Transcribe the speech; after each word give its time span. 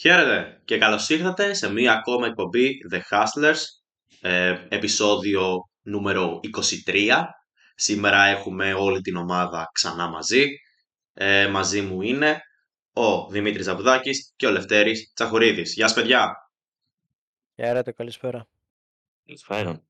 Χαίρετε 0.00 0.60
και 0.64 0.78
καλώς 0.78 1.08
ήρθατε 1.08 1.54
σε 1.54 1.72
μία 1.72 1.92
ακόμα 1.92 2.26
εκπομπή 2.26 2.76
The 2.92 3.00
Hustlers, 3.10 3.58
ε, 4.20 4.66
επεισόδιο 4.68 5.58
νούμερο 5.82 6.40
23. 6.86 7.24
Σήμερα 7.74 8.24
έχουμε 8.24 8.74
όλη 8.74 9.00
την 9.00 9.16
ομάδα 9.16 9.70
ξανά 9.72 10.08
μαζί. 10.08 10.46
Ε, 11.12 11.48
μαζί 11.48 11.80
μου 11.80 12.02
είναι 12.02 12.40
ο 12.92 13.28
Δημήτρης 13.28 13.64
Ζαβουδάκης 13.64 14.32
και 14.36 14.46
ο 14.46 14.50
Λευτέρης 14.50 15.12
Τσαχουρίδης. 15.14 15.74
Γεια 15.74 15.86
σας 15.86 15.96
παιδιά! 15.96 16.34
Χαίρετε, 17.54 17.92
καλησπέρα. 17.92 18.48
Καλησπέρα. 19.26 19.82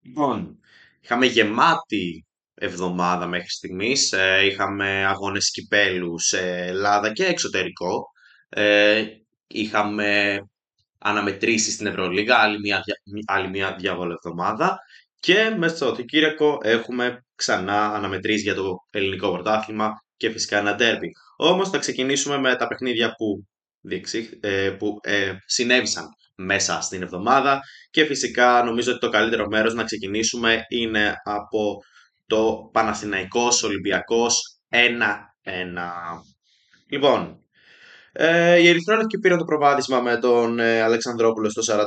Λοιπόν, 0.00 0.60
είχαμε 1.00 1.26
γεμάτη 1.26 2.26
εβδομάδα 2.54 3.26
μέχρι 3.26 3.50
στιγμής. 3.50 4.12
Ε, 4.12 4.46
είχαμε 4.46 5.06
αγώνες 5.06 5.50
κυπέλους 5.50 6.24
σε 6.24 6.66
Ελλάδα 6.66 7.12
και 7.12 7.24
εξωτερικό. 7.24 8.14
Ε, 8.48 9.04
είχαμε 9.46 10.40
αναμετρήσεις 10.98 11.74
στην 11.74 11.86
Ευρωλίγα, 11.86 12.36
άλλη 12.36 12.58
μια, 12.58 12.82
άλλη 13.26 13.48
μια 13.48 13.74
διάβολη 13.78 14.12
εβδομάδα. 14.12 14.78
Και 15.20 15.54
μέσα 15.58 15.76
στο 15.76 16.02
Κυριακό 16.04 16.58
έχουμε 16.62 17.24
ξανά 17.34 17.94
αναμετρήσεις 17.94 18.42
για 18.42 18.54
το 18.54 18.76
ελληνικό 18.90 19.32
πρωτάθλημα 19.32 19.92
και 20.16 20.30
φυσικά 20.30 20.58
ένα 20.58 20.74
ντέρμπι. 20.74 21.10
Όμως 21.36 21.70
θα 21.70 21.78
ξεκινήσουμε 21.78 22.38
με 22.38 22.56
τα 22.56 22.66
παιχνίδια 22.66 23.14
που, 23.14 23.46
διεξή, 23.80 24.38
ε, 24.42 24.70
που 24.70 24.98
ε, 25.02 25.32
συνέβησαν 25.46 26.08
μέσα 26.36 26.80
στην 26.80 27.02
εβδομάδα 27.02 27.60
και 27.90 28.04
φυσικά 28.04 28.62
νομίζω 28.64 28.90
ότι 28.90 29.00
το 29.00 29.08
καλύτερο 29.08 29.46
μέρος 29.46 29.74
να 29.74 29.84
ξεκινήσουμε 29.84 30.64
είναι 30.68 31.14
από 31.24 31.82
το 32.26 32.70
Παναθηναϊκός 32.72 33.62
Ολυμπιακός 33.62 34.58
1-1. 34.68 34.78
Λοιπόν, 36.88 37.45
ε, 38.18 38.58
οι 38.58 38.68
Ερυθρόλευκοι 38.68 39.18
πήραν 39.18 39.38
το 39.38 39.44
προβάδισμα 39.44 40.00
με 40.00 40.16
τον 40.18 40.58
ε, 40.58 40.80
Αλεξανδρόπουλο 40.80 41.50
στο 41.50 41.62
45, 41.74 41.84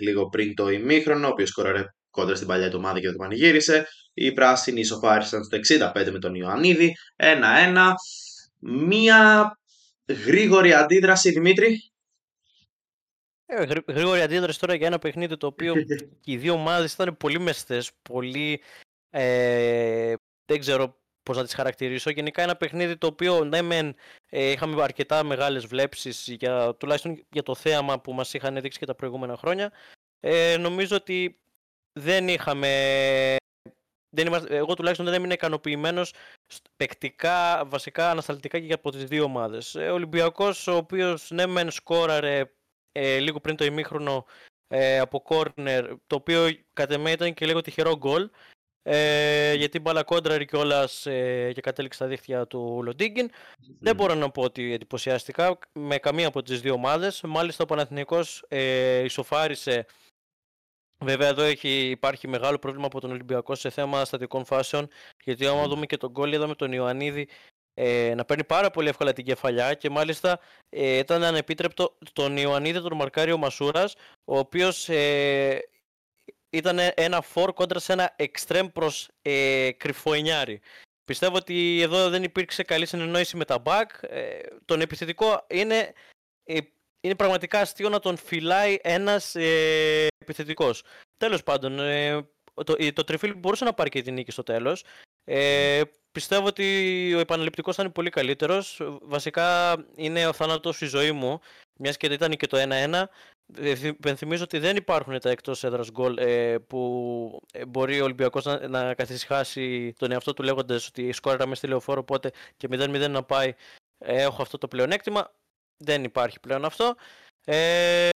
λίγο 0.00 0.28
πριν 0.28 0.54
το 0.54 0.68
ημίχρονο, 0.68 1.26
ο 1.26 1.30
οποίος 1.30 1.48
σκόραρε 1.48 1.84
κόντρα 2.10 2.34
στην 2.34 2.48
παλιά 2.48 2.70
του 2.70 2.76
ομάδα 2.78 3.00
και 3.00 3.10
το 3.10 3.16
πανηγύρισε. 3.16 3.86
Οι 4.14 4.32
πράσινοι 4.32 4.80
ισοφάρισαν 4.80 5.44
στο 5.44 5.58
65 5.94 6.10
με 6.12 6.18
τον 6.18 6.34
Ιωαννίδη. 6.34 6.94
1-1. 7.16 7.26
Μία 8.58 9.50
γρήγορη 10.26 10.72
αντίδραση, 10.72 11.30
Δημήτρη. 11.30 11.78
Ε, 13.46 13.64
γρήγορη 13.86 14.20
αντίδραση 14.20 14.60
τώρα 14.60 14.74
για 14.74 14.86
ένα 14.86 14.98
παιχνίδι 14.98 15.36
το 15.36 15.46
οποίο 15.46 15.74
και 16.22 16.32
οι 16.32 16.36
δύο 16.36 16.52
ομάδες 16.52 16.92
ήταν 16.92 17.16
πολύ 17.16 17.40
μεστές, 17.40 17.90
πολύ... 18.02 18.62
Ε, 19.10 20.14
δεν 20.46 20.60
ξέρω 20.60 20.96
πώς 21.26 21.36
να 21.36 21.44
τις 21.44 21.54
χαρακτηρίσω. 21.54 22.10
Γενικά 22.10 22.42
ένα 22.42 22.56
παιχνίδι 22.56 22.96
το 22.96 23.06
οποίο 23.06 23.44
ναι, 23.44 23.62
μεν, 23.62 23.94
ε, 24.28 24.50
είχαμε 24.50 24.82
αρκετά 24.82 25.24
μεγάλες 25.24 25.66
βλέψεις, 25.66 26.26
για, 26.28 26.74
τουλάχιστον 26.74 27.24
για 27.30 27.42
το 27.42 27.54
θέαμα 27.54 28.00
που 28.00 28.12
μας 28.12 28.34
είχαν 28.34 28.60
δείξει 28.60 28.78
και 28.78 28.86
τα 28.86 28.94
προηγούμενα 28.94 29.36
χρόνια. 29.36 29.72
Ε, 30.20 30.56
νομίζω 30.56 30.96
ότι 30.96 31.38
δεν 31.92 32.28
είχαμε. 32.28 33.36
Δεν 34.16 34.26
είμαστε, 34.26 34.56
εγώ 34.56 34.74
τουλάχιστον 34.74 35.06
δεν 35.06 35.14
έμεινα 35.14 35.32
ικανοποιημένος 35.32 36.12
παικτικά, 36.76 37.64
βασικά 37.66 38.10
ανασταλτικά 38.10 38.58
και 38.60 38.72
από 38.72 38.90
τις 38.90 39.04
δύο 39.04 39.24
ομάδες. 39.24 39.74
Ε, 39.74 39.90
ο 39.90 39.94
Ολυμπιακός, 39.94 40.66
ο 40.66 40.76
οποίος 40.76 41.30
ναι, 41.30 41.46
μεν 41.46 41.70
σκόραρε 41.70 42.50
ε, 42.92 43.18
λίγο 43.18 43.40
πριν 43.40 43.56
το 43.56 43.64
ημίχρονο 43.64 44.26
ε, 44.68 44.98
από 44.98 45.20
κόρνερ, 45.20 45.86
το 46.06 46.16
οποίο 46.16 46.48
κατά 46.72 46.94
εμέ 46.94 47.10
ήταν 47.10 47.34
και 47.34 47.46
λίγο 47.46 47.60
τυχερό 47.60 47.96
γκολ. 47.96 48.30
Ε, 48.88 49.54
γιατί 49.54 49.78
μπάλα 49.78 50.02
κόντρα 50.02 50.44
κιόλας 50.44 51.06
ε, 51.06 51.52
και 51.54 51.60
κατέληξε 51.60 51.98
στα 51.98 52.08
δίχτυα 52.08 52.46
του 52.46 52.80
Λοντίγκιν. 52.82 53.30
Δεν 53.80 53.96
μπορώ 53.96 54.14
να 54.14 54.30
πω 54.30 54.42
ότι 54.42 54.72
εντυπωσιάστηκα 54.72 55.58
με 55.72 55.96
καμία 55.98 56.26
από 56.26 56.42
τις 56.42 56.60
δύο 56.60 56.72
ομάδες. 56.72 57.20
Μάλιστα 57.20 57.62
ο 57.62 57.66
Παναθηναϊκός 57.66 58.44
ε, 58.48 58.98
ισοφάρισε. 58.98 59.86
Βέβαια 61.04 61.28
εδώ 61.28 61.42
έχει, 61.42 61.88
υπάρχει 61.88 62.28
μεγάλο 62.28 62.58
πρόβλημα 62.58 62.86
από 62.86 63.00
τον 63.00 63.10
Ολυμπιακό 63.10 63.54
σε 63.54 63.70
θέμα 63.70 64.04
στατικών 64.04 64.44
φάσεων. 64.44 64.88
Γιατί 65.24 65.46
άμα 65.46 65.66
δούμε 65.66 65.86
και 65.86 65.96
τον 65.96 66.10
γκολ, 66.10 66.32
είδαμε 66.32 66.54
τον 66.54 66.72
Ιωαννίδη 66.72 67.28
ε, 67.74 68.14
να 68.14 68.24
παίρνει 68.24 68.44
πάρα 68.44 68.70
πολύ 68.70 68.88
εύκολα 68.88 69.12
την 69.12 69.24
κεφαλιά 69.24 69.74
και 69.74 69.90
μάλιστα 69.90 70.40
ε, 70.68 70.98
ήταν 70.98 71.24
ανεπίτρεπτο 71.24 71.96
τον 72.12 72.36
Ιωαννίδη 72.36 72.80
τον 72.80 72.96
Μαρκάριο 72.96 73.38
Μασούρας, 73.38 73.94
ο 74.24 74.38
οποίος 74.38 74.88
ε, 74.88 75.68
ήταν 76.56 76.78
ένα 76.94 77.20
φορ 77.20 77.52
κόντρα 77.52 77.78
σε 77.78 77.92
ένα 77.92 78.16
extreme 78.18 78.68
προς 78.72 79.08
ε, 79.22 79.70
κρυφοενιάρι. 79.76 80.60
Πιστεύω 81.04 81.36
ότι 81.36 81.80
εδώ 81.80 82.08
δεν 82.08 82.22
υπήρξε 82.22 82.62
καλή 82.62 82.86
συνεννόηση 82.86 83.36
με 83.36 83.44
τα 83.44 83.62
back. 83.64 83.86
Ε, 84.00 84.38
τον 84.64 84.80
επιθετικό 84.80 85.46
είναι, 85.48 85.92
ε, 86.44 86.58
είναι 87.00 87.14
πραγματικά 87.14 87.60
αστείο 87.60 87.88
να 87.88 87.98
τον 87.98 88.16
φυλάει 88.16 88.78
ένας 88.82 89.34
ε, 89.34 90.06
επιθετικός. 90.18 90.82
Τέλος 91.16 91.42
πάντων, 91.42 91.78
ε, 91.78 92.28
το, 92.64 92.92
το 92.92 93.04
τριφύλι 93.04 93.34
μπορούσε 93.34 93.64
να 93.64 93.72
πάρει 93.72 93.90
και 93.90 94.02
την 94.02 94.14
νίκη 94.14 94.30
στο 94.30 94.42
τέλος. 94.42 94.84
Ε, 95.24 95.82
πιστεύω 96.12 96.46
ότι 96.46 97.14
ο 97.14 97.18
επαναληπτικός 97.18 97.76
θα 97.76 97.82
είναι 97.82 97.92
πολύ 97.92 98.10
καλύτερος. 98.10 98.80
Βασικά 99.02 99.76
είναι 99.96 100.26
ο 100.26 100.32
θάνατος 100.32 100.76
στη 100.76 100.86
ζωή 100.86 101.12
μου, 101.12 101.40
μιας 101.78 101.96
και 101.96 102.06
ήταν 102.06 102.36
και 102.36 102.46
το 102.46 102.58
1-1. 102.60 103.04
Υπενθυμίζω 103.82 104.42
ότι 104.42 104.58
δεν 104.58 104.76
υπάρχουν 104.76 105.20
τα 105.20 105.30
εκτός 105.30 105.64
έδρας 105.64 105.90
γκολ 105.90 106.18
ε, 106.18 106.58
που 106.58 107.42
ε, 107.52 107.66
μπορεί 107.66 108.00
ο 108.00 108.04
Ολυμπιακός 108.04 108.44
να, 108.44 108.68
να 108.68 108.94
καθισχάσει 108.94 109.94
τον 109.98 110.12
εαυτό 110.12 110.34
του 110.34 110.42
λέγοντας 110.42 110.86
ότι 110.88 111.12
σκόραρα 111.12 111.46
μες 111.46 111.58
στη 111.58 111.66
λεωφόρο. 111.66 112.00
Οπότε 112.00 112.30
και 112.56 112.68
0-0 112.70 113.10
να 113.10 113.22
πάει, 113.22 113.54
ε, 113.98 114.22
έχω 114.22 114.42
αυτό 114.42 114.58
το 114.58 114.68
πλεονέκτημα. 114.68 115.32
Δεν 115.84 116.04
υπάρχει 116.04 116.40
πλέον 116.40 116.64
αυτό. 116.64 116.94
Ε, 117.44 118.08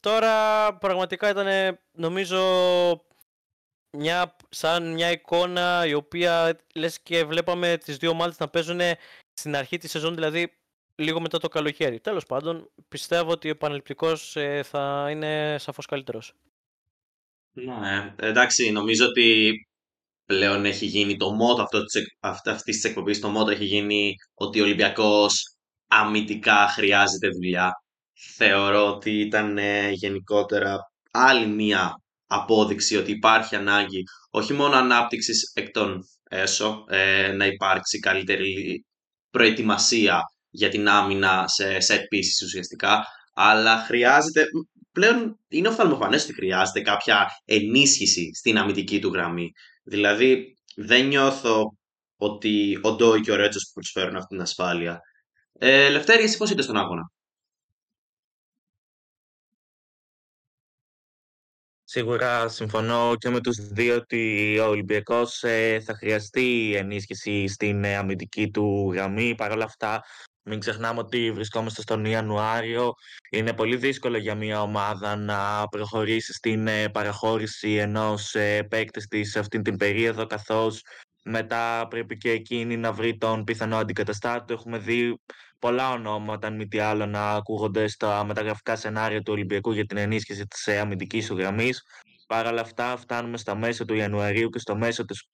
τώρα 0.00 0.74
πραγματικά 0.74 1.28
ήταν 1.28 1.78
νομίζω 1.92 2.40
μια, 3.96 4.36
σαν 4.48 4.92
μια 4.92 5.10
εικόνα 5.10 5.86
η 5.86 5.94
οποία 5.94 6.58
λες 6.74 7.00
και 7.00 7.24
βλέπαμε 7.24 7.76
τις 7.76 7.96
δύο 7.96 8.10
ομάδες 8.10 8.38
να 8.38 8.48
παίζουν 8.48 8.80
στην 9.32 9.56
αρχή 9.56 9.78
της 9.78 9.90
σεζόν 9.90 10.14
δηλαδή 10.14 10.57
λίγο 10.98 11.20
μετά 11.20 11.38
το 11.38 11.48
καλοκαίρι. 11.48 12.00
Τέλος 12.00 12.26
πάντων, 12.26 12.70
πιστεύω 12.88 13.30
ότι 13.30 13.48
ο 13.48 13.50
επαναληπτικός 13.50 14.36
ε, 14.36 14.62
θα 14.62 15.08
είναι 15.10 15.56
σαφώς 15.58 15.86
καλύτερος. 15.86 16.34
Ναι, 17.52 18.14
εντάξει, 18.16 18.70
νομίζω 18.70 19.06
ότι 19.06 19.52
πλέον 20.24 20.64
έχει 20.64 20.86
γίνει 20.86 21.16
το 21.16 21.32
μότο 21.32 21.62
αυτό 21.62 21.84
της, 21.84 22.02
αυτής 22.20 22.74
της 22.74 22.84
εκπομπής, 22.84 23.20
το 23.20 23.28
μότο 23.28 23.50
έχει 23.50 23.64
γίνει 23.64 24.14
ότι 24.34 24.60
ο 24.60 24.64
Ολυμπιακός 24.64 25.56
αμυντικά 25.88 26.68
χρειάζεται 26.68 27.28
δουλειά. 27.28 27.72
Θεωρώ 28.36 28.94
ότι 28.94 29.20
ήταν 29.20 29.58
ε, 29.58 29.90
γενικότερα 29.90 30.78
άλλη 31.10 31.46
μία 31.46 32.02
απόδειξη 32.26 32.96
ότι 32.96 33.10
υπάρχει 33.10 33.56
ανάγκη 33.56 34.02
όχι 34.30 34.52
μόνο 34.52 34.76
ανάπτυξης 34.76 35.52
εκ 35.54 35.70
των 35.70 36.02
έσω, 36.30 36.84
ε, 36.88 37.32
να 37.32 37.46
υπάρξει 37.46 37.98
καλύτερη 37.98 38.84
προετοιμασία 39.30 40.22
για 40.50 40.68
την 40.68 40.88
άμυνα 40.88 41.44
σε 41.46 41.76
set 41.76 42.00
pieces 42.00 42.44
ουσιαστικά, 42.44 43.06
αλλά 43.34 43.78
χρειάζεται, 43.78 44.46
πλέον 44.92 45.38
είναι 45.48 45.68
οφθαλμοφανές 45.68 46.24
ότι 46.24 46.34
χρειάζεται 46.34 46.80
κάποια 46.80 47.26
ενίσχυση 47.44 48.34
στην 48.34 48.58
αμυντική 48.58 48.98
του 48.98 49.12
γραμμή. 49.12 49.52
Δηλαδή, 49.82 50.56
δεν 50.76 51.06
νιώθω 51.06 51.76
ότι 52.16 52.78
ο 52.82 52.92
Ντόι 52.92 53.20
και 53.20 53.32
ο 53.32 53.36
Ρέτσος 53.36 53.70
προσφέρουν 53.74 54.16
αυτή 54.16 54.28
την 54.28 54.40
ασφάλεια. 54.40 55.00
Ε, 55.58 55.88
Λευτέρη, 55.88 56.22
εσύ 56.22 56.36
πώς 56.36 56.48
στον 56.48 56.76
αγώνα; 56.76 57.12
Σίγουρα 61.90 62.48
συμφωνώ 62.48 63.14
και 63.18 63.28
με 63.28 63.40
τους 63.40 63.56
δύο 63.56 63.94
ότι 63.94 64.58
ο 64.58 64.66
Ολυμπιακός 64.66 65.42
ε, 65.42 65.80
θα 65.80 65.94
χρειαστεί 65.94 66.74
ενίσχυση 66.76 67.46
στην 67.48 67.84
ε, 67.84 67.96
αμυντική 67.96 68.50
του 68.50 68.90
γραμμή. 68.92 69.34
Παρ' 69.34 69.52
όλα 69.52 69.64
αυτά 69.64 70.02
μην 70.48 70.60
ξεχνάμε 70.60 71.00
ότι 71.00 71.32
βρισκόμαστε 71.32 71.82
στον 71.82 72.04
Ιανουάριο. 72.04 72.92
Είναι 73.30 73.52
πολύ 73.52 73.76
δύσκολο 73.76 74.16
για 74.16 74.34
μια 74.34 74.62
ομάδα 74.62 75.16
να 75.16 75.68
προχωρήσει 75.70 76.32
στην 76.32 76.66
ε, 76.66 76.88
παραχώρηση 76.88 77.74
ενός 77.74 78.34
ε, 78.34 78.62
παίκτη 78.62 79.08
της 79.08 79.30
σε 79.30 79.38
αυτήν 79.38 79.62
την 79.62 79.76
περίοδο, 79.76 80.26
καθώς 80.26 80.82
μετά 81.24 81.86
πρέπει 81.90 82.16
και 82.16 82.30
εκείνη 82.30 82.76
να 82.76 82.92
βρει 82.92 83.16
τον 83.16 83.44
πιθανό 83.44 83.76
αντικαταστάτη. 83.76 84.52
Έχουμε 84.52 84.78
δει 84.78 85.18
πολλά 85.58 85.90
ονόματα, 85.92 86.46
αν 86.46 86.56
μη 86.56 86.66
τι 86.66 86.78
άλλο, 86.78 87.06
να 87.06 87.30
ακούγονται 87.30 87.88
στα 87.88 88.24
μεταγραφικά 88.24 88.76
σενάρια 88.76 89.22
του 89.22 89.32
Ολυμπιακού 89.32 89.72
για 89.72 89.84
την 89.84 89.96
ενίσχυση 89.96 90.46
της 90.46 90.66
ε, 90.66 90.78
αμυντικής 90.78 91.24
σου 91.24 91.36
γραμμής. 91.36 91.82
Παρ' 92.26 92.46
όλα 92.46 92.60
αυτά, 92.60 92.96
φτάνουμε 92.96 93.36
στα 93.36 93.54
μέσα 93.54 93.84
του 93.84 93.94
Ιανουαρίου 93.94 94.48
και 94.48 94.58
στο 94.58 94.76
μέσο 94.76 95.04
της 95.04 95.28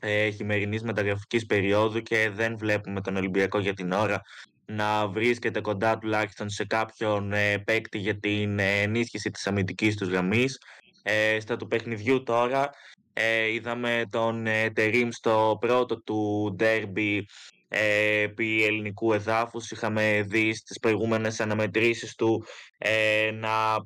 ε, 0.00 0.30
χειμερινής 0.30 0.82
μεταγραφικής 0.82 1.46
περίοδου 1.46 2.02
και 2.02 2.30
δεν 2.30 2.58
βλέπουμε 2.58 3.00
τον 3.00 3.16
Ολυμπιακό 3.16 3.58
για 3.58 3.74
την 3.74 3.92
ώρα 3.92 4.20
να 4.66 5.08
βρίσκεται 5.08 5.60
κοντά 5.60 5.98
τουλάχιστον 5.98 6.48
σε 6.50 6.64
κάποιον 6.64 7.32
ε, 7.32 7.58
παίκτη 7.58 7.98
για 7.98 8.18
την 8.18 8.58
ε, 8.58 8.80
ενίσχυση 8.80 9.30
της 9.30 9.46
αμυντικής 9.46 9.96
τους 9.96 10.08
γραμμής. 10.08 10.58
Ε, 11.02 11.40
στα 11.40 11.56
του 11.56 11.66
παιχνιδιού 11.66 12.22
τώρα 12.22 12.70
ε, 13.12 13.52
είδαμε 13.52 14.02
τον 14.10 14.46
ε, 14.46 14.70
Τερίμ 14.70 15.08
στο 15.10 15.56
πρώτο 15.60 16.02
του 16.02 16.52
ντέρμπι 16.56 17.26
ε, 17.68 18.20
επί 18.20 18.64
ελληνικού 18.64 19.12
εδάφους. 19.12 19.70
Είχαμε 19.70 20.24
δει 20.28 20.54
στις 20.54 20.78
προηγούμενες 20.78 21.40
αναμετρήσεις 21.40 22.14
του 22.14 22.44
ε, 22.78 23.30
να 23.30 23.76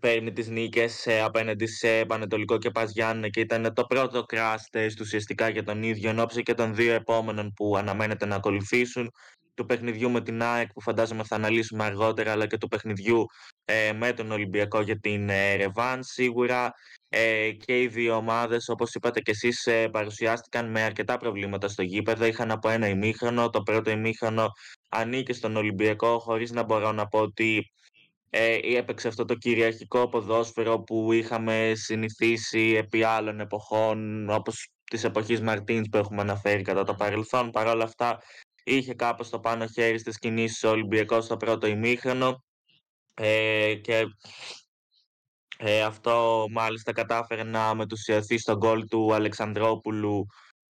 παίρνει 0.00 0.32
τις 0.32 0.48
νίκες 0.48 1.06
ε, 1.06 1.20
απέναντι 1.20 1.66
σε 1.66 2.04
Πανετολικό 2.04 2.58
και 2.58 2.70
Παζιάννη 2.70 3.30
και 3.30 3.40
ήταν 3.40 3.74
το 3.74 3.84
πρώτο 3.84 4.24
crash 4.32 4.76
test 4.76 5.00
ουσιαστικά 5.00 5.48
για 5.48 5.62
τον 5.62 5.82
ίδιο 5.82 6.10
εν 6.10 6.26
και 6.42 6.54
των 6.54 6.74
δύο 6.74 6.94
επόμενων 6.94 7.52
που 7.52 7.76
αναμένεται 7.76 8.26
να 8.26 8.36
ακολουθήσουν 8.36 9.10
του 9.54 9.66
παιχνιδιού 9.66 10.10
με 10.10 10.20
την 10.20 10.42
ΑΕΚ 10.42 10.72
που 10.72 10.80
φαντάζομαι 10.80 11.24
θα 11.24 11.36
αναλύσουμε 11.36 11.84
αργότερα 11.84 12.32
αλλά 12.32 12.46
και 12.46 12.58
του 12.58 12.68
παιχνιδιού 12.68 13.26
ε, 13.64 13.92
με 13.92 14.12
τον 14.12 14.30
Ολυμπιακό 14.30 14.80
για 14.80 14.98
την 14.98 15.28
ε, 15.28 15.54
Ρεβάν. 15.54 16.02
Σίγουρα 16.02 16.72
ε, 17.08 17.50
και 17.50 17.80
οι 17.80 17.86
δύο 17.86 18.16
ομάδες 18.16 18.68
όπως 18.68 18.94
είπατε 18.94 19.20
και 19.20 19.30
εσείς 19.30 19.66
ε, 19.66 19.88
παρουσιάστηκαν 19.88 20.70
με 20.70 20.82
αρκετά 20.82 21.16
προβλήματα 21.16 21.68
στο 21.68 21.82
γήπεδο. 21.82 22.24
Είχαν 22.24 22.50
από 22.50 22.68
ένα 22.68 22.88
ημίχρονο, 22.88 23.50
το 23.50 23.62
πρώτο 23.62 23.90
ημίχρονο 23.90 24.50
ανήκε 24.88 25.32
στον 25.32 25.56
Ολυμπιακό 25.56 26.18
χωρίς 26.18 26.52
να 26.52 26.62
μπορώ 26.62 26.92
να 26.92 27.06
πω 27.06 27.18
ότι 27.18 27.72
ε, 28.30 28.58
έπαιξε 28.76 29.08
αυτό 29.08 29.24
το 29.24 29.34
κυριαρχικό 29.34 30.08
ποδόσφαιρο 30.08 30.80
που 30.80 31.12
είχαμε 31.12 31.72
συνηθίσει 31.74 32.74
επί 32.78 33.02
άλλων 33.02 33.40
εποχών 33.40 34.30
όπως 34.30 34.68
της 34.84 35.04
εποχής 35.04 35.40
Μαρτίνς 35.40 35.88
που 35.88 35.96
έχουμε 35.96 36.20
αναφέρει 36.20 36.62
κατά 36.62 36.84
το 36.84 36.94
παρελθόν. 36.94 37.50
Παρ' 37.50 37.66
όλα 37.66 37.84
αυτά 37.84 38.22
είχε 38.64 38.94
κάπως 38.94 39.28
το 39.28 39.40
πάνω 39.40 39.66
χέρι 39.66 39.98
στις 39.98 40.18
κινήσεις 40.18 40.64
ο 40.64 40.70
Ολυμπιακός 40.70 41.24
στο 41.24 41.36
πρώτο 41.36 41.66
ημίχρονο 41.66 42.44
ε, 43.14 43.74
και 43.74 44.04
ε, 45.58 45.82
αυτό 45.82 46.46
μάλιστα 46.50 46.92
κατάφερε 46.92 47.42
να 47.42 47.74
μετουσιαθεί 47.74 48.38
στον 48.38 48.56
γκολ 48.56 48.88
του 48.88 49.14
Αλεξανδρόπουλου 49.14 50.26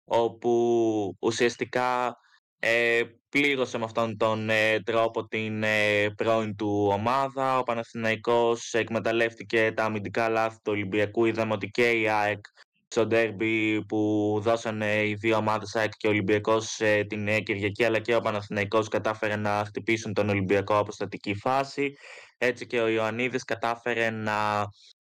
όπου 0.05 1.15
ουσιαστικά 1.19 2.17
ε, 2.59 3.03
πλήρωσε 3.29 3.77
με 3.77 3.83
αυτόν 3.83 4.17
τον 4.17 4.49
ε, 4.49 4.79
τρόπο 4.79 5.27
την 5.27 5.63
ε, 5.63 6.09
πρώην 6.09 6.55
του 6.55 6.89
ομάδα. 6.91 7.57
Ο 7.57 7.63
Παναθηναϊκός 7.63 8.73
εκμεταλλεύτηκε 8.73 9.71
τα 9.75 9.83
αμυντικά 9.83 10.29
λάθη 10.29 10.55
του 10.55 10.71
Ολυμπιακού. 10.71 11.25
Είδαμε 11.25 11.53
ότι 11.53 11.67
και 11.67 11.91
η 11.91 12.09
ΑΕΚ 12.09 12.45
στο 12.93 13.05
ντέρμπι 13.05 13.85
που 13.85 14.37
δώσανε 14.41 15.07
οι 15.07 15.13
δύο 15.13 15.37
ομάδες 15.37 15.75
ΑΕΚ 15.75 15.91
και 15.97 16.07
ο 16.07 16.09
Ολυμπιακός 16.09 16.79
ε, 16.79 17.03
την 17.03 17.27
ε, 17.27 17.39
Κυριακή 17.39 17.83
αλλά 17.83 17.99
και 17.99 18.15
ο 18.15 18.21
Παναθηναϊκός 18.21 18.87
κατάφερε 18.87 19.35
να 19.35 19.63
χτυπήσουν 19.65 20.13
τον 20.13 20.29
Ολυμπιακό 20.29 20.77
από 20.77 20.91
στατική 20.91 21.35
φάση. 21.35 21.93
Έτσι 22.37 22.67
και 22.67 22.79
ο 22.79 22.87
Ιωαννίδης 22.87 23.43
κατάφερε 23.43 24.09
να 24.09 24.65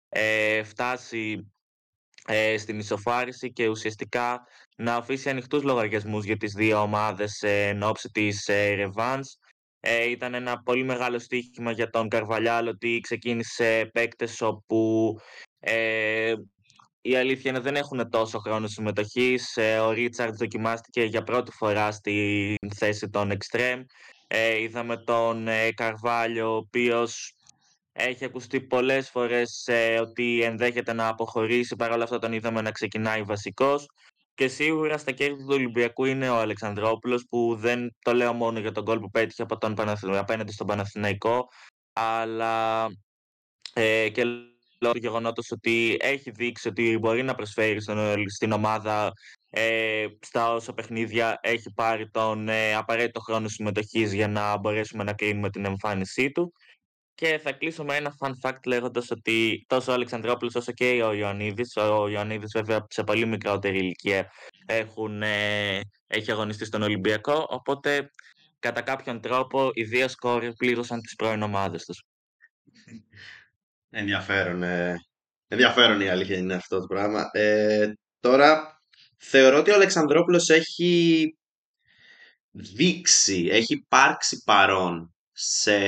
ε, 0.09 0.63
φτάσει 0.63 1.51
ε, 2.25 2.57
στην 2.57 2.79
ισοφάριση 2.79 3.51
και 3.51 3.67
ουσιαστικά 3.67 4.47
να 4.77 4.95
αφήσει 4.95 5.29
ανοιχτούς 5.29 5.63
λογαριασμούς 5.63 6.25
για 6.25 6.37
τις 6.37 6.53
δύο 6.53 6.81
ομάδες 6.81 7.41
ε, 7.41 7.67
εν 7.67 7.83
ώψη 7.83 8.09
της 8.09 8.47
ε, 8.47 8.89
Ε, 9.79 10.09
ήταν 10.09 10.33
ένα 10.33 10.61
πολύ 10.63 10.83
μεγάλο 10.83 11.19
στοίχημα 11.19 11.71
για 11.71 11.89
τον 11.89 12.07
Καρβαλιάλ 12.07 12.67
ότι 12.67 12.99
ξεκίνησε 12.99 13.89
παίκτες 13.93 14.41
όπου 14.41 15.13
ε, 15.59 16.33
η 17.09 17.15
αλήθεια 17.15 17.51
είναι 17.51 17.59
δεν 17.59 17.75
έχουν 17.75 18.09
τόσο 18.09 18.39
χρόνο 18.39 18.67
συμμετοχής. 18.67 19.57
Ε, 19.57 19.79
ο 19.79 19.91
Ρίτσαρντ 19.91 20.35
δοκιμάστηκε 20.35 21.03
για 21.03 21.23
πρώτη 21.23 21.51
φορά 21.51 21.91
στη 21.91 22.55
θέση 22.75 23.09
των 23.09 23.31
Extreme. 23.31 23.83
Ε, 24.27 24.61
είδαμε 24.61 24.97
τον 24.97 25.47
ε, 25.47 25.71
Καρβάλιο, 25.71 26.53
ο 26.53 26.55
οποίος 26.55 27.33
έχει 27.91 28.25
ακουστεί 28.25 28.61
πολλές 28.61 29.09
φορές 29.09 29.67
ε, 29.67 29.99
ότι 29.99 30.41
ενδέχεται 30.41 30.93
να 30.93 31.07
αποχωρήσει, 31.07 31.75
παρ' 31.75 31.91
όλα 31.91 32.03
αυτά 32.03 32.19
τον 32.19 32.33
είδαμε 32.33 32.61
να 32.61 32.71
ξεκινάει 32.71 33.23
βασικός. 33.23 33.85
Και 34.35 34.47
σίγουρα 34.47 34.97
στα 34.97 35.11
κέρδη 35.11 35.41
του 35.41 35.53
Ολυμπιακού 35.53 36.05
είναι 36.05 36.29
ο 36.29 36.35
Αλεξανδρόπουλος, 36.35 37.25
που 37.29 37.55
δεν 37.55 37.95
το 38.01 38.13
λέω 38.13 38.33
μόνο 38.33 38.59
για 38.59 38.71
τον 38.71 38.83
γκολ 38.83 38.99
που 38.99 39.09
πέτυχε 39.09 39.41
από 39.41 39.57
τον 39.57 39.75
απέναντι 40.17 40.51
στον 40.51 40.67
Παναθηναϊκό, 40.67 41.47
αλλά 41.93 42.87
ε, 43.73 44.09
και 44.09 44.23
λόγω 44.79 44.93
του 44.93 44.99
γεγονότος 44.99 45.51
ότι 45.51 45.97
έχει 45.99 46.31
δείξει 46.31 46.67
ότι 46.67 46.97
μπορεί 47.01 47.23
να 47.23 47.35
προσφέρει 47.35 47.81
στον, 47.81 48.29
στην 48.29 48.51
ομάδα 48.51 49.11
ε, 49.49 50.05
στα 50.19 50.53
όσα 50.53 50.73
παιχνίδια 50.73 51.39
έχει 51.41 51.73
πάρει 51.73 52.09
τον 52.09 52.49
ε, 52.49 52.75
απαραίτητο 52.75 53.19
χρόνο 53.19 53.47
συμμετοχής 53.47 54.13
για 54.13 54.27
να 54.27 54.57
μπορέσουμε 54.57 55.03
να 55.03 55.13
κρίνουμε 55.13 55.49
την 55.49 55.65
εμφάνισή 55.65 56.31
του. 56.31 56.53
Και 57.15 57.39
θα 57.43 57.51
κλείσω 57.51 57.83
με 57.83 57.95
ένα 57.95 58.15
fun 58.19 58.31
fact 58.41 58.65
λέγοντας 58.65 59.11
ότι 59.11 59.65
τόσο 59.67 59.91
ο 59.91 59.93
Αλεξανδρόπουλος 59.93 60.55
όσο 60.55 60.71
και 60.71 61.03
ο 61.03 61.13
Ιωαννίδης, 61.13 61.75
ο 61.75 62.07
Ιωαννίδης 62.07 62.51
βέβαια 62.53 62.85
σε 62.89 63.03
πολύ 63.03 63.25
μικρότερη 63.25 63.77
ηλικία 63.77 64.31
έχουν, 64.65 65.21
ε, 65.21 65.79
έχει 66.07 66.31
αγωνιστεί 66.31 66.65
στον 66.65 66.81
Ολυμπιακό. 66.81 67.45
Οπότε 67.49 68.09
κατά 68.59 68.81
κάποιον 68.81 69.21
τρόπο 69.21 69.69
οι 69.73 69.83
δύο 69.83 70.07
σκόρ 70.07 70.53
πλήρωσαν 70.57 71.01
τις 71.01 71.15
πρώην 71.15 71.41
ομάδες 71.41 71.85
τους. 71.85 72.03
Ενδιαφέρον. 73.89 74.63
Ε, 74.63 74.95
ενδιαφέρον 75.47 76.01
η 76.01 76.09
αλήθεια 76.09 76.37
είναι 76.37 76.53
αυτό 76.53 76.79
το 76.79 76.85
πράγμα. 76.85 77.29
Ε, 77.31 77.91
τώρα 78.19 78.81
θεωρώ 79.17 79.57
ότι 79.57 79.71
ο 79.71 79.73
Αλεξανδρόπουλος 79.73 80.49
έχει 80.49 81.23
δείξει, 82.51 83.47
έχει 83.51 83.73
υπάρξει 83.73 84.41
παρόν 84.45 85.15
σε 85.31 85.79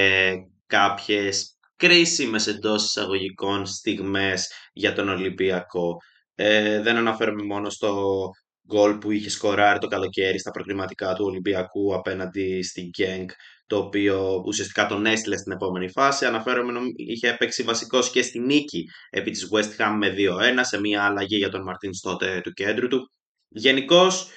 κάποιες 0.66 1.58
κρίσιμες 1.76 2.48
εντός 2.48 2.84
εισαγωγικών 2.84 3.66
στιγμές 3.66 4.52
για 4.74 4.94
τον 4.94 5.10
Ολυμπιακό. 5.10 5.98
Ε, 6.36 6.82
δεν 6.82 6.96
αναφέρομαι 6.96 7.44
μόνο 7.44 7.70
στο 7.70 8.30
γκολ 8.68 8.98
που 8.98 9.12
είχε 9.12 9.30
σκοράρει 9.30 9.80
το 9.80 9.88
καλοκαίρι 9.88 10.40
στα 10.40 10.52
προκριματικά 10.52 11.14
του 11.14 11.26
Ολυμπιακού 11.26 11.96
απέναντι 11.96 12.64
στην 12.64 12.90
Γκένγκ, 12.90 13.30
το 13.70 13.78
οποίο 13.78 14.44
ουσιαστικά 14.46 14.88
τον 14.88 15.06
έστειλε 15.06 15.38
στην 15.38 15.52
επόμενη 15.52 15.90
φάση. 15.90 16.26
Αναφέρομαι, 16.26 16.80
είχε 16.96 17.36
παίξει 17.40 17.64
βασικός 17.64 18.10
και 18.12 18.22
στη 18.22 18.40
νίκη 18.40 18.86
επί 19.10 19.32
της 19.32 19.50
West 19.54 19.82
Ham 19.82 19.96
με 19.98 20.14
2-1 20.18 20.60
σε 20.62 20.80
μια 20.80 21.04
αλλαγή 21.04 21.38
για 21.38 21.50
τον 21.50 21.64
Μαρτίν 21.64 21.92
τότε 22.02 22.42
του 22.44 22.52
κέντρου 22.52 22.88
του. 22.88 23.12
Γενικώς 23.48 24.28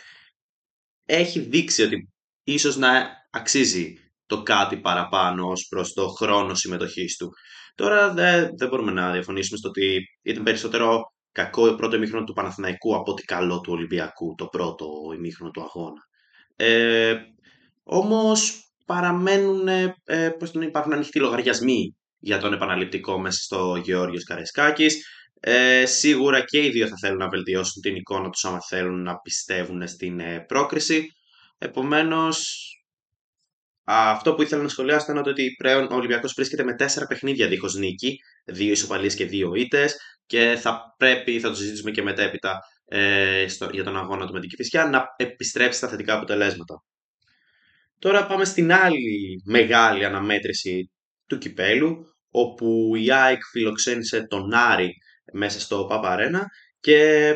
έχει 1.05 1.41
δείξει 1.41 1.83
ότι 1.83 2.13
ίσως 2.45 2.77
να 2.77 3.11
αξίζει 3.31 3.97
το 4.27 4.43
κάτι 4.43 4.77
παραπάνω 4.77 5.49
ως 5.49 5.67
προς 5.69 5.93
το 5.93 6.09
χρόνο 6.09 6.55
συμμετοχής 6.55 7.17
του. 7.17 7.31
Τώρα 7.75 8.13
δεν, 8.13 8.51
δεν 8.57 8.69
μπορούμε 8.69 8.93
να 8.93 9.13
διαφωνήσουμε 9.13 9.59
στο 9.59 9.69
ότι 9.69 10.03
ήταν 10.23 10.43
περισσότερο 10.43 11.01
κακό 11.33 11.75
πρώτο 11.75 11.97
ημίχρονο 11.97 12.25
του 12.25 12.33
Παναθηναϊκού 12.33 12.97
από 12.97 13.13
ότι 13.13 13.23
καλό 13.23 13.61
του 13.61 13.73
Ολυμπιακού 13.73 14.35
το 14.35 14.47
πρώτο 14.47 14.87
ημίχρονο 15.17 15.51
του 15.51 15.63
αγώνα. 15.63 16.01
Ε, 16.57 17.17
όμως 17.83 18.72
παραμένουν, 18.85 19.69
ε, 20.05 20.29
πώς 20.39 20.51
τον 20.51 20.63
υπάρχουν 20.63 20.93
ανοιχτοί 20.93 21.19
λογαριασμοί 21.19 21.97
για 22.19 22.39
τον 22.39 22.53
επαναληπτικό 22.53 23.19
μέσα 23.19 23.43
στο 23.43 23.81
Γεώργιος 23.85 24.25
Καρεσκάκης. 24.25 25.07
Ε, 25.41 25.87
σίγουρα 25.87 26.45
και 26.45 26.65
οι 26.65 26.71
δύο 26.71 26.87
θα 26.89 26.97
θέλουν 27.01 27.19
να 27.19 27.29
βελτιώσουν 27.29 27.83
την 27.83 27.95
εικόνα 27.97 28.31
τους 28.31 28.45
άμα 28.45 28.61
θέλουν 28.69 29.03
να 29.03 29.17
πιστεύουν 29.17 29.89
στην 29.89 30.21
ε, 30.21 30.45
πρόκριση. 30.49 31.07
Επομένως, 31.59 32.67
αυτό 33.85 34.35
που 34.35 34.43
ήθελα 34.43 34.63
να 34.63 34.69
σχολιάσω 34.69 35.13
ήταν 35.13 35.27
ότι 35.27 35.55
πλέον 35.59 35.93
ο 35.93 35.95
Ολυμπιακός 35.95 36.33
βρίσκεται 36.37 36.65
με 36.65 36.75
τέσσερα 36.75 37.07
παιχνίδια 37.07 37.49
δίχως 37.49 37.75
νίκη, 37.75 38.17
δύο 38.45 38.73
ισοπαλίες 38.73 39.15
και 39.15 39.25
δύο 39.25 39.55
ήττες, 39.55 39.97
και 40.27 40.57
θα 40.61 40.95
πρέπει, 40.97 41.41
θα 41.41 41.49
το 41.49 41.55
συζητήσουμε 41.55 41.91
και 41.91 42.03
μετέπειτα 42.03 42.59
ε, 42.85 43.49
στο, 43.49 43.69
για 43.73 43.85
τον 43.85 43.97
αγώνα 43.97 44.27
του 44.27 44.33
με 44.33 44.41
την 44.41 44.49
Κυφυσιά, 44.49 44.87
να 44.87 45.05
επιστρέψει 45.17 45.79
στα 45.79 45.89
θετικά 45.89 46.15
αποτελέσματα. 46.15 46.83
Τώρα 48.03 48.27
πάμε 48.27 48.45
στην 48.45 48.73
άλλη 48.73 49.43
μεγάλη 49.45 50.05
αναμέτρηση 50.05 50.91
του 51.27 51.39
κυπέλου, 51.39 51.97
όπου 52.31 52.93
η 52.97 53.13
ΑΕΚ 53.13 53.41
φιλοξένησε 53.51 54.27
τον 54.27 54.55
Άρη 54.55 54.93
μέσα 55.33 55.61
στο 55.61 55.85
Παπαρένα 55.85 56.47
και 56.81 57.31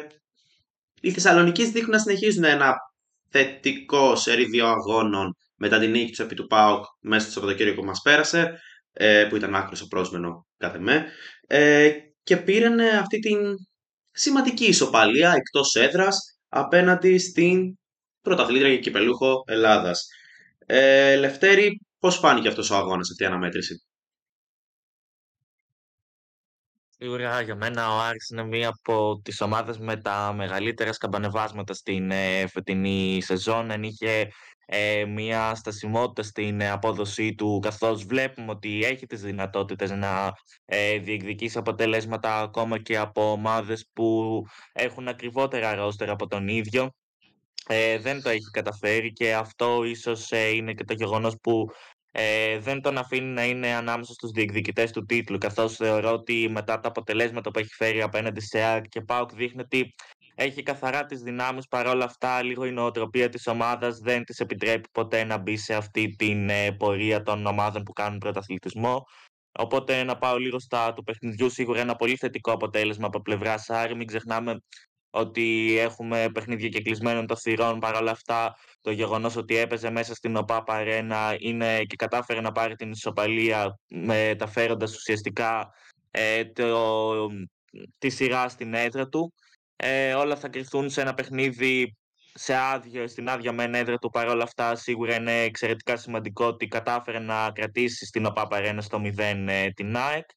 οι 1.00 1.10
Θεσσαλονίκοι 1.10 1.64
δείχνουν 1.64 1.90
να 1.90 1.98
συνεχίζουν 1.98 2.44
ένα 2.44 2.74
θετικό 3.28 4.16
σερίδιο 4.16 4.66
αγώνων 4.66 5.36
μετά 5.56 5.78
την 5.78 5.90
νίκη 5.90 6.12
του 6.12 6.22
επί 6.22 6.34
του 6.34 6.46
ΠΑΟΚ 6.46 6.84
μέσα 7.00 7.24
στο 7.30 7.32
Σαββατοκύριακο 7.32 7.80
που 7.80 7.86
μας 7.86 8.00
πέρασε, 8.02 8.60
ε, 8.92 9.26
που 9.28 9.36
ήταν 9.36 9.54
άκρος 9.54 9.80
απρόσμενο 9.80 10.46
κάθε 10.56 10.78
με, 10.78 11.06
ε, 11.46 11.90
και 12.22 12.36
πήραν 12.36 12.80
αυτή 12.80 13.18
την 13.18 13.38
σημαντική 14.12 14.64
ισοπαλία 14.64 15.32
εκτός 15.32 15.74
έδρας 15.74 16.38
απέναντι 16.48 17.18
στην 17.18 17.78
πρωταθλήτρια 18.22 18.74
και 18.74 18.80
κυπελούχο 18.80 19.44
Ελλάδας. 19.46 20.08
Ε, 20.66 21.16
Λευτέρη, 21.16 21.80
πώς 21.98 22.16
φάνηκε 22.18 22.48
αυτός 22.48 22.70
ο 22.70 22.76
αγώνας, 22.76 23.10
αυτή 23.10 23.22
η 23.22 23.26
αναμέτρηση; 23.26 23.86
Σίγουρα 26.98 27.40
για 27.40 27.54
μένα 27.56 27.94
ο 27.94 27.98
Άρης 28.00 28.28
είναι 28.28 28.44
μία 28.44 28.68
από 28.68 29.20
τις 29.24 29.40
ομάδες 29.40 29.78
με 29.78 29.96
τα 29.96 30.32
μεγαλύτερα 30.36 30.92
σκαμπανεβάσματα 30.92 31.74
στην 31.74 32.10
ε, 32.10 32.46
φετινή 32.46 33.20
σεζόν. 33.22 33.70
Εν 33.70 33.82
είχε 33.82 34.28
ε, 34.66 35.04
μια 35.04 35.54
στασιμότητα 35.54 36.22
στην 36.22 36.62
απόδοσή 36.62 37.34
του 37.34 37.58
καθώς 37.62 38.04
βλέπουμε 38.04 38.50
ότι 38.50 38.84
έχει 38.84 39.06
τις 39.06 39.20
δυνατότητες 39.22 39.90
να 39.90 40.32
ε, 40.64 40.98
διεκδικήσει 40.98 41.58
αποτελέσματα 41.58 42.40
ακόμα 42.40 42.78
και 42.78 42.96
από 42.98 43.30
ομάδες 43.30 43.90
που 43.92 44.42
έχουν 44.72 45.08
ακριβότερα 45.08 45.74
ρόστερα 45.74 46.12
από 46.12 46.26
τον 46.26 46.48
ίδιο 46.48 46.90
ε, 47.68 47.98
δεν 47.98 48.22
το 48.22 48.28
έχει 48.28 48.50
καταφέρει 48.50 49.12
και 49.12 49.34
αυτό 49.34 49.84
ίσως 49.84 50.32
ε, 50.32 50.48
είναι 50.48 50.72
και 50.72 50.84
το 50.84 50.94
γεγονός 50.94 51.36
που 51.42 51.70
ε, 52.12 52.58
δεν 52.58 52.80
τον 52.80 52.98
αφήνει 52.98 53.32
να 53.32 53.44
είναι 53.44 53.68
ανάμεσα 53.68 54.12
στους 54.12 54.30
διεκδικητές 54.30 54.92
του 54.92 55.04
τίτλου 55.04 55.38
καθώς 55.38 55.76
θεωρώ 55.76 56.12
ότι 56.12 56.48
μετά 56.50 56.72
από 56.72 56.82
τα 56.82 56.88
αποτελέσματα 56.88 57.50
που 57.50 57.58
έχει 57.58 57.74
φέρει 57.74 58.02
απέναντι 58.02 58.40
σε 58.40 58.58
ΑΕΚ 58.58 58.88
και 58.88 59.00
ΠΑΟΚ 59.00 59.34
δείχνει 59.34 59.60
ότι 59.60 59.94
έχει 60.34 60.62
καθαρά 60.62 61.06
τις 61.06 61.20
δυνάμεις 61.20 61.66
παρόλα 61.68 62.04
αυτά 62.04 62.42
λίγο 62.42 62.64
η 62.64 62.70
νοοτροπία 62.70 63.28
της 63.28 63.46
ομάδας 63.46 63.98
δεν 63.98 64.24
της 64.24 64.40
επιτρέπει 64.40 64.88
ποτέ 64.92 65.24
να 65.24 65.38
μπει 65.38 65.56
σε 65.56 65.74
αυτή 65.74 66.14
την 66.18 66.48
ε, 66.48 66.72
πορεία 66.72 67.22
των 67.22 67.46
ομάδων 67.46 67.82
που 67.82 67.92
κάνουν 67.92 68.18
πρωταθλητισμό 68.18 69.04
Οπότε 69.58 70.02
να 70.02 70.18
πάω 70.18 70.38
λίγο 70.38 70.58
στα 70.58 70.92
του 70.92 71.02
παιχνιδιού. 71.02 71.50
Σίγουρα 71.50 71.80
ένα 71.80 71.96
πολύ 71.96 72.16
θετικό 72.16 72.52
αποτέλεσμα 72.52 73.06
από 73.06 73.20
πλευράς 73.20 73.70
Άρη. 73.70 73.96
Μην 73.96 74.06
ξεχνάμε 74.06 74.60
ότι 75.16 75.76
έχουμε 75.78 76.28
παιχνίδια 76.34 76.68
και 76.68 76.82
κλεισμένων 76.82 77.26
των 77.26 77.36
θυρών. 77.36 77.78
Παρ' 77.78 77.94
όλα 77.94 78.10
αυτά, 78.10 78.56
το 78.80 78.90
γεγονός 78.90 79.36
ότι 79.36 79.56
έπαιζε 79.56 79.90
μέσα 79.90 80.14
στην 80.14 80.36
ΟΠΑ 80.36 80.62
Παρένα 80.62 81.36
είναι 81.38 81.82
και 81.84 81.96
κατάφερε 81.96 82.40
να 82.40 82.52
πάρει 82.52 82.74
την 82.74 82.90
ισοπαλία 82.90 83.78
μεταφέροντας 83.88 84.94
ουσιαστικά 84.96 85.70
ε, 86.10 86.44
το, 86.44 87.28
τη 87.98 88.08
σειρά 88.08 88.48
στην 88.48 88.74
έδρα 88.74 89.08
του. 89.08 89.34
Ε, 89.76 90.14
όλα 90.14 90.36
θα 90.36 90.48
κρυφθούν 90.48 90.90
σε 90.90 91.00
ένα 91.00 91.14
παιχνίδι 91.14 91.96
σε 92.34 92.54
άδειο, 92.56 93.08
στην 93.08 93.28
άδεια 93.28 93.52
με 93.52 93.70
έδρα 93.72 93.96
του. 93.98 94.10
Παρ' 94.10 94.28
όλα 94.28 94.42
αυτά, 94.42 94.74
σίγουρα 94.74 95.14
είναι 95.14 95.42
εξαιρετικά 95.42 95.96
σημαντικό 95.96 96.44
ότι 96.46 96.66
κατάφερε 96.66 97.18
να 97.18 97.50
κρατήσει 97.50 98.06
στην 98.06 98.26
ΟΠΑ 98.26 98.48
1 98.50 98.76
στο 98.80 99.00
0 99.04 99.18
ε, 99.46 99.68
την 99.70 99.96
ΑΕΚ. 99.96 100.28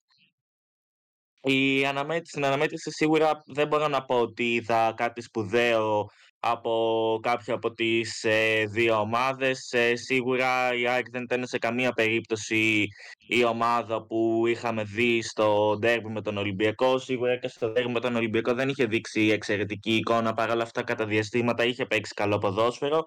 Η 1.41 1.85
αναμέτρηση, 1.85 2.31
στην 2.31 2.45
αναμέτρηση 2.45 2.91
σίγουρα 2.91 3.41
δεν 3.45 3.67
μπορώ 3.67 3.87
να 3.87 4.05
πω 4.05 4.19
ότι 4.19 4.53
είδα 4.53 4.93
κάτι 4.95 5.21
σπουδαίο 5.21 6.09
από 6.39 7.19
κάποια 7.21 7.53
από 7.53 7.73
τις 7.73 8.23
ε, 8.23 8.65
δύο 8.65 8.99
ομάδες. 8.99 9.71
Ε, 9.71 9.95
σίγουρα 9.95 10.73
η 10.73 10.87
ΑΕΚ 10.87 11.09
δεν 11.09 11.23
ήταν 11.23 11.47
σε 11.47 11.57
καμία 11.57 11.91
περίπτωση 11.91 12.87
η 13.27 13.43
ομάδα 13.43 14.05
που 14.05 14.43
είχαμε 14.47 14.83
δει 14.83 15.21
στο 15.21 15.77
ντέρμπι 15.79 16.09
με 16.09 16.21
τον 16.21 16.37
Ολυμπιακό. 16.37 16.97
Σίγουρα 16.97 17.37
και 17.37 17.47
στο 17.47 17.69
ντέρμπι 17.69 17.91
με 17.91 17.99
τον 17.99 18.15
Ολυμπιακό 18.15 18.53
δεν 18.53 18.69
είχε 18.69 18.85
δείξει 18.85 19.21
εξαιρετική 19.21 19.95
εικόνα. 19.95 20.33
Παρ' 20.33 20.49
όλα 20.49 20.63
αυτά 20.63 20.83
κατά 20.83 21.05
διαστήματα 21.05 21.63
είχε 21.63 21.85
παίξει 21.85 22.13
καλό 22.13 22.37
ποδόσφαιρο. 22.37 23.05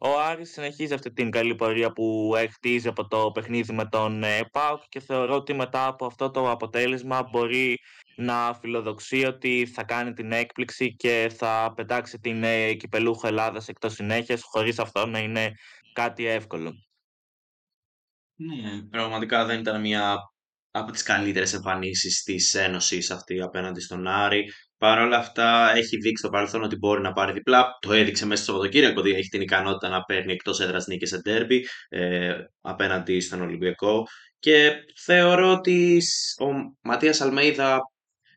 Ο 0.00 0.20
Άρης 0.20 0.52
συνεχίζει 0.52 0.94
αυτή 0.94 1.12
την 1.12 1.30
καλή 1.30 1.54
πορεία 1.54 1.92
που 1.92 2.32
χτίζει 2.50 2.88
από 2.88 3.08
το 3.08 3.30
παιχνίδι 3.30 3.72
με 3.72 3.84
τον 3.84 4.22
ε, 4.22 4.40
ΠΑΟΚ 4.52 4.82
και 4.88 5.00
θεωρώ 5.00 5.34
ότι 5.34 5.54
μετά 5.54 5.86
από 5.86 6.06
αυτό 6.06 6.30
το 6.30 6.50
αποτέλεσμα 6.50 7.28
μπορεί 7.30 7.78
να 8.16 8.54
φιλοδοξεί 8.60 9.24
ότι 9.24 9.70
θα 9.74 9.84
κάνει 9.84 10.12
την 10.12 10.32
έκπληξη 10.32 10.94
και 10.96 11.30
θα 11.36 11.72
πετάξει 11.76 12.18
την 12.18 12.42
ε, 12.42 12.74
κυπελούχο 12.74 13.26
Ελλάδας 13.26 13.68
εκτός 13.68 13.92
συνέχειας 13.92 14.42
χωρίς 14.42 14.78
αυτό 14.78 15.06
να 15.06 15.18
είναι 15.18 15.52
κάτι 15.92 16.26
εύκολο. 16.26 16.72
Ναι, 18.34 18.82
πραγματικά 18.82 19.44
δεν 19.44 19.60
ήταν 19.60 19.80
μια 19.80 20.16
από 20.70 20.92
τις 20.92 21.02
καλύτερες 21.02 21.52
εμφανίσεις 21.52 22.22
της 22.22 22.54
Ένωσης 22.54 23.10
αυτή 23.10 23.40
απέναντι 23.40 23.80
στον 23.80 24.06
Άρη. 24.06 24.52
Παρ' 24.78 24.98
όλα 24.98 25.16
αυτά 25.16 25.72
έχει 25.74 25.96
δείξει 25.96 26.22
στο 26.22 26.28
παρελθόν 26.28 26.62
ότι 26.62 26.76
μπορεί 26.76 27.00
να 27.00 27.12
πάρει 27.12 27.32
διπλά. 27.32 27.78
Το 27.80 27.92
έδειξε 27.92 28.26
μέσα 28.26 28.42
στο 28.42 28.52
Σαββατοκύριακο 28.52 29.00
ότι 29.00 29.10
έχει 29.10 29.28
την 29.28 29.40
ικανότητα 29.40 29.88
να 29.88 30.02
παίρνει 30.02 30.32
εκτός 30.32 30.60
έδρας 30.60 30.86
νίκες 30.86 31.08
σε 31.08 31.20
ντέρμπι 31.20 31.66
ε, 31.88 32.34
απέναντι 32.60 33.20
στον 33.20 33.42
Ολυμπιακό. 33.42 34.06
Και 34.38 34.72
θεωρώ 35.04 35.52
ότι 35.52 36.02
ο 36.40 36.46
Ματίας 36.82 37.20
Αλμέιδα 37.20 37.80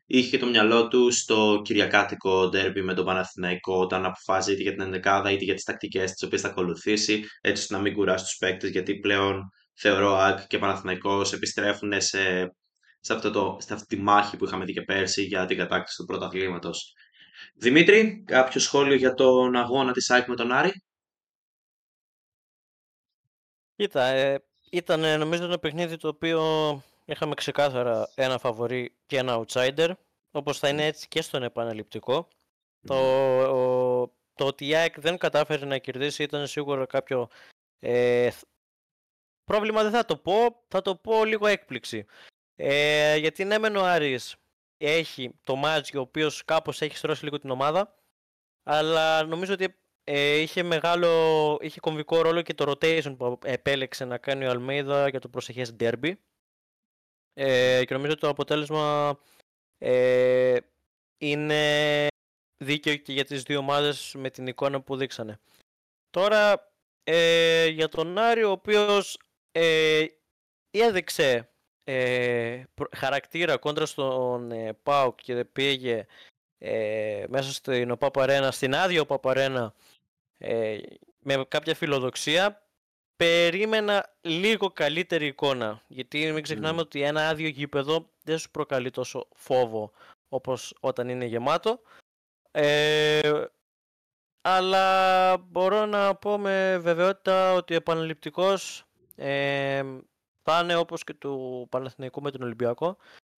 είχε 0.06 0.38
το 0.38 0.46
μυαλό 0.46 0.88
του 0.88 1.10
στο 1.10 1.60
κυριακάτικο 1.64 2.48
ντέρμπι 2.48 2.82
με 2.82 2.94
τον 2.94 3.04
Παναθηναϊκό 3.04 3.78
όταν 3.78 4.04
αποφάσισε 4.04 4.52
είτε 4.52 4.62
για 4.62 4.72
την 4.72 4.80
ενδεκάδα 4.80 5.30
είτε 5.30 5.44
για 5.44 5.54
τις 5.54 5.64
τακτικές 5.64 6.12
τις 6.12 6.22
οποίες 6.22 6.40
θα 6.40 6.48
ακολουθήσει 6.48 7.24
έτσι 7.40 7.62
ώστε 7.62 7.74
να 7.74 7.80
μην 7.80 7.94
κουράσει 7.94 8.24
τους 8.24 8.36
παίκτες 8.36 8.70
γιατί 8.70 8.98
πλέον 8.98 9.50
θεωρώ 9.74 10.16
ΑΚ 10.16 10.46
και 10.46 10.58
Παναθηναϊκός 10.58 11.32
επιστρέφουν 11.32 12.00
σε, 12.00 12.52
σε, 13.02 13.12
αυτό 13.12 13.30
το, 13.30 13.56
σε 13.60 13.74
αυτή 13.74 13.96
τη 13.96 14.02
μάχη 14.02 14.36
που 14.36 14.44
είχαμε 14.44 14.64
δει 14.64 14.72
και 14.72 14.82
πέρσι 14.82 15.22
για 15.22 15.46
την 15.46 15.56
κατάκτηση 15.56 15.96
του 15.96 16.04
πρωταθλήματος. 16.04 16.94
Δημήτρη, 17.54 18.24
κάποιο 18.26 18.60
σχόλιο 18.60 18.94
για 18.94 19.14
τον 19.14 19.56
αγώνα 19.56 19.92
της 19.92 20.10
ΑΕΚ 20.10 20.28
με 20.28 20.36
τον 20.36 20.52
Άρη; 20.52 20.72
Κοίτα, 23.76 24.04
ε, 24.04 24.44
ήταν 24.70 25.18
νομίζω 25.18 25.44
ένα 25.44 25.58
παιχνίδι 25.58 25.96
το 25.96 26.08
οποίο 26.08 26.42
είχαμε 27.04 27.34
ξεκάθαρα 27.34 28.08
ένα 28.14 28.38
φαβορή 28.38 28.96
και 29.06 29.18
ένα 29.18 29.44
outsider, 29.44 29.90
όπως 30.30 30.58
θα 30.58 30.68
είναι 30.68 30.86
έτσι 30.86 31.08
και 31.08 31.22
στον 31.22 31.42
επαναληπτικό. 31.42 32.28
Το, 32.86 32.96
το 34.34 34.46
ότι 34.46 34.66
η 34.66 34.74
ΑΕΚ 34.74 35.00
δεν 35.00 35.18
κατάφερε 35.18 35.66
να 35.66 35.78
κερδίσει 35.78 36.22
ήταν 36.22 36.46
σίγουρα 36.46 36.86
κάποιο 36.86 37.28
ε, 37.78 38.30
πρόβλημα 39.44 39.82
δεν 39.82 39.92
θα 39.92 40.04
το 40.04 40.16
πω, 40.16 40.64
θα 40.68 40.82
το 40.82 40.96
πω 40.96 41.24
λίγο 41.24 41.46
έκπληξη. 41.46 42.06
Ε, 42.56 43.16
γιατί 43.16 43.44
ναι 43.44 43.58
μεν 43.58 43.76
ο 43.76 43.84
Άρης 43.84 44.36
έχει 44.76 45.34
το 45.42 45.56
Μάτζι 45.56 45.96
ο 45.96 46.00
οποίος 46.00 46.44
κάπως 46.44 46.80
έχει 46.80 46.96
στρώσει 46.96 47.24
λίγο 47.24 47.38
την 47.38 47.50
ομάδα 47.50 47.94
αλλά 48.62 49.24
νομίζω 49.24 49.52
ότι 49.52 49.76
ε, 50.04 50.36
είχε 50.36 50.62
μεγάλο, 50.62 51.58
είχε 51.60 51.80
κομβικό 51.80 52.22
ρόλο 52.22 52.42
και 52.42 52.54
το 52.54 52.70
rotation 52.70 53.14
που 53.18 53.38
επέλεξε 53.44 54.04
να 54.04 54.18
κάνει 54.18 54.44
ο 54.44 54.50
Αλμέιδα 54.50 55.08
για 55.08 55.20
το 55.20 55.28
προσεχές 55.28 55.76
derby 55.80 56.12
ε, 57.34 57.84
και 57.84 57.94
νομίζω 57.94 58.12
ότι 58.12 58.20
το 58.20 58.28
αποτέλεσμα 58.28 59.18
ε, 59.78 60.56
είναι 61.18 62.06
δίκαιο 62.64 62.96
και 62.96 63.12
για 63.12 63.24
τις 63.24 63.42
δύο 63.42 63.58
ομάδες 63.58 64.14
με 64.18 64.30
την 64.30 64.46
εικόνα 64.46 64.82
που 64.82 64.96
δείξανε. 64.96 65.38
Τώρα 66.10 66.72
ε, 67.04 67.66
για 67.66 67.88
τον 67.88 68.18
Άρη 68.18 68.42
ο 68.42 68.50
οποίος 68.50 69.18
ε, 69.52 70.06
έδειξε 70.70 71.51
ε, 71.84 72.62
χαρακτήρα 72.96 73.56
κόντρα 73.56 73.86
στον 73.86 74.50
ε, 74.50 74.72
ΠΑΟΚ 74.82 75.20
και 75.22 75.44
πήγε 75.44 76.06
ε, 76.58 77.24
μέσα 77.28 77.52
στην 77.52 77.90
ΟΠΑΠΑΡΕΝΑ, 77.90 78.50
στην 78.50 78.74
άδεια 78.74 79.00
ΟΠΑΠΑΡΕΝΑ 79.00 79.74
ε, 80.38 80.78
με 81.18 81.44
κάποια 81.48 81.74
φιλοδοξία 81.74 82.62
περίμενα 83.16 84.14
λίγο 84.20 84.70
καλύτερη 84.70 85.26
εικόνα. 85.26 85.82
Γιατί 85.86 86.32
μην 86.32 86.42
ξεχνάμε 86.42 86.80
ότι 86.80 87.02
ένα 87.02 87.28
άδειο 87.28 87.48
γήπεδο 87.48 88.08
δεν 88.24 88.38
σου 88.38 88.50
προκαλεί 88.50 88.90
τόσο 88.90 89.28
φόβο 89.34 89.92
όπως 90.28 90.76
όταν 90.80 91.08
είναι 91.08 91.24
γεμάτο. 91.24 91.80
Ε, 92.50 93.44
αλλά 94.40 95.36
μπορώ 95.36 95.86
να 95.86 96.14
πω 96.14 96.38
με 96.38 96.78
βεβαιότητα 96.78 97.52
ότι 97.52 97.72
ο 97.72 97.76
επαναληπτικός 97.76 98.84
ε, 99.16 99.82
θα 100.42 100.60
είναι 100.62 100.74
όπως 100.74 101.04
και 101.04 101.14
του 101.14 101.66
Παναθηναϊκού 101.70 102.22
με 102.22 102.30
τον 102.30 102.42
Ολυμπιακό. 102.42 102.96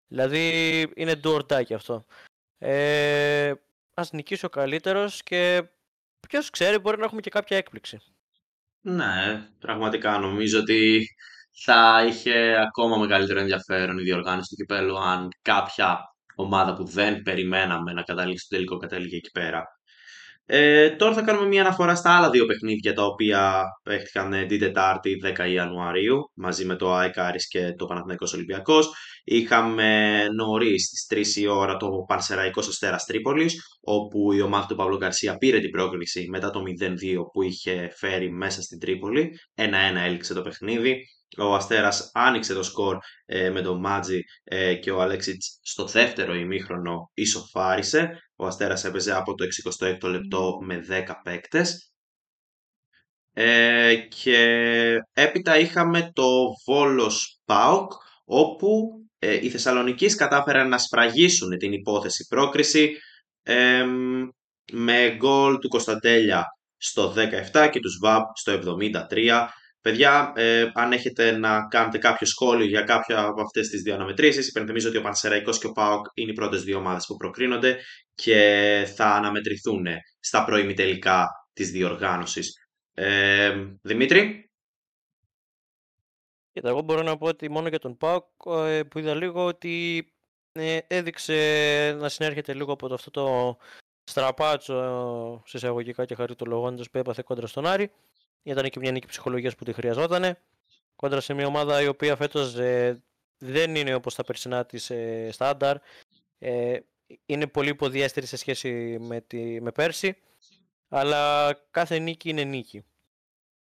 Δηλαδή 0.08 0.80
είναι 0.96 1.20
do 1.24 1.36
or 1.36 1.74
αυτό. 1.74 2.06
Ε, 2.58 3.54
ας 3.94 4.12
νικήσει 4.12 4.46
ο 4.46 4.50
καλύτερος 4.50 5.24
και 5.24 5.64
ποιος 6.28 6.50
ξέρει 6.50 6.78
μπορεί 6.78 6.98
να 6.98 7.06
έχουμε 7.06 7.22
και 7.22 7.30
κάποια 7.30 7.58
έκπληξη. 7.58 8.00
Ναι, 8.82 9.48
πραγματικά 9.60 10.18
νομίζω 10.18 10.60
ότι 10.60 11.08
θα 11.52 12.06
είχε 12.08 12.56
ακόμα 12.68 12.98
μεγαλύτερο 12.98 13.40
ενδιαφέρον 13.40 13.98
η 13.98 14.04
διοργάνωση 14.04 14.50
του 14.50 14.56
κυπέλου 14.56 15.00
αν 15.00 15.30
κάποια 15.42 16.16
ομάδα 16.36 16.74
που 16.74 16.84
δεν 16.86 17.22
περιμέναμε 17.22 17.94
να 17.94 18.02
καταλήξει 18.02 18.48
το 18.50 18.56
τελικό 18.56 18.78
κατέληγε 18.78 19.16
εκεί 19.16 19.32
πέρα. 19.32 19.66
Ε, 20.46 20.90
τώρα 20.90 21.14
θα 21.14 21.22
κάνουμε 21.22 21.48
μια 21.48 21.62
αναφορά 21.62 21.96
στα 21.96 22.18
άλλα 22.18 22.30
δύο 22.30 22.46
παιχνίδια 22.46 22.94
τα 22.94 23.06
οποία 23.06 23.64
παίχτηκαν 23.84 24.34
ε, 24.34 24.46
την 24.46 24.60
Τετάρτη 24.60 25.18
10 25.38 25.50
Ιανουαρίου 25.50 26.32
μαζί 26.34 26.66
με 26.66 26.76
το 26.76 26.94
ΑΕΚ 26.94 27.18
Άρης 27.18 27.48
και 27.48 27.74
το 27.74 27.86
Παναθηναϊκός 27.86 28.34
Ολυμπιακός. 28.34 28.94
Είχαμε 29.24 30.28
νωρίς 30.36 30.86
στις 30.86 31.38
3 31.38 31.42
η 31.42 31.48
ώρα 31.48 31.78
το 31.78 31.90
Πανσεραϊκός 32.08 32.68
Αστέρας 32.68 33.06
Τρίπολης, 33.06 33.78
όπου 33.82 34.34
η 34.34 34.42
ομάδα 34.42 34.66
του 34.66 34.76
Παύλου 34.76 34.98
Γκαρσία 34.98 35.38
πήρε 35.38 35.60
την 35.60 35.70
πρόκληση 35.70 36.28
μετά 36.30 36.50
το 36.50 36.62
0-2 36.62 37.32
που 37.34 37.42
είχε 37.42 37.90
φέρει 37.96 38.32
μέσα 38.32 38.62
στην 38.62 38.80
Τρίπολη. 38.80 39.40
1-1 39.56 39.64
έληξε 40.06 40.34
το 40.34 40.42
παιχνίδι. 40.42 40.98
Ο 41.38 41.56
Αστέρας 41.56 42.12
άνοιξε 42.14 42.54
το 42.54 42.64
σκορ 42.64 42.98
ε, 43.26 43.50
με 43.50 43.62
τον 43.62 43.80
Μάτζι 43.80 44.20
ε, 44.44 44.76
και 44.76 44.92
ο 44.92 45.02
Αλέξιτς 45.02 45.60
στο 45.62 45.86
δεύτερο 45.86 46.36
ημίχρονο 46.36 47.12
ισοφάρισε. 47.14 48.10
Ο 48.36 48.46
Αστέρας 48.46 48.84
έπαιζε 48.84 49.16
από 49.16 49.34
το 49.34 49.46
66ο 49.46 50.10
λεπτό 50.10 50.58
με 50.62 50.86
10 50.90 51.14
παίκτες. 51.24 51.92
Ε, 53.34 53.96
και 53.96 54.98
έπειτα 55.14 55.58
είχαμε 55.58 56.12
το 56.14 56.48
Βόλος 56.66 57.40
ΠΑΟΚ, 57.46 57.92
όπου 58.26 58.90
ε, 59.20 59.46
οι 59.46 59.50
Θεσσαλονικείς 59.50 60.16
κατάφεραν 60.16 60.70
να 60.70 60.78
σφραγίσουν 60.78 61.58
την 61.58 61.72
υπόθεση 61.72 62.26
πρόκριση 62.28 62.98
με 64.72 65.16
γκολ 65.16 65.58
του 65.58 65.68
Κωνσταντέλια 65.68 66.46
στο 66.78 67.14
17 67.54 67.70
και 67.72 67.80
του 67.80 67.90
ΣΒΑΜ 67.90 68.24
στο 68.34 68.78
73 69.10 69.48
Παιδιά, 69.84 70.34
ε, 70.36 70.70
αν 70.74 70.92
έχετε 70.92 71.32
να 71.38 71.68
κάνετε 71.68 71.98
κάποιο 71.98 72.28
σχόλιο 72.28 72.66
για 72.66 72.82
κάποια 72.82 73.24
από 73.24 73.42
αυτές 73.42 73.68
τις 73.68 73.82
δύο 73.82 73.94
αναμετρήσεις, 73.94 74.48
υπενθυμίζω 74.48 74.90
ότι 74.90 74.98
ο 74.98 75.02
Πανσεραϊκός 75.02 75.60
και 75.60 75.68
ο 75.68 75.72
Πάοκ 75.72 76.06
είναι 76.14 76.32
οι 76.32 76.34
πρώτες 76.34 76.64
δύο 76.64 76.78
ομάδες 76.78 77.06
που 77.06 77.16
προκρίνονται 77.16 77.80
και 78.16 78.94
θα 78.96 79.06
αναμετρηθούν 79.06 79.86
στα 80.20 80.46
τελικά 80.76 81.28
της 81.54 81.72
διοργάνωσης. 81.72 82.68
Ε, 82.94 83.66
Δημήτρη; 83.82 84.44
Κοίτα, 86.54 86.70
εγώ 86.70 86.82
μπορώ 86.82 87.02
να 87.02 87.18
πω 87.18 87.28
ότι 87.28 87.50
μόνο 87.50 87.68
για 87.68 87.80
τον 87.80 87.98
ΠΑΟΚ 87.98 88.26
ε, 88.46 88.84
που 88.84 89.00
είδα 89.00 89.16
λίγο 89.16 89.46
ότι 89.46 90.06
ε, 90.52 90.78
έδειξε 90.88 91.96
να 92.00 92.10
συνέρχεται 92.10 92.54
λίγο 92.54 92.72
από 92.72 92.88
το, 92.88 92.94
αυτό 92.94 93.12
το 93.12 93.58
στραπάτσο 94.04 95.44
σε 95.46 95.58
εισαγωγικά 95.58 96.06
και 96.06 96.16
χαριτολογώντας 96.16 96.90
που 96.90 96.98
έπαθε 96.98 97.22
κόντρα 97.26 97.48
στον 97.48 97.66
Άρη. 97.66 97.92
Ήταν 98.44 98.70
και 98.70 98.80
μια 98.80 98.92
νίκη 98.92 99.08
ψυχολογίας 99.08 99.56
που 99.56 99.64
τη 99.64 99.74
χρειαζόταν. 99.74 100.38
Κόντρα 100.96 101.22
σε 101.22 101.34
μια 101.34 101.46
ομάδα 101.46 101.82
η 101.82 101.88
οποία 101.88 102.16
φέτος 102.16 102.56
ε, 102.56 103.04
δεν 103.38 103.76
είναι 103.76 103.94
όπως 103.94 104.16
τα 104.16 104.24
περσινά 104.24 104.66
της 104.66 104.90
ε, 104.90 105.30
στάνταρ. 105.32 105.78
Ε, 106.40 106.80
είναι 107.26 107.48
πολύ 107.48 107.70
υποδιέστερη 107.70 108.26
σε 108.26 108.38
σχέση 108.38 108.98
με, 109.00 109.22
τη, 109.22 109.62
με 109.62 109.72
πέρσι. 109.72 110.18
Αλλά 110.90 111.54
κάθε 111.72 112.00
νίκη 112.00 112.30
είναι 112.30 112.44
νίκη. 112.44 112.84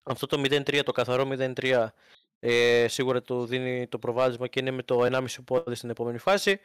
Αυτό 0.02 0.26
το 0.26 0.40
0-3, 0.40 0.82
το 0.84 0.92
καθαρό 0.92 1.28
0-3 1.30 1.86
ε, 2.40 2.86
σίγουρα 2.88 3.22
του 3.22 3.46
δίνει 3.46 3.86
το 3.86 3.98
προβάδισμα 3.98 4.46
και 4.46 4.60
είναι 4.60 4.70
με 4.70 4.82
το 4.82 5.06
1,5 5.12 5.26
πόδι 5.44 5.74
στην 5.74 5.90
επόμενη 5.90 6.18
φάση. 6.18 6.60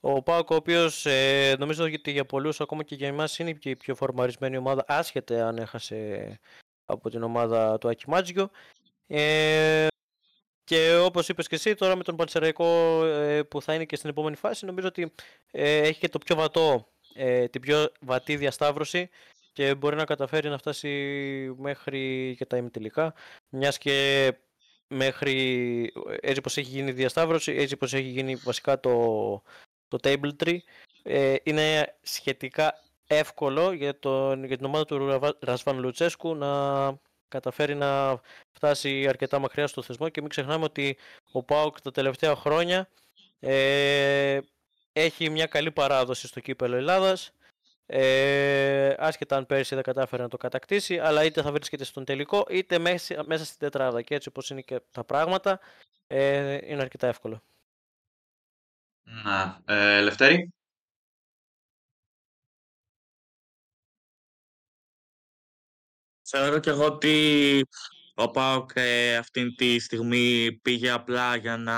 Ο 0.00 0.22
Πάοκ, 0.22 0.50
ο 0.50 0.54
οποίος 0.54 1.06
ε, 1.06 1.56
νομίζω 1.58 1.84
ότι 1.84 2.10
για 2.10 2.24
πολλούς, 2.24 2.60
ακόμα 2.60 2.82
και 2.82 2.94
για 2.94 3.08
εμάς, 3.08 3.38
είναι 3.38 3.58
η 3.62 3.76
πιο 3.76 3.94
φορμαρισμένη 3.94 4.56
ομάδα, 4.56 4.84
άσχετα 4.88 5.48
αν 5.48 5.58
έχασε 5.58 6.38
από 6.84 7.10
την 7.10 7.22
ομάδα 7.22 7.78
του 7.78 7.88
Άκη 7.88 8.08
Μάτζιο. 8.08 8.50
Ε, 9.06 9.86
και 10.70 10.96
όπως 10.96 11.28
είπες 11.28 11.48
και 11.48 11.54
εσύ, 11.54 11.74
τώρα 11.74 11.96
με 11.96 12.02
τον 12.02 12.16
Πανσεραϊκό 12.16 13.04
ε, 13.04 13.42
που 13.42 13.62
θα 13.62 13.74
είναι 13.74 13.84
και 13.84 13.96
στην 13.96 14.10
επόμενη 14.10 14.36
φάση, 14.36 14.66
νομίζω 14.66 14.86
ότι 14.86 15.12
ε, 15.50 15.76
έχει 15.76 16.00
και 16.00 16.08
το 16.08 16.18
πιο 16.18 16.36
βατό, 16.36 16.88
ε, 17.14 17.48
την 17.48 17.60
πιο 17.60 17.92
βατή 18.00 18.36
διασταύρωση 18.36 19.08
και 19.52 19.74
μπορεί 19.74 19.96
να 19.96 20.04
καταφέρει 20.04 20.48
να 20.48 20.58
φτάσει 20.58 20.90
μέχρι 21.58 22.34
και 22.38 22.46
τα 22.46 22.56
ημιτελικά, 22.56 23.14
μιας 23.48 23.78
και 23.78 24.32
μέχρι 24.86 25.92
έτσι 26.20 26.40
πως 26.40 26.56
έχει 26.56 26.70
γίνει 26.70 26.90
η 26.90 26.92
διασταύρωση, 26.92 27.52
έτσι 27.52 27.76
πως 27.76 27.92
έχει 27.94 28.08
γίνει 28.08 28.34
βασικά 28.34 28.80
το, 28.80 28.92
το 29.88 29.98
table 30.02 30.30
tree, 30.44 30.58
ε, 31.02 31.34
είναι 31.42 31.96
σχετικά 32.02 32.82
εύκολο 33.06 33.72
για, 33.72 33.98
τον, 33.98 34.44
για 34.44 34.56
την 34.56 34.66
ομάδα 34.66 34.84
του 34.84 35.20
Ρασβάν 35.40 35.78
Λουτσέσκου 35.78 36.34
να 36.34 36.48
καταφέρει 37.30 37.74
να 37.74 38.20
φτάσει 38.52 39.06
αρκετά 39.08 39.38
μακριά 39.38 39.66
στο 39.66 39.82
θεσμό 39.82 40.08
και 40.08 40.20
μην 40.20 40.30
ξεχνάμε 40.30 40.64
ότι 40.64 40.96
ο 41.32 41.42
ΠΑΟΚ 41.42 41.80
τα 41.80 41.90
τελευταία 41.90 42.34
χρόνια 42.34 42.88
ε, 43.40 44.38
έχει 44.92 45.30
μια 45.30 45.46
καλή 45.46 45.70
παράδοση 45.70 46.26
στο 46.26 46.40
κύπελο 46.40 46.76
Ελλάδας 46.76 47.32
ε, 47.92 48.94
άσχετα 48.98 49.36
αν 49.36 49.46
πέρσι 49.46 49.74
δεν 49.74 49.84
κατάφερε 49.84 50.22
να 50.22 50.28
το 50.28 50.36
κατακτήσει, 50.36 50.98
αλλά 50.98 51.24
είτε 51.24 51.42
θα 51.42 51.52
βρίσκεται 51.52 51.84
στον 51.84 52.04
τελικό, 52.04 52.46
είτε 52.50 52.78
μέσα, 52.78 53.24
μέσα 53.26 53.44
στην 53.44 53.58
τετράδα. 53.58 54.02
Και 54.02 54.14
έτσι 54.14 54.28
όπως 54.28 54.50
είναι 54.50 54.60
και 54.60 54.80
τα 54.90 55.04
πράγματα, 55.04 55.60
ε, 56.06 56.58
είναι 56.62 56.80
αρκετά 56.80 57.06
εύκολο. 57.06 57.42
Να, 59.02 59.60
ε, 59.64 60.00
Λευτέρη. 60.00 60.52
Θεωρώ 66.30 66.58
και 66.58 66.70
εγώ 66.70 66.84
ότι 66.84 67.66
ο 68.14 68.30
Πάοκ 68.30 68.70
ε, 68.74 69.16
αυτή 69.16 69.54
τη 69.54 69.78
στιγμή 69.78 70.58
πήγε 70.62 70.90
απλά 70.90 71.36
για 71.36 71.56
να 71.56 71.76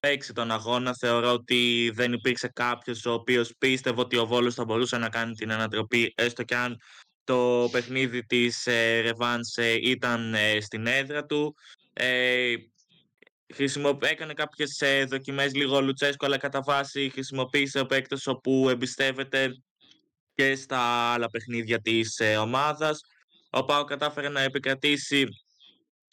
παίξει 0.00 0.32
τον 0.32 0.50
αγώνα. 0.50 0.94
Θεωρώ 0.94 1.32
ότι 1.32 1.90
δεν 1.94 2.12
υπήρξε 2.12 2.48
κάποιος 2.48 3.06
ο 3.06 3.12
οποίος 3.12 3.52
πίστευε 3.58 4.00
ότι 4.00 4.16
ο 4.16 4.26
Βόλος 4.26 4.54
θα 4.54 4.64
μπορούσε 4.64 4.98
να 4.98 5.08
κάνει 5.08 5.34
την 5.34 5.52
ανατροπή, 5.52 6.12
έστω 6.16 6.42
και 6.42 6.56
αν 6.56 6.80
το 7.24 7.68
παιχνίδι 7.72 8.24
της 8.26 8.66
ε, 8.66 9.00
Ρεβάνς 9.00 9.56
ε, 9.56 9.72
ήταν 9.82 10.34
ε, 10.34 10.60
στην 10.60 10.86
έδρα 10.86 11.24
του. 11.24 11.54
Ε, 11.92 12.54
έκανε 14.00 14.32
κάποιες 14.34 14.80
ε, 14.80 15.04
δοκιμές 15.04 15.54
λίγο 15.54 15.80
Λουτσέσκο, 15.80 16.26
αλλά 16.26 16.36
κατά 16.38 16.62
βάση 16.62 17.10
χρησιμοποίησε 17.12 17.80
ο 17.80 17.86
παίκτης 17.86 18.26
όπου 18.26 18.68
εμπιστεύεται 18.68 19.52
και 20.34 20.54
στα 20.54 20.80
άλλα 21.12 21.28
παιχνίδια 21.28 21.80
της 21.80 22.18
ε, 22.18 22.36
ομάδας. 22.36 23.00
Ο 23.50 23.64
Πάο 23.64 23.84
κατάφερε 23.84 24.28
να 24.28 24.40
επικρατήσει 24.40 25.26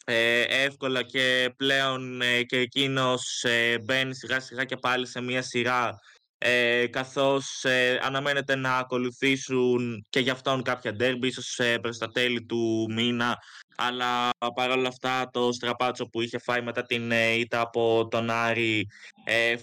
ε, 0.04 0.40
εύκολα 0.40 1.02
και 1.02 1.54
πλέον 1.56 2.20
ε, 2.20 2.42
και 2.42 2.58
εκείνος 2.58 3.44
ε, 3.44 3.78
μπαίνει 3.78 4.14
σιγά 4.14 4.40
σιγά 4.40 4.64
και 4.64 4.76
πάλι 4.76 5.06
σε 5.06 5.20
μια 5.20 5.42
σειρά 5.42 6.00
ε, 6.38 6.86
καθώς 6.86 7.64
ε, 7.64 7.98
αναμένεται 8.02 8.56
να 8.56 8.76
ακολουθήσουν 8.76 10.06
και 10.10 10.20
για 10.20 10.32
αυτόν 10.32 10.62
κάποια 10.62 10.92
ντέρμπι, 10.92 11.26
ίσως 11.26 11.58
ε, 11.58 11.78
προς 11.78 11.98
τα 11.98 12.08
τέλη 12.08 12.44
του 12.44 12.86
μήνα, 12.90 13.38
αλλά 13.76 14.30
παρόλα 14.54 14.88
αυτά 14.88 15.28
το 15.32 15.52
στραπάτσο 15.52 16.08
που 16.08 16.20
είχε 16.20 16.38
φάει 16.38 16.62
μετά 16.62 16.82
την 16.82 17.10
ήττα 17.38 17.60
από 17.60 18.08
τον 18.10 18.30
Άρη 18.30 18.86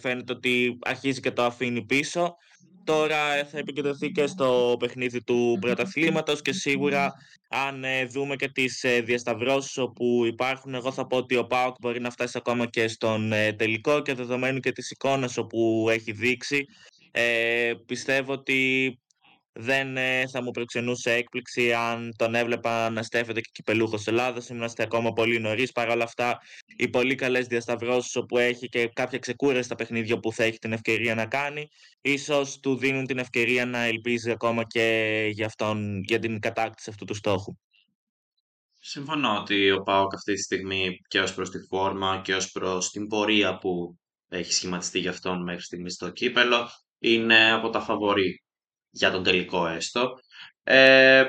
φαίνεται 0.01 0.33
ότι 0.33 0.77
αρχίζει 0.81 1.19
και 1.19 1.31
το 1.31 1.43
αφήνει 1.43 1.86
πίσω. 1.86 2.36
Τώρα 2.84 3.46
θα 3.46 3.58
επικεντρωθεί 3.58 4.12
και 4.12 4.28
στο 4.28 4.76
παιχνίδι 4.80 5.24
του 5.24 5.58
πρωταθλήματος 5.62 6.41
και 6.41 6.54
σίγουρα 6.54 7.13
αν 7.50 7.84
ε, 7.84 8.06
δούμε 8.06 8.36
και 8.36 8.48
τις 8.48 8.84
ε, 8.84 9.02
διασταυρώσεις 9.02 9.78
όπου 9.78 10.26
υπάρχουν, 10.26 10.74
εγώ 10.74 10.91
θα 10.91 11.08
πω 11.08 11.17
ότι 11.17 11.36
ο 11.36 11.46
ΠΑΟΚ 11.48 11.76
μπορεί 11.80 12.00
να 12.00 12.10
φτάσει 12.10 12.38
ακόμα 12.38 12.65
και 12.65 12.88
στον 12.88 13.32
ε, 13.32 13.54
τελικό 13.54 14.02
και 14.02 14.13
δεδομένου 14.13 14.60
και 14.60 14.72
της 14.72 14.91
εικόνας 14.91 15.38
όπου 15.38 15.88
έχει 15.89 16.12
δείξει. 16.12 16.65
Ε, 17.12 17.74
πιστεύω 17.86 18.34
ότι 18.34 19.00
δεν 19.53 19.97
ε, 19.97 20.27
θα 20.27 20.43
μου 20.43 20.51
προξενούσε 20.51 21.11
έκπληξη 21.11 21.73
αν 21.73 22.13
τον 22.17 22.35
έβλεπα 22.35 22.89
να 22.89 23.03
στέφεται 23.03 23.41
και 23.41 23.49
κυπελούχος 23.53 24.07
Ελλάδας. 24.07 24.49
Είμαστε 24.49 24.83
ακόμα 24.83 25.11
πολύ 25.11 25.39
νωρίς. 25.39 25.71
Παρ' 25.71 25.89
όλα 25.89 26.03
αυτά, 26.03 26.39
οι 26.77 26.89
πολύ 26.89 27.15
καλές 27.15 27.47
διασταυρώσεις 27.47 28.15
όπου 28.15 28.37
έχει 28.37 28.67
και 28.67 28.87
κάποια 28.93 29.19
ξεκούραστα 29.19 29.75
παιχνίδια 29.75 30.19
που 30.19 30.31
θα 30.31 30.43
έχει 30.43 30.57
την 30.57 30.73
ευκαιρία 30.73 31.15
να 31.15 31.25
κάνει, 31.25 31.67
ίσως 32.01 32.59
του 32.59 32.75
δίνουν 32.75 33.05
την 33.05 33.17
ευκαιρία 33.17 33.65
να 33.65 33.83
ελπίζει 33.83 34.31
ακόμα 34.31 34.63
και 34.63 35.27
για, 35.31 35.45
αυτόν, 35.45 36.01
για 36.03 36.19
την 36.19 36.39
κατάκτηση 36.39 36.89
αυτού 36.89 37.05
του 37.05 37.13
στόχου. 37.13 37.57
Συμφωνώ 38.79 39.37
ότι 39.39 39.71
ο 39.71 39.81
Πάοκ 39.81 40.13
αυτή 40.13 40.33
τη 40.33 40.41
στιγμή 40.41 40.97
και 41.07 41.19
ως 41.19 41.33
προς 41.33 41.49
τη 41.49 41.59
φόρμα 41.59 42.21
και 42.23 42.35
ως 42.35 42.51
προς 42.51 42.89
την 42.89 43.07
πορεία 43.07 43.57
που 43.57 43.97
έχει 44.27 44.53
σχηματιστεί 44.53 44.99
για 44.99 45.09
αυτόν 45.09 45.43
μέχρι 45.43 45.61
στιγμής 45.61 45.93
στο 45.93 46.09
κύπελο 46.09 46.69
είναι 46.99 47.51
από 47.51 47.69
τα 47.69 47.79
φαβορή 47.79 48.42
για 48.93 49.12
τον 49.12 49.23
τελικό 49.23 49.67
έστω. 49.67 50.10
Ε, 50.63 51.23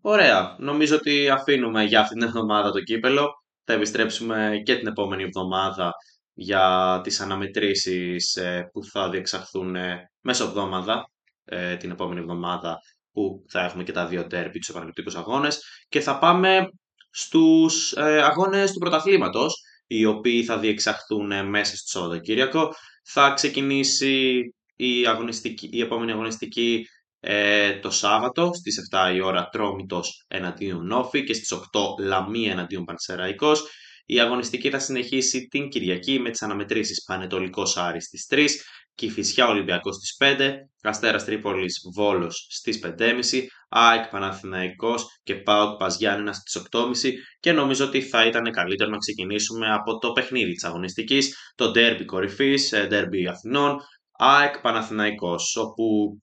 ωραία. 0.00 0.56
Νομίζω 0.58 0.96
ότι 0.96 1.28
αφήνουμε 1.28 1.84
για 1.84 2.00
αυτήν 2.00 2.18
την 2.18 2.26
εβδομάδα 2.26 2.70
το 2.70 2.80
κύπελο. 2.80 3.28
Θα 3.64 3.72
επιστρέψουμε 3.72 4.62
και 4.64 4.76
την 4.76 4.86
επόμενη 4.86 5.22
εβδομάδα 5.22 5.92
για 6.34 7.00
τις 7.02 7.20
αναμετρήσεις 7.20 8.36
ε, 8.36 8.68
που 8.72 8.84
θα 8.84 9.10
διεξαχθούν 9.10 9.76
ε, 9.76 10.10
μέσω 10.20 10.44
εβδομάδα 10.44 11.10
ε, 11.44 11.76
την 11.76 11.90
επόμενη 11.90 12.20
εβδομάδα 12.20 12.78
που 13.12 13.44
θα 13.48 13.64
έχουμε 13.64 13.82
και 13.82 13.92
τα 13.92 14.06
δύο 14.06 14.26
τέρπι, 14.26 14.58
τους 14.58 14.68
επαναληπτικούς 14.68 15.14
αγώνες 15.14 15.60
και 15.88 16.00
θα 16.00 16.18
πάμε 16.18 16.68
στους 17.10 17.92
ε, 17.92 18.22
αγώνες 18.22 18.72
του 18.72 18.78
πρωταθλήματος 18.78 19.62
οι 19.86 20.04
οποίοι 20.04 20.44
θα 20.44 20.58
διεξαχθούν 20.58 21.48
μέσα 21.48 21.76
στο 21.76 21.98
Σαββατοκύριακο. 21.98 22.74
Θα 23.04 23.32
ξεκινήσει 23.32 24.40
η, 24.76 25.06
αγωνιστική, 25.06 25.68
η 25.72 25.80
επόμενη 25.80 26.12
αγωνιστική 26.12 26.86
ε, 27.26 27.78
το 27.78 27.90
Σάββατο 27.90 28.50
στις 28.54 28.88
7 28.92 29.14
η 29.14 29.20
ώρα 29.20 29.48
Τρόμητος 29.48 30.24
εναντίον 30.28 30.86
Νόφη 30.86 31.24
και 31.24 31.32
στις 31.32 31.52
8 31.52 31.58
Λαμία 31.98 32.52
εναντίον 32.52 32.84
Πανσεραϊκός. 32.84 33.68
Η 34.06 34.20
αγωνιστική 34.20 34.70
θα 34.70 34.78
συνεχίσει 34.78 35.46
την 35.46 35.68
Κυριακή 35.68 36.18
με 36.18 36.30
τις 36.30 36.42
αναμετρήσεις 36.42 37.04
Πανετολικός 37.04 37.76
Άρης 37.76 38.04
στις 38.04 38.26
3, 38.30 38.48
Κηφισιά 38.94 39.46
Ολυμπιακός 39.48 39.96
στις 39.96 40.16
5, 40.18 40.54
Αστέρας 40.82 41.24
Τρίπολης 41.24 41.80
Βόλος 41.94 42.46
στις 42.50 42.78
5.30, 42.78 43.46
ΑΕΚ 43.68 44.08
Παναθηναϊκός 44.08 45.06
και 45.22 45.34
ΠΑΟΚ 45.34 45.78
Παζιάννηνα 45.78 46.32
στις 46.32 46.62
8.30 46.70 47.12
και 47.40 47.52
νομίζω 47.52 47.84
ότι 47.84 48.02
θα 48.02 48.26
ήταν 48.26 48.52
καλύτερο 48.52 48.90
να 48.90 48.98
ξεκινήσουμε 48.98 49.72
από 49.72 49.98
το 49.98 50.12
παιχνίδι 50.12 50.52
της 50.52 50.64
αγωνιστικής, 50.64 51.52
το 51.54 51.70
ντέρμπι 51.70 52.04
κορυφής, 52.04 52.74
ντέρμπι 52.88 53.26
Αθηνών, 53.28 53.80
ΑΕΚ 54.18 54.60
Παναθηναϊκός, 54.60 55.56
όπου 55.56 56.18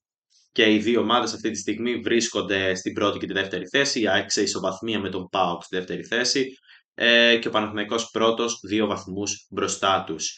και 0.52 0.72
οι 0.72 0.78
δύο 0.78 1.00
ομάδες 1.00 1.32
αυτή 1.32 1.50
τη 1.50 1.58
στιγμή 1.58 1.96
βρίσκονται 1.96 2.74
στην 2.74 2.92
πρώτη 2.92 3.18
και 3.18 3.26
τη 3.26 3.32
δεύτερη 3.32 3.66
θέση. 3.66 4.00
Η 4.00 4.08
ΑΕΚ 4.08 4.30
σε 4.30 4.42
ισοβαθμία 4.42 5.00
με 5.00 5.08
τον 5.08 5.28
ΠΑΟΚ 5.28 5.62
στη 5.62 5.76
δεύτερη 5.76 6.02
θέση 6.02 6.46
ε, 6.94 7.36
και 7.36 7.48
ο 7.48 7.50
Παναθηναϊκός 7.50 8.10
πρώτος 8.10 8.60
δύο 8.68 8.86
βαθμούς 8.86 9.46
μπροστά 9.50 10.04
τους. 10.06 10.34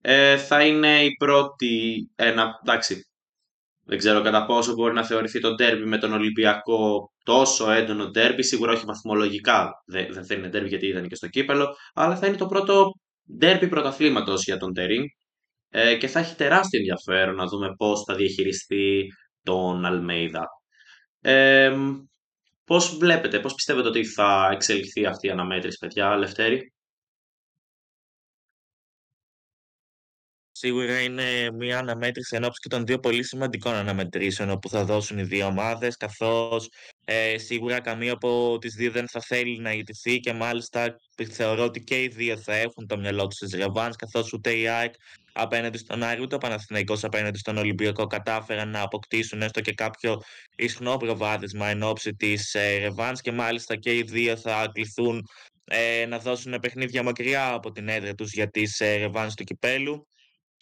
Ε, 0.00 0.36
θα 0.36 0.64
είναι 0.64 1.04
η 1.04 1.10
πρώτη, 1.18 2.08
ένα, 2.14 2.60
εντάξει, 2.62 3.06
δεν 3.84 3.98
ξέρω 3.98 4.22
κατά 4.22 4.46
πόσο 4.46 4.72
μπορεί 4.74 4.94
να 4.94 5.04
θεωρηθεί 5.04 5.40
το 5.40 5.54
ντέρμπι 5.54 5.84
με 5.84 5.98
τον 5.98 6.12
Ολυμπιακό 6.12 7.12
τόσο 7.24 7.70
έντονο 7.70 8.10
ντέρμπι, 8.10 8.42
σίγουρα 8.42 8.72
όχι 8.72 8.84
βαθμολογικά 8.84 9.70
δεν, 9.86 10.12
δεν 10.12 10.26
θα 10.26 10.34
είναι 10.34 10.48
ντέρμπι 10.48 10.68
γιατί 10.68 10.86
ήταν 10.86 11.08
και 11.08 11.14
στο 11.14 11.28
κύπελο, 11.28 11.76
αλλά 11.94 12.16
θα 12.16 12.26
είναι 12.26 12.36
το 12.36 12.46
πρώτο 12.46 12.90
ντέρμπι 13.38 13.68
πρωταθλήματος 13.68 14.44
για 14.44 14.56
τον 14.56 14.74
Τερίν 14.74 15.02
ε, 15.70 15.96
και 15.96 16.06
θα 16.06 16.18
έχει 16.18 16.34
τεράστιο 16.34 16.78
ενδιαφέρον 16.78 17.34
να 17.34 17.46
δούμε 17.46 17.74
πώς 17.76 18.02
θα 18.02 18.14
διαχειριστεί 18.14 19.06
τον 19.46 19.84
Αλμέιδα. 19.84 20.48
Πώς 22.64 22.96
βλέπετε, 22.96 23.40
πώς 23.40 23.54
πιστεύετε 23.54 23.88
ότι 23.88 24.04
θα 24.04 24.48
εξελιχθεί 24.52 25.06
αυτή 25.06 25.26
η 25.26 25.30
αναμέτρηση, 25.30 25.78
παιδιά, 25.78 26.16
Λευτέρη; 26.16 26.72
Σίγουρα 30.58 31.00
είναι 31.00 31.50
μια 31.52 31.78
αναμέτρηση 31.78 32.36
ενώπιση 32.36 32.60
και 32.60 32.68
των 32.68 32.84
δύο 32.84 32.98
πολύ 32.98 33.24
σημαντικών 33.24 33.74
αναμετρήσεων 33.74 34.50
όπου 34.50 34.68
θα 34.68 34.84
δώσουν 34.84 35.18
οι 35.18 35.22
δύο 35.22 35.46
ομάδες 35.46 35.96
καθώς 35.96 36.68
ε, 37.04 37.38
σίγουρα 37.38 37.80
καμία 37.80 38.12
από 38.12 38.58
τις 38.60 38.74
δύο 38.74 38.90
δεν 38.90 39.08
θα 39.08 39.20
θέλει 39.20 39.58
να 39.58 39.72
ιτηθεί 39.72 40.18
και 40.18 40.32
μάλιστα 40.32 40.96
θεωρώ 41.30 41.64
ότι 41.64 41.84
και 41.84 42.02
οι 42.02 42.08
δύο 42.08 42.36
θα 42.36 42.54
έχουν 42.54 42.86
το 42.86 42.98
μυαλό 42.98 43.26
τους 43.26 43.36
στις 43.36 43.54
ρεβάνς 43.54 43.96
καθώς 43.96 44.32
ούτε 44.32 44.56
η 44.56 44.68
ΑΕΚ 44.68 44.94
απέναντι 45.32 45.78
στον 45.78 46.02
Άρη 46.02 46.20
ούτε 46.22 46.34
ο 46.34 46.38
Παναθηναϊκός 46.38 47.04
απέναντι 47.04 47.38
στον 47.38 47.56
Ολυμπιακό 47.56 48.06
κατάφεραν 48.06 48.70
να 48.70 48.80
αποκτήσουν 48.80 49.42
έστω 49.42 49.60
και 49.60 49.72
κάποιο 49.72 50.22
ισχνό 50.56 50.96
προβάδισμα 50.96 51.66
εν 51.66 51.82
ώψη 51.82 52.14
της 52.14 52.54
ε, 52.54 52.78
ρεβάνς 52.78 53.20
και 53.20 53.32
μάλιστα 53.32 53.76
και 53.76 53.96
οι 53.96 54.02
δύο 54.02 54.36
θα 54.36 54.70
κληθούν 54.72 55.22
ε, 55.64 56.06
να 56.06 56.18
δώσουν 56.18 56.58
παιχνίδια 56.60 57.02
μακριά 57.02 57.52
από 57.52 57.70
την 57.70 57.88
έδρα 57.88 58.14
τους 58.14 58.32
για 58.32 58.50
τις 58.50 58.80
ε, 58.80 58.96
ρεβάνς 58.96 59.34
του 59.34 59.44
Κυπέλου. 59.44 60.06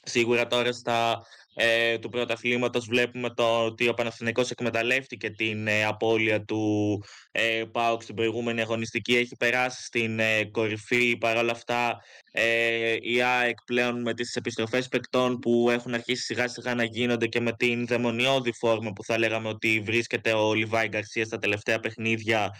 Σίγουρα 0.04 0.46
τώρα 0.46 0.72
στα 0.72 1.26
ε, 1.54 1.98
του 1.98 2.08
πρωταθλήματος 2.08 2.86
βλέπουμε 2.86 3.30
το 3.30 3.64
ότι 3.64 3.88
ο 3.88 3.94
Παναθηναϊκός 3.94 4.50
εκμεταλλεύτηκε 4.50 5.30
την 5.30 5.66
ε, 5.66 5.84
απώλεια 5.84 6.44
του 6.44 7.02
ε, 7.32 7.64
ΠΑΟΚ 7.72 8.02
στην 8.02 8.14
προηγούμενη 8.14 8.60
αγωνιστική. 8.60 9.16
Έχει 9.16 9.36
περάσει 9.36 9.82
στην 9.82 10.18
ε, 10.18 10.44
κορυφή. 10.44 11.16
Παρ' 11.16 11.36
όλα 11.36 11.52
αυτά 11.52 12.02
ε, 12.32 12.96
η 13.00 13.22
ΑΕΚ 13.22 13.56
πλέον 13.64 14.00
με 14.00 14.14
τις 14.14 14.34
επιστροφές 14.34 14.88
παικτών 14.88 15.38
που 15.38 15.70
έχουν 15.70 15.94
αρχίσει 15.94 16.22
σιγά 16.22 16.48
σιγά 16.48 16.74
να 16.74 16.84
γίνονται 16.84 17.26
και 17.26 17.40
με 17.40 17.52
την 17.52 17.86
δαιμονιώδη 17.86 18.52
φόρμα 18.52 18.92
που 18.92 19.04
θα 19.04 19.18
λέγαμε 19.18 19.48
ότι 19.48 19.82
βρίσκεται 19.84 20.32
ο 20.32 20.54
Λιβάη 20.54 20.88
Γκαρσίας 20.88 21.26
στα 21.26 21.38
τελευταία 21.38 21.80
παιχνίδια 21.80 22.50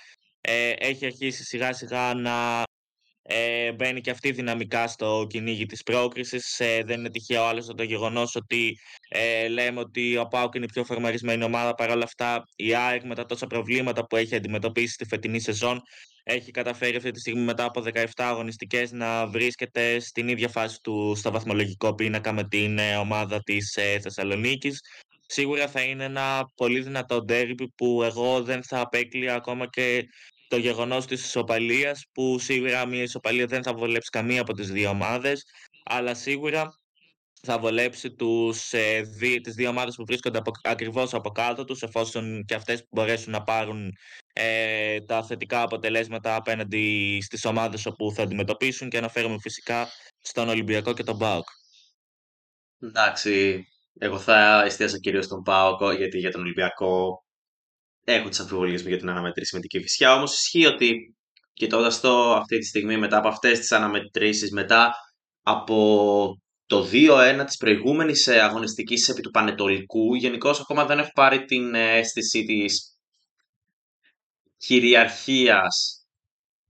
ε, 0.41 0.71
έχει 0.71 1.07
αρχίσει 1.07 1.45
σιγά 1.45 1.73
σιγά 1.73 2.15
να 2.15 2.63
ε, 3.27 3.73
μπαίνει 3.73 4.01
και 4.01 4.11
αυτή 4.11 4.31
δυναμικά 4.31 4.89
στο 4.89 5.27
κυνήγι 5.29 5.67
της 5.67 5.83
πρόκρισης. 5.83 6.61
Ε, 6.61 6.83
δεν 6.87 6.99
είναι 6.99 7.11
τυχαίο 7.11 7.43
άλλωστε 7.43 7.75
το 7.75 7.83
γεγονός 7.83 8.35
ότι 8.35 8.79
ε, 9.09 9.49
λέμε 9.49 9.81
ότι 9.81 10.17
ο 10.17 10.27
ΠΑΟΚ 10.27 10.55
είναι 10.55 10.65
η 10.65 10.73
πιο 10.73 10.85
φορμαρισμένη 10.85 11.45
ομάδα. 11.45 11.75
Παρ' 11.75 11.91
όλα 11.91 12.05
αυτά 12.05 12.45
η 12.57 12.75
ΑΕΚ 12.75 13.05
με 13.05 13.15
τα 13.15 13.27
τόσα 13.27 13.47
προβλήματα 13.47 14.07
που 14.07 14.17
έχει 14.17 14.35
αντιμετωπίσει 14.35 14.93
στη 14.93 15.05
φετινή 15.05 15.41
σεζόν 15.41 15.83
έχει 16.27 16.51
καταφέρει 16.51 16.97
αυτή 16.97 17.11
τη 17.11 17.21
στιγμή 17.21 17.41
μετά 17.41 17.65
από 17.65 17.83
17 17.95 18.07
αγωνιστικές 18.17 18.93
να 18.93 19.27
βρίσκεται 19.27 19.99
στην 20.01 20.29
ίδια 20.29 20.49
φάση 20.49 20.81
του 20.83 21.15
στο 21.17 21.31
βαθμολογικό 21.31 21.95
πίνακα 21.95 22.33
με 22.33 22.49
την 22.49 22.79
ε, 22.79 22.97
ομάδα 22.97 23.43
της 23.43 23.77
ε, 23.77 23.99
Θεσσαλονίκης. 24.01 24.81
Σίγουρα 25.27 25.69
θα 25.69 25.81
είναι 25.83 26.05
ένα 26.05 26.51
πολύ 26.55 26.81
δυνατό 26.81 27.23
ντέρμπι 27.23 27.69
που 27.69 28.03
εγώ 28.03 28.43
δεν 28.43 28.63
θα 28.63 28.81
απέκλεια 28.81 29.35
ακόμα 29.35 29.67
και 29.67 30.07
το 30.55 30.61
γεγονός 30.61 31.07
της 31.07 31.25
ισοπαλίας 31.25 32.05
που 32.13 32.39
σίγουρα 32.39 32.87
μια 32.87 33.03
ισοπαλία 33.03 33.47
δεν 33.47 33.63
θα 33.63 33.75
βολέψει 33.75 34.11
καμία 34.11 34.41
από 34.41 34.53
τις 34.53 34.71
δύο 34.71 34.89
ομάδες 34.89 35.45
αλλά 35.85 36.15
σίγουρα 36.15 36.79
θα 37.43 37.59
βολέψει 37.59 38.15
τους, 38.15 38.73
ε, 38.73 39.01
δι, 39.01 39.41
τις 39.41 39.55
δύο 39.55 39.69
ομάδες 39.69 39.95
που 39.95 40.05
βρίσκονται 40.05 40.39
από, 40.39 40.51
ακριβώς 40.63 41.15
από 41.15 41.31
κάτω 41.31 41.65
τους 41.65 41.83
εφόσον 41.83 42.45
και 42.45 42.55
αυτές 42.55 42.87
μπορέσουν 42.91 43.33
να 43.33 43.43
πάρουν 43.43 43.93
ε, 44.33 45.01
τα 45.01 45.23
θετικά 45.23 45.63
αποτελέσματα 45.63 46.35
απέναντι 46.35 47.19
στις 47.23 47.45
ομάδες 47.45 47.87
όπου 47.87 48.13
θα 48.13 48.23
αντιμετωπίσουν 48.23 48.89
και 48.89 48.99
αναφέρομαι 48.99 49.37
φυσικά 49.41 49.89
στον 50.21 50.49
Ολυμπιακό 50.49 50.93
και 50.93 51.03
τον 51.03 51.19
ΠΑΟΚ. 51.19 51.47
Εντάξει, 52.81 53.65
εγώ 53.99 54.19
θα 54.19 54.63
εστίασα 54.65 54.99
κυρίως 54.99 55.25
στον 55.25 55.43
ΠΑΟΚ 55.43 55.83
γιατί 55.97 56.19
για 56.19 56.31
τον 56.31 56.41
Ολυμπιακό 56.41 57.24
έχω 58.05 58.29
τις 58.29 58.41
αμφιβολίες 58.41 58.83
μου 58.83 58.89
για 58.89 58.99
την 58.99 59.09
αναμετρήση 59.09 59.55
με 59.55 59.61
την 59.61 59.69
Κυφυσιά. 59.71 60.15
Όμως 60.15 60.33
ισχύει 60.33 60.67
ότι 60.67 61.15
κοιτώντας 61.53 62.01
το 62.01 62.35
αυτή 62.35 62.59
τη 62.59 62.65
στιγμή 62.65 62.97
μετά 62.97 63.17
από 63.17 63.29
αυτές 63.29 63.59
τις 63.59 63.73
αναμετρήσεις, 63.73 64.51
μετά 64.51 64.95
από 65.43 66.39
το 66.67 66.89
2-1 66.93 67.45
της 67.47 67.57
προηγούμενης 67.57 68.27
ε, 68.27 68.41
αγωνιστικής 68.41 69.09
επί 69.09 69.21
του 69.21 69.31
Πανετολικού, 69.31 70.15
γενικώς 70.15 70.61
ακόμα 70.61 70.85
δεν 70.85 70.99
έχω 70.99 71.11
πάρει 71.15 71.45
την 71.45 71.75
ε, 71.75 71.97
αίσθηση 71.99 72.45
της 72.45 72.99
κυριαρχίας 74.57 76.07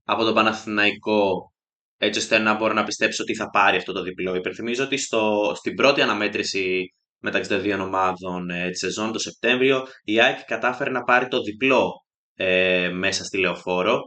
από 0.03 0.23
τον 0.23 0.33
Παναθηναϊκό 0.33 1.53
έτσι 1.97 2.19
ώστε 2.19 2.37
να 2.37 2.53
μπορώ 2.53 2.73
να 2.73 2.83
πιστέψω 2.83 3.23
ότι 3.23 3.35
θα 3.35 3.49
πάρει 3.49 3.77
αυτό 3.77 3.93
το 3.93 4.01
διπλό. 4.01 4.35
Υπενθυμίζω 4.35 4.83
ότι 4.83 4.97
στο, 4.97 5.53
στην 5.55 5.75
πρώτη 5.75 6.01
αναμέτρηση 6.01 6.93
μεταξύ 7.25 7.49
των 7.49 7.61
δύο 7.61 7.83
ομάδων 7.83 8.49
ε, 8.49 8.69
τη 8.69 8.77
σεζόν 8.77 9.11
το 9.11 9.19
Σεπτέμβριο, 9.19 9.87
η 10.03 10.21
ΑΕΚ 10.21 10.43
κατάφερε 10.45 10.89
να 10.89 11.03
πάρει 11.03 11.27
το 11.27 11.41
διπλό 11.41 11.91
ε, 12.35 12.89
μέσα 12.89 13.23
στη 13.23 13.37
Λεωφόρο. 13.37 13.99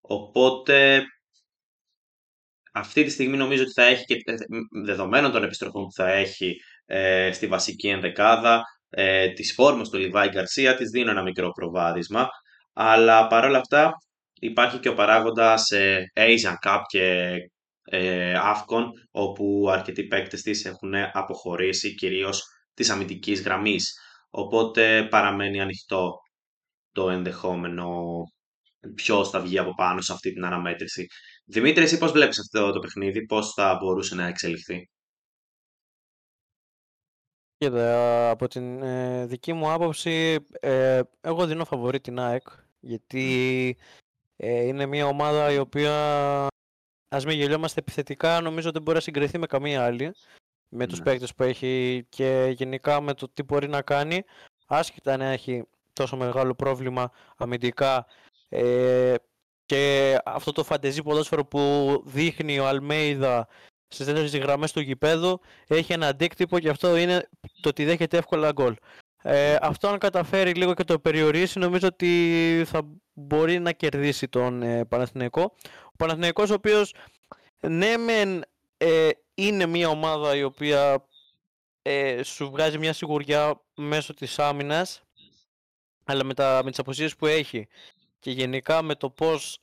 Οπότε 0.00 1.04
αυτή 2.72 3.04
τη 3.04 3.10
στιγμή 3.10 3.36
νομίζω 3.36 3.62
ότι 3.62 3.72
θα 3.72 3.82
έχει 3.82 4.04
και 4.04 4.14
ε, 4.14 4.34
δεδομένων 4.84 5.32
των 5.32 5.44
επιστροφών 5.44 5.82
που 5.82 5.92
θα 5.92 6.12
έχει 6.12 6.54
ε, 6.86 7.32
στη 7.32 7.46
βασική 7.46 7.88
ενδεκάδα, 7.88 8.62
ε, 8.90 9.28
τις 9.28 9.52
φόρμες 9.54 9.88
του 9.88 9.98
Λιβάη 9.98 10.28
Γκαρσία, 10.28 10.74
της 10.74 10.90
δίνω 10.90 11.10
ένα 11.10 11.22
μικρό 11.22 11.50
προβάδισμα. 11.50 12.28
Αλλά 12.72 13.26
παρόλα 13.26 13.58
αυτά 13.58 13.92
υπάρχει 14.40 14.78
και 14.78 14.88
ο 14.88 14.94
παράγοντας 14.94 15.70
ε, 15.70 16.04
Asian 16.14 16.54
Cup 16.66 16.80
και 16.86 17.34
ε, 17.90 18.34
όπου 19.10 19.66
αρκετοί 19.70 20.06
παίκτες 20.06 20.42
της 20.42 20.64
έχουν 20.64 20.94
αποχωρήσει, 21.12 21.94
κυρίως 21.94 22.42
της 22.76 22.90
αμυντικής 22.90 23.42
γραμμής. 23.42 23.98
Οπότε 24.30 25.06
παραμένει 25.10 25.60
ανοιχτό 25.60 26.14
το 26.92 27.10
ενδεχόμενο 27.10 27.88
ποιος 28.94 29.30
θα 29.30 29.40
βγει 29.40 29.58
από 29.58 29.74
πάνω 29.74 30.00
σε 30.00 30.12
αυτή 30.12 30.32
την 30.32 30.44
αναμέτρηση. 30.44 31.06
Δημήτρη, 31.44 31.82
εσύ 31.82 31.98
πώς 31.98 32.12
βλέπεις 32.12 32.38
αυτό 32.38 32.72
το 32.72 32.78
παιχνίδι, 32.78 33.26
πώς 33.26 33.52
θα 33.52 33.78
μπορούσε 33.80 34.14
να 34.14 34.26
εξελιχθεί; 34.26 34.90
Κοίτα, 37.58 38.30
από 38.30 38.48
την 38.48 38.82
ε, 38.82 39.26
δική 39.26 39.52
μου 39.52 39.70
άποψη, 39.70 40.36
ε, 40.60 41.00
εγώ 41.20 41.46
δίνω 41.46 41.64
φαβορή 41.64 42.00
την 42.00 42.18
ΑΕΚ, 42.18 42.48
γιατί 42.80 43.76
ε, 44.36 44.66
είναι 44.66 44.86
μια 44.86 45.06
ομάδα 45.06 45.52
η 45.52 45.58
οποία, 45.58 46.46
ας 47.08 47.24
μην 47.24 47.36
γελιόμαστε 47.36 47.80
επιθετικά, 47.80 48.40
νομίζω 48.40 48.70
δεν 48.70 48.82
μπορεί 48.82 48.96
να 48.96 49.02
συγκριθεί 49.02 49.38
με 49.38 49.46
καμία 49.46 49.84
άλλη 49.84 50.12
με 50.68 50.86
τους 50.86 50.98
ναι. 50.98 51.04
παίκτες 51.04 51.34
που 51.34 51.42
έχει 51.42 52.06
και 52.08 52.52
γενικά 52.56 53.00
με 53.00 53.14
το 53.14 53.28
τι 53.28 53.42
μπορεί 53.42 53.68
να 53.68 53.82
κάνει 53.82 54.24
άσχετα 54.66 55.12
αν 55.12 55.20
έχει 55.20 55.64
τόσο 55.92 56.16
μεγάλο 56.16 56.54
πρόβλημα 56.54 57.10
αμυντικά 57.36 58.06
ε, 58.48 59.14
και 59.66 60.16
αυτό 60.24 60.52
το 60.52 60.64
φαντεζή 60.64 61.02
ποδόσφαιρο 61.02 61.44
που 61.44 62.02
δείχνει 62.06 62.58
ο 62.58 62.66
Αλμέιδα 62.66 63.48
στις 63.88 64.06
τέτοιε 64.06 64.38
γραμμές 64.38 64.72
του 64.72 64.80
γηπέδου 64.80 65.40
έχει 65.66 65.92
ένα 65.92 66.06
αντίκτυπο 66.06 66.58
και 66.58 66.68
αυτό 66.68 66.96
είναι 66.96 67.28
το 67.60 67.68
ότι 67.68 67.84
δέχεται 67.84 68.16
εύκολα 68.16 68.52
γκολ. 68.52 68.76
Ε, 69.22 69.56
αυτό 69.60 69.88
αν 69.88 69.98
καταφέρει 69.98 70.52
λίγο 70.54 70.74
και 70.74 70.84
το 70.84 70.98
περιορίσει 70.98 71.58
νομίζω 71.58 71.86
ότι 71.86 72.62
θα 72.66 72.80
μπορεί 73.12 73.58
να 73.58 73.72
κερδίσει 73.72 74.28
τον 74.28 74.62
ε, 74.62 74.84
Παναθηναϊκό. 74.84 75.54
Ο 75.84 75.96
Παναθηναϊκός 75.96 76.50
ο 76.50 76.54
οποίος 76.54 76.94
ναι 77.60 77.96
μεν 77.96 78.44
ε, 78.76 79.08
είναι 79.38 79.66
μια 79.66 79.88
ομάδα 79.88 80.36
η 80.36 80.42
οποία 80.42 81.06
ε, 81.82 82.22
σου 82.22 82.50
βγάζει 82.50 82.78
μια 82.78 82.92
σιγουριά 82.92 83.60
μέσω 83.74 84.14
της 84.14 84.38
άμυνας 84.38 85.02
αλλά 86.04 86.24
με, 86.24 86.34
τα, 86.34 86.60
με 86.64 86.70
τις 86.70 86.78
αποσίες 86.78 87.16
που 87.16 87.26
έχει 87.26 87.68
και 88.18 88.30
γενικά 88.30 88.82
με 88.82 88.94
το 88.94 89.10
πώς 89.10 89.58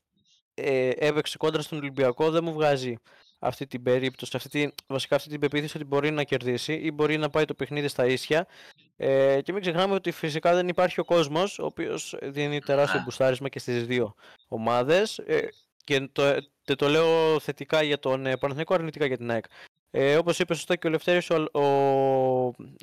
ε, 0.53 0.89
έπαιξε 0.95 1.37
κόντρα 1.37 1.61
στον 1.61 1.77
Ολυμπιακό 1.77 2.31
δεν 2.31 2.43
μου 2.43 2.53
βγάζει 2.53 2.95
αυτή 3.39 3.67
την 3.67 3.83
περίπτωση, 3.83 4.31
αυτή 4.35 4.49
την, 4.49 4.73
βασικά 4.87 5.15
αυτή 5.15 5.29
την 5.29 5.39
πεποίθηση 5.39 5.77
ότι 5.77 5.85
μπορεί 5.85 6.11
να 6.11 6.23
κερδίσει 6.23 6.73
ή 6.73 6.91
μπορεί 6.91 7.17
να 7.17 7.29
πάει 7.29 7.45
το 7.45 7.53
παιχνίδι 7.53 7.87
στα 7.87 8.05
ίσια. 8.05 8.47
Ε, 8.95 9.41
και 9.41 9.51
μην 9.51 9.61
ξεχνάμε 9.61 9.93
ότι 9.93 10.11
φυσικά 10.11 10.53
δεν 10.53 10.67
υπάρχει 10.67 10.99
ο 10.99 11.03
κόσμος 11.03 11.59
ο 11.59 11.65
οποίος 11.65 12.17
δίνει 12.21 12.59
τεράστιο 12.59 13.01
μπουστάρισμα 13.03 13.49
και 13.49 13.59
στις 13.59 13.85
δύο 13.85 14.15
ομάδες 14.47 15.17
ε, 15.17 15.47
και 15.83 16.09
το, 16.11 16.37
το, 16.63 16.75
το 16.75 16.87
λέω 16.87 17.39
θετικά 17.39 17.83
για 17.83 17.99
τον 17.99 18.25
ε, 18.25 18.37
Παναθηναϊκό, 18.37 18.73
αρνητικά 18.73 19.05
για 19.05 19.17
την 19.17 19.31
ΑΕΚ. 19.31 19.45
Ε, 19.91 20.15
Όπως 20.15 20.39
είπες 20.39 20.57
σωστά 20.57 20.75
και 20.75 20.87
ο 20.87 20.89
Λευτέρης, 20.89 21.29
ο, 21.29 21.45
ο, 21.51 21.63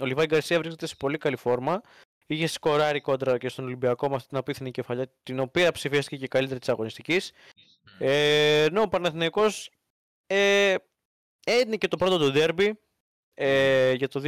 ο 0.00 0.04
Λιβάη 0.04 0.26
Γκαρσία 0.26 0.58
βρίσκεται 0.58 0.86
σε 0.86 0.94
πολύ 0.98 1.18
καλή 1.18 1.36
φόρμα. 1.36 1.80
Είχε 2.26 2.46
σκοράρει 2.46 3.00
κόντρα 3.00 3.38
και 3.38 3.48
στον 3.48 3.64
Ολυμπιακό 3.64 4.08
με 4.08 4.14
αυτή 4.14 4.28
την 4.28 4.36
απίθυνη 4.36 4.70
κεφαλιά, 4.70 5.12
την 5.22 5.40
οποία 5.40 5.72
ψηφίστηκε 5.72 6.16
και 6.16 6.28
καλύτερη 6.28 6.58
της 6.58 6.68
αγωνιστικής. 6.68 7.32
Ε, 7.98 8.64
ενώ 8.64 8.82
ο 8.82 8.88
Παναθηναϊκός 8.88 9.70
ε, 10.26 10.74
και 11.78 11.88
το 11.88 11.96
πρώτο 11.96 12.18
του 12.18 12.30
ντέρμπι 12.30 12.80
ε, 13.34 13.92
για 13.92 14.08
το 14.08 14.20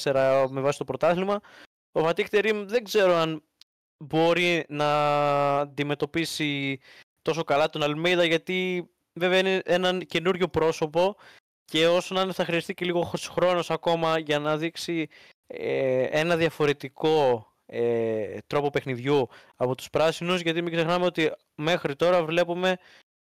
2024 0.00 0.46
με 0.50 0.60
βάση 0.60 0.78
το 0.78 0.84
πρωτάθλημα. 0.84 1.40
Ο 1.92 2.02
Βατίκ 2.02 2.28
δεν 2.64 2.84
ξέρω 2.84 3.14
αν 3.14 3.42
μπορεί 4.04 4.64
να 4.68 5.58
αντιμετωπίσει 5.58 6.80
τόσο 7.24 7.44
καλά 7.44 7.70
τον 7.70 7.82
Αλμέιδα 7.82 8.24
γιατί 8.24 8.88
βέβαια 9.12 9.38
είναι 9.38 9.62
έναν 9.64 10.06
καινούριο 10.06 10.48
πρόσωπο 10.48 11.16
και 11.64 11.86
όσο 11.86 12.14
να 12.14 12.20
είναι 12.20 12.32
θα 12.32 12.44
χρειαστεί 12.44 12.74
και 12.74 12.84
λίγο 12.84 13.12
χρόνος 13.30 13.70
ακόμα 13.70 14.18
για 14.18 14.38
να 14.38 14.56
δείξει 14.56 15.08
ε, 15.46 16.02
ένα 16.02 16.36
διαφορετικό 16.36 17.46
ε, 17.66 18.38
τρόπο 18.46 18.70
παιχνιδιού 18.70 19.28
από 19.56 19.74
τους 19.74 19.90
πράσινους 19.90 20.40
γιατί 20.40 20.62
μην 20.62 20.72
ξεχνάμε 20.72 21.04
ότι 21.04 21.32
μέχρι 21.54 21.96
τώρα 21.96 22.24
βλέπουμε 22.24 22.76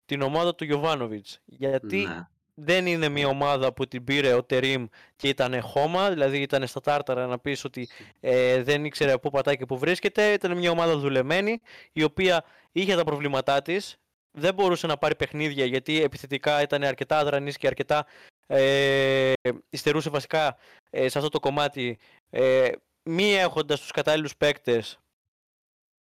την 0.06 0.22
ομάδα 0.22 0.56
του 0.56 0.64
Γιωβάνοβιτς 0.64 1.40
γιατί 1.46 1.98
Ναι. 1.98 2.28
Δεν 2.60 2.86
είναι 2.86 3.10
μια 3.10 3.28
ομάδα 3.28 3.74
που 3.74 3.88
την 3.88 4.04
πήρε 4.04 4.34
ο 4.34 4.44
Τερίμ 4.44 4.86
και 5.16 5.28
ήταν 5.28 5.62
χώμα, 5.62 6.10
δηλαδή 6.10 6.42
ήταν 6.42 6.68
στα 6.68 6.82
τάρταρα 6.82 7.26
να 7.26 7.40
πεις 7.40 7.64
ότι 7.64 7.88
ε, 8.20 8.64
δεν 8.64 8.86
ήξερε 8.86 9.18
πού 9.18 9.30
πατάει 9.30 9.58
και 9.58 9.66
πού 9.66 9.78
βρίσκεται. 9.78 10.34
Ήταν 10.34 10.58
μια 10.58 10.72
ομάδα 10.72 10.98
δουλεμένη, 10.98 11.62
η 11.92 12.04
οποία 12.04 12.44
είχε 12.72 12.96
τα 12.96 13.04
προβλήματά 13.04 13.62
της, 13.62 13.98
δεν 14.32 14.54
μπορούσε 14.54 14.88
να 14.88 14.98
πάρει 14.98 15.16
παιχνίδια 15.16 15.66
γιατί 15.66 16.02
επιθετικά 16.04 16.62
ήταν 16.62 16.84
αρκετά 16.84 17.18
αδρανής 17.18 17.58
και 17.58 17.68
αρκετά 17.68 18.06
ε, 18.48 19.34
υστερούσε 19.70 20.10
βασικά 20.10 20.58
ε, 20.90 21.10
σε 21.10 21.18
αυτό 21.18 21.30
το 21.30 21.40
κομμάτι 21.40 21.98
ε, 22.30 22.70
μη 23.04 23.34
έχοντας 23.34 23.80
τους 23.80 23.92
κατάλληλους 23.92 24.38
παίκτες 24.38 25.00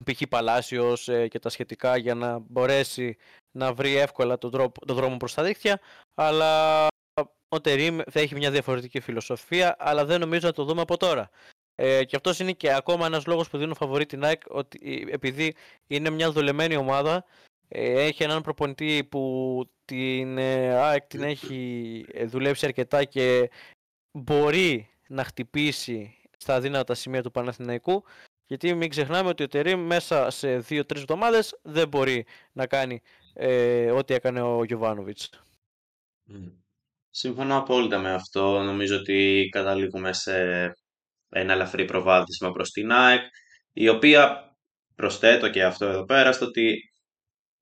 π.χ. 0.06 0.22
Παλάσιος 0.30 1.08
ε, 1.08 1.28
και 1.28 1.40
τα 1.40 1.50
σχετικά 1.50 1.98
για 1.98 2.16
να 2.16 2.40
μπορέσει 2.40 3.18
να 3.52 3.74
βρει 3.74 3.96
εύκολα 3.96 4.38
τον, 4.38 4.52
τρόπο, 4.52 4.86
τον 4.86 4.96
δρόμο 4.96 5.18
προς 5.18 5.34
τα 5.34 5.44
δίκτυα 5.44 5.80
αλλά 6.16 6.88
ο 7.50 7.62
Τερίμ 7.62 8.00
θα 8.12 8.20
έχει 8.20 8.36
μια 8.36 8.52
διαφορετική 8.52 9.00
φιλοσοφία 9.00 9.76
αλλά 9.80 10.06
δεν 10.06 10.20
νομίζω 10.20 10.48
να 10.48 10.54
το 10.54 10.64
δούμε 10.64 10.82
από 10.82 10.98
τώρα. 10.98 11.30
Ε, 11.76 12.04
και 12.04 12.16
αυτός 12.16 12.40
είναι 12.40 12.52
και 12.52 12.74
ακόμα 12.74 13.06
ένας 13.06 13.26
λόγος 13.26 13.50
που 13.50 13.58
δίνω 13.58 13.74
φαβορή 13.76 14.06
την 14.06 14.24
ΑΕΚ 14.24 14.42
ότι 14.48 15.06
ε, 15.08 15.14
επειδή 15.14 15.56
είναι 15.88 16.10
μια 16.10 16.32
δουλεμένη 16.32 16.76
ομάδα 16.76 17.26
ε, 17.68 18.06
έχει 18.06 18.24
έναν 18.24 18.42
προπονητή 18.42 19.04
που 19.04 19.64
την 19.86 20.38
ε, 20.38 20.74
ΑΕΚ 20.74 21.08
την 21.08 21.24
έχει 21.24 22.06
ε, 22.12 22.26
δουλέψει 22.26 22.66
αρκετά 22.66 23.04
και 23.04 23.50
μπορεί 24.12 24.90
να 25.08 25.24
χτυπήσει 25.24 26.16
στα 26.38 26.56
αδύνατα 26.56 26.94
σημεία 26.94 27.24
του 27.24 27.32
Παναθηναϊκού 27.32 28.04
γιατί 28.48 28.74
μην 28.74 28.90
ξεχνάμε 28.90 29.30
ότι 29.30 29.44
ο 29.44 29.48
Τερίμ 29.48 29.80
μέσα 29.80 30.30
σε 30.30 30.58
2-3 30.70 30.84
εβδομάδες 30.96 31.60
δεν 31.62 31.88
μπορεί 31.88 32.26
να 32.52 32.68
κάνει 32.68 33.02
ε, 33.34 33.92
ό,τι 33.92 34.14
έκανε 34.14 34.42
ο 34.42 34.64
Γιωβάνοβιτς. 34.64 35.30
Μμ. 36.24 36.48
Συμφωνώ 37.10 37.58
απόλυτα 37.58 37.98
με 37.98 38.14
αυτό. 38.14 38.64
Νομίζω 38.64 38.98
ότι 38.98 39.50
καταλήγουμε 39.52 40.14
σε 40.14 40.34
ένα 41.30 41.54
ελαφρύ 41.54 41.86
προβάδισμα 41.86 42.52
προς 42.52 42.70
την 42.70 42.92
ΑΕΚ, 42.92 43.22
η 43.74 43.90
οποία 43.90 44.52
προσθέτω 44.96 45.50
και 45.50 45.64
αυτό 45.64 45.86
εδώ 45.86 46.06
πέρα, 46.06 46.32
στο 46.32 46.46
ότι 46.46 46.92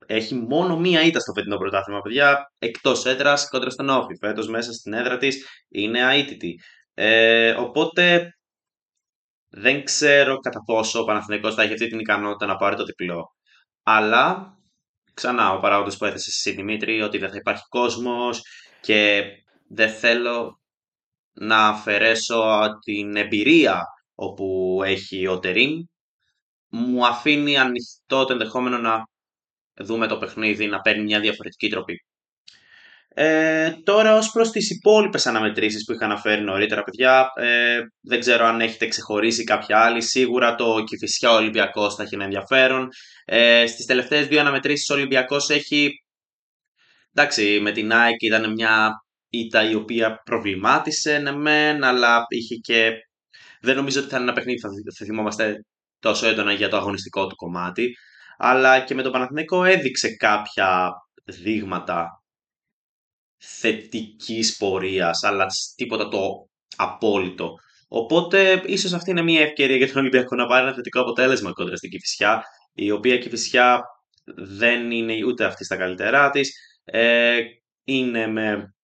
έχει 0.05 0.35
μόνο 0.35 0.79
μία 0.79 1.01
ήττα 1.01 1.19
στο 1.19 1.33
φετινό 1.33 1.57
πρωτάθλημα, 1.57 2.01
παιδιά, 2.01 2.51
εκτός 2.59 3.05
έδρας 3.05 3.49
κόντρα 3.49 3.69
στον 3.69 3.89
Όφη. 3.89 4.15
Φέτος 4.19 4.47
μέσα 4.47 4.73
στην 4.73 4.93
έδρα 4.93 5.17
της 5.17 5.45
είναι 5.69 6.15
αίτητη. 6.15 6.59
Ε, 6.93 7.51
οπότε 7.51 8.35
δεν 9.57 9.83
ξέρω 9.83 10.37
κατά 10.37 10.63
πόσο 10.63 11.01
ο 11.01 11.03
Παναθηναϊκός 11.03 11.55
θα 11.55 11.63
έχει 11.63 11.73
αυτή 11.73 11.87
την 11.87 11.99
ικανότητα 11.99 12.45
να 12.45 12.55
πάρει 12.55 12.75
το 12.75 12.83
διπλό. 12.83 13.35
Αλλά, 13.83 14.57
ξανά, 15.13 15.53
ο 15.53 15.59
παράγοντας 15.59 15.97
που 15.97 16.05
έθεσε 16.05 16.29
εσύ 16.29 16.51
Δημήτρη, 16.55 17.01
ότι 17.01 17.17
δεν 17.17 17.29
θα 17.29 17.35
υπάρχει 17.35 17.63
κόσμος 17.69 18.41
και 18.81 19.23
δεν 19.67 19.89
θέλω 19.89 20.59
να 21.33 21.67
αφαιρέσω 21.67 22.69
την 22.85 23.15
εμπειρία 23.15 23.81
όπου 24.15 24.79
έχει 24.83 25.27
ο 25.27 25.39
Τερίμ, 25.39 25.83
μου 26.67 27.05
αφήνει 27.05 27.57
ανοιχτό 27.57 28.25
το 28.25 28.33
ενδεχόμενο 28.33 28.77
να 28.77 29.03
δούμε 29.73 30.07
το 30.07 30.17
παιχνίδι 30.17 30.67
να 30.67 30.81
παίρνει 30.81 31.03
μια 31.03 31.19
διαφορετική 31.19 31.69
τροπή. 31.69 32.05
Ε, 33.17 33.71
τώρα 33.83 34.17
ως 34.17 34.31
προς 34.31 34.51
τις 34.51 34.69
υπόλοιπες 34.69 35.27
αναμετρήσεις 35.27 35.83
που 35.85 35.93
είχα 35.93 36.05
αναφέρει 36.05 36.41
νωρίτερα 36.41 36.83
παιδιά 36.83 37.27
ε, 37.35 37.79
δεν 38.01 38.19
ξέρω 38.19 38.45
αν 38.45 38.61
έχετε 38.61 38.87
ξεχωρίσει 38.87 39.43
κάποια 39.43 39.79
άλλη. 39.79 40.01
Σίγουρα 40.01 40.55
το 40.55 40.83
Κηφισιά 40.83 41.31
Ολυμπιακός 41.31 41.95
θα 41.95 42.03
έχει 42.03 42.15
ένα 42.15 42.23
ενδιαφέρον. 42.23 42.89
Ε, 43.25 43.67
στις 43.67 43.85
τελευταίες 43.85 44.27
δύο 44.27 44.39
αναμετρήσεις 44.39 44.89
ο 44.89 44.93
Ολυμπιακός 44.93 45.49
έχει 45.49 45.91
εντάξει 47.13 47.59
με 47.61 47.71
την 47.71 47.93
ΑΕΚ 47.93 48.21
ήταν 48.21 48.51
μια 48.51 48.91
ήττα 49.29 49.69
η 49.69 49.75
οποία 49.75 50.21
προβλημάτισε 50.23 51.17
ναι 51.17 51.31
μεν 51.31 51.83
αλλά 51.83 52.25
είχε 52.27 52.55
και 52.55 52.91
δεν 53.61 53.75
νομίζω 53.75 53.99
ότι 53.99 54.09
θα 54.09 54.15
είναι 54.15 54.25
ένα 54.25 54.33
παιχνίδι 54.33 54.59
που 54.59 54.67
θα, 54.67 54.73
θα 54.97 55.05
θυμόμαστε 55.05 55.65
τόσο 55.99 56.27
έντονα 56.27 56.53
για 56.53 56.69
το 56.69 56.77
αγωνιστικό 56.77 57.27
του 57.27 57.35
κομμάτι. 57.35 57.95
Αλλά 58.37 58.79
και 58.79 58.93
με 58.93 59.01
τον 59.01 59.11
Παναθηναϊκό 59.11 59.63
έδειξε 59.63 60.15
κάποια 60.15 60.91
δείγματα 61.23 62.24
θετικής 63.37 64.57
πορείας, 64.57 65.23
αλλά 65.23 65.45
τίποτα 65.75 66.07
το 66.07 66.49
απόλυτο. 66.75 67.53
Οπότε, 67.87 68.61
ίσως 68.65 68.93
αυτή 68.93 69.09
είναι 69.11 69.21
μια 69.21 69.41
ευκαιρία 69.41 69.75
για 69.75 69.87
τον 69.87 69.97
Ολυμπιακό 69.97 70.35
να 70.35 70.45
πάρει 70.45 70.65
ένα 70.65 70.75
θετικό 70.75 71.01
αποτέλεσμα 71.01 71.51
κόντρα 71.51 71.75
στην 71.75 71.89
Κηφισιά, 71.89 72.43
η 72.73 72.91
οποία 72.91 73.17
Κηφισιά 73.17 73.81
δεν 74.35 74.91
είναι 74.91 75.25
ούτε 75.25 75.45
αυτή 75.45 75.63
στα 75.63 75.75
καλύτερά 75.77 76.29
της. 76.29 76.53
Ε, 76.83 77.39
είναι 77.83 78.27
με 78.27 78.75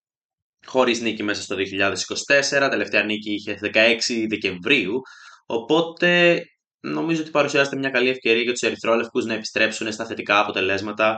χωρίς 0.66 1.02
νίκη 1.02 1.24
μέσα 1.24 1.42
στο 1.42 1.56
2024, 1.56 2.68
τελευταία 2.70 3.04
νίκη 3.04 3.34
είχε 3.34 3.60
16 3.74 4.26
Δεκεμβρίου, 4.30 5.02
οπότε 5.46 6.42
νομίζω 6.80 7.22
ότι 7.22 7.32
παρουσιάζεται 7.32 7.76
μια 7.78 7.90
καλή 7.90 8.10
ευκαιρία 8.10 8.42
για 8.42 8.52
τους 8.52 8.62
ερυθρόλευκους 8.62 9.26
να 9.26 9.34
επιστρέψουν 9.34 9.92
στα 9.92 10.06
θετικά 10.06 10.40
αποτελέσματα. 10.40 11.18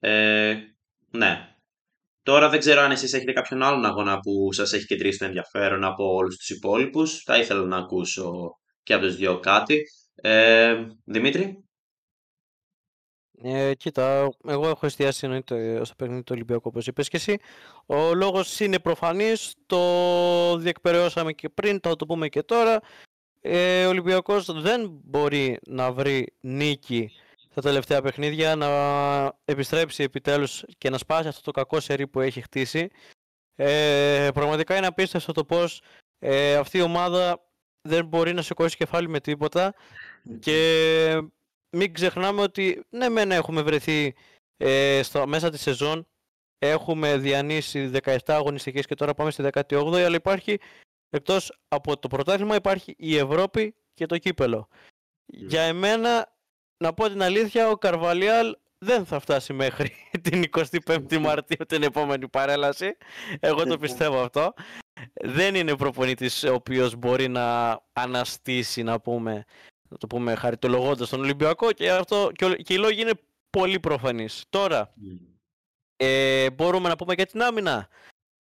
Ε, 0.00 0.56
ναι, 1.10 1.55
Τώρα 2.26 2.48
δεν 2.48 2.58
ξέρω 2.58 2.80
αν 2.80 2.90
εσείς 2.90 3.12
έχετε 3.12 3.32
κάποιον 3.32 3.62
άλλον 3.62 3.84
αγώνα 3.84 4.18
που 4.18 4.52
σας 4.52 4.72
έχει 4.72 4.86
κεντρήσει 4.86 5.18
το 5.18 5.24
ενδιαφέρον 5.24 5.84
από 5.84 6.14
όλους 6.14 6.36
τους 6.36 6.50
υπόλοιπους. 6.50 7.22
Θα 7.22 7.38
ήθελα 7.38 7.66
να 7.66 7.76
ακούσω 7.76 8.32
και 8.82 8.94
από 8.94 9.04
τους 9.04 9.16
δυο 9.16 9.40
κάτι. 9.40 9.82
Ε, 10.14 10.74
Δημήτρη; 11.04 11.64
Ε, 13.42 13.74
κοίτα, 13.74 14.28
εγώ 14.48 14.68
έχω 14.68 14.86
εστιάσει 14.86 15.20
εννοείται 15.24 15.84
στο 15.84 15.94
παιχνίδι 15.94 16.22
του 16.22 16.32
Ολυμπιακού 16.34 16.62
όπως 16.64 16.86
είπες 16.86 17.08
και 17.08 17.16
εσύ. 17.16 17.36
Ο 17.86 18.14
λόγος 18.14 18.60
είναι 18.60 18.78
προφανής, 18.78 19.54
το 19.66 20.56
διεκπαιρεώσαμε 20.56 21.32
και 21.32 21.48
πριν, 21.48 21.80
θα 21.82 21.96
το 21.96 22.06
πούμε 22.06 22.28
και 22.28 22.42
τώρα. 22.42 22.80
Ε, 23.40 23.84
ο 23.84 23.88
Ολυμπιακός 23.88 24.60
δεν 24.60 25.00
μπορεί 25.04 25.58
να 25.66 25.92
βρει 25.92 26.32
νίκη 26.40 27.10
τα 27.56 27.62
τελευταία 27.62 28.02
παιχνίδια 28.02 28.56
να 28.56 28.68
επιστρέψει 29.44 30.02
επιτέλους 30.02 30.64
και 30.78 30.90
να 30.90 30.98
σπάσει 30.98 31.28
αυτό 31.28 31.40
το 31.40 31.50
κακό 31.50 31.80
σερί 31.80 32.06
που 32.06 32.20
έχει 32.20 32.40
χτίσει. 32.40 32.88
Ε, 33.54 34.28
πραγματικά 34.34 34.76
είναι 34.76 34.86
απίστευτο 34.86 35.32
το 35.32 35.44
πώς 35.44 35.82
ε, 36.18 36.54
αυτή 36.54 36.78
η 36.78 36.80
ομάδα 36.80 37.50
δεν 37.88 38.06
μπορεί 38.06 38.32
να 38.32 38.42
σηκώσει 38.42 38.76
κεφάλι 38.76 39.08
με 39.08 39.20
τίποτα 39.20 39.74
και 40.40 41.22
μην 41.76 41.92
ξεχνάμε 41.92 42.40
ότι 42.40 42.84
ναι 42.90 43.08
μεν 43.08 43.30
έχουμε 43.30 43.62
βρεθεί 43.62 44.14
ε, 44.56 45.00
στο, 45.02 45.26
μέσα 45.26 45.50
της 45.50 45.60
σεζόν 45.60 46.06
έχουμε 46.58 47.16
διανύσει 47.16 47.90
17 48.02 48.16
αγωνιστικές 48.26 48.86
και 48.86 48.94
τώρα 48.94 49.14
πάμε 49.14 49.30
στη 49.30 49.48
18η 49.52 49.96
αλλά 49.96 50.16
υπάρχει 50.16 50.58
εκτός 51.10 51.58
από 51.68 51.98
το 51.98 52.08
πρωτάθλημα 52.08 52.54
υπάρχει 52.54 52.94
η 52.98 53.16
Ευρώπη 53.16 53.74
και 53.94 54.06
το 54.06 54.18
κύπελο. 54.18 54.68
Για 55.26 55.62
εμένα 55.62 56.35
να 56.78 56.94
πω 56.94 57.08
την 57.08 57.22
αλήθεια, 57.22 57.68
ο 57.68 57.76
Καρβαλιάλ 57.76 58.56
δεν 58.78 59.06
θα 59.06 59.18
φτάσει 59.18 59.52
μέχρι 59.52 59.92
την 60.22 60.42
25η 60.84 61.18
Μαρτίου 61.18 61.66
την 61.66 61.82
επόμενη 61.82 62.28
παρέλαση. 62.28 62.96
Εγώ 63.40 63.64
το 63.64 63.78
πιστεύω 63.78 64.20
αυτό. 64.20 64.52
Δεν 65.14 65.54
είναι 65.54 65.76
προπονητής 65.76 66.44
ο 66.44 66.54
οποίος 66.54 66.94
μπορεί 66.94 67.28
να 67.28 67.78
αναστήσει, 67.92 68.82
να 68.82 69.00
πούμε, 69.00 69.44
να 69.88 69.96
το 69.96 70.06
πούμε 70.06 70.34
χαριτολογώντας 70.34 71.08
τον 71.08 71.20
Ολυμπιακό 71.20 71.72
και, 71.72 71.90
αυτό, 71.90 72.30
και, 72.34 72.54
και 72.54 72.74
οι 72.74 72.78
λόγοι 72.78 73.00
είναι 73.00 73.20
πολύ 73.50 73.80
προφανείς. 73.80 74.44
Τώρα, 74.48 74.92
ε, 75.96 76.50
μπορούμε 76.50 76.88
να 76.88 76.96
πούμε 76.96 77.14
για 77.14 77.26
την 77.26 77.42
άμυνα. 77.42 77.88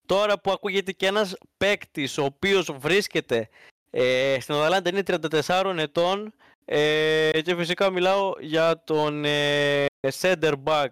Τώρα 0.07 0.39
που 0.39 0.51
ακούγεται 0.51 0.91
και 0.91 1.05
ένας 1.05 1.37
παίκτης 1.57 2.17
ο 2.17 2.23
οποίος 2.23 2.71
βρίσκεται 2.71 3.49
ε, 3.89 4.37
στην 4.39 4.55
Αταλάντα 4.55 4.89
είναι 4.89 5.03
34 5.45 5.75
ετών 5.77 6.33
ε, 6.73 7.41
και 7.41 7.55
φυσικά 7.55 7.89
μιλάω 7.89 8.33
για 8.39 8.83
τον 8.83 9.25
ε, 9.25 9.85
center 10.21 10.53
back. 10.63 10.87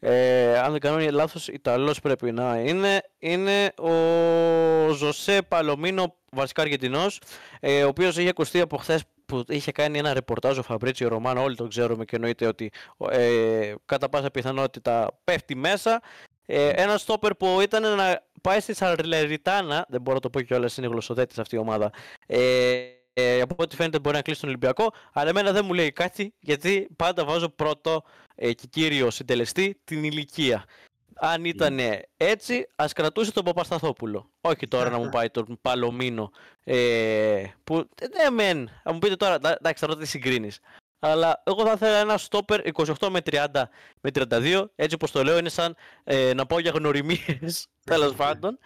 Ε, 0.00 0.58
αν 0.58 0.70
δεν 0.70 0.80
κάνω 0.80 1.10
λάθος, 1.10 1.48
Ιταλός 1.48 2.00
πρέπει 2.00 2.32
να 2.32 2.58
είναι. 2.58 3.02
Είναι 3.18 3.72
ο 3.78 3.92
Ζωσέ 4.92 5.42
Παλομίνο, 5.42 6.16
βασικά 6.30 6.62
Αργεντινός, 6.62 7.20
ε, 7.60 7.84
ο 7.84 7.88
οποίος 7.88 8.16
είχε 8.16 8.28
ακουστεί 8.28 8.60
από 8.60 8.76
χθες 8.76 9.02
που 9.26 9.44
είχε 9.48 9.72
κάνει 9.72 9.98
ένα 9.98 10.12
ρεπορτάζ 10.12 10.58
ο 10.58 10.62
Φαμπρίτσιο 10.62 11.08
Ρωμάνο, 11.08 11.42
όλοι 11.42 11.56
το 11.56 11.66
ξέρουμε 11.66 12.04
και 12.04 12.16
εννοείται 12.16 12.46
ότι 12.46 12.70
ε, 13.10 13.74
κατά 13.86 14.08
πάσα 14.08 14.30
πιθανότητα 14.30 15.20
πέφτει 15.24 15.54
μέσα. 15.54 16.02
Ε, 16.46 16.68
ένα 16.68 16.98
στόπερ 16.98 17.34
που 17.34 17.60
ήταν 17.60 17.96
να 17.96 18.22
πάει 18.42 18.60
στη 18.60 18.74
Σαρλεριτάνα, 18.74 19.86
δεν 19.88 20.00
μπορώ 20.00 20.14
να 20.14 20.20
το 20.20 20.30
πω 20.30 20.40
κιόλας, 20.40 20.76
είναι 20.76 20.86
γλωσσοδέτης 20.86 21.38
αυτή 21.38 21.54
η 21.54 21.58
ομάδα. 21.58 21.90
Ε, 22.26 22.93
ε, 23.14 23.40
από 23.40 23.54
ό,τι 23.58 23.76
φαίνεται 23.76 23.98
μπορεί 23.98 24.16
να 24.16 24.22
κλείσει 24.22 24.40
τον 24.40 24.48
Ολυμπιακό, 24.48 24.92
αλλά 25.12 25.28
εμένα 25.28 25.52
δεν 25.52 25.64
μου 25.64 25.72
λέει 25.72 25.92
κάτι 25.92 26.34
γιατί 26.40 26.88
πάντα 26.96 27.24
βάζω 27.24 27.48
πρώτο 27.48 28.02
ε, 28.34 28.52
και 28.52 28.66
κύριο 28.70 29.10
συντελεστή 29.10 29.80
την 29.84 30.04
ηλικία. 30.04 30.64
αν 31.14 31.44
ήταν 31.44 31.78
έτσι, 32.16 32.66
ας 32.76 32.92
κρατούσε 32.92 33.32
τον 33.32 33.44
Παπασταθόπουλο. 33.44 34.30
Όχι 34.40 34.68
τώρα 34.68 34.90
να 34.90 34.98
μου 34.98 35.08
πάει 35.08 35.30
τον 35.30 35.58
Παλωμίνο. 35.62 36.30
Ε, 36.64 37.44
που 37.64 37.88
ναι, 38.12 38.30
μεν. 38.30 38.70
Θα 38.82 38.92
μου 38.92 38.98
πείτε 38.98 39.16
τώρα, 39.16 39.34
εντάξει, 39.34 39.86
τώρα 39.86 39.96
τι 39.96 40.06
συγκρίνεις. 40.06 40.60
Αλλά 41.06 41.42
εγώ 41.44 41.66
θα 41.66 41.72
ήθελα 41.72 41.96
ένα 41.96 42.18
στόπερ 42.18 42.60
28 42.72 43.08
με 43.10 43.20
30 43.24 43.46
με 44.00 44.10
32. 44.14 44.64
Έτσι 44.74 44.94
όπως 44.94 45.10
το 45.10 45.24
λέω, 45.24 45.38
είναι 45.38 45.48
σαν 45.48 45.76
ε, 46.04 46.34
να 46.34 46.46
πάω 46.46 46.58
για 46.58 46.70
γνωριμίες. 46.70 47.66
Τέλος 47.90 48.14
πάντων. 48.22 48.58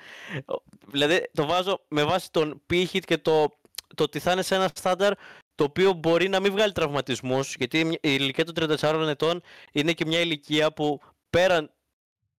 Δηλαδή 0.87 1.31
το 1.35 1.47
βάζω 1.47 1.85
με 1.89 2.05
βάση 2.05 2.31
τον 2.31 2.63
πύχη 2.67 3.01
και 3.01 3.19
το, 3.19 3.58
το 3.95 4.03
ότι 4.03 4.19
θα 4.19 4.33
είναι 4.33 4.43
σε 4.43 4.55
ένα 4.55 4.71
στάνταρ 4.75 5.13
το 5.55 5.65
οποίο 5.65 5.93
μπορεί 5.93 6.29
να 6.29 6.41
μην 6.41 6.53
βγάλει 6.53 6.73
τραυματισμούς. 6.73 7.55
Γιατί 7.59 7.79
η 7.79 7.99
ηλικία 8.01 8.45
των 8.45 8.77
34 8.81 9.07
ετών 9.09 9.43
είναι 9.73 9.93
και 9.93 10.07
μια 10.07 10.21
ηλικία 10.21 10.73
που 10.73 11.01
πέραν 11.31 11.71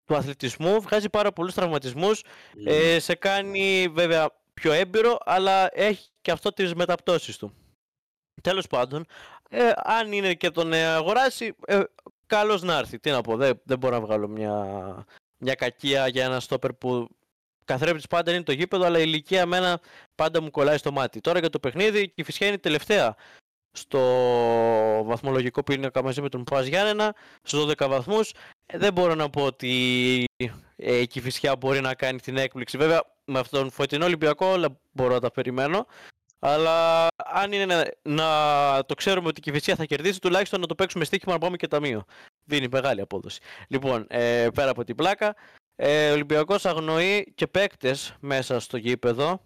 του 0.06 0.16
αθλητισμού 0.16 0.82
βγάζει 0.82 1.10
πάρα 1.10 1.32
πολλούς 1.32 1.54
τραυματισμούς. 1.54 2.24
Ε, 2.66 3.00
σε 3.00 3.16
κάνει 3.16 3.88
βέβαια 3.92 4.30
πιο 4.54 4.72
έμπειρο, 4.72 5.18
αλλά 5.26 5.70
έχει 5.72 6.10
και 6.22 6.32
αυτό 6.32 6.54
τις 6.54 6.74
μεταπτώσεις 6.74 7.38
του. 7.38 7.54
Τέλος 8.42 8.68
πάντων, 8.68 9.06
ε, 9.50 9.72
αν 9.76 10.12
είναι 10.12 10.34
και 10.34 10.52
τον 10.52 10.74
αγοράσει, 10.74 11.56
ε, 11.66 11.82
καλώς 12.26 12.62
να 12.62 12.78
έρθει. 12.78 13.00
Τι 13.00 13.10
να 13.12 13.22
πω, 13.22 13.36
δεν, 13.36 13.62
δεν 13.64 13.78
μπορώ 13.78 13.96
να 13.96 14.02
βγάλω 14.06 14.28
μια, 14.28 14.66
μια 15.38 15.56
κακία 15.56 16.08
για 16.08 16.26
ένα 16.26 16.40
στόπερ 16.40 16.74
που 16.74 17.08
καθρέφτης 17.70 18.08
πάντα 18.08 18.32
είναι 18.32 18.44
το 18.44 18.52
γήπεδο, 18.52 18.86
αλλά 18.86 19.00
η 19.00 19.04
ηλικία 19.06 19.46
μένα 19.46 19.80
πάντα 20.16 20.42
μου 20.42 20.52
κολλάει 20.52 20.78
στο 20.78 20.92
μάτι. 20.92 21.20
Τώρα 21.20 21.40
για 21.40 21.50
το 21.50 21.60
παιχνίδι, 21.60 22.12
η 22.16 22.24
φυσικά 22.24 22.46
είναι 22.46 22.58
τελευταία 22.58 23.16
στο 23.72 24.00
βαθμολογικό 25.06 25.64
πίνακα 25.64 26.04
μαζί 26.04 26.22
με 26.22 26.30
τον 26.30 26.44
Πας 26.44 26.66
Γιάννενα 26.66 27.16
στους 27.44 27.66
12 27.66 27.88
βαθμούς. 27.88 28.32
Ε, 28.66 28.78
δεν 28.78 28.94
μπορώ 28.94 29.16
να 29.16 29.30
πω 29.30 29.44
ότι 29.44 30.26
ε, 30.76 30.96
η 30.96 31.08
Κηφισιά 31.08 31.56
μπορεί 31.56 31.82
να 31.82 31.94
κάνει 31.94 32.20
την 32.20 32.38
έκπληξη. 32.38 32.78
Βέβαια 32.78 33.02
με 33.26 33.40
αυτόν 33.40 33.60
τον 33.60 33.72
φωτεινό 33.72 34.06
Ολυμπιακό 34.06 34.46
όλα 34.46 34.80
μπορώ 34.92 35.14
να 35.14 35.20
τα 35.20 35.32
περιμένω. 35.32 35.86
Αλλά 36.40 37.08
αν 37.18 37.52
είναι 37.52 37.66
να, 37.66 37.86
να 38.02 38.86
το 38.86 38.94
ξέρουμε 38.94 39.28
ότι 39.28 39.40
η 39.40 39.44
Κηφισιά 39.44 39.76
θα 39.76 39.86
κερδίσει, 39.86 40.20
τουλάχιστον 40.20 40.60
να 40.60 40.68
το 40.68 40.76
παίξουμε 40.76 41.06
στοίχημα 41.06 41.34
να 41.34 41.40
πάμε 41.40 41.58
και 41.58 41.68
ταμείο. 41.68 42.06
Δίνει 42.46 42.68
μεγάλη 42.72 43.02
απόδοση. 43.02 43.40
Λοιπόν, 43.68 44.06
ε, 44.10 44.48
πέρα 44.54 44.70
από 44.70 44.84
την 44.84 44.96
πλάκα, 44.96 45.36
ε, 45.82 46.10
ο 46.10 46.14
Ολυμπιακός 46.14 46.66
αγνοεί 46.66 47.34
και 47.36 47.48
παίκτες 47.48 48.16
μέσα 48.20 48.60
στο 48.60 48.78
γήπεδο. 48.78 49.46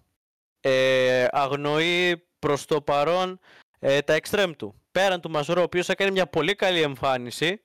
Ε, 0.60 1.28
αγνοεί 1.32 2.28
προς 2.40 2.66
το 2.66 2.82
παρόν 2.82 3.40
ε, 3.80 4.02
τα 4.02 4.18
extreme 4.22 4.52
του. 4.58 4.82
Πέραν 4.92 5.22
του 5.22 5.30
Μαζουρό, 5.30 5.62
ο 5.62 5.64
οποίος 5.64 5.90
έκανε 5.90 6.12
μια 6.12 6.28
πολύ 6.28 6.56
καλή 6.56 6.82
εμφάνιση, 6.82 7.62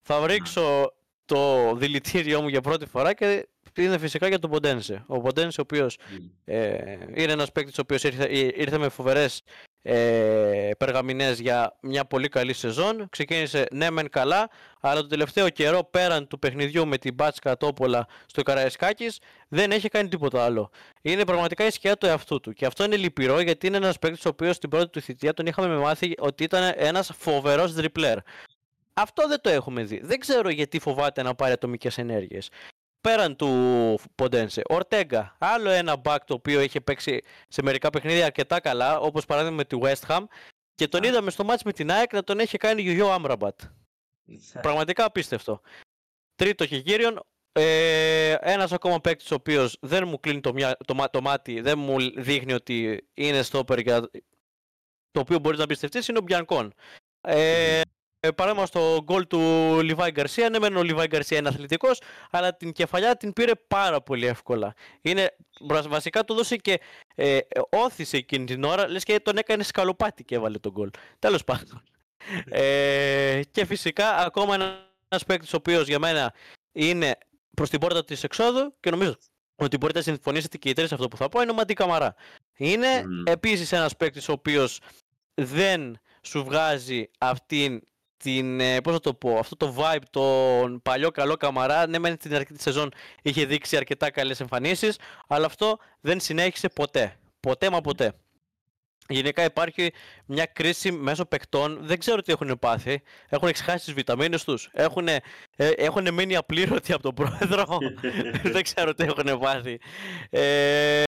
θα 0.00 0.26
ρίξω 0.26 0.92
το 1.24 1.74
δηλητήριό 1.74 2.42
μου 2.42 2.48
για 2.48 2.60
πρώτη 2.60 2.86
φορά 2.86 3.14
και 3.14 3.48
είναι 3.76 3.98
φυσικά 3.98 4.28
για 4.28 4.38
τον 4.38 4.50
Ποντένσε. 4.50 5.04
Ο 5.06 5.20
Ποντένσε, 5.20 5.60
ο 5.60 5.64
οποίος 5.70 5.98
ε, 6.44 6.92
είναι 7.14 7.32
ένας 7.32 7.52
παίκτης 7.52 7.78
ο 7.78 7.80
οποίος 7.80 8.02
ήρθε, 8.02 8.28
ήρθε 8.56 8.78
με 8.78 8.88
φοβερές 8.88 9.42
ε, 9.82 10.70
περγαμηνές 10.78 11.40
για 11.40 11.76
μια 11.80 12.04
πολύ 12.04 12.28
καλή 12.28 12.52
σεζόν. 12.52 13.08
Ξεκίνησε 13.10 13.66
ναι 13.72 13.90
μεν 13.90 14.08
καλά, 14.08 14.50
αλλά 14.80 15.00
το 15.00 15.06
τελευταίο 15.06 15.48
καιρό 15.48 15.84
πέραν 15.84 16.26
του 16.26 16.38
παιχνιδιού 16.38 16.86
με 16.86 16.98
την 16.98 17.14
Μπάτσκα 17.14 17.56
Τόπολα 17.56 18.06
στο 18.26 18.42
Καραϊσκάκης 18.42 19.18
δεν 19.48 19.70
έχει 19.70 19.88
κάνει 19.88 20.08
τίποτα 20.08 20.44
άλλο. 20.44 20.70
Είναι 21.02 21.24
πραγματικά 21.24 21.66
η 21.66 21.70
σκιά 21.70 21.96
του 21.96 22.06
εαυτού 22.06 22.40
του 22.40 22.52
και 22.52 22.66
αυτό 22.66 22.84
είναι 22.84 22.96
λυπηρό 22.96 23.40
γιατί 23.40 23.66
είναι 23.66 23.76
ένας 23.76 23.98
παίκτης 23.98 24.24
ο 24.24 24.28
οποίος 24.28 24.56
στην 24.56 24.68
πρώτη 24.68 24.88
του 24.88 25.00
θητεία 25.00 25.34
τον 25.34 25.46
είχαμε 25.46 25.76
μάθει 25.76 26.14
ότι 26.18 26.44
ήταν 26.44 26.72
ένας 26.76 27.10
φοβερός 27.18 27.72
δριπλέρ. 27.72 28.18
Αυτό 28.94 29.28
δεν 29.28 29.40
το 29.40 29.50
έχουμε 29.50 29.82
δει. 29.82 30.00
Δεν 30.04 30.18
ξέρω 30.18 30.48
γιατί 30.48 30.78
φοβάται 30.78 31.22
να 31.22 31.34
πάρει 31.34 31.52
ατομικές 31.52 31.98
ενέργειες 31.98 32.48
πέραν 33.02 33.36
του 33.36 33.98
Ποντένσε. 34.14 34.62
Ορτέγκα, 34.68 35.36
άλλο 35.38 35.70
ένα 35.70 36.00
back 36.04 36.18
το 36.26 36.34
οποίο 36.34 36.60
είχε 36.60 36.80
παίξει 36.80 37.20
σε 37.48 37.62
μερικά 37.62 37.90
παιχνίδια 37.90 38.24
αρκετά 38.24 38.60
καλά, 38.60 38.98
όπως 38.98 39.26
παράδειγμα 39.26 39.56
με 39.56 39.64
τη 39.64 39.78
West 39.82 40.06
Ham, 40.08 40.24
και 40.74 40.88
τον 40.88 41.02
είδαμε 41.02 41.30
στο 41.30 41.44
μάτς 41.44 41.62
με 41.62 41.72
την 41.72 41.90
ΑΕΚ 41.90 42.12
να 42.12 42.24
τον 42.24 42.38
έχει 42.38 42.56
κάνει 42.56 42.82
Γιουγιό 42.82 43.10
Άμραμπατ. 43.10 43.60
Πραγματικά 44.60 45.04
απίστευτο. 45.04 45.60
Τρίτο 46.34 46.66
και 46.66 46.80
κύριον, 46.80 47.20
ε, 47.52 48.34
ένας 48.40 48.72
ακόμα 48.72 49.00
παίκτης 49.00 49.30
ο 49.30 49.34
οποίος 49.34 49.76
δεν 49.80 50.08
μου 50.08 50.20
κλείνει 50.20 50.40
το, 50.40 50.52
το, 50.84 51.04
το, 51.10 51.20
μάτι, 51.20 51.60
δεν 51.60 51.78
μου 51.78 51.96
δείχνει 52.16 52.52
ότι 52.52 53.06
είναι 53.14 53.42
στόπερ 53.42 53.78
για 53.78 54.10
το 55.10 55.20
οποίο 55.20 55.38
μπορείς 55.38 55.58
να 55.58 55.66
πιστευτείς, 55.66 56.08
είναι 56.08 56.18
ο 56.18 56.22
Μπιανκόν. 56.22 56.74
Ε, 57.20 57.78
ε, 57.78 57.80
παράδειγμα 58.30 58.66
στο 58.66 59.00
γκολ 59.04 59.26
του 59.26 59.40
Λιβάη 59.82 60.10
Γκαρσία, 60.10 60.50
ναι 60.50 60.58
μεν 60.58 60.76
ο 60.76 60.82
Λιβάη 60.82 61.06
Γκαρσία 61.06 61.38
είναι 61.38 61.48
αθλητικός, 61.48 62.00
αλλά 62.30 62.56
την 62.56 62.72
κεφαλιά 62.72 63.16
την 63.16 63.32
πήρε 63.32 63.52
πάρα 63.68 64.02
πολύ 64.02 64.26
εύκολα. 64.26 64.74
Είναι, 65.00 65.36
βασικά 65.88 66.24
του 66.24 66.34
δώσε 66.34 66.56
και 66.56 66.80
ε, 67.14 67.38
όθησε 67.70 68.16
εκείνη 68.16 68.44
την 68.44 68.64
ώρα, 68.64 68.88
λες 68.88 69.04
και 69.04 69.20
τον 69.20 69.36
έκανε 69.36 69.62
σκαλοπάτι 69.62 70.24
και 70.24 70.34
έβαλε 70.34 70.58
τον 70.58 70.72
γκολ. 70.72 70.90
Τέλος 71.18 71.44
πάντων. 71.44 71.82
Ε, 72.44 73.40
και 73.50 73.64
φυσικά 73.64 74.16
ακόμα 74.16 74.54
ένα 74.54 75.20
παίκτης 75.26 75.52
ο 75.52 75.56
οποίος 75.56 75.88
για 75.88 75.98
μένα 75.98 76.34
είναι 76.72 77.18
προς 77.54 77.70
την 77.70 77.80
πόρτα 77.80 78.04
της 78.04 78.24
εξόδου 78.24 78.74
και 78.80 78.90
νομίζω 78.90 79.16
ότι 79.56 79.76
μπορείτε 79.76 79.98
να 79.98 80.04
συμφωνήσετε 80.04 80.56
και 80.56 80.68
οι 80.68 80.72
τρεις 80.72 80.92
αυτό 80.92 81.08
που 81.08 81.16
θα 81.16 81.28
πω 81.28 81.40
είναι 81.40 81.50
ο 81.50 81.54
Μαντί 81.54 81.74
Καμαρά. 81.74 82.14
Είναι 82.56 83.02
mm. 83.02 83.30
επίσης 83.30 83.72
ένας 83.72 83.96
παίκτης 83.96 84.28
ο 84.28 84.32
οποίος 84.32 84.80
δεν 85.34 85.98
σου 86.22 86.44
βγάζει 86.44 87.10
αυτήν 87.18 87.82
την, 88.22 88.60
ε, 88.60 88.80
πώς 88.80 88.92
θα 88.92 89.00
το 89.00 89.14
πω, 89.14 89.38
αυτό 89.38 89.56
το 89.56 89.74
vibe, 89.78 90.02
τον 90.10 90.82
παλιό 90.82 91.10
καλό 91.10 91.36
καμαρά, 91.36 91.86
ναι 91.86 91.98
μεν 91.98 92.16
στην 92.18 92.34
αρχή 92.34 92.52
της 92.52 92.62
σεζόν 92.62 92.90
είχε 93.22 93.44
δείξει 93.44 93.76
αρκετά 93.76 94.10
καλές 94.10 94.40
εμφανίσεις, 94.40 94.98
αλλά 95.26 95.46
αυτό 95.46 95.78
δεν 96.00 96.20
συνέχισε 96.20 96.68
ποτέ. 96.68 97.16
Ποτέ 97.40 97.70
μα 97.70 97.80
ποτέ. 97.80 98.12
Γενικά 99.08 99.44
υπάρχει 99.44 99.92
μια 100.26 100.46
κρίση 100.46 100.92
μέσω 100.92 101.24
παικτών, 101.24 101.78
δεν 101.82 101.98
ξέρω 101.98 102.22
τι 102.22 102.32
έχουν 102.32 102.58
πάθει. 102.58 103.02
Έχουν 103.28 103.48
εξχάσει 103.48 103.84
τις 103.84 103.94
βιταμίνες 103.94 104.44
τους. 104.44 104.68
Έχουν, 104.72 105.08
ε, 105.08 105.20
έχουν 105.56 106.14
μείνει 106.14 106.36
απλήρωτοι 106.36 106.92
από 106.92 107.02
τον 107.02 107.14
πρόεδρο. 107.14 107.78
δεν 108.54 108.62
ξέρω 108.62 108.94
τι 108.94 109.04
έχουν 109.04 109.38
πάθει. 109.38 109.78
Ε, 110.30 111.02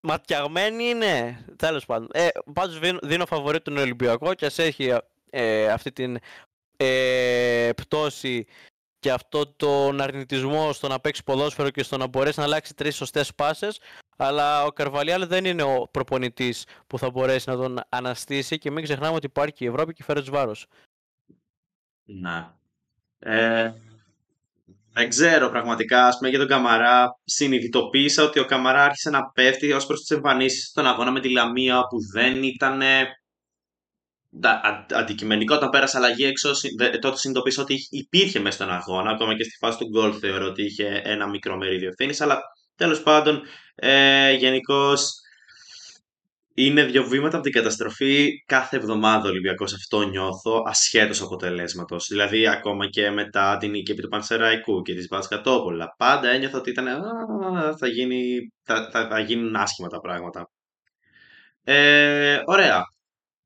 ματιαγμένοι 0.00 0.84
είναι. 0.84 1.44
Τέλος 1.56 1.86
πάντων. 1.86 2.08
Ε, 2.12 2.28
Πάντως 2.52 2.78
δίνω 3.02 3.26
φαβορή 3.26 3.60
τον 3.60 3.76
Ολυμπιακό 3.76 4.34
και 4.34 4.46
ας 4.46 4.58
έχει 4.58 4.92
ε, 5.30 5.68
αυτή 5.68 5.92
την 5.92 6.18
ε, 6.82 7.70
πτώση 7.76 8.46
και 8.98 9.10
αυτό 9.10 9.46
τον 9.46 10.00
αρνητισμό 10.00 10.72
στο 10.72 10.88
να 10.88 11.00
παίξει 11.00 11.24
ποδόσφαιρο 11.24 11.70
και 11.70 11.82
στο 11.82 11.96
να 11.96 12.06
μπορέσει 12.06 12.38
να 12.38 12.44
αλλάξει 12.44 12.74
τρεις 12.74 12.96
σωστές 12.96 13.34
πάσες 13.34 13.80
αλλά 14.16 14.64
ο 14.64 14.72
Καρβαλιάλ 14.72 15.26
δεν 15.26 15.44
είναι 15.44 15.62
ο 15.62 15.88
προπονητής 15.90 16.66
που 16.86 16.98
θα 16.98 17.10
μπορέσει 17.10 17.48
να 17.48 17.56
τον 17.56 17.80
αναστήσει 17.88 18.58
και 18.58 18.70
μην 18.70 18.84
ξεχνάμε 18.84 19.14
ότι 19.14 19.26
υπάρχει 19.26 19.54
και 19.54 19.64
η 19.64 19.68
Ευρώπη 19.68 19.92
και 19.92 20.02
φέρει 20.02 20.20
βάρος. 20.20 20.66
Να. 22.04 22.58
Ε, 23.18 23.72
δεν 24.92 25.08
ξέρω 25.08 25.48
πραγματικά, 25.50 26.06
ας 26.06 26.16
πούμε 26.16 26.28
για 26.28 26.38
τον 26.38 26.48
Καμαρά 26.48 27.18
συνειδητοποίησα 27.24 28.24
ότι 28.24 28.38
ο 28.38 28.44
Καμαρά 28.44 28.84
άρχισε 28.84 29.10
να 29.10 29.30
πέφτει 29.30 29.72
ως 29.72 29.86
προς 29.86 30.00
τις 30.00 30.10
εμφανίσεις 30.10 30.66
στον 30.66 30.86
αγώνα 30.86 31.10
με 31.10 31.20
τη 31.20 31.30
Λαμία 31.30 31.86
που 31.86 31.96
δεν 32.12 32.42
ήταν 32.42 32.82
αντικειμενικό 34.94 35.54
όταν 35.54 35.68
πέρασε 35.70 35.96
αλλαγή 35.96 36.24
έξω, 36.24 36.50
τότε 37.00 37.16
συνειδητοποίησα 37.16 37.62
ότι 37.62 37.76
υπήρχε 37.90 38.40
μέσα 38.40 38.56
στον 38.56 38.70
αγώνα. 38.70 39.10
Ακόμα 39.10 39.36
και 39.36 39.44
στη 39.44 39.56
φάση 39.56 39.78
του 39.78 39.88
γκολ 39.88 40.16
θεωρώ 40.20 40.46
ότι 40.46 40.62
είχε 40.64 41.00
ένα 41.04 41.28
μικρό 41.28 41.56
μερίδιο 41.56 41.88
ευθύνης. 41.88 42.20
Αλλά 42.20 42.40
τέλος 42.76 43.02
πάντων, 43.02 43.42
ε, 43.74 44.32
γενικώς 44.32 45.12
είναι 46.54 46.84
δύο 46.84 47.04
βήματα 47.04 47.34
από 47.34 47.44
την 47.44 47.52
καταστροφή 47.52 48.44
κάθε 48.46 48.76
εβδομάδα 48.76 49.24
ο 49.24 49.28
Ολυμπιακός. 49.28 49.74
Αυτό 49.74 50.02
νιώθω 50.02 50.62
ασχέτως 50.66 51.22
αποτελέσματος. 51.22 52.06
Δηλαδή, 52.08 52.48
ακόμα 52.48 52.86
και 52.86 53.10
μετά 53.10 53.56
την 53.56 53.70
νίκη 53.70 53.90
επί 53.90 54.02
του 54.02 54.08
Πανσεραϊκού 54.08 54.82
και 54.82 54.94
της 54.94 55.06
Βάτσκατόπολα, 55.10 55.94
πάντα 55.98 56.28
ένιωθα 56.28 56.58
ότι 56.58 56.70
ήταν, 56.70 56.86
θα, 57.78 57.86
γίνει, 57.86 58.52
θα, 58.62 58.88
θα, 58.92 59.08
θα 59.08 59.20
γίνουν 59.20 59.56
άσχημα 59.56 59.88
τα 59.88 60.00
πράγματα. 60.00 60.50
Ε, 61.64 62.40
ωραία. 62.44 62.82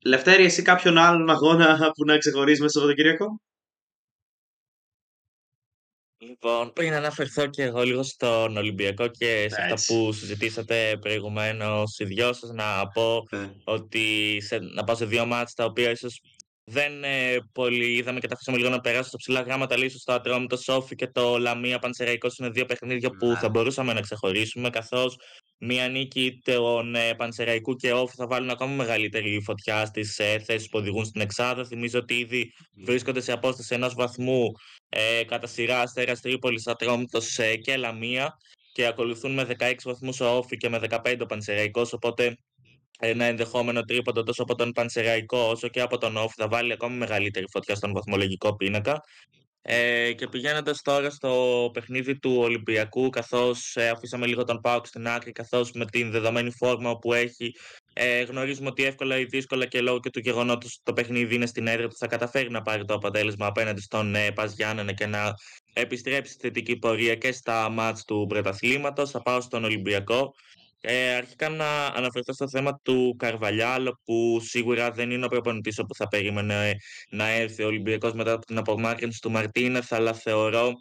Λευτέρη, 0.04 0.44
εσύ 0.44 0.62
κάποιον 0.62 0.98
άλλον 0.98 1.30
αγώνα 1.30 1.90
που 1.94 2.04
να 2.04 2.18
ξεχωρίζεις 2.18 2.60
μέσα 2.60 2.70
στο 2.70 2.80
Σαββατοκύριακο; 2.80 3.40
Λοιπόν, 6.18 6.72
πριν 6.72 6.92
αναφερθώ 6.92 7.46
και 7.46 7.62
εγώ 7.62 7.82
λίγο 7.82 8.02
στον 8.02 8.56
Ολυμπιακό 8.56 9.08
και 9.08 9.46
σε 9.50 9.62
αυτά 9.62 9.94
που 9.94 10.12
συζητήσατε 10.12 10.98
προηγουμένως 11.00 11.98
οι 11.98 12.04
δυο 12.04 12.32
σας, 12.32 12.50
να 12.50 12.88
πω 12.88 13.26
ναι. 13.30 13.52
ότι 13.64 14.36
σε, 14.40 14.58
να 14.58 14.84
πάω 14.84 14.96
σε 14.96 15.04
δύο 15.04 15.26
μάτς 15.26 15.54
τα 15.54 15.64
οποία 15.64 15.90
ίσως 15.90 16.20
δεν 16.64 17.04
ε, 17.04 17.36
πολύ 17.52 17.96
είδαμε 17.96 18.20
και 18.20 18.26
τα 18.28 18.34
αφήσαμε 18.34 18.56
λίγο 18.56 18.68
να 18.68 18.80
περάσουν 18.80 19.06
στα 19.06 19.16
ψηλά 19.16 19.40
γράμματα. 19.40 19.76
Λίγο 19.76 19.98
στο 19.98 20.12
Ατρόμητο 20.12 20.56
Σόφι 20.56 20.94
και 20.94 21.06
το 21.06 21.38
Λαμία 21.38 21.78
Πανσεραϊκός 21.78 22.38
είναι 22.38 22.48
δύο 22.50 22.64
παιχνίδια 22.64 23.10
που 23.10 23.26
Ναι. 23.26 23.38
θα 23.38 23.48
μπορούσαμε 23.48 23.92
να 23.92 24.00
ξεχωρίσουμε. 24.00 24.70
Καθώς 24.70 25.16
μία 25.58 25.88
νίκη 25.88 26.40
των 26.44 26.94
ε, 26.94 27.14
Πανσεραϊκού 27.14 27.74
και 27.74 27.92
Όφη 27.92 28.14
θα 28.16 28.26
βάλουν 28.26 28.50
ακόμα 28.50 28.74
μεγαλύτερη 28.74 29.40
φωτιά 29.44 29.86
στις 29.86 30.18
ε, 30.18 30.38
θέσεις 30.38 30.68
που 30.68 30.78
οδηγούν 30.78 31.04
στην 31.04 31.20
Εξάδα. 31.20 31.64
Θυμίζω 31.64 31.98
ότι 31.98 32.14
ήδη 32.14 32.52
βρίσκονται 32.84 33.20
σε 33.20 33.32
απόσταση 33.32 33.74
ενός 33.74 33.94
βαθμού 33.94 34.52
ε, 34.88 35.24
κατά 35.24 35.46
σειρά 35.46 35.80
Αστέρας 35.80 36.20
Τρίπολης, 36.20 36.66
Ατρόμητος 36.66 37.38
ε, 37.38 37.56
και 37.56 37.76
Λαμία. 37.76 38.36
Και 38.72 38.86
ακολουθούν 38.86 39.32
με 39.32 39.46
16 39.58 39.72
βαθμούς 39.84 40.20
ο 40.20 40.36
Όφη 40.36 40.56
και 40.56 40.68
με 40.68 40.80
15 40.90 41.16
ο 41.20 41.26
Πανσεραϊκός. 41.26 41.92
Οπότε 41.92 42.36
ένα 42.98 43.24
ενδεχόμενο 43.24 43.82
τρίποντο 43.82 44.22
τόσο 44.22 44.42
από 44.42 44.54
τον 44.54 44.72
Πανσεραϊκό 44.72 45.38
όσο 45.38 45.68
και 45.68 45.80
από 45.80 45.98
τον 45.98 46.16
Όφ 46.16 46.32
θα 46.34 46.48
βάλει 46.48 46.72
ακόμη 46.72 46.96
μεγαλύτερη 46.96 47.46
φωτιά 47.50 47.74
στον 47.74 47.92
βαθμολογικό 47.92 48.56
πίνακα. 48.56 49.00
Ε, 49.66 50.12
και 50.12 50.28
πηγαίνοντας 50.28 50.82
τώρα 50.82 51.10
στο 51.10 51.70
παιχνίδι 51.72 52.18
του 52.18 52.36
Ολυμπιακού, 52.36 53.08
καθώς 53.08 53.76
ε, 53.76 53.88
αφήσαμε 53.88 54.26
λίγο 54.26 54.44
τον 54.44 54.60
Πάουκ 54.60 54.86
στην 54.86 55.06
άκρη, 55.08 55.32
καθώς 55.32 55.72
με 55.72 55.84
την 55.84 56.10
δεδομένη 56.10 56.50
φόρμα 56.50 56.98
που 56.98 57.12
έχει, 57.12 57.54
ε, 57.92 58.22
γνωρίζουμε 58.22 58.68
ότι 58.68 58.84
εύκολα 58.84 59.18
ή 59.18 59.24
δύσκολα 59.24 59.66
και 59.66 59.80
λόγω 59.80 60.00
και 60.00 60.10
του 60.10 60.18
γεγονότος 60.18 60.80
το 60.82 60.92
παιχνίδι 60.92 61.34
είναι 61.34 61.46
στην 61.46 61.66
έδρα 61.66 61.88
του, 61.88 61.96
θα 61.96 62.06
καταφέρει 62.06 62.50
να 62.50 62.62
πάρει 62.62 62.84
το 62.84 62.94
αποτέλεσμα 62.94 63.46
απέναντι 63.46 63.80
στον 63.80 64.14
ε, 64.14 64.30
Πας 64.32 64.54
Γιάννενα 64.54 64.92
και 64.92 65.06
να 65.06 65.34
επιστρέψει 65.72 66.32
στη 66.32 66.46
θετική 66.46 66.76
πορεία 66.76 67.14
και 67.14 67.32
στα 67.32 67.68
μάτς 67.68 68.04
του 68.04 68.26
πρωταθλήματος. 68.28 69.10
Θα 69.10 69.22
πάω 69.22 69.40
στον 69.40 69.64
Ολυμπιακό. 69.64 70.34
Ε, 70.86 71.14
αρχικά 71.14 71.48
να 71.48 71.86
αναφερθώ 71.86 72.32
στο 72.32 72.48
θέμα 72.48 72.80
του 72.82 73.16
Καρβαλιάλ, 73.18 73.90
που 74.04 74.40
σίγουρα 74.40 74.90
δεν 74.90 75.10
είναι 75.10 75.24
ο 75.24 75.28
προπονητή 75.28 75.80
όπου 75.80 75.94
θα 75.94 76.08
περίμενε 76.08 76.76
να 77.10 77.28
έρθει 77.28 77.62
ο 77.62 77.66
Ολυμπιακός 77.66 78.12
μετά 78.12 78.32
από 78.32 78.46
την 78.46 78.58
απομάκρυνση 78.58 79.20
του 79.20 79.30
Μαρτίνεθ, 79.30 79.92
αλλά 79.92 80.12
θεωρώ 80.12 80.72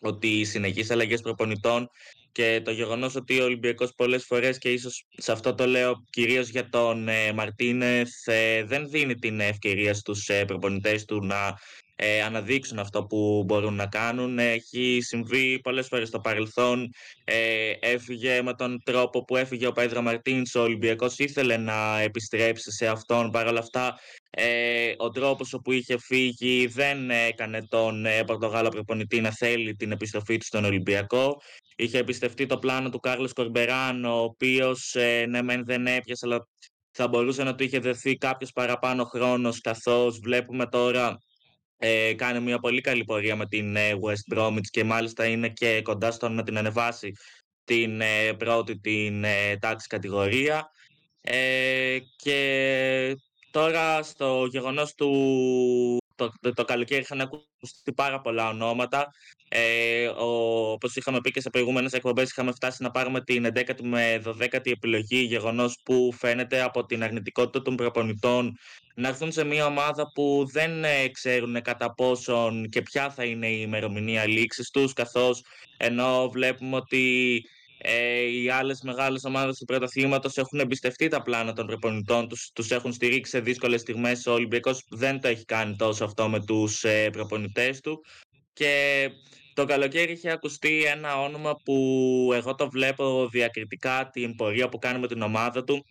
ότι 0.00 0.28
οι 0.28 0.44
συνεχείς 0.44 0.90
αλλαγές 0.90 1.20
προπονητών 1.20 1.88
και 2.32 2.60
το 2.64 2.70
γεγονός 2.70 3.14
ότι 3.14 3.40
ο 3.40 3.44
Ολυμπιακός 3.44 3.92
πολλές 3.96 4.24
φορές 4.24 4.58
και 4.58 4.72
ίσως 4.72 5.06
σε 5.10 5.32
αυτό 5.32 5.54
το 5.54 5.66
λέω 5.66 6.04
κυρίως 6.10 6.48
για 6.48 6.68
τον 6.68 7.08
ε, 7.08 7.32
Μαρτίνεθ 7.32 8.28
ε, 8.28 8.64
δεν 8.64 8.88
δίνει 8.90 9.14
την 9.14 9.40
ευκαιρία 9.40 9.94
στους 9.94 10.28
ε, 10.28 10.44
προπονητές 10.44 11.04
του 11.04 11.24
να 11.24 11.58
ε, 12.04 12.22
αναδείξουν 12.22 12.78
αυτό 12.78 13.04
που 13.04 13.42
μπορούν 13.46 13.74
να 13.74 13.86
κάνουν. 13.86 14.38
Έχει 14.38 14.98
συμβεί 15.02 15.60
πολλές 15.60 15.86
φορές 15.86 16.08
στο 16.08 16.20
παρελθόν. 16.20 16.90
Ε, 17.24 17.72
έφυγε 17.80 18.42
με 18.42 18.54
τον 18.54 18.82
τρόπο 18.84 19.24
που 19.24 19.36
έφυγε 19.36 19.66
ο 19.66 19.72
Πέδρο 19.72 20.02
Μαρτίνς, 20.02 20.54
ο 20.54 20.62
Ολυμπιακός 20.62 21.18
ήθελε 21.18 21.56
να 21.56 22.00
επιστρέψει 22.00 22.72
σε 22.72 22.86
αυτόν. 22.86 23.30
Παρ' 23.30 23.46
όλα 23.46 23.58
αυτά, 23.58 23.98
ε, 24.30 24.92
ο 24.96 25.10
τρόπος 25.10 25.52
όπου 25.52 25.72
είχε 25.72 25.98
φύγει 25.98 26.66
δεν 26.66 27.10
έκανε 27.10 27.66
τον 27.68 28.06
ε, 28.06 28.24
Πορτογάλο 28.24 28.68
προπονητή 28.68 29.20
να 29.20 29.30
θέλει 29.30 29.74
την 29.74 29.92
επιστροφή 29.92 30.36
του 30.36 30.44
στον 30.44 30.64
Ολυμπιακό. 30.64 31.40
Είχε 31.76 31.98
εμπιστευτεί 31.98 32.46
το 32.46 32.58
πλάνο 32.58 32.90
του 32.90 33.00
Κάρλος 33.00 33.32
Κορμπεράν, 33.32 34.04
ο 34.04 34.18
οποίος 34.18 34.94
ε, 34.94 35.26
ναι 35.28 35.42
μεν 35.42 35.64
δεν 35.64 35.86
έπιασε, 35.86 36.26
αλλά 36.26 36.48
θα 36.90 37.08
μπορούσε 37.08 37.42
να 37.42 37.54
του 37.54 37.64
είχε 37.64 37.78
δεθεί 37.78 38.16
κάποιος 38.16 38.52
παραπάνω 38.52 39.04
χρόνος, 39.04 39.60
καθώς 39.60 40.18
βλέπουμε 40.18 40.66
τώρα 40.66 41.18
ε, 41.84 42.14
κάνει 42.14 42.40
μια 42.40 42.58
πολύ 42.58 42.80
καλή 42.80 43.04
πορεία 43.04 43.36
με 43.36 43.46
την 43.46 43.76
ε, 43.76 43.92
West 44.02 44.36
Bromwich 44.36 44.66
και 44.70 44.84
μάλιστα 44.84 45.26
είναι 45.26 45.48
και 45.48 45.82
κοντά 45.82 46.10
στο 46.10 46.28
να 46.28 46.42
την 46.42 46.58
ανεβάσει 46.58 47.12
την 47.64 48.00
ε, 48.00 48.32
πρώτη 48.32 48.78
την 48.78 49.24
ε, 49.24 49.56
τάξη 49.56 49.86
κατηγορία. 49.86 50.70
Ε, 51.20 51.98
και 52.16 53.16
τώρα 53.50 54.02
στο 54.02 54.46
γεγονός 54.50 54.94
του 54.94 55.10
το, 56.14 56.32
το, 56.40 56.52
το 56.52 56.64
καλοκαίρι 56.64 57.00
είχαν 57.00 57.20
ακουστεί 57.20 57.92
πάρα 57.94 58.20
πολλά 58.20 58.48
ονόματα. 58.48 59.12
Ε, 59.54 60.06
Όπως 60.16 60.96
είχαμε 60.96 61.20
πει 61.20 61.30
και 61.30 61.40
σε 61.40 61.50
προηγούμενες 61.50 61.92
εκπομπές, 61.92 62.30
είχαμε 62.30 62.52
φτάσει 62.52 62.82
να 62.82 62.90
πάρουμε 62.90 63.20
την 63.20 63.46
11η 63.46 63.82
με 63.82 64.22
12η 64.24 64.70
επιλογή. 64.70 65.16
Γεγονός 65.16 65.78
που 65.84 66.12
φαίνεται 66.18 66.62
από 66.62 66.86
την 66.86 67.02
αρνητικότητα 67.02 67.62
των 67.62 67.76
προπονητών 67.76 68.58
να 68.94 69.08
έρθουν 69.08 69.32
σε 69.32 69.44
μια 69.44 69.66
ομάδα 69.66 70.12
που 70.14 70.48
δεν 70.52 70.84
ε, 70.84 71.08
ξέρουν 71.08 71.62
κατά 71.62 71.94
πόσον 71.94 72.68
και 72.68 72.82
ποια 72.82 73.10
θα 73.10 73.24
είναι 73.24 73.46
η 73.46 73.60
ημερομηνία 73.66 74.26
λήξης 74.26 74.70
τους, 74.70 74.92
καθώς 74.92 75.44
ενώ 75.76 76.28
βλέπουμε 76.32 76.76
ότι 76.76 77.42
ε, 77.78 78.20
οι 78.20 78.48
άλλες 78.50 78.80
μεγάλες 78.82 79.24
ομάδες 79.24 79.58
του 79.58 79.64
πρωταθλήματος 79.64 80.36
έχουν 80.36 80.58
εμπιστευτεί 80.58 81.08
τα 81.08 81.22
πλάνα 81.22 81.52
των 81.52 81.66
προπονητών 81.66 82.28
τους, 82.28 82.50
τους 82.54 82.70
έχουν 82.70 82.92
στηρίξει 82.92 83.30
σε 83.30 83.40
δύσκολες 83.40 83.80
στιγμές. 83.80 84.26
Ο 84.26 84.32
Ολυμπιακός 84.32 84.84
δεν 84.88 85.20
το 85.20 85.28
έχει 85.28 85.44
κάνει 85.44 85.76
τόσο 85.76 86.04
αυτό 86.04 86.28
με 86.28 86.44
τους 86.44 86.84
ε, 86.84 87.10
προπονητές 87.10 87.80
του. 87.80 88.04
Και 88.52 89.08
το 89.54 89.64
καλοκαίρι 89.64 90.12
είχε 90.12 90.30
ακουστεί 90.30 90.84
ένα 90.84 91.20
όνομα 91.20 91.54
που 91.64 92.30
εγώ 92.34 92.54
το 92.54 92.70
βλέπω 92.70 93.28
διακριτικά 93.28 94.10
την 94.12 94.34
πορεία 94.34 94.68
που 94.68 94.78
κάνει 94.78 94.98
με 94.98 95.06
την 95.06 95.22
ομάδα 95.22 95.64
του. 95.64 95.84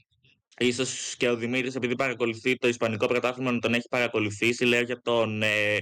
Ίσως 0.58 1.16
και 1.18 1.30
ο 1.30 1.36
Δημήτρης 1.36 1.76
επειδή 1.76 1.96
παρακολουθεί 1.96 2.56
το 2.56 2.68
Ισπανικό 2.68 3.08
πρωτάθλημα 3.08 3.52
να 3.52 3.60
τον 3.60 3.74
έχει 3.74 3.88
παρακολουθήσει. 3.90 4.66
Λέω 4.66 4.82
για 4.82 5.02
τον 5.02 5.42
ε, 5.42 5.78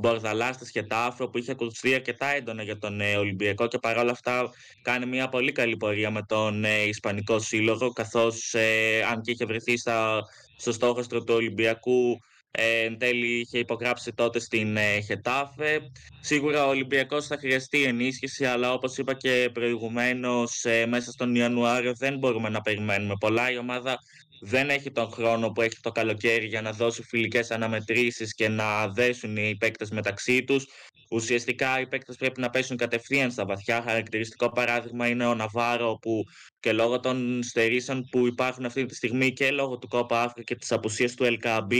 Μπορδαλάς 0.00 0.54
στη 0.54 0.64
Σχετάφρο 0.64 1.28
που 1.28 1.38
είχε 1.38 1.50
ακουστεί 1.50 1.94
αρκετά 1.94 2.26
έντονα 2.26 2.62
για 2.62 2.78
τον 2.78 3.00
ε, 3.00 3.16
Ολυμπιακό 3.16 3.66
και 3.66 3.78
παρόλα 3.78 4.10
αυτά 4.10 4.50
κάνει 4.82 5.06
μια 5.06 5.28
πολύ 5.28 5.52
καλή 5.52 5.76
πορεία 5.76 6.10
με 6.10 6.22
τον 6.22 6.64
ε, 6.64 6.82
Ισπανικό 6.82 7.38
Σύλλογο 7.38 7.92
καθώς 7.92 8.54
ε, 8.54 9.02
αν 9.10 9.20
και 9.20 9.30
είχε 9.30 9.44
βρεθεί 9.44 9.76
στα, 9.76 10.22
στο 10.56 10.72
στόχαστρο 10.72 11.22
του 11.22 11.34
Ολυμπιακού 11.34 12.18
ε, 12.54 12.84
εν 12.84 12.98
τέλει 12.98 13.40
είχε 13.40 13.58
υπογράψει 13.58 14.12
τότε 14.12 14.38
στην 14.38 14.76
ε, 14.76 15.00
Χετάφε. 15.00 15.80
Σίγουρα 16.20 16.66
ο 16.66 16.68
Ολυμπιακός 16.68 17.26
θα 17.26 17.36
χρειαστεί 17.38 17.82
ενίσχυση, 17.82 18.44
αλλά 18.44 18.72
όπως 18.72 18.96
είπα 18.98 19.14
και 19.14 19.50
προηγουμένως, 19.52 20.64
ε, 20.64 20.86
μέσα 20.86 21.10
στον 21.10 21.34
Ιανουάριο 21.34 21.94
δεν 21.94 22.18
μπορούμε 22.18 22.48
να 22.48 22.60
περιμένουμε 22.60 23.14
πολλά. 23.20 23.50
Η 23.50 23.58
ομάδα 23.58 23.98
δεν 24.40 24.70
έχει 24.70 24.90
τον 24.90 25.10
χρόνο 25.10 25.50
που 25.50 25.60
έχει 25.60 25.80
το 25.80 25.92
καλοκαίρι 25.92 26.46
για 26.46 26.62
να 26.62 26.72
δώσει 26.72 27.02
φιλικές 27.02 27.50
αναμετρήσεις 27.50 28.34
και 28.34 28.48
να 28.48 28.88
δέσουν 28.88 29.36
οι 29.36 29.56
παίκτες 29.56 29.90
μεταξύ 29.90 30.44
τους. 30.44 30.66
Ουσιαστικά 31.12 31.80
οι 31.80 31.86
παίκτες 31.86 32.16
πρέπει 32.16 32.40
να 32.40 32.50
πέσουν 32.50 32.76
κατευθείαν 32.76 33.30
στα 33.30 33.44
βαθιά. 33.44 33.82
Χαρακτηριστικό 33.86 34.50
παράδειγμα 34.50 35.06
είναι 35.06 35.26
ο 35.26 35.34
Ναβάρο 35.34 35.98
που 36.00 36.24
και 36.60 36.72
λόγω 36.72 37.00
των 37.00 37.42
στερήσεων 37.42 38.08
που 38.10 38.26
υπάρχουν 38.26 38.64
αυτή 38.64 38.84
τη 38.84 38.94
στιγμή 38.94 39.32
και 39.32 39.50
λόγω 39.50 39.78
του 39.78 39.88
Κόπα 39.88 40.22
Αφρικα 40.22 40.42
και 40.42 40.54
της 40.54 40.72
απουσίας 40.72 41.14
του 41.14 41.38
LKB 41.40 41.74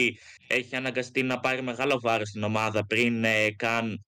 έχει 0.46 0.76
αναγκαστεί 0.76 1.22
να 1.22 1.40
πάρει 1.40 1.62
μεγάλο 1.62 2.00
βάρος 2.02 2.28
στην 2.28 2.42
ομάδα 2.42 2.86
πριν 2.86 3.24
ε, 3.24 3.50
καν 3.56 4.04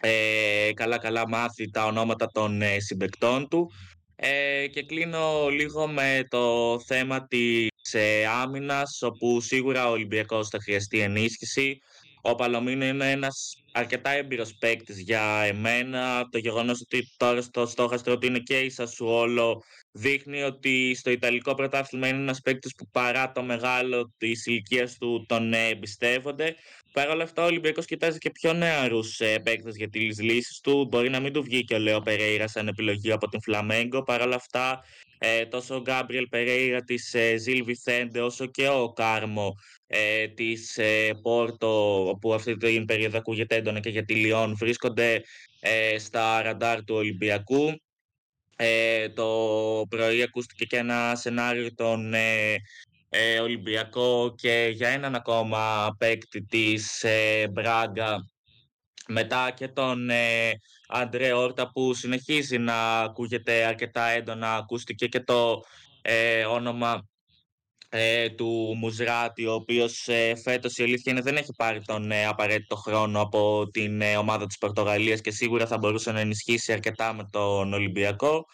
ε, 0.00 0.70
καλά 0.74 0.98
καλά 0.98 1.28
μάθει 1.28 1.70
τα 1.70 1.84
ονόματα 1.84 2.26
των 2.26 2.62
ε, 2.62 2.80
συμπεκτών 2.80 3.48
του. 3.48 3.70
Ε, 4.16 4.66
και 4.66 4.82
κλείνω 4.82 5.48
λίγο 5.48 5.88
με 5.88 6.26
το 6.28 6.76
θέμα 6.86 7.26
της 7.26 7.68
ε, 7.92 8.26
άμυνας, 8.26 9.02
όπου 9.02 9.40
σίγουρα 9.40 9.88
ο 9.88 9.90
Ολυμπιακός 9.90 10.48
θα 10.48 10.58
χρειαστεί 10.62 11.00
ενίσχυση. 11.00 11.80
Ο 12.22 12.34
Παλωμίνο 12.34 12.84
είναι 12.84 13.10
ένας 13.10 13.62
αρκετά 13.72 14.10
έμπειρος 14.10 14.54
παίκτης 14.54 15.00
για 15.00 15.22
εμένα. 15.22 16.28
Το 16.30 16.38
γεγονός 16.38 16.80
ότι 16.80 17.08
τώρα 17.16 17.42
στο 17.42 17.66
στόχαστρο 17.66 18.12
ότι 18.12 18.26
είναι 18.26 18.38
και 18.38 18.58
η 18.58 18.70
Σασουόλο 18.70 19.62
δείχνει 19.92 20.42
ότι 20.42 20.94
στο 20.94 21.10
Ιταλικό 21.10 21.54
πρωτάθλημα 21.54 22.08
είναι 22.08 22.18
ένας 22.18 22.40
παίκτης 22.40 22.74
που 22.74 22.88
παρά 22.90 23.32
το 23.32 23.42
μεγάλο 23.42 24.12
της 24.18 24.46
ηλικίας 24.46 24.96
του 24.98 25.24
τον 25.28 25.52
εμπιστεύονται. 25.52 26.54
Παρ' 26.92 27.08
όλα 27.08 27.22
αυτά, 27.22 27.42
ο 27.42 27.46
Ολυμπιακός 27.46 27.86
κοιτάζει 27.86 28.18
και 28.18 28.30
πιο 28.30 28.52
νεαρούς 28.52 29.20
ε, 29.20 29.38
παίκτες 29.38 29.76
για 29.76 29.88
τις 29.88 30.20
λύσεις 30.20 30.60
του. 30.60 30.86
Μπορεί 30.90 31.08
να 31.08 31.20
μην 31.20 31.32
του 31.32 31.42
βγει 31.42 31.64
και 31.64 31.74
ο 31.74 31.78
Λέο 31.78 32.00
Περέιρα 32.00 32.48
σαν 32.48 32.68
επιλογή 32.68 33.12
από 33.12 33.28
την 33.28 33.42
Φλαμέγκο. 33.42 34.02
Παρ' 34.02 34.20
όλα 34.20 34.34
αυτά, 34.34 34.84
ε, 35.18 35.46
τόσο 35.46 35.74
ο 35.74 35.80
Γκάμπριελ 35.80 36.28
Περέιρα 36.28 36.82
της 36.82 37.14
ε, 37.14 37.36
Ζιλ 37.36 37.64
Βιθέντε, 37.64 38.20
όσο 38.20 38.46
και 38.46 38.68
ο 38.68 38.92
Κάρμο 38.92 39.54
ε, 39.86 40.28
της 40.28 40.78
ε, 40.78 41.18
Πόρτο, 41.22 42.18
που 42.20 42.34
αυτή 42.34 42.56
την 42.56 42.84
περίοδο 42.84 43.18
ακούγεται 43.18 43.54
έντονα 43.54 43.80
και 43.80 43.90
για 43.90 44.04
τη 44.04 44.14
Λιόν, 44.14 44.56
βρίσκονται 44.56 45.22
ε, 45.60 45.98
στα 45.98 46.42
ραντάρ 46.42 46.84
του 46.84 46.94
Ολυμπιακού. 46.94 47.80
Ε, 48.56 49.08
το 49.08 49.26
πρωί 49.88 50.22
ακούστηκε 50.22 50.64
και 50.64 50.76
ένα 50.76 51.14
σενάριο 51.16 51.74
των 51.74 52.14
ε, 52.14 52.56
ε, 53.12 53.40
Ολυμπιακό 53.40 54.34
και 54.36 54.70
για 54.74 54.88
έναν 54.88 55.14
ακόμα 55.14 55.94
παίκτη 55.98 56.44
της 56.44 57.02
ε, 57.02 57.48
Μπράγκα. 57.52 58.24
Μετά 59.08 59.50
και 59.50 59.68
τον 59.68 60.10
ε, 60.10 60.50
Αντρέ 60.88 61.32
Όρτα 61.32 61.70
που 61.70 61.94
συνεχίζει 61.94 62.58
να 62.58 63.00
ακούγεται 63.00 63.64
αρκετά 63.64 64.04
έντονα 64.04 64.54
ακούστηκε 64.54 65.06
και 65.06 65.20
το 65.20 65.62
ε, 66.02 66.44
όνομα 66.44 67.08
ε, 67.92 68.30
του 68.30 68.74
Μουζράτη 68.76 69.46
ο 69.46 69.52
οποίος 69.52 70.08
ε, 70.08 70.34
φέτος 70.36 70.76
η 70.76 70.82
αλήθεια 70.82 71.12
είναι 71.12 71.20
δεν 71.20 71.36
έχει 71.36 71.52
πάρει 71.56 71.82
τον 71.82 72.10
ε, 72.10 72.26
απαραίτητο 72.26 72.76
χρόνο 72.76 73.20
από 73.20 73.68
την 73.70 74.02
ομάδα 74.02 74.46
της 74.46 74.58
Πορτογαλίας 74.58 75.20
και 75.20 75.30
σίγουρα 75.30 75.66
θα 75.66 75.78
μπορούσε 75.78 76.12
να 76.12 76.20
ενισχύσει 76.20 76.72
αρκετά 76.72 77.12
με 77.12 77.28
τον 77.30 77.72
Ολυμπιακό 77.72 78.46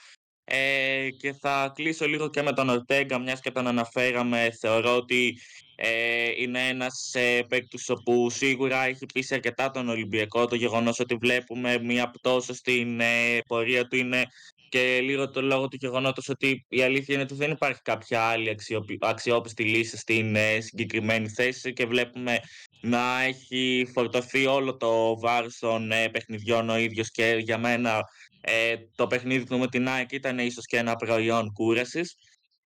Ε, 0.48 1.10
και 1.10 1.32
θα 1.32 1.72
κλείσω 1.74 2.06
λίγο 2.06 2.30
και 2.30 2.42
με 2.42 2.52
τον 2.52 2.68
Ορτέγκα, 2.68 3.18
μιας 3.18 3.40
και 3.40 3.50
τον 3.50 3.66
αναφέραμε. 3.66 4.50
Θεωρώ 4.60 4.96
ότι 4.96 5.38
ε, 5.74 6.30
είναι 6.36 6.68
ένας 6.68 7.10
ε, 7.14 7.42
παίκτης 7.48 7.88
όπου 7.88 8.30
σίγουρα 8.30 8.84
έχει 8.84 9.06
πείσει 9.14 9.34
αρκετά 9.34 9.70
τον 9.70 9.88
Ολυμπιακό. 9.88 10.46
Το 10.46 10.54
γεγονός 10.54 11.00
ότι 11.00 11.14
βλέπουμε 11.14 11.78
μια 11.78 12.10
πτώση 12.10 12.54
στην 12.54 13.00
ε, 13.00 13.38
πορεία 13.46 13.86
του 13.86 13.96
είναι 13.96 14.26
και 14.68 15.00
λίγο 15.02 15.30
το 15.30 15.42
λόγο 15.42 15.68
του 15.68 15.76
γεγονότος 15.80 16.28
ότι 16.28 16.66
η 16.68 16.82
αλήθεια 16.82 17.14
είναι 17.14 17.22
ότι 17.22 17.34
δεν 17.34 17.50
υπάρχει 17.50 17.82
κάποια 17.82 18.22
άλλη 18.22 18.56
αξιόπιστη 19.00 19.64
λύση 19.64 19.96
στην 19.96 20.36
ε, 20.36 20.60
συγκεκριμένη 20.60 21.28
θέση 21.28 21.72
και 21.72 21.86
βλέπουμε 21.86 22.38
να 22.80 23.22
έχει 23.22 23.90
φορτωθεί 23.92 24.46
όλο 24.46 24.76
το 24.76 25.18
βάρος 25.18 25.58
των 25.58 25.92
ε, 25.92 26.08
παιχνιδιών 26.08 26.68
ο 26.68 26.78
ίδιος 26.78 27.10
και 27.10 27.36
για 27.38 27.58
μένα 27.58 28.04
ε, 28.48 28.76
το 28.94 29.06
παιχνίδι 29.06 29.44
του 29.44 29.58
με 29.58 29.68
την 29.68 29.88
ΑΕΚ 29.88 30.12
ήταν 30.12 30.38
ίσως 30.38 30.66
και 30.66 30.76
ένα 30.76 30.96
προϊόν 30.96 31.52
κούρασης. 31.52 32.14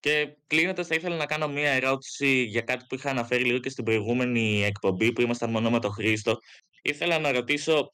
Και 0.01 0.37
κλείνοντας, 0.47 0.87
θα 0.87 0.95
ήθελα 0.95 1.17
να 1.17 1.27
κάνω 1.27 1.49
μία 1.49 1.71
ερώτηση 1.71 2.43
για 2.43 2.61
κάτι 2.61 2.85
που 2.89 2.95
είχα 2.95 3.11
αναφέρει 3.11 3.45
λίγο 3.45 3.59
και 3.59 3.71
στην 3.71 3.85
προηγούμενη 3.85 4.65
εκπομπή 4.65 5.13
που 5.13 5.21
ήμασταν 5.21 5.51
μόνο 5.51 5.71
με 5.71 5.79
τον 5.79 5.93
Χρήστο. 5.93 6.39
Ήθελα 6.83 7.19
να 7.19 7.33
ρωτήσω 7.33 7.91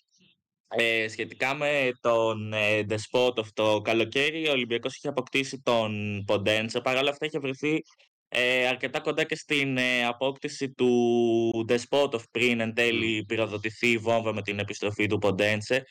ε, 0.69 1.09
σχετικά 1.09 1.55
με 1.55 1.91
τον 2.01 2.53
ε, 2.53 2.87
Despotov 2.89 3.47
το 3.55 3.81
καλοκαίρι, 3.81 4.49
ο 4.49 4.53
Ολυμπιακός 4.53 4.97
είχε 4.97 5.09
αποκτήσει 5.09 5.61
τον 5.61 6.23
Ποντένσε. 6.25 6.81
Παρ' 6.81 6.97
όλα 6.97 7.11
αυτά 7.11 7.27
είχε 7.27 7.39
βρεθεί 7.39 7.83
ε, 8.29 8.67
αρκετά 8.67 9.01
κοντά 9.01 9.25
και 9.25 9.37
στην 9.37 9.77
ε, 9.77 10.05
απόκτηση 10.05 10.71
του 10.71 11.67
Despotov 11.69 12.21
πριν 12.31 12.61
εν 12.61 12.75
τέλει 12.75 13.25
πυροδοτηθεί 13.25 13.91
η 13.91 13.99
βόμβα 13.99 14.35
με 14.35 14.43
την 14.43 14.59
επιστροφή 14.59 15.07
του 15.07 15.19
Ποντένσε. 15.19 15.85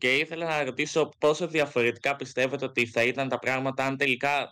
Και 0.00 0.16
ήθελα 0.16 0.46
να 0.46 0.64
ρωτήσω 0.64 1.08
πόσο 1.18 1.46
διαφορετικά 1.46 2.16
πιστεύετε 2.16 2.64
ότι 2.64 2.86
θα 2.86 3.02
ήταν 3.02 3.28
τα 3.28 3.38
πράγματα 3.38 3.84
αν 3.84 3.96
τελικά 3.96 4.50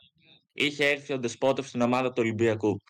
είχε 0.52 0.88
έρθει 0.88 1.12
ο 1.12 1.20
Despotov 1.22 1.64
στην 1.64 1.80
ομάδα 1.80 2.08
του 2.08 2.22
Ολυμπιακού. 2.22 2.82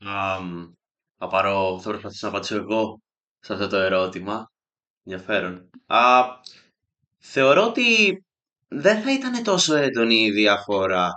Um, 0.00 0.72
θα 1.18 1.26
πάρω, 1.26 1.80
θα 1.80 1.88
προσπαθήσω 1.88 2.26
να 2.26 2.32
απαντήσω 2.32 2.56
εγώ 2.56 3.00
σε 3.40 3.52
αυτό 3.52 3.68
το 3.68 3.76
ερώτημα. 3.76 4.50
Ενδιαφέρον. 5.04 5.70
Α, 5.86 6.22
θεωρώ 7.18 7.66
ότι 7.66 8.24
δεν 8.68 9.02
θα 9.02 9.12
ήταν 9.12 9.42
τόσο 9.42 9.74
έντονη 9.74 10.24
η 10.24 10.30
διαφορά. 10.30 11.10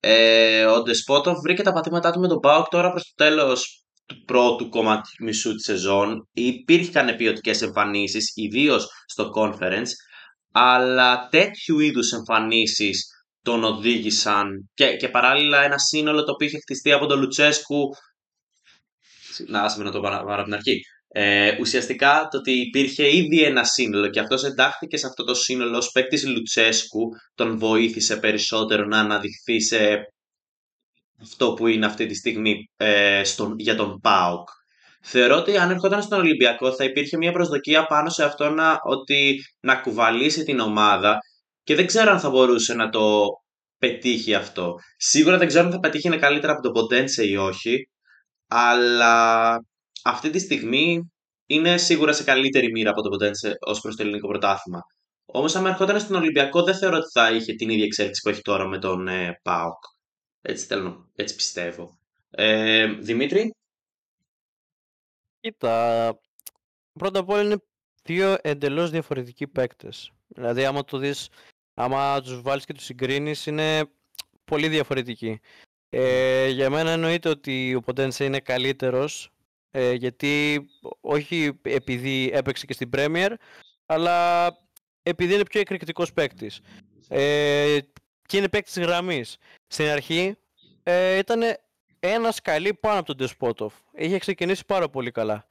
Ε, 0.00 0.64
ο 0.64 0.82
Ντεσπότοφ 0.82 1.38
βρήκε 1.38 1.62
τα 1.62 1.72
πατήματά 1.72 2.10
του 2.10 2.20
με 2.20 2.28
τον 2.28 2.40
Πάοκ 2.40 2.68
τώρα 2.68 2.90
προς 2.90 3.02
το 3.02 3.24
τέλος 3.24 3.83
του 4.06 4.24
πρώτου 4.24 4.68
κομμάτι 4.68 5.10
μισού 5.20 5.54
της 5.54 5.64
σεζόν. 5.64 6.28
Υπήρχαν 6.32 7.16
ποιοτικές 7.16 7.62
εμφανίσεις, 7.62 8.32
ιδίως 8.34 8.88
στο 9.06 9.30
conference, 9.36 9.90
αλλά 10.52 11.28
τέτοιου 11.28 11.78
είδους 11.78 12.12
εμφανίσεις 12.12 13.08
τον 13.42 13.64
οδήγησαν 13.64 14.70
και, 14.74 14.96
και 14.96 15.08
παράλληλα 15.08 15.62
ένα 15.62 15.78
σύνολο 15.78 16.24
το 16.24 16.32
οποίο 16.32 16.46
είχε 16.46 16.58
χτιστεί 16.58 16.92
από 16.92 17.06
τον 17.06 17.20
Λουτσέσκου 17.20 17.88
να 19.46 19.62
άσε 19.62 19.82
να 19.82 19.90
το 19.90 20.00
πάρω 20.00 20.32
από 20.32 20.42
την 20.42 20.54
αρχή. 20.54 20.80
Ε, 21.08 21.56
ουσιαστικά 21.60 22.28
το 22.30 22.38
ότι 22.38 22.52
υπήρχε 22.52 23.16
ήδη 23.16 23.42
ένα 23.42 23.64
σύνολο 23.64 24.10
και 24.10 24.20
αυτός 24.20 24.44
εντάχθηκε 24.44 24.96
σε 24.96 25.06
αυτό 25.06 25.24
το 25.24 25.34
σύνολο 25.34 25.76
ως 25.76 25.90
παίκτης 25.90 26.26
Λουτσέσκου 26.26 27.08
τον 27.34 27.58
βοήθησε 27.58 28.16
περισσότερο 28.16 28.84
να 28.84 28.98
αναδειχθεί 28.98 29.60
σε 29.60 30.00
αυτό 31.24 31.54
που 31.54 31.66
είναι 31.66 31.86
αυτή 31.86 32.06
τη 32.06 32.14
στιγμή 32.14 32.70
ε, 32.76 33.24
στον, 33.24 33.54
για 33.58 33.76
τον 33.76 34.00
ΠΑΟΚ. 34.00 34.48
Θεωρώ 35.02 35.36
ότι 35.36 35.56
αν 35.56 35.70
ερχόταν 35.70 36.02
στον 36.02 36.18
Ολυμπιακό 36.18 36.72
θα 36.72 36.84
υπήρχε 36.84 37.16
μια 37.16 37.32
προσδοκία 37.32 37.86
πάνω 37.86 38.08
σε 38.08 38.24
αυτό 38.24 38.50
να, 38.50 38.78
ότι, 38.82 39.38
να 39.60 39.76
κουβαλήσει 39.76 40.44
την 40.44 40.60
ομάδα 40.60 41.18
και 41.62 41.74
δεν 41.74 41.86
ξέρω 41.86 42.10
αν 42.10 42.20
θα 42.20 42.30
μπορούσε 42.30 42.74
να 42.74 42.88
το 42.88 43.28
πετύχει 43.78 44.34
αυτό. 44.34 44.74
Σίγουρα 44.96 45.38
δεν 45.38 45.46
ξέρω 45.46 45.64
αν 45.64 45.72
θα 45.72 45.78
πετύχει 45.78 46.06
είναι 46.06 46.16
καλύτερα 46.16 46.52
από 46.52 46.62
τον 46.62 46.72
Ποντένσε 46.72 47.26
ή 47.26 47.36
όχι, 47.36 47.88
αλλά 48.48 49.54
αυτή 50.04 50.30
τη 50.30 50.38
στιγμή 50.38 51.12
είναι 51.46 51.76
σίγουρα 51.76 52.12
σε 52.12 52.24
καλύτερη 52.24 52.70
μοίρα 52.70 52.90
από 52.90 53.02
το 53.02 53.08
Ποντένσε 53.08 53.52
ως 53.60 53.80
προς 53.80 53.96
το 53.96 54.02
ελληνικό 54.02 54.28
πρωτάθλημα. 54.28 54.80
Όμως, 55.26 55.54
αν 55.54 55.66
ερχόταν 55.66 56.00
στον 56.00 56.16
Ολυμπιακό, 56.16 56.62
δεν 56.62 56.74
θεωρώ 56.74 56.96
ότι 56.96 57.10
θα 57.12 57.30
είχε 57.30 57.52
την 57.52 57.68
ίδια 57.68 57.84
εξέλιξη 57.84 58.20
που 58.22 58.28
έχει 58.28 58.40
τώρα 58.40 58.66
με 58.68 58.78
τον 58.78 59.08
ε, 59.08 59.40
Πάοκ. 59.42 59.93
Έτσι, 60.46 60.66
θέλω, 60.66 61.08
έτσι 61.14 61.34
πιστεύω. 61.34 61.98
Ε, 62.30 62.86
Δημήτρη; 62.86 63.54
Κοίτα, 65.40 66.18
πρώτα 66.92 67.18
απ' 67.18 67.28
όλα 67.28 67.42
είναι 67.42 67.56
δύο 68.02 68.36
εντελώς 68.42 68.90
διαφορετικοί 68.90 69.46
παίκτες. 69.46 70.12
Δηλαδή, 70.26 70.64
άμα 70.64 70.84
το 70.84 70.98
δεις, 70.98 71.28
άμα 71.74 72.20
τους 72.20 72.40
βάλεις 72.40 72.64
και 72.64 72.72
τους 72.72 72.84
συγκρίνεις, 72.84 73.46
είναι 73.46 73.84
πολύ 74.44 74.68
διαφορετικοί. 74.68 75.40
Ε, 75.90 76.48
για 76.48 76.70
μένα 76.70 76.90
εννοείται 76.90 77.28
ότι 77.28 77.74
ο 77.74 77.80
Ποντένσε 77.80 78.24
είναι 78.24 78.40
καλύτερος 78.40 79.30
ε, 79.70 79.92
γιατί 79.92 80.66
όχι 81.00 81.58
επειδή 81.62 82.30
έπαιξε 82.32 82.66
και 82.66 82.72
στην 82.72 82.90
Premier, 82.96 83.34
αλλά 83.86 84.46
επειδή 85.02 85.34
είναι 85.34 85.44
πιο 85.44 85.60
εκρηκτικός 85.60 86.12
παίκτης. 86.12 86.60
Ε, 87.08 87.78
και 88.26 88.36
είναι 88.36 88.48
παίκτης 88.48 88.78
γραμμής. 88.78 89.38
Στην 89.66 89.88
αρχή 89.88 90.36
ε, 90.82 91.18
ήταν 91.18 91.40
ένας 92.00 92.34
σκαλί 92.34 92.74
πάνω 92.74 92.98
από 92.98 93.06
τον 93.06 93.16
Ντεσπότοφ. 93.16 93.74
Είχε 93.92 94.18
ξεκινήσει 94.18 94.64
πάρα 94.66 94.88
πολύ 94.88 95.10
καλά. 95.10 95.46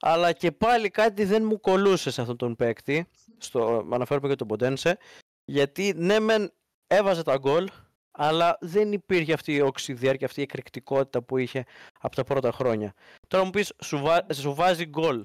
Αλλά 0.00 0.32
και 0.32 0.52
πάλι 0.52 0.90
κάτι 0.90 1.24
δεν 1.24 1.44
μου 1.44 1.60
κολούσε 1.60 2.10
σε 2.10 2.20
αυτόν 2.20 2.36
τον 2.36 2.56
παίκτη. 2.56 3.08
Στο, 3.38 3.86
αναφέρομαι 3.90 4.28
και 4.28 4.34
τον 4.34 4.46
Ποντένσε. 4.46 4.98
Γιατί 5.44 5.92
ναι, 5.96 6.18
μεν 6.18 6.52
έβαζε 6.86 7.22
τα 7.22 7.36
γκολ, 7.36 7.68
αλλά 8.10 8.58
δεν 8.60 8.92
υπήρχε 8.92 9.32
αυτή 9.32 9.54
η 9.54 9.60
οξυδία 9.60 10.16
και 10.16 10.24
αυτή 10.24 10.40
η 10.40 10.42
εκρηκτικότητα 10.42 11.22
που 11.22 11.38
είχε 11.38 11.64
από 12.00 12.16
τα 12.16 12.24
πρώτα 12.24 12.52
χρόνια. 12.52 12.94
Τώρα 13.28 13.44
μου 13.44 13.50
πεις, 13.50 13.72
σου, 13.84 14.02
σου 14.32 14.54
βάζει 14.54 14.86
γκολ 14.86 15.22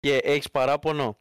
και 0.00 0.16
έχεις 0.16 0.50
παράπονο; 0.50 1.18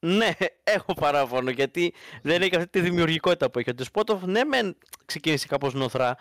Ναι, 0.00 0.30
έχω 0.64 0.94
παράπονο 0.94 1.50
γιατί 1.50 1.94
δεν 2.22 2.42
έχει 2.42 2.56
αυτή 2.56 2.68
τη 2.68 2.80
δημιουργικότητα 2.80 3.50
που 3.50 3.58
έχει. 3.58 3.70
Ο 3.70 3.74
Ντεσπότοφ, 3.74 4.22
ναι, 4.22 4.44
μεν 4.44 4.76
ξεκίνησε 5.04 5.46
κάπως 5.46 5.74
νοθρά, 5.74 6.16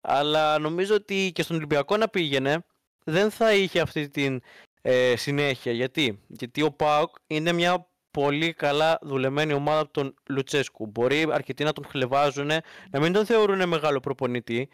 αλλά 0.00 0.58
νομίζω 0.58 0.94
ότι 0.94 1.30
και 1.34 1.42
στον 1.42 1.56
Ολυμπιακό 1.56 1.96
να 1.96 2.08
πήγαινε 2.08 2.64
δεν 3.04 3.30
θα 3.30 3.54
είχε 3.54 3.80
αυτή 3.80 4.08
την 4.08 4.42
ε, 4.82 5.16
συνέχεια. 5.16 5.72
Γιατί; 5.72 6.24
Γιατί 6.26 6.62
ο 6.62 6.72
Πάοκ 6.72 7.16
είναι 7.26 7.52
μια 7.52 7.88
πολύ 8.10 8.52
καλά 8.52 8.98
δουλεμένη 9.02 9.52
ομάδα 9.52 9.80
από 9.80 9.92
τον 9.92 10.14
Λουτσέσκου. 10.28 10.86
Μπορεί 10.86 11.26
αρκετοί 11.30 11.64
να 11.64 11.72
τον 11.72 11.84
χλεβάζουν, 11.84 12.50
να 12.90 13.00
μην 13.00 13.12
τον 13.12 13.26
θεωρούν 13.26 13.68
μεγάλο 13.68 14.00
προπονητή, 14.00 14.68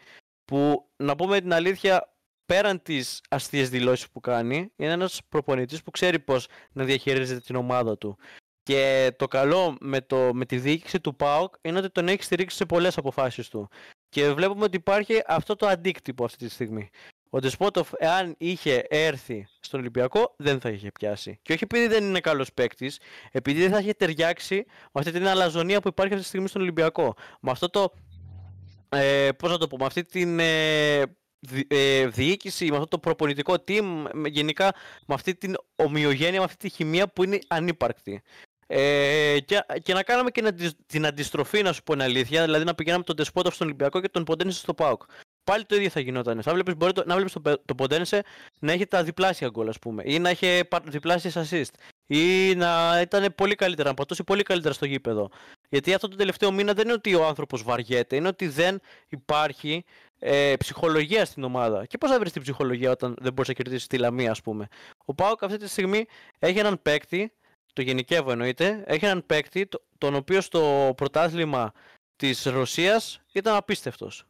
που 0.45 0.89
να 0.97 1.15
πούμε 1.15 1.41
την 1.41 1.53
αλήθεια, 1.53 2.13
πέραν 2.45 2.81
τις 2.81 3.21
αστείες 3.29 3.69
δηλώσεις 3.69 4.09
που 4.09 4.19
κάνει, 4.19 4.71
είναι 4.75 4.91
ένας 4.91 5.21
προπονητής 5.29 5.83
που 5.83 5.91
ξέρει 5.91 6.19
πώς 6.19 6.47
να 6.71 6.83
διαχειρίζεται 6.83 7.39
την 7.39 7.55
ομάδα 7.55 7.97
του. 7.97 8.17
Και 8.63 9.11
το 9.17 9.27
καλό 9.27 9.77
με, 9.79 10.01
το, 10.01 10.33
με 10.33 10.45
τη 10.45 10.57
διοίκηση 10.57 10.99
του 10.99 11.15
ΠΑΟΚ 11.15 11.53
είναι 11.61 11.77
ότι 11.77 11.89
τον 11.89 12.07
έχει 12.07 12.23
στηρίξει 12.23 12.57
σε 12.57 12.65
πολλές 12.65 12.97
αποφάσεις 12.97 13.49
του. 13.49 13.69
Και 14.09 14.31
βλέπουμε 14.31 14.63
ότι 14.63 14.77
υπάρχει 14.77 15.21
αυτό 15.27 15.55
το 15.55 15.67
αντίκτυπο 15.67 16.25
αυτή 16.25 16.45
τη 16.45 16.51
στιγμή. 16.51 16.89
Ο 17.33 17.39
Ντεσπότοφ, 17.39 17.89
εάν 17.97 18.35
είχε 18.37 18.85
έρθει 18.89 19.47
στον 19.59 19.79
Ολυμπιακό, 19.79 20.33
δεν 20.37 20.59
θα 20.59 20.69
είχε 20.69 20.91
πιάσει. 20.91 21.39
Και 21.41 21.53
όχι 21.53 21.63
επειδή 21.63 21.87
δεν 21.87 22.03
είναι 22.03 22.19
καλός 22.19 22.53
παίκτης, 22.53 22.99
επειδή 23.31 23.61
δεν 23.61 23.71
θα 23.71 23.79
είχε 23.79 23.93
ταιριάξει 23.93 24.65
με 24.65 24.91
αυτή 24.93 25.11
την 25.11 25.27
αλαζονία 25.27 25.79
που 25.81 25.87
υπάρχει 25.87 26.13
αυτή 26.13 26.23
τη 26.23 26.29
στιγμή 26.29 26.47
στον 26.47 26.61
Ολυμπιακό. 26.61 27.13
Με 27.41 27.51
αυτό 27.51 27.69
το. 27.69 27.93
Ε, 28.89 29.29
Πώς 29.31 29.49
να 29.49 29.57
το 29.57 29.67
πω, 29.67 29.77
με 29.77 29.85
αυτή 29.85 30.03
την 30.03 30.39
ε, 30.39 31.01
ε, 31.67 32.07
διοίκηση, 32.07 32.65
με 32.65 32.75
αυτό 32.75 32.87
το 32.87 32.99
προπονητικό 32.99 33.53
team, 33.67 34.05
γενικά 34.25 34.73
με 35.05 35.13
αυτή 35.13 35.35
την 35.35 35.55
ομοιογένεια, 35.75 36.39
με 36.39 36.45
αυτή 36.45 36.57
τη 36.57 36.69
χημεία 36.69 37.07
που 37.07 37.23
είναι 37.23 37.39
ανύπαρκτη. 37.47 38.21
Ε, 38.73 39.39
και, 39.39 39.65
και 39.83 39.93
να 39.93 40.03
κάναμε 40.03 40.29
και 40.31 40.53
την 40.85 41.05
αντιστροφή, 41.05 41.61
να 41.61 41.73
σου 41.73 41.83
πω 41.83 41.93
την 41.93 42.01
αλήθεια, 42.01 42.43
δηλαδή 42.43 42.65
να 42.65 42.75
πηγαίναμε 42.75 43.03
τον 43.03 43.15
Ντεσπότοφ 43.15 43.55
στον 43.55 43.67
Ολυμπιακό 43.67 44.01
και 44.01 44.09
τον 44.09 44.23
Ποντένσε 44.23 44.59
στο 44.59 44.73
ΠΑΟΚ 44.73 45.03
πάλι 45.43 45.65
το 45.65 45.75
ίδιο 45.75 45.89
θα 45.89 45.99
γινόταν. 45.99 46.41
Θα 46.41 46.53
βλέπεις, 46.53 46.75
μπορεί 46.75 46.93
το, 46.93 47.03
να 47.05 47.15
βλέπεις 47.15 47.33
το, 47.33 47.61
το 47.65 47.75
Ποντένσε 47.75 48.23
να 48.59 48.71
έχει 48.71 48.85
τα 48.85 49.03
διπλάσια 49.03 49.49
γκολ, 49.49 49.67
ας 49.67 49.79
πούμε, 49.79 50.03
ή 50.05 50.19
να 50.19 50.29
έχει 50.29 50.61
διπλάσιες 50.83 51.37
assist, 51.37 51.73
ή 52.07 52.55
να 52.55 53.01
ήταν 53.01 53.33
πολύ 53.35 53.55
καλύτερα, 53.55 53.89
να 53.89 53.95
πατώσει 53.95 54.23
πολύ 54.23 54.43
καλύτερα 54.43 54.73
στο 54.73 54.85
γήπεδο. 54.85 55.29
Γιατί 55.69 55.93
αυτό 55.93 56.07
το 56.07 56.15
τελευταίο 56.15 56.51
μήνα 56.51 56.73
δεν 56.73 56.83
είναι 56.83 56.93
ότι 56.93 57.15
ο 57.15 57.25
άνθρωπος 57.25 57.63
βαριέται, 57.63 58.15
είναι 58.15 58.27
ότι 58.27 58.47
δεν 58.47 58.79
υπάρχει 59.07 59.85
ε, 60.19 60.53
ψυχολογία 60.57 61.25
στην 61.25 61.43
ομάδα. 61.43 61.85
Και 61.85 61.97
πώς 61.97 62.09
θα 62.09 62.19
βρεις 62.19 62.31
την 62.31 62.41
ψυχολογία 62.41 62.91
όταν 62.91 63.15
δεν 63.19 63.33
μπορείς 63.33 63.47
να 63.47 63.53
κερδίσεις 63.53 63.87
τη 63.87 63.97
Λαμία, 63.97 64.31
ας 64.31 64.41
πούμε. 64.41 64.67
Ο 65.05 65.13
Πάοκ 65.13 65.43
αυτή 65.43 65.57
τη 65.57 65.67
στιγμή 65.67 66.05
έχει 66.39 66.59
έναν 66.59 66.81
παίκτη, 66.81 67.31
το 67.73 67.81
γενικεύω 67.81 68.31
εννοείται, 68.31 68.83
έχει 68.85 69.05
έναν 69.05 69.25
παίκτη 69.25 69.67
τον 69.97 70.15
οποίο 70.15 70.41
στο 70.41 70.93
πρωτάθλημα 70.97 71.71
της 72.15 72.43
Ρωσίας 72.45 73.21
ήταν 73.31 73.55
απίστευτος 73.55 74.25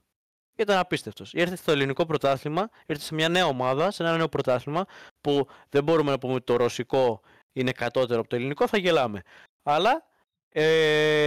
ήταν 0.61 0.77
απίστευτος. 0.77 1.33
Ήρθε 1.33 1.55
στο 1.55 1.71
ελληνικό 1.71 2.05
πρωτάθλημα, 2.05 2.69
ήρθε 2.85 3.03
σε 3.03 3.13
μια 3.13 3.29
νέα 3.29 3.45
ομάδα, 3.45 3.91
σε 3.91 4.03
ένα 4.03 4.17
νέο 4.17 4.29
πρωτάθλημα 4.29 4.85
που 5.21 5.47
δεν 5.69 5.83
μπορούμε 5.83 6.11
να 6.11 6.19
πούμε 6.19 6.33
ότι 6.33 6.43
το 6.43 6.55
ρωσικό 6.55 7.21
είναι 7.53 7.71
κατώτερο 7.71 8.19
από 8.19 8.29
το 8.29 8.35
ελληνικό, 8.35 8.67
θα 8.67 8.77
γελάμε. 8.77 9.21
Αλλά 9.63 10.05
ε, 10.49 11.23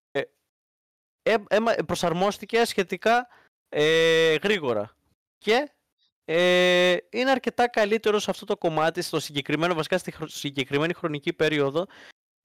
ε, 1.22 1.34
ε, 1.48 1.58
προσαρμόστηκε 1.86 2.64
σχετικά 2.64 3.28
ε, 3.68 4.34
γρήγορα. 4.42 4.96
Και 5.38 5.73
ε, 6.24 6.96
είναι 7.10 7.30
αρκετά 7.30 7.68
καλύτερο 7.68 8.18
σε 8.18 8.30
αυτό 8.30 8.44
το 8.44 8.56
κομμάτι, 8.56 9.02
στο 9.02 9.20
συγκεκριμένο, 9.20 9.74
βασικά 9.74 9.98
στη 9.98 10.14
συγκεκριμένη 10.24 10.92
χρονική 10.92 11.32
περίοδο. 11.32 11.86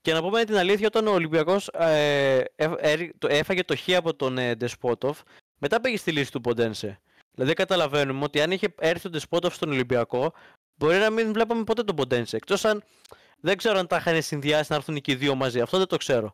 Και 0.02 0.14
να 0.14 0.22
πούμε 0.22 0.44
την 0.44 0.58
αλήθεια, 0.58 0.88
όταν 0.88 1.08
ο 1.08 1.12
Ολυμπιακός 1.12 1.68
ε, 1.68 2.44
έφαγε 3.20 3.64
το 3.64 3.76
χ 3.78 3.90
από 3.96 4.16
τον 4.16 4.38
ε, 4.38 4.56
Ντεσπότοφ, 4.56 5.22
μετά 5.58 5.82
πήγε 5.82 5.98
στη 5.98 6.12
λύση 6.12 6.32
του 6.32 6.42
Ποντένσε. 6.42 7.02
Δηλαδή 7.32 7.54
καταλαβαίνουμε 7.54 8.24
ότι 8.24 8.42
αν 8.42 8.52
είχε 8.52 8.74
έρθει 8.80 9.08
ο 9.08 9.10
Ντεσπότοφ 9.10 9.56
στον 9.56 9.70
Ολυμπιακό, 9.70 10.34
μπορεί 10.76 10.98
να 10.98 11.10
μην 11.10 11.34
βλέπαμε 11.34 11.64
ποτέ 11.64 11.84
τον 11.84 11.96
Ποντένσε. 11.96 12.36
Εκτός 12.36 12.66
αν 12.66 12.84
δεν 13.40 13.58
ξέρω 13.58 13.80
αν 13.80 13.88
τα 13.88 13.98
είχαν 13.98 14.22
συνδυάσει 14.22 14.66
να 14.70 14.76
έρθουν 14.76 15.02
και 15.02 15.12
οι 15.12 15.16
δύο 15.16 15.36
μαζί. 15.36 15.62
Αυτό 15.62 15.78
δεν 15.78 15.88
το 15.88 15.98
ξέρω. 15.98 16.34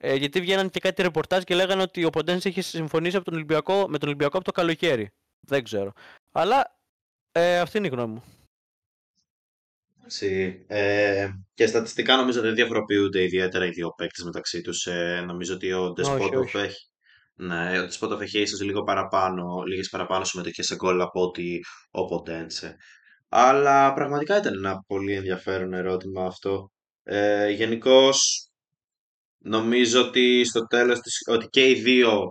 Ε, 0.00 0.14
γιατί 0.14 0.40
βγαίναν 0.40 0.70
και 0.70 0.80
κάτι 0.80 1.02
ρεπορτάζ 1.02 1.42
και 1.42 1.54
λέγανε 1.54 1.82
ότι 1.82 2.04
ο 2.04 2.10
Ποντένσε 2.10 2.48
είχε 2.48 2.60
συμφωνήσει 2.60 3.16
από 3.16 3.24
τον 3.24 3.34
Ολυμπιακό, 3.34 3.88
με 3.88 3.98
τον 3.98 4.08
Ολυμπιακό 4.08 4.36
από 4.36 4.44
το 4.44 4.52
καλοκαίρι. 4.52 5.10
Δεν 5.40 5.64
ξέρω. 5.64 5.92
Αλλά 6.32 6.78
ε, 7.32 7.58
αυτή 7.58 7.78
είναι 7.78 7.86
η 7.86 7.90
γνώμη 7.90 8.12
μου. 8.12 8.22
Ε, 10.66 11.28
και 11.54 11.66
στατιστικά 11.66 12.16
νομίζω 12.16 12.40
δεν 12.40 12.54
διαφοροποιούνται 12.54 13.22
ιδιαίτερα 13.22 13.66
οι 13.66 13.70
δύο 13.70 13.90
παίκτες 13.96 14.24
μεταξύ 14.24 14.60
τους. 14.60 14.86
Ε, 14.86 15.24
νομίζω 15.26 15.54
ότι 15.54 15.72
ο 15.72 15.92
Ντεσπότοφ 15.92 16.54
έχει, 16.54 16.90
ναι, 17.34 17.80
ο 17.80 17.84
Ντεσπότοφ 17.84 18.20
έχει 18.20 18.40
ίσως 18.40 18.60
λίγο 18.60 18.82
παραπάνω, 18.82 19.62
λίγες 19.66 19.88
παραπάνω 19.88 20.24
συμμετοχές 20.24 20.66
σε 20.66 20.74
γκολ 20.74 21.00
από 21.00 21.20
ότι 21.22 21.60
ο 21.90 22.04
Ποντένσε. 22.04 22.76
Αλλά 23.28 23.92
πραγματικά 23.92 24.36
ήταν 24.36 24.54
ένα 24.54 24.84
πολύ 24.86 25.12
ενδιαφέρον 25.12 25.72
ερώτημα 25.72 26.24
αυτό. 26.24 26.70
Ε, 27.02 27.50
Γενικώς 27.50 28.48
νομίζω 29.38 30.00
ότι 30.00 30.44
στο 30.44 30.66
τέλος 30.66 31.00
της, 31.00 31.22
ότι 31.26 31.46
και 31.46 31.68
οι 31.68 31.74
δύο 31.74 32.30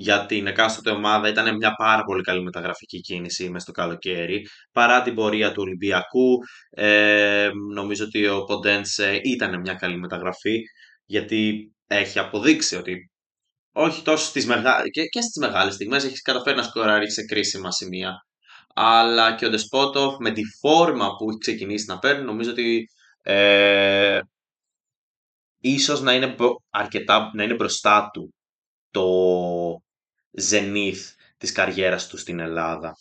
για 0.00 0.26
την 0.26 0.46
εκάστοτε 0.46 0.90
ομάδα 0.90 1.28
ήταν 1.28 1.56
μια 1.56 1.74
πάρα 1.74 2.02
πολύ 2.02 2.22
καλή 2.22 2.42
μεταγραφική 2.42 3.00
κίνηση 3.00 3.48
μέσα 3.48 3.58
στο 3.58 3.72
καλοκαίρι. 3.72 4.46
Παρά 4.72 5.02
την 5.02 5.14
πορεία 5.14 5.52
του 5.52 5.62
Ολυμπιακού, 5.62 6.38
ε, 6.70 7.50
νομίζω 7.72 8.04
ότι 8.04 8.26
ο 8.26 8.44
Ποντένσε 8.44 9.20
ήταν 9.22 9.60
μια 9.60 9.74
καλή 9.74 9.96
μεταγραφή, 9.96 10.60
γιατί 11.04 11.72
έχει 11.86 12.18
αποδείξει 12.18 12.76
ότι 12.76 13.10
όχι 13.72 14.02
τόσο 14.02 14.24
στις 14.24 14.46
μεγα... 14.46 14.82
και, 14.90 15.04
και 15.04 15.20
στις 15.20 15.36
μεγάλες 15.40 15.74
στιγμές 15.74 16.04
έχεις 16.04 16.22
καταφέρει 16.22 16.56
να 16.56 16.62
σκοράρεις 16.62 17.12
σε 17.12 17.24
κρίσιμα 17.24 17.70
σημεία. 17.70 18.12
Αλλά 18.74 19.34
και 19.34 19.46
ο 19.46 19.50
Ντεσπότοφ 19.50 20.14
με 20.18 20.30
τη 20.30 20.42
φόρμα 20.60 21.08
που 21.16 21.28
έχει 21.28 21.38
ξεκινήσει 21.38 21.84
να 21.88 21.98
παίρνει, 21.98 22.24
νομίζω 22.24 22.50
ότι 22.50 22.84
ε, 23.22 24.20
ίσως 25.60 26.00
να 26.00 26.12
είναι, 26.14 26.36
αρκετά, 26.70 27.30
να 27.34 27.42
είναι 27.42 27.54
μπροστά 27.54 28.10
του 28.12 28.34
το 28.90 29.02
ζενήθ 30.30 31.10
της 31.38 31.52
καριέρας 31.52 32.06
του 32.08 32.16
στην 32.16 32.40
Ελλάδα. 32.40 32.94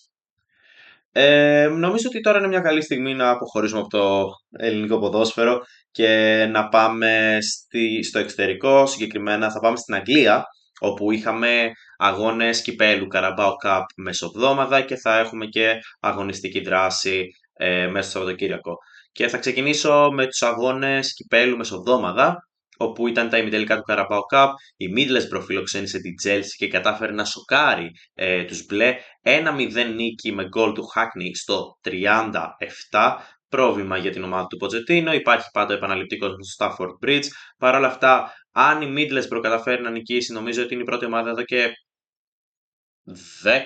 Ε, 1.11 1.67
νομίζω 1.67 2.07
ότι 2.07 2.21
τώρα 2.21 2.37
είναι 2.37 2.47
μια 2.47 2.59
καλή 2.59 2.81
στιγμή 2.81 3.13
να 3.13 3.29
αποχωρήσουμε 3.29 3.79
από 3.79 3.89
το 3.89 4.29
ελληνικό 4.51 4.99
ποδόσφαιρο 4.99 5.61
και 5.91 6.45
να 6.51 6.67
πάμε 6.67 7.37
στη, 7.41 8.03
στο 8.03 8.19
εξωτερικό, 8.19 8.85
συγκεκριμένα 8.85 9.51
θα 9.51 9.59
πάμε 9.59 9.77
στην 9.77 9.93
Αγγλία, 9.95 10.43
όπου 10.79 11.11
είχαμε 11.11 11.71
αγώνες 11.97 12.61
κυπέλου 12.61 13.07
Carabao 13.13 13.51
Cup 13.65 13.83
μεσοβδόμαδα 13.95 14.81
και 14.81 14.95
θα 14.95 15.19
έχουμε 15.19 15.45
και 15.45 15.73
αγωνιστική 15.99 16.59
δράση 16.59 17.27
ε, 17.53 17.87
μέσα 17.87 18.09
στο 18.09 18.19
Σαββατοκύριακο. 18.19 18.77
Και 19.11 19.27
θα 19.27 19.37
ξεκινήσω 19.37 20.09
με 20.11 20.25
τους 20.25 20.41
αγώνες 20.41 21.13
κυπέλου 21.13 21.57
μεσοβδόμαδα, 21.57 22.48
όπου 22.81 23.07
ήταν 23.07 23.29
τα 23.29 23.37
ημιτελικά 23.37 23.75
του 23.75 23.83
Carabao 23.87 24.19
Cup. 24.33 24.49
Η 24.77 24.85
Middlesbrough 24.95 25.43
φιλοξένησε 25.45 25.99
την 25.99 26.13
Chelsea 26.23 26.55
και 26.57 26.67
κατάφερε 26.67 27.11
να 27.11 27.25
σοκάρει 27.25 27.91
ε, 28.13 28.43
τους 28.43 28.65
μπλε. 28.65 28.95
1-0 29.23 29.93
νίκη 29.95 30.31
με 30.31 30.47
γκολ 30.47 30.73
του 30.73 30.83
Hackney 30.95 31.31
στο 31.33 31.79
37. 31.83 33.15
Πρόβλημα 33.49 33.97
για 33.97 34.11
την 34.11 34.23
ομάδα 34.23 34.47
του 34.47 34.57
Ποτζετίνο. 34.57 35.13
Υπάρχει 35.13 35.47
πάντα 35.53 35.73
επαναληπτικός 35.73 36.31
στο 36.31 36.65
Stafford 36.65 37.07
Bridge. 37.07 37.25
Παρ' 37.57 37.75
όλα 37.75 37.87
αυτά, 37.87 38.33
αν 38.51 38.81
η 38.81 38.93
Middlesbrough 38.97 39.41
καταφέρει 39.41 39.81
να 39.81 39.89
νικήσει, 39.89 40.33
νομίζω 40.33 40.63
ότι 40.63 40.73
είναι 40.73 40.83
η 40.83 40.85
πρώτη 40.85 41.05
ομάδα 41.05 41.29
εδώ 41.29 41.43
και 41.43 41.71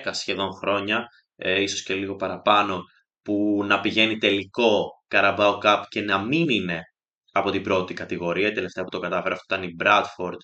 10 0.04 0.10
σχεδόν 0.10 0.52
χρόνια, 0.52 1.06
ε, 1.36 1.62
ίσως 1.62 1.82
και 1.82 1.94
λίγο 1.94 2.16
παραπάνω, 2.16 2.82
που 3.22 3.64
να 3.66 3.80
πηγαίνει 3.80 4.18
τελικό 4.18 4.90
Carabao 5.08 5.58
Cup 5.62 5.82
και 5.88 6.00
να 6.00 6.18
μην 6.18 6.48
είναι 6.48 6.82
από 7.34 7.50
την 7.50 7.62
πρώτη 7.62 7.94
κατηγορία. 7.94 8.48
Η 8.48 8.52
τελευταία 8.52 8.84
που 8.84 8.90
το 8.90 8.98
κατάφερε 8.98 9.34
αυτό 9.34 9.54
ήταν 9.54 9.68
η 9.68 9.76
Bradford, 9.82 10.38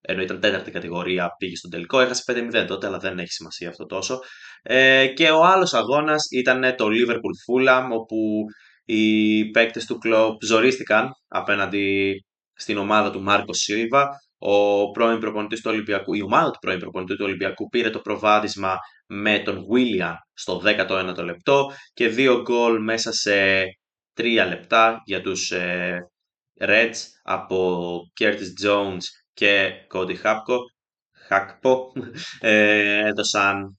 ενώ 0.00 0.22
ήταν 0.22 0.40
τέταρτη 0.40 0.70
κατηγορία, 0.70 1.28
πήγε 1.38 1.56
στον 1.56 1.70
τελικό. 1.70 2.00
Έχασε 2.00 2.22
5-0 2.26 2.64
τότε, 2.66 2.86
αλλά 2.86 2.98
δεν 2.98 3.18
έχει 3.18 3.32
σημασία 3.32 3.68
αυτό 3.68 3.86
τόσο. 3.86 4.18
Ε, 4.62 5.06
και 5.06 5.30
ο 5.30 5.44
άλλος 5.44 5.74
αγώνας 5.74 6.26
ήταν 6.30 6.74
το 6.76 6.86
Liverpool 6.86 7.34
Fulham, 7.46 7.88
όπου 7.92 8.44
οι 8.84 9.44
παίκτες 9.50 9.86
του 9.86 9.98
κλοπ 9.98 10.42
ζορίστηκαν 10.44 11.08
απέναντι 11.28 12.14
στην 12.54 12.78
ομάδα 12.78 13.10
του 13.10 13.22
Μάρκο 13.22 13.52
Σίλβα. 13.52 14.08
Ο 14.38 14.90
πρώην 14.90 15.18
προπονητής 15.18 15.60
του 15.60 15.70
Ολυμπιακού, 15.72 16.14
η 16.14 16.22
ομάδα 16.22 16.50
του 16.50 16.58
πρώην 16.58 16.78
προπονητή 16.78 17.16
του 17.16 17.24
Ολυμπιακού 17.24 17.68
πήρε 17.68 17.90
το 17.90 17.98
προβάδισμα 17.98 18.76
με 19.06 19.38
τον 19.38 19.64
William 19.72 20.14
στο 20.32 20.62
19ο 20.64 21.24
λεπτό 21.24 21.72
και 21.92 22.08
δύο 22.08 22.40
γκολ 22.42 22.82
μέσα 22.82 23.12
σε 23.12 23.62
τρία 24.12 24.46
λεπτά 24.46 25.02
για 25.04 25.20
τους 25.20 25.50
ε, 25.50 25.98
Reds 26.60 26.96
από 27.22 28.00
Curtis 28.20 28.66
Jones 28.66 29.02
και 29.34 29.70
Cody 29.92 30.16
Hapko, 30.22 30.58
Hackpo 31.28 31.76
ε, 32.40 33.06
έδωσαν 33.06 33.78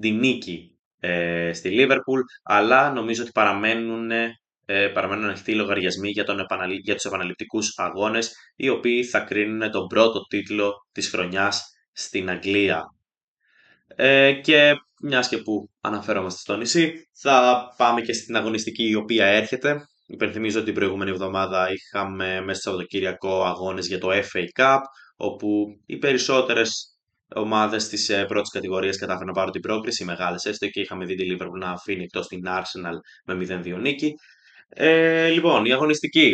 τη 0.00 0.10
νίκη 0.10 0.78
ε, 1.00 1.52
στη 1.52 1.70
Liverpool 1.72 2.20
αλλά 2.42 2.92
νομίζω 2.92 3.22
ότι 3.22 3.30
παραμένουν, 3.32 4.10
ε, 4.10 4.88
παραμένουν 4.94 5.24
ανοιχτοί 5.24 5.54
λογαριασμοί 5.54 6.10
για, 6.10 6.24
τον 6.24 6.38
επαναλη... 6.38 6.74
για 6.74 6.94
τους 6.94 7.04
επαναληπτικούς 7.04 7.78
αγώνες 7.78 8.34
οι 8.56 8.68
οποίοι 8.68 9.04
θα 9.04 9.20
κρίνουν 9.20 9.70
τον 9.70 9.86
πρώτο 9.86 10.26
τίτλο 10.26 10.72
της 10.92 11.08
χρονιάς 11.08 11.70
στην 11.92 12.30
Αγγλία. 12.30 12.84
Ε, 13.96 14.32
και 14.32 14.74
μιας 15.02 15.28
και 15.28 15.38
που 15.38 15.70
αναφέρομαστε 15.80 16.40
στο 16.40 16.56
νησί 16.56 17.08
θα 17.12 17.66
πάμε 17.76 18.00
και 18.00 18.12
στην 18.12 18.36
αγωνιστική 18.36 18.88
η 18.88 18.94
οποία 18.94 19.26
έρχεται 19.26 19.88
Υπενθυμίζω 20.12 20.56
ότι 20.56 20.66
την 20.66 20.74
προηγούμενη 20.74 21.10
εβδομάδα 21.10 21.68
είχαμε 21.72 22.40
μέσα 22.40 22.60
στο 22.60 22.70
Σαββατοκύριακο 22.70 23.44
αγώνες 23.44 23.86
για 23.86 23.98
το 23.98 24.08
FA 24.10 24.60
Cup, 24.60 24.78
όπου 25.16 25.66
οι 25.86 25.98
περισσότερες 25.98 26.98
ομάδες 27.34 27.88
της 27.88 28.08
ε, 28.08 28.24
πρώτης 28.24 28.50
κατηγορίας 28.50 28.96
κατάφεραν 28.96 29.26
να 29.26 29.32
πάρουν 29.32 29.52
την 29.52 29.60
πρόκριση, 29.60 30.02
οι 30.02 30.06
μεγάλες 30.06 30.44
έστω 30.44 30.66
και 30.66 30.80
είχαμε 30.80 31.04
δει 31.04 31.14
τη 31.14 31.26
Liverpool 31.30 31.58
να 31.60 31.70
αφήνει 31.70 32.02
εκτός 32.02 32.26
την 32.26 32.40
Arsenal 32.46 32.94
με 33.24 33.62
0-2 33.64 33.78
νίκη. 33.80 34.14
Ε, 34.68 35.28
λοιπόν, 35.28 35.64
η 35.64 35.72
αγωνιστική 35.72 36.32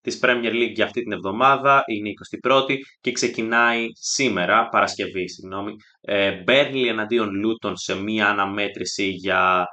της 0.00 0.18
Premier 0.22 0.52
League 0.52 0.72
για 0.74 0.84
αυτή 0.84 1.02
την 1.02 1.12
εβδομάδα 1.12 1.82
είναι 1.86 2.08
η 2.08 2.14
21η 2.48 2.76
και 3.00 3.12
ξεκινάει 3.12 3.86
σήμερα, 4.00 4.68
Παρασκευή, 4.68 5.28
συγγνώμη, 5.28 5.72
ε, 6.00 6.42
Burnley 6.46 6.86
εναντίον 6.88 7.30
Luton 7.44 7.72
σε 7.74 7.94
μία 7.94 8.28
αναμέτρηση 8.28 9.08
για 9.08 9.66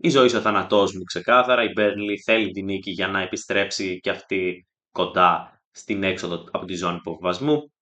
η 0.00 0.08
ζωή 0.08 0.36
ο 0.36 0.40
θάνατός 0.40 0.94
μου 0.94 1.02
ξεκάθαρα. 1.02 1.62
Η 1.62 1.72
Μπέρνλι 1.72 2.18
θέλει 2.18 2.50
την 2.50 2.64
νίκη 2.64 2.90
για 2.90 3.08
να 3.08 3.20
επιστρέψει 3.20 4.00
και 4.00 4.10
αυτή 4.10 4.66
κοντά 4.92 5.60
στην 5.70 6.02
έξοδο 6.02 6.44
από 6.50 6.64
τη 6.64 6.74
ζώνη 6.74 6.96
υποβασμού. 6.96 7.72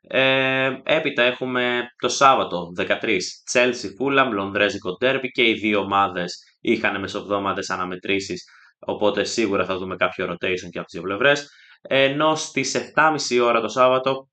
Ε, 0.00 0.70
έπειτα 0.82 1.22
έχουμε 1.22 1.82
το 1.96 2.08
Σάββατο 2.08 2.72
13 2.76 3.18
Chelsea 3.52 3.88
Fulham, 4.00 4.30
Λονδρέζικο 4.32 4.90
Derby 5.00 5.28
και 5.32 5.48
οι 5.48 5.52
δύο 5.52 5.80
ομάδες 5.80 6.38
είχαν 6.60 7.00
μεσοβδόμαδες 7.00 7.70
αναμετρήσεις 7.70 8.44
οπότε 8.78 9.24
σίγουρα 9.24 9.64
θα 9.64 9.78
δούμε 9.78 9.96
κάποιο 9.96 10.30
rotation 10.30 10.68
και 10.70 10.78
από 10.78 10.84
τις 10.86 10.92
δύο 10.92 11.02
πλευρές. 11.02 11.50
Ενώ 11.82 12.34
στις 12.34 12.92
7.30 12.96 13.40
ώρα 13.42 13.60
το 13.60 13.68
Σάββατο 13.68 14.28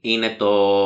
είναι 0.00 0.36
το 0.36 0.82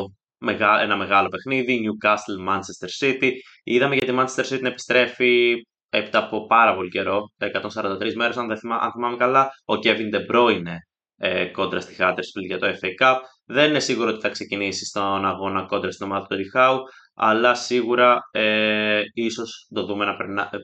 ένα 0.82 0.96
μεγάλο 0.96 1.28
παιχνίδι, 1.28 1.80
Newcastle 1.84 2.52
Manchester 2.52 2.88
City. 3.00 3.30
Είδαμε 3.68 3.94
για 3.94 4.06
τη 4.06 4.14
Manchester 4.18 4.54
City 4.54 4.60
να 4.60 4.68
επιστρέφει 4.68 5.54
έπειτα 5.88 6.18
από 6.18 6.46
πάρα 6.46 6.74
πολύ 6.74 6.88
καιρό, 6.88 7.30
143 7.38 8.14
μέρες 8.14 8.36
αν, 8.36 8.58
θυμά, 8.58 8.76
αν 8.76 8.90
θυμάμαι 8.92 9.16
καλά, 9.16 9.50
ο 9.64 9.74
Kevin 9.74 10.14
De 10.14 10.32
Bruyne 10.32 10.76
ε, 11.16 11.44
κόντρα 11.44 11.80
στη 11.80 11.96
Huddersfield 11.98 12.46
για 12.46 12.58
το 12.58 12.66
FA 12.66 13.04
Cup. 13.04 13.16
Δεν 13.44 13.68
είναι 13.68 13.80
σίγουρο 13.80 14.10
ότι 14.10 14.20
θα 14.20 14.28
ξεκινήσει 14.28 14.84
στον 14.84 15.26
αγώνα 15.26 15.62
κόντρα 15.62 15.90
στην 15.90 16.06
ομάδα 16.06 16.26
του 16.26 16.36
Ριχάου, 16.36 16.78
αλλά 17.14 17.54
σίγουρα 17.54 18.18
ε, 18.30 19.02
ίσως 19.12 19.68
το 19.74 19.84
δούμε 19.84 20.04
να 20.04 20.16
περνάει, 20.16 20.46
ε, 20.50 20.58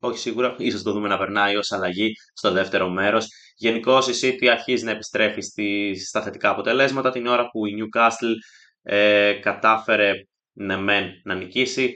όχι 0.00 0.18
σίγουρα, 0.18 0.54
ίσως 0.58 0.82
το 0.82 0.92
δούμε 0.92 1.08
να 1.08 1.18
περνάει 1.18 1.56
ως 1.56 1.72
αλλαγή 1.72 2.12
στο 2.32 2.50
δεύτερο 2.50 2.88
μέρος. 2.88 3.26
Γενικώς 3.56 4.08
η 4.08 4.26
City 4.26 4.46
αρχίζει 4.46 4.84
να 4.84 4.90
επιστρέφει 4.90 5.40
στη, 5.40 5.94
στα 6.06 6.22
θετικά 6.22 6.50
αποτελέσματα 6.50 7.10
την 7.10 7.26
ώρα 7.26 7.50
που 7.50 7.66
η 7.66 7.74
Newcastle 7.78 8.34
ε, 8.82 9.32
κατάφερε 9.32 10.12
ναι, 10.52 10.76
μεν 10.76 11.10
να 11.24 11.34
νικήσει 11.34 11.94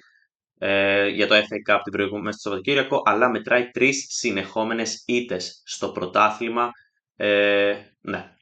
ε, 0.65 1.09
για 1.09 1.27
το 1.27 1.35
FA 1.35 1.73
Cup 1.73 1.81
την 1.83 1.93
προηγούμενη 1.93 2.25
μέσα 2.25 2.39
στο 2.39 2.49
Σαββατοκύριακο, 2.49 3.03
αλλά 3.05 3.31
μετράει 3.31 3.71
τρεις 3.71 4.07
συνεχόμενες 4.09 5.03
ήττες 5.07 5.63
στο 5.65 5.89
πρωτάθλημα. 5.93 6.71
Ε, 7.17 7.75
ναι, 8.01 8.33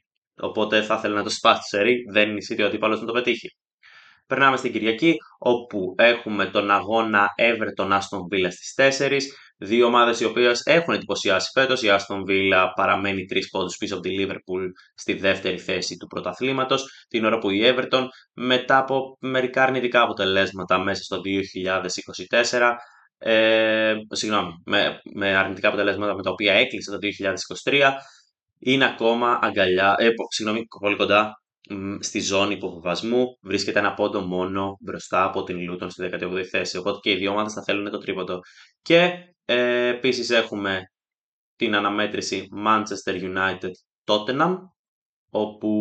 Οπότε 0.41 0.81
θα 0.81 0.95
ήθελε 0.95 1.15
να 1.15 1.23
το 1.23 1.29
σπάσει 1.29 1.61
τη 1.61 1.67
σερή. 1.67 2.05
Δεν 2.11 2.29
είναι 2.29 2.63
ο 2.63 2.65
αντίπαλος 2.65 2.99
να 2.99 3.05
το 3.05 3.13
πετύχει. 3.13 3.55
Περνάμε 4.27 4.57
στην 4.57 4.71
Κυριακή, 4.71 5.15
όπου 5.39 5.95
έχουμε 5.97 6.45
τον 6.45 6.71
αγώνα 6.71 7.27
Everton 7.37 7.91
Aston 7.91 8.19
Villa 8.31 8.47
στις 8.49 8.73
4. 8.99 9.19
Δύο 9.63 9.85
ομάδες 9.85 10.19
οι 10.19 10.25
οποίες 10.25 10.61
έχουν 10.65 10.93
εντυπωσιάσει 10.93 11.49
φέτος. 11.53 11.83
Η 11.83 11.87
Aston 11.89 12.21
Villa 12.29 12.67
παραμένει 12.75 13.25
τρεις 13.25 13.49
πόντους 13.49 13.77
πίσω 13.77 13.93
από 13.93 14.03
τη 14.03 14.15
Liverpool 14.19 14.67
στη 14.93 15.13
δεύτερη 15.13 15.57
θέση 15.57 15.97
του 15.97 16.07
πρωταθλήματος. 16.07 17.05
Την 17.07 17.25
ώρα 17.25 17.37
που 17.37 17.49
η 17.49 17.61
Everton 17.63 18.05
μετά 18.33 18.77
από 18.77 19.17
μερικά 19.19 19.63
αρνητικά 19.63 20.01
αποτελέσματα 20.01 20.79
μέσα 20.79 21.03
στο 21.03 21.21
2024 22.49 22.73
ε, 23.17 23.93
συγγνώμη, 24.11 24.51
με, 24.65 25.01
με 25.13 25.35
αρνητικά 25.35 25.67
αποτελέσματα 25.67 26.15
με 26.15 26.21
τα 26.21 26.31
οποία 26.31 26.53
έκλεισε 26.53 26.91
το 26.91 26.97
2023 27.63 27.91
είναι 28.59 28.85
ακόμα 28.85 29.39
αγκαλιά, 29.41 29.95
ε, 29.97 30.07
συγγνώμη, 30.29 30.67
πολύ 30.79 30.95
κοντά 30.95 31.40
στη 31.99 32.19
ζώνη 32.19 32.53
υποβιβασμού. 32.53 33.37
Βρίσκεται 33.41 33.79
ένα 33.79 33.93
πόντο 33.93 34.21
μόνο 34.21 34.77
μπροστά 34.79 35.23
από 35.23 35.43
την 35.43 35.59
Λούτον 35.61 35.89
στη 35.89 36.09
18η 36.13 36.43
θέση. 36.43 36.77
Οπότε 36.77 36.99
και 37.01 37.11
οι 37.11 37.15
δύο 37.15 37.31
ομάδες 37.31 37.53
θα 37.53 37.63
θέλουν 37.63 37.89
το 37.91 37.97
τρίποντο. 37.97 38.39
Και 38.81 39.11
ε, 39.45 39.87
επίσης 39.87 40.29
έχουμε 40.29 40.81
την 41.55 41.75
αναμέτρηση 41.75 42.47
Manchester 42.65 43.21
United 43.21 43.71
Tottenham 44.05 44.55
όπου 45.29 45.71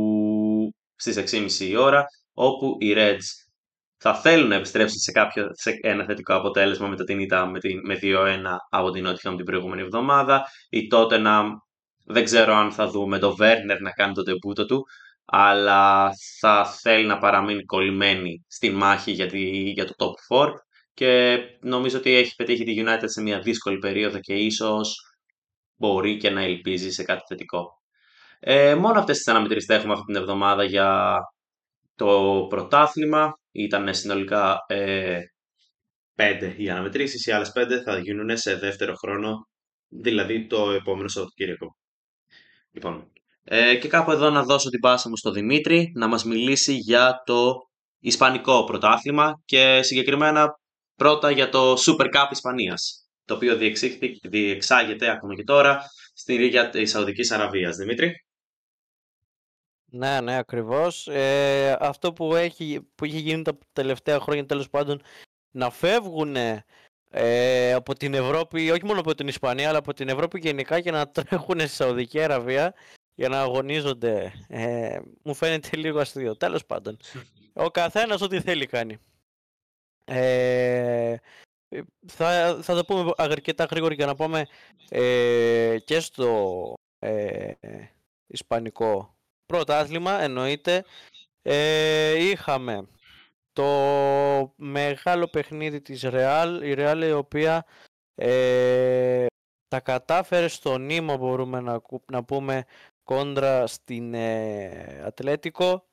στις 0.95 1.33
6.30 1.61 1.69
η 1.69 1.77
ώρα 1.77 2.05
όπου 2.33 2.77
οι 2.81 2.95
Reds 2.97 3.51
θα 3.97 4.15
θέλουν 4.15 4.49
να 4.49 4.55
επιστρέψουν 4.55 4.99
σε, 4.99 5.13
κάποιο, 5.13 5.49
σε 5.53 5.79
ένα 5.83 6.05
θετικό 6.05 6.35
αποτέλεσμα 6.35 6.89
μετά 6.89 7.05
την 7.05 7.19
ήττα 7.19 7.47
με, 7.47 7.59
με 7.83 7.99
2-1 8.03 8.39
από 8.71 8.91
την 8.91 9.07
Nottingham 9.07 9.35
την 9.37 9.45
προηγούμενη 9.45 9.83
εβδομάδα. 9.83 10.47
Η 10.69 10.89
Tottenham 10.93 11.47
δεν 12.05 12.25
ξέρω 12.25 12.55
αν 12.55 12.73
θα 12.73 12.89
δούμε 12.89 13.19
το 13.19 13.37
Werner 13.39 13.79
να 13.81 13.91
κάνει 13.91 14.15
το 14.15 14.23
τεμπούτο 14.23 14.67
του 14.67 14.85
αλλά 15.33 16.11
θα 16.41 16.65
θέλει 16.65 17.07
να 17.07 17.19
παραμείνει 17.19 17.65
κολλημένη 17.65 18.45
στη 18.49 18.71
μάχη 18.71 19.11
για, 19.11 19.27
για 19.75 19.85
το 19.85 19.95
top 20.31 20.37
4 20.37 20.53
και 20.95 21.39
νομίζω 21.61 21.99
ότι 21.99 22.15
έχει 22.15 22.35
πετύχει 22.35 22.65
τη 22.65 22.83
United 22.85 23.05
σε 23.05 23.23
μια 23.23 23.41
δύσκολη 23.41 23.79
περίοδο 23.79 24.19
και 24.19 24.35
ίσως 24.35 25.15
μπορεί 25.77 26.17
και 26.17 26.31
να 26.31 26.43
ελπίζει 26.43 26.91
σε 26.91 27.03
κάτι 27.03 27.23
θετικό. 27.29 27.79
Ε, 28.41 28.75
μόνο 28.75 28.99
αυτές 28.99 29.17
τις 29.17 29.29
αναμετρήσεις 29.29 29.67
θα 29.67 29.75
έχουμε 29.75 29.93
αυτή 29.93 30.05
την 30.05 30.17
εβδομάδα 30.17 30.65
για 30.65 31.19
το 31.95 32.47
πρωτάθλημα. 32.49 33.39
Ήταν 33.53 33.95
συνολικά 33.95 34.65
ε, 34.67 35.21
πέντε 36.15 36.55
οι 36.57 36.71
αναμετρήσεις, 36.71 37.27
οι 37.27 37.33
άλλες 37.33 37.53
πέντε 37.53 37.83
θα 37.83 37.99
γίνουν 37.99 38.37
σε 38.37 38.57
δεύτερο 38.57 38.95
χρόνο, 38.95 39.49
δηλαδή 39.89 40.47
το 40.47 40.71
επόμενο 40.71 41.09
Σαββατοκύριακο. 41.09 41.77
Λοιπόν, 42.71 43.13
ε, 43.53 43.77
και 43.77 43.89
κάπου 43.89 44.11
εδώ 44.11 44.31
να 44.31 44.43
δώσω 44.43 44.71
την 44.71 44.81
πάσα 44.81 45.09
μου 45.09 45.17
στο 45.17 45.31
Δημήτρη 45.31 45.93
να 45.95 46.07
μας 46.07 46.25
μιλήσει 46.25 46.73
για 46.73 47.23
το 47.25 47.55
Ισπανικό 47.99 48.65
πρωτάθλημα 48.65 49.43
και 49.45 49.83
συγκεκριμένα 49.83 50.59
πρώτα 50.95 51.31
για 51.31 51.49
το 51.49 51.73
Super 51.73 52.05
Cup 52.05 52.27
Ισπανίας 52.31 53.09
το 53.25 53.35
οποίο 53.35 53.57
διεξάγεται 54.23 55.11
ακόμα 55.11 55.35
και 55.35 55.45
τώρα 55.45 55.83
στην 56.15 56.37
Ρίγια 56.37 56.69
της 56.69 56.91
Σαουδικής 56.91 57.31
Αραβίας. 57.31 57.77
Δημήτρη. 57.77 58.25
Ναι, 59.85 60.21
ναι, 60.21 60.37
ακριβώς. 60.37 61.07
Ε, 61.09 61.77
αυτό 61.81 62.13
που 62.13 62.35
έχει, 62.35 62.81
που 62.95 63.05
έχει 63.05 63.19
γίνει 63.19 63.43
τα 63.43 63.59
τελευταία 63.73 64.21
χρόνια 64.21 64.47
τέλος 64.47 64.71
πάντων 64.71 65.03
να 65.51 65.71
φεύγουν 65.71 66.37
ε, 67.11 67.73
από 67.73 67.95
την 67.95 68.15
Ευρώπη, 68.15 68.71
όχι 68.71 68.85
μόνο 68.85 69.01
από 69.01 69.15
την 69.15 69.29
Ισπανία, 69.29 69.69
αλλά 69.69 69.79
από 69.79 69.95
την 69.95 70.09
Ευρώπη 70.09 70.39
γενικά 70.39 70.81
και 70.81 70.91
να 70.91 71.09
τρέχουν 71.11 71.61
στη 71.61 71.69
Σαουδική 71.69 72.21
Αραβία 72.21 72.75
για 73.21 73.29
να 73.29 73.41
αγωνίζονται. 73.41 74.33
Ε, 74.49 74.99
μου 75.23 75.35
φαίνεται 75.35 75.77
λίγο 75.77 76.01
αστείο. 76.01 76.37
Τέλος 76.37 76.67
πάντων. 76.67 76.97
Ο 77.53 77.71
καθένας 77.71 78.21
ό,τι 78.21 78.41
θέλει 78.41 78.67
κάνει. 78.67 78.99
Ε, 80.05 81.17
θα, 82.07 82.59
θα 82.63 82.75
το 82.75 82.85
πούμε 82.85 83.11
αρκετά 83.17 83.65
γρήγορα 83.65 83.95
για 83.95 84.07
να 84.07 84.15
πούμε 84.15 84.47
ε, 84.89 85.79
και 85.85 86.01
στο 86.01 86.75
ε, 86.99 87.53
Ισπανικό 88.27 89.17
πρωτάθλημα 89.47 90.23
εννοείται 90.23 90.85
ε, 91.43 92.29
είχαμε 92.29 92.89
το 93.53 94.55
μεγάλο 94.57 95.29
παιχνίδι 95.29 95.81
της 95.81 96.03
Real 96.05 96.61
η 96.63 96.75
Real 96.77 97.03
η 97.07 97.13
οποία 97.13 97.67
ε, 98.15 99.27
τα 99.69 99.81
κατάφερε 99.81 100.49
στο 100.49 100.79
νήμα 100.79 101.17
μπορούμε 101.17 101.61
να, 101.61 101.81
να 102.13 102.25
πούμε 102.25 102.65
κόντρα 103.05 103.67
στην 103.67 104.15
ε, 104.15 105.03
Ατλέτικο 105.07 105.85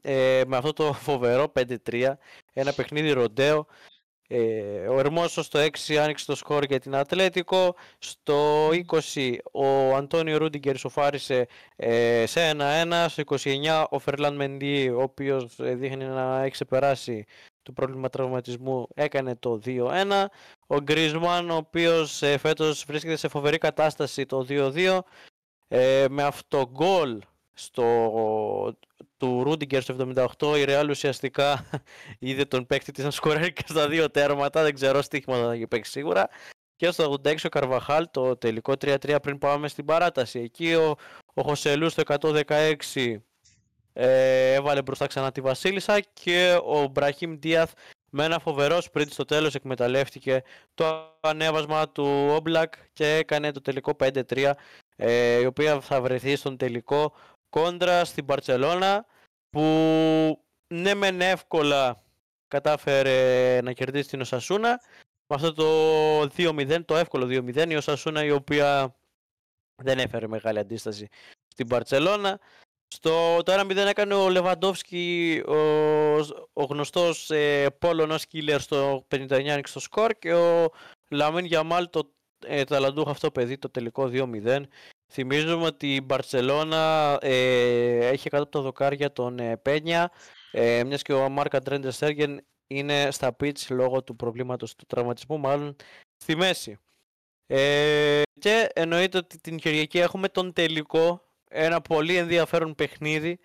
ε, 0.00 0.42
με 0.46 0.56
αυτό 0.56 0.72
το 0.72 0.92
φοβερό 0.92 1.52
5-3 1.88 2.12
ένα 2.52 2.72
παιχνίδι 2.72 3.12
ροντέο 3.12 3.66
ε, 4.28 4.86
ο 4.88 4.98
Ερμόσο 4.98 5.42
στο 5.42 5.60
6 5.88 5.94
άνοιξε 5.94 6.26
το 6.26 6.34
σκορ 6.34 6.64
για 6.64 6.80
την 6.80 6.94
Ατλέτικο. 6.94 7.74
Στο 7.98 8.68
20 9.14 9.36
ο 9.52 9.94
Αντώνιο 9.94 10.36
Ρούντιγκερ 10.38 10.76
σοφάρισε 10.76 11.46
ε, 11.76 12.24
σε 12.26 12.50
1-1. 12.50 13.06
Στο 13.08 13.22
29 13.26 13.84
ο 13.90 13.98
Φερλάν 13.98 14.34
Μεντί, 14.34 14.88
ο 14.88 15.02
οποίος 15.02 15.58
ε, 15.58 15.74
δείχνει 15.74 16.04
να 16.04 16.40
έχει 16.40 16.50
ξεπεράσει 16.50 17.24
το 17.62 17.72
πρόβλημα 17.72 18.08
τραυματισμού, 18.08 18.88
έκανε 18.94 19.36
το 19.36 19.60
2-1. 19.64 20.24
Ο 20.66 20.80
Γκρισμάν, 20.80 21.50
ο 21.50 21.56
οποίος 21.56 22.22
ε, 22.22 22.38
φέτος 22.38 22.84
βρίσκεται 22.84 23.16
σε 23.16 23.28
φοβερή 23.28 23.58
κατάσταση 23.58 24.26
το 24.26 24.46
2-2. 24.48 24.98
Ε, 25.68 26.06
με 26.10 26.22
αυτό 26.22 26.70
γκολ 26.70 27.20
στο, 27.52 28.76
του 29.16 29.42
Ρούντιγκερ 29.42 29.82
στο 29.82 29.96
78 30.38 30.58
η 30.58 30.64
Real 30.66 30.86
ουσιαστικά 30.90 31.64
είδε 32.18 32.44
τον 32.44 32.66
παίκτη 32.66 32.92
της 32.92 33.04
να 33.04 33.10
σκοράρει 33.10 33.52
και 33.52 33.64
στα 33.66 33.88
δύο 33.88 34.10
τέρματα. 34.10 34.62
Δεν 34.62 34.74
ξέρω 34.74 35.02
στοίχημα 35.02 35.36
θα 35.36 35.52
έχει 35.52 35.66
παίξει 35.66 35.90
σίγουρα. 35.90 36.28
Και 36.76 36.90
στο 36.90 37.14
86 37.24 37.36
ο 37.44 37.48
Καρβαχάλ 37.48 38.08
το 38.10 38.36
τελικό 38.36 38.72
3-3 38.72 39.16
πριν 39.22 39.38
πάμε 39.38 39.68
στην 39.68 39.84
παράταση. 39.84 40.38
Εκεί 40.38 40.74
ο, 40.74 40.94
ο 41.34 41.42
Χωσελού 41.42 41.90
στο 41.90 42.02
116 42.06 43.16
ε, 43.92 44.52
έβαλε 44.52 44.82
μπροστά 44.82 45.06
ξανά 45.06 45.32
τη 45.32 45.40
Βασίλισσα 45.40 46.00
και 46.00 46.60
ο 46.64 46.86
Μπραχίμ 46.86 47.38
Ντίαθ 47.38 47.72
με 48.10 48.24
ένα 48.24 48.38
φοβερό 48.38 48.80
σπριντ 48.80 49.10
στο 49.10 49.24
τέλος 49.24 49.54
εκμεταλλεύτηκε 49.54 50.42
το 50.74 51.16
ανέβασμα 51.20 51.88
του 51.88 52.28
Όμπλακ 52.30 52.74
και 52.92 53.16
έκανε 53.16 53.52
το 53.52 53.60
τελικό 53.60 53.96
5-3 53.98 54.50
ε, 54.96 55.40
η 55.40 55.44
οποία 55.44 55.80
θα 55.80 56.00
βρεθεί 56.00 56.36
στον 56.36 56.56
τελικό 56.56 57.14
κόντρα 57.48 58.04
στην 58.04 58.24
Παρσελώνα 58.24 59.06
που 59.50 59.60
ναι 60.66 60.94
μεν 60.94 61.20
εύκολα 61.20 62.02
κατάφερε 62.48 63.60
να 63.62 63.72
κερδίσει 63.72 64.08
την 64.08 64.20
Οσασούνα. 64.20 64.80
Με 65.26 65.36
αυτό 65.36 65.52
το 65.52 66.20
2-0, 66.36 66.84
το 66.84 66.96
εύκολο 66.96 67.26
2-0 67.26 67.70
η 67.70 67.76
Οσασούνα 67.76 68.24
η 68.24 68.30
οποία 68.30 68.96
δεν 69.82 69.98
έφερε 69.98 70.26
μεγάλη 70.26 70.58
αντίσταση 70.58 71.08
στην 71.48 71.66
Παρσελώνα 71.66 72.40
στο 72.94 73.42
το 73.42 73.60
1-0 73.60 73.76
έκανε 73.76 74.14
ο 74.14 74.28
Λεβαντόφσκι, 74.28 75.42
ο, 75.46 75.54
ο 76.52 76.64
γνωστός 76.68 77.30
ε, 77.30 77.70
Πόλωνος 77.78 78.26
Κίλερ 78.26 78.60
στο 78.60 79.06
59 79.14 79.48
άνοιξε 79.48 79.72
το 79.72 79.80
σκορ 79.80 80.18
και 80.18 80.34
ο 80.34 80.70
Λαμίν 81.10 81.44
Γιαμάλ 81.44 81.90
το 81.90 82.13
ε, 82.46 82.64
ταλαντούχο 82.64 83.10
αυτό 83.10 83.30
παιδί 83.30 83.58
το 83.58 83.70
τελικό 83.70 84.10
2-0 84.12 84.62
Θυμίζουμε 85.12 85.64
ότι 85.64 85.94
η 85.94 86.00
Μπαρσελώνα 86.04 87.18
ε, 87.20 88.06
έχει 88.06 88.28
κάτω 88.28 88.42
από 88.42 88.52
τα 88.52 88.60
δοκάρια 88.60 89.12
τον 89.12 89.38
ε, 89.38 89.56
Πένια, 89.56 90.10
ε, 90.50 90.84
μιας 90.84 91.02
και 91.02 91.12
ο 91.12 91.28
Μάρκα 91.28 91.60
Τρέντερ 91.60 91.92
Στέργεν 91.92 92.44
είναι 92.66 93.10
στα 93.10 93.36
pitch 93.40 93.66
λόγω 93.70 94.02
του 94.02 94.16
προβλήματος 94.16 94.74
του 94.74 94.84
τραυματισμού, 94.86 95.38
μάλλον 95.38 95.76
στη 96.16 96.36
μέση. 96.36 96.78
Ε, 97.46 98.22
και 98.38 98.68
εννοείται 98.74 99.18
ότι 99.18 99.40
την 99.40 99.56
Κυριακή 99.56 99.98
έχουμε 99.98 100.28
τον 100.28 100.52
τελικό, 100.52 101.22
ένα 101.50 101.80
πολύ 101.80 102.16
ενδιαφέρον 102.16 102.74
παιχνίδι 102.74 103.38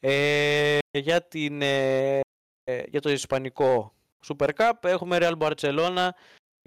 ε, 0.00 0.78
για, 0.90 1.22
την, 1.22 1.62
ε, 1.62 2.20
για 2.86 3.00
το 3.00 3.10
Ισπανικό 3.10 3.94
Super 4.26 4.48
Cup. 4.56 4.72
Έχουμε 4.82 5.18
Real 5.20 5.38
Barcelona 5.38 6.08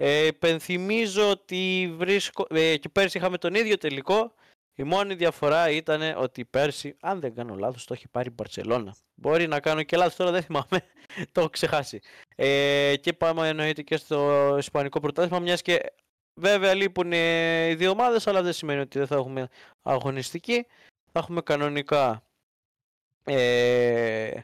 ε, 0.00 0.26
υπενθυμίζω 0.26 1.30
ότι 1.30 1.94
βρίσκω... 1.96 2.46
Ε, 2.50 2.76
και 2.76 2.88
πέρσι 2.88 3.18
είχαμε 3.18 3.38
τον 3.38 3.54
ίδιο 3.54 3.78
τελικό. 3.78 4.34
Η 4.74 4.82
μόνη 4.82 5.14
διαφορά 5.14 5.70
ήταν 5.70 6.16
ότι 6.16 6.44
πέρσι, 6.44 6.96
αν 7.00 7.20
δεν 7.20 7.34
κάνω 7.34 7.54
λάθος, 7.54 7.84
το 7.84 7.94
έχει 7.94 8.08
πάρει 8.08 8.28
η 8.28 8.32
Μπαρσελώνα. 8.36 8.96
Μπορεί 9.14 9.46
να 9.46 9.60
κάνω 9.60 9.82
και 9.82 9.96
λάθος 9.96 10.16
τώρα, 10.16 10.30
δεν 10.30 10.42
θυμάμαι. 10.42 10.84
το 11.32 11.40
έχω 11.40 11.48
ξεχάσει. 11.48 12.00
Ε, 12.36 12.94
και 13.00 13.12
πάμε 13.12 13.48
εννοείται 13.48 13.82
και 13.82 13.96
στο 13.96 14.54
Ισπανικό 14.58 15.00
πρωτάθλημα, 15.00 15.38
μιας 15.38 15.62
και 15.62 15.92
βέβαια 16.34 16.74
λείπουν 16.74 17.12
οι 17.12 17.74
δύο 17.74 17.90
ομάδες, 17.90 18.26
αλλά 18.26 18.42
δεν 18.42 18.52
σημαίνει 18.52 18.80
ότι 18.80 18.98
δεν 18.98 19.06
θα 19.06 19.14
έχουμε 19.14 19.48
αγωνιστική. 19.82 20.66
Θα 21.12 21.18
έχουμε 21.18 21.40
κανονικά 21.40 22.22
ε, 23.24 24.40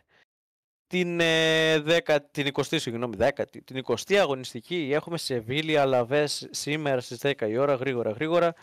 την, 0.87 1.21
ε, 1.21 1.79
10, 1.79 2.17
την 2.31 2.47
20η, 2.53 2.81
συγγνώμη, 2.81 3.17
10, 3.17 3.31
την 3.65 3.85
20η 3.87 4.15
αγωνιστική 4.15 4.91
έχουμε 4.93 5.19
σε 5.19 5.39
Βίλια 5.39 5.85
Λαβές 5.85 6.49
σήμερα 6.51 7.01
στις 7.01 7.19
10 7.23 7.49
η 7.49 7.57
ώρα, 7.57 7.75
γρήγορα 7.75 8.11
γρήγορα. 8.11 8.55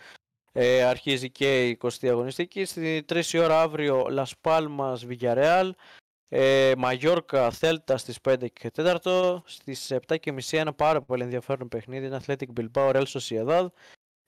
ε, 0.52 0.82
αρχίζει 0.82 1.30
και 1.30 1.68
η 1.68 1.78
20η 1.82 2.08
αγωνιστική. 2.08 2.64
Στη 2.64 3.04
3 3.08 3.32
η 3.32 3.38
ώρα 3.38 3.60
αύριο 3.60 4.06
Las 4.10 4.30
Palmas 4.42 4.96
Villarreal. 5.08 5.70
Ε, 6.28 6.72
Μαγιόρκα 6.78 7.50
Θέλτα 7.50 7.96
στις 7.96 8.18
5 8.20 8.48
και 8.52 8.70
4. 8.70 9.42
Στις 9.44 9.92
7 10.08 10.18
και 10.20 10.32
μισή 10.32 10.56
ένα 10.56 10.72
πάρα 10.72 11.02
πολύ 11.02 11.22
ενδιαφέρον 11.22 11.68
παιχνίδι. 11.68 12.06
Είναι 12.06 12.20
Athletic 12.26 12.46
Bilbao 12.60 12.92
Real 12.92 13.04
Sociedad. 13.04 13.66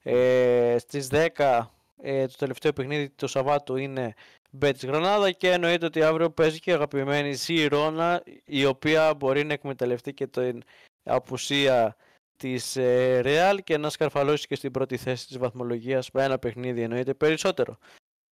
Ε, 0.03 0.77
στις 0.79 1.09
10 1.11 1.73
ε, 2.03 2.27
το 2.27 2.35
τελευταίο 2.39 2.73
παιχνίδι 2.73 3.11
του 3.11 3.27
Σαββάτου 3.27 3.77
είναι 3.77 4.15
Μπέτς 4.57 4.85
Γρανάδα 4.85 5.31
και 5.31 5.51
εννοείται 5.51 5.87
ότι 5.87 6.03
αύριο 6.03 6.31
παίζει 6.31 6.59
και 6.59 6.71
η 6.71 6.73
αγαπημένη 6.73 7.35
Σιρόνα 7.35 8.23
η 8.45 8.65
οποία 8.65 9.15
μπορεί 9.15 9.45
να 9.45 9.53
εκμεταλλευτεί 9.53 10.15
και 10.15 10.27
την 10.27 10.63
απουσία 11.03 11.97
της 12.37 12.77
ε, 12.77 13.21
Real 13.25 13.59
και 13.65 13.79
να 13.79 13.91
σκαρφαλώσει 13.91 14.47
και 14.47 14.55
στην 14.55 14.71
πρώτη 14.71 14.97
θέση 14.97 15.27
της 15.27 15.39
βαθμολογίας 15.39 16.11
με 16.11 16.25
ένα 16.25 16.39
παιχνίδι 16.39 16.83
εννοείται 16.83 17.15
περισσότερο. 17.15 17.79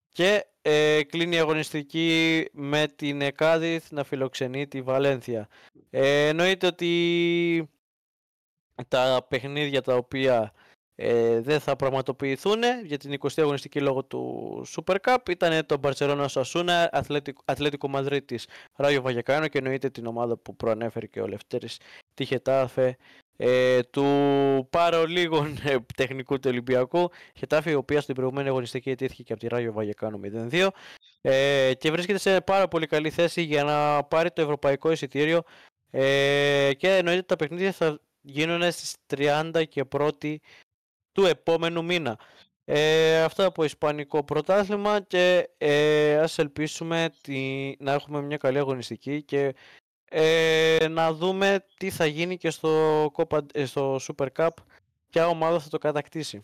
Και 0.09 0.47
ε, 0.63 1.03
κλείνει 1.03 1.37
η 1.37 1.39
αγωνιστική 1.39 2.45
με 2.53 2.87
την 2.97 3.21
Εκάδιθ 3.21 3.91
να 3.91 4.05
φιλοξενεί 4.05 4.67
τη 4.67 4.83
Βαλένθια. 4.83 5.49
Ε, 5.91 6.29
εννοείται 6.29 6.67
ότι 6.67 7.71
τα 8.89 9.27
παιχνίδια 9.29 9.83
τα 9.83 9.95
οποία 9.95 10.53
ε, 10.95 11.41
δεν 11.41 11.61
θα 11.61 11.77
πραγματοποιηθούν 11.77 12.61
για 12.85 12.99
την 12.99 13.21
20η 13.21 13.29
αγωνιστική 13.37 13.81
λόγω 13.81 14.05
του 14.05 14.65
Super 14.77 14.97
Cup 15.07 15.29
ήταν 15.31 15.67
το 15.67 15.81
Barcelona 15.83 16.25
Σασούνα, 16.29 16.91
Αθλέτικο 17.45 17.89
Μαδρίτης, 17.89 18.47
Ράγιο 18.77 19.03
Βαγιακάνο 19.03 19.49
και 19.49 19.59
εννοείται 19.59 19.91
την 19.91 20.07
ομάδα 20.07 20.37
που 20.37 20.57
προανέφερε 20.57 21.07
και 21.07 21.21
ο 21.21 21.27
Λευτέρης 21.27 21.79
Τιχετάφε 22.15 22.97
ε, 23.37 23.83
του 23.83 24.07
παρολίγων 24.71 25.59
ε, 25.65 25.77
τεχνικού 25.97 26.39
του 26.39 26.49
Ολυμπιακού. 26.51 27.11
Χετάφη, 27.35 27.71
η 27.71 27.75
οποία 27.75 28.01
στην 28.01 28.15
προηγούμενη 28.15 28.49
αγωνιστική 28.49 28.91
ετήθηκε 28.91 29.23
και 29.23 29.33
από 29.33 29.43
τη 29.43 29.49
Ράγιο 29.49 29.73
Βαγεκάνο 29.73 30.21
0-2 30.51 30.69
ε, 31.21 31.73
και 31.79 31.91
βρίσκεται 31.91 32.19
σε 32.19 32.41
πάρα 32.41 32.69
πολύ 32.69 32.87
καλή 32.87 33.11
θέση 33.11 33.43
για 33.43 33.65
να 33.65 34.05
πάρει 34.05 34.31
το 34.31 34.43
ευρωπαϊκό 34.43 34.91
εισιτήριο 34.91 35.43
ε, 35.91 36.71
και 36.77 36.97
εννοείται 36.97 37.23
τα 37.23 37.37
παιχνίδια 37.37 37.73
θα 37.73 38.01
γίνουν 38.21 38.73
στις 38.73 38.95
30 39.17 39.63
και 39.69 39.85
1 39.91 40.37
του 41.13 41.25
επόμενου 41.25 41.85
μήνα. 41.85 42.19
Ε, 42.65 43.23
αυτά 43.23 43.45
από 43.45 43.65
Ισπανικό 43.65 44.25
πρωτάθλημα 44.25 45.01
και 45.01 45.49
ε, 45.59 46.19
ας 46.19 46.39
ελπίσουμε 46.39 47.13
τη, 47.21 47.73
να 47.79 47.93
έχουμε 47.93 48.23
μια 48.23 48.37
καλή 48.37 48.59
αγωνιστική 48.59 49.23
και 49.23 49.55
ε, 50.05 50.89
να 50.91 51.13
δούμε 51.13 51.65
τι 51.77 51.91
θα 51.91 52.07
γίνει 52.07 52.37
και 52.37 52.51
στο, 52.51 53.05
Copa, 53.17 53.39
ε, 53.53 53.65
στο 53.65 54.01
Super 54.01 54.27
Cup, 54.37 54.49
ποια 55.11 55.27
ομάδα 55.27 55.61
θα 55.61 55.69
το 55.69 55.79
κατακτήσει. 55.79 56.43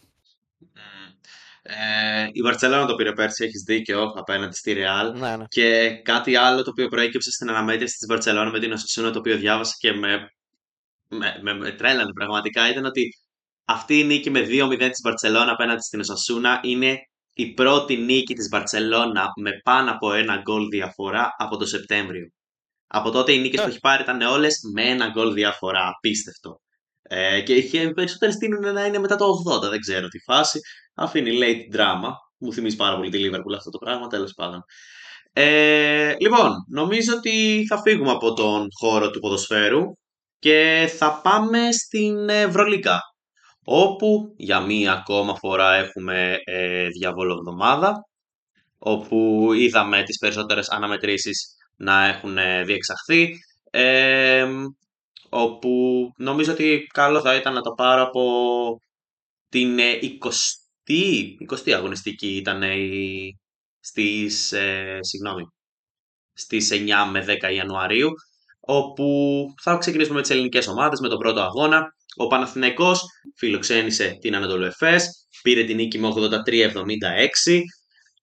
Ε, 1.62 2.28
η 2.32 2.42
Βαρτσελόνα 2.42 2.86
το 2.86 2.94
πήρε 2.94 3.12
πέρσι, 3.12 3.44
έχεις 3.44 3.62
δίκιο, 3.62 4.12
απέναντι 4.16 4.54
στη 4.54 4.76
Real. 4.76 5.12
Ναι, 5.14 5.36
ναι. 5.36 5.44
Και 5.48 5.90
κάτι 6.04 6.36
άλλο 6.36 6.62
το 6.62 6.70
οποίο 6.70 6.88
προέκυψε 6.88 7.30
στην 7.30 7.48
αναμέτρηση 7.48 7.96
της 7.96 8.06
Βαρτσελόνα 8.08 8.50
με 8.50 8.60
την 8.60 8.72
Οσασούνα, 8.72 9.10
το 9.10 9.18
οποίο 9.18 9.36
διάβασα 9.36 9.74
και 9.78 9.92
με, 9.92 10.30
με, 11.08 11.38
με, 11.42 11.54
με 11.54 11.70
τρέλανε 11.70 12.12
πραγματικά, 12.12 12.70
ήταν 12.70 12.84
ότι 12.84 13.08
αυτή 13.68 13.98
η 13.98 14.04
νίκη 14.04 14.30
με 14.30 14.40
2-0 14.40 14.78
της 14.78 15.00
Βαρτσελόνα 15.02 15.52
απέναντι 15.52 15.82
στην 15.82 16.00
Οσασούνα 16.00 16.60
είναι 16.62 16.98
η 17.32 17.52
πρώτη 17.52 17.96
νίκη 17.96 18.34
της 18.34 18.48
Βαρτσελόνα 18.48 19.26
με 19.40 19.50
πάνω 19.64 19.90
από 19.90 20.12
ένα 20.12 20.36
γκολ 20.36 20.68
διαφορά 20.68 21.34
από 21.36 21.56
το 21.56 21.66
Σεπτέμβριο. 21.66 22.26
Από 22.86 23.10
τότε 23.10 23.32
οι 23.32 23.38
νίκες 23.38 23.62
που 23.62 23.68
έχει 23.68 23.78
πάρει 23.78 24.02
ήταν 24.02 24.20
όλες 24.20 24.60
με 24.74 24.82
ένα 24.82 25.08
γκολ 25.08 25.32
διαφορά. 25.32 25.88
Απίστευτο. 25.88 26.60
Ε, 27.02 27.40
και 27.40 27.54
είχε 27.54 27.90
περισσότερες 27.90 28.36
τείνουν 28.36 28.72
να 28.72 28.84
είναι 28.84 28.98
μετά 28.98 29.16
το 29.16 29.26
80. 29.64 29.68
Δεν 29.68 29.80
ξέρω 29.80 30.08
τι 30.08 30.18
φάση. 30.18 30.60
Αφήνει 30.94 31.38
late 31.40 31.76
drama. 31.76 32.10
Μου 32.38 32.52
θυμίζει 32.52 32.76
πάρα 32.76 32.96
πολύ 32.96 33.10
τη 33.10 33.18
Liverpool 33.22 33.54
αυτό 33.56 33.70
το 33.70 33.78
πράγμα. 33.78 34.06
Τέλος 34.06 34.32
πάντων. 34.32 34.64
Ε, 35.32 36.14
λοιπόν, 36.20 36.50
νομίζω 36.68 37.14
ότι 37.16 37.66
θα 37.68 37.80
φύγουμε 37.80 38.10
από 38.10 38.32
τον 38.32 38.66
χώρο 38.80 39.10
του 39.10 39.20
ποδοσφαίρου 39.20 39.82
και 40.38 40.90
θα 40.96 41.20
πάμε 41.22 41.72
στην 41.72 42.28
Ευρωλίκα 42.28 43.00
όπου 43.70 44.34
για 44.36 44.60
μία 44.60 44.92
ακόμα 44.92 45.34
φορά 45.34 45.74
έχουμε 45.74 46.36
ε, 46.44 46.88
διαβολοβδομάδα 46.88 48.08
όπου 48.78 49.48
είδαμε 49.52 50.02
τις 50.02 50.18
περισσότερες 50.18 50.68
αναμετρήσεις 50.68 51.56
να 51.76 52.06
έχουν 52.06 52.38
ε, 52.38 52.64
διεξαχθεί. 52.64 53.34
όπου 55.28 55.70
νομίζω 56.16 56.52
ότι 56.52 56.86
καλό 56.92 57.20
θα 57.20 57.34
ήταν 57.34 57.54
να 57.54 57.60
το 57.60 57.70
πάρω 57.70 58.02
από 58.02 58.22
την 59.48 59.78
20η, 59.78 61.34
ε, 61.40 61.46
20η 61.50 61.70
αγωνιστική 61.70 62.36
ήταν 62.36 62.62
η, 62.62 63.38
στις, 63.80 64.52
ε, 64.52 64.98
συγγνώμη, 65.00 65.44
στις 66.32 66.70
9 66.70 67.04
με 67.10 67.24
10 67.24 67.52
Ιανουαρίου 67.54 68.08
όπου 68.60 69.44
θα 69.62 69.76
ξεκινήσουμε 69.76 70.14
με 70.14 70.20
τις 70.22 70.30
ελληνικές 70.30 70.68
ομάδες 70.68 71.00
με 71.00 71.08
τον 71.08 71.18
πρώτο 71.18 71.40
αγώνα. 71.40 71.96
Ο 72.20 72.26
Παναθηναϊκός 72.26 73.02
φιλοξένησε 73.36 74.16
την 74.20 74.34
Ανατολού 74.36 74.64
Εφές, 74.64 75.28
πήρε 75.42 75.64
την 75.64 75.76
νίκη 75.76 75.98
με 75.98 76.08
83-76 76.08 77.60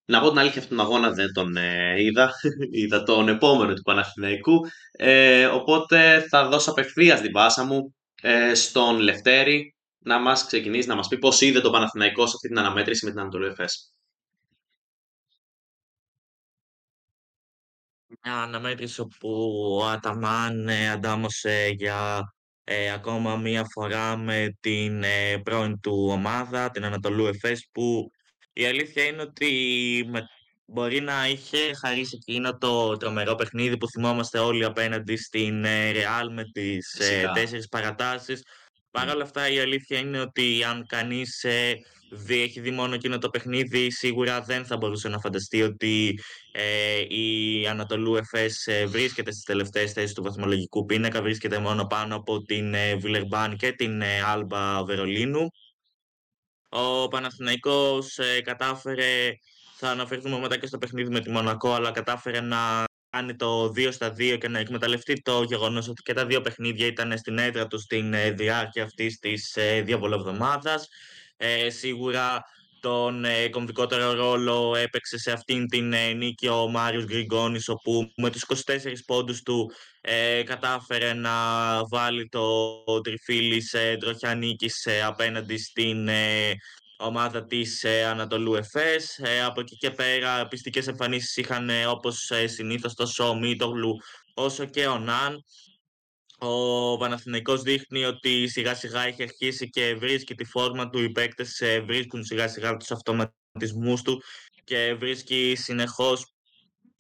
να 0.06 0.22
πω 0.22 0.30
την 0.30 0.40
αλήθεια 0.40 0.62
αυτόν 0.62 0.78
τον 0.78 0.86
αγώνα 0.86 1.12
δεν 1.12 1.34
τον 1.34 1.58
ε, 1.58 2.02
είδα. 2.02 2.32
είδα 2.82 3.04
τον 3.04 3.28
επόμενο 3.28 3.74
του 3.74 3.82
Παναθηναϊκού. 3.82 4.60
Ε, 4.92 5.46
οπότε 5.46 6.26
θα 6.30 6.48
δώσω 6.48 6.72
απευθείας 6.72 7.22
την 7.22 7.32
πάσα 7.32 7.66
μου 7.66 7.96
ε, 8.22 8.54
στον 8.54 9.00
Λευτέρη 9.00 9.76
να 10.00 10.20
μας 10.20 10.46
ξεκινήσει 10.46 10.88
να 10.88 10.96
μας 10.96 11.08
πει 11.08 11.18
πώς 11.18 11.42
είδε 11.42 11.60
το 11.62 11.70
Παναθηναϊκό 11.70 12.26
σε 12.28 12.34
αυτή 12.36 12.48
την 12.48 12.60
αναμέτρηση 12.60 13.06
με 13.06 13.12
την 13.12 13.20
Ανατολή 13.20 13.48
Εφές. 13.48 13.94
Μια 18.24 18.42
αναμέτρηση 18.42 19.02
όπου 19.02 19.30
ο 19.82 19.86
Αταμάν 19.86 20.68
ε, 20.68 20.90
αντάμωσε 20.90 21.74
για 21.78 22.22
ε, 22.68 22.92
ακόμα 22.92 23.36
μία 23.36 23.66
φορά 23.72 24.18
με 24.18 24.58
την 24.60 25.04
ε, 25.04 25.38
πρώην 25.44 25.80
του 25.80 26.08
ομάδα, 26.12 26.70
την 26.70 26.86
Ανατολού 26.86 27.26
Εφές, 27.26 27.68
που 27.72 28.12
η 28.54 28.66
αλήθεια 28.66 29.04
είναι 29.04 29.22
ότι 29.22 30.06
με... 30.10 30.28
μπορεί 30.66 31.02
να 31.02 31.28
είχε 31.28 31.58
χαρίσει 31.82 32.18
εκείνο 32.22 32.58
το 32.58 32.98
τρομερό 32.98 33.36
παιχνίδι 33.36 33.78
που 33.78 33.90
θυμόμαστε 33.90 34.40
όλοι 34.40 34.66
απέναντι 34.66 35.16
στην 35.16 35.66
Real 35.66 36.28
με 36.32 36.44
τις 36.44 36.94
ε, 37.00 37.32
τέσσερις 37.34 37.68
παρατάσεις. 37.68 38.44
Παρ' 38.96 39.10
όλα 39.10 39.24
αυτά 39.24 39.50
η 39.50 39.60
αλήθεια 39.60 40.00
είναι 40.00 40.20
ότι 40.20 40.64
αν 40.64 40.86
κανείς 40.88 41.44
ε, 41.44 41.76
δει, 42.12 42.42
έχει 42.42 42.60
δει 42.60 42.72
μόνο 42.72 42.94
εκείνο 42.94 43.18
το 43.18 43.30
παιχνίδι 43.30 43.92
σίγουρα 43.92 44.42
δεν 44.42 44.66
θα 44.66 44.78
μπορούσε 44.78 45.10
να 45.10 45.20
φανταστεί 45.20 45.62
ότι 45.62 46.20
ε, 46.52 47.16
η 47.16 47.68
Ανατολού 47.68 48.16
Εφές 48.16 48.68
ε, 48.68 48.86
βρίσκεται 48.86 49.32
στις 49.32 49.44
τελευταίες 49.44 49.92
θέσεις 49.92 50.14
του 50.14 50.24
βαθμολογικού 50.24 50.86
πίνακα, 50.86 51.22
βρίσκεται 51.22 51.60
μόνο 51.60 51.86
πάνω 51.86 52.16
από 52.16 52.42
την 52.42 52.74
ε, 52.74 52.96
Βιλερμπάν 52.96 53.58
και 53.58 53.72
την 53.72 54.04
Άλμπα 54.26 54.84
Βερολίνου. 54.84 55.50
Ο 56.70 57.08
Παναθηναϊκός 57.08 58.18
ε, 58.18 58.42
κατάφερε, 58.42 59.34
θα 59.78 59.90
αναφερθούμε 59.90 60.40
μετά 60.40 60.58
και 60.58 60.68
στο 60.68 60.78
παιχνίδι 60.78 61.10
με 61.10 61.20
τη 61.20 61.30
Μονακό, 61.30 61.74
αλλά 61.74 61.92
κατάφερε 61.92 62.42
να 62.42 62.84
κάνει 63.16 63.36
το 63.36 63.72
2 63.76 63.88
στα 63.92 64.14
2 64.18 64.38
και 64.40 64.48
να 64.48 64.60
εκμεταλλευτεί 64.60 65.22
το 65.22 65.44
γεγονός 65.44 65.88
ότι 65.88 66.02
και 66.02 66.14
τα 66.14 66.26
δύο 66.26 66.42
παιχνίδια 66.42 66.86
ήταν 66.86 67.18
στην 67.18 67.38
έδρα 67.38 67.68
του 67.68 67.80
στην 67.80 68.14
ε, 68.14 68.32
διάρκεια 68.32 68.84
αυτής 68.84 69.20
της 69.20 69.56
ε, 69.56 69.82
διαβολοβδομάδας. 69.82 70.88
Ε, 71.38 71.70
σίγουρα 71.70 72.44
τον 72.80 73.26
ε, 73.26 73.50
κομβικότερο 73.50 74.14
ρόλο 74.14 74.76
έπαιξε 74.76 75.18
σε 75.18 75.32
αυτήν 75.32 75.68
την 75.68 75.94
ε, 75.94 76.14
νίκη 76.14 76.48
ο 76.48 76.68
Μάριος 76.68 77.06
Γκριγκόνης 77.06 77.70
όπου 77.70 78.12
με 78.16 78.30
τους 78.30 78.46
24 78.66 78.78
πόντους 79.06 79.42
του 79.42 79.72
ε, 80.02 80.44
κατάφερε 80.44 81.14
να 81.14 81.32
βάλει 81.88 82.30
το 82.30 83.02
τριφύλι 83.02 83.62
σε 83.62 83.98
τροχιά 83.98 84.36
νίκης 84.36 84.88
απέναντι 85.06 85.58
στην 85.58 86.10
ομάδα 86.98 87.46
της 87.46 87.86
Ανατολού 87.86 88.56
Εφές. 88.56 89.22
από 89.46 89.60
εκεί 89.62 89.78
και 89.78 89.92
πέρα 89.92 90.48
πιστικές 90.48 90.88
εμφανίσεις 90.88 91.38
είχαν 91.38 91.70
όπως 91.88 92.32
συνήθως 92.46 92.94
τόσο 92.94 93.30
ο 93.30 93.36
Μίτογλου 93.36 93.98
όσο 94.34 94.66
και 94.66 94.88
ο 94.88 95.00
Ναν. 95.00 95.44
Ο 96.38 96.98
Παναθηναϊκός 96.98 97.62
δείχνει 97.62 98.06
ότι 98.06 98.48
σιγά 98.48 98.76
σιγά 98.76 99.02
έχει 99.02 99.24
αρχίσει 99.24 99.70
και 99.70 99.96
βρίσκει 99.96 100.36
τη 100.36 100.46
φόρμα 100.46 100.90
του. 100.90 101.00
Οι 101.00 101.12
παίκτες 101.12 101.60
ε, 101.60 101.80
βρίσκουν 101.80 102.24
σιγά 102.24 102.48
σιγά 102.48 102.78
τους 102.78 102.92
αυτοματισμούς 102.92 104.02
του 104.02 104.22
και 104.64 104.94
βρίσκει 104.94 105.56
συνεχώς 105.58 106.34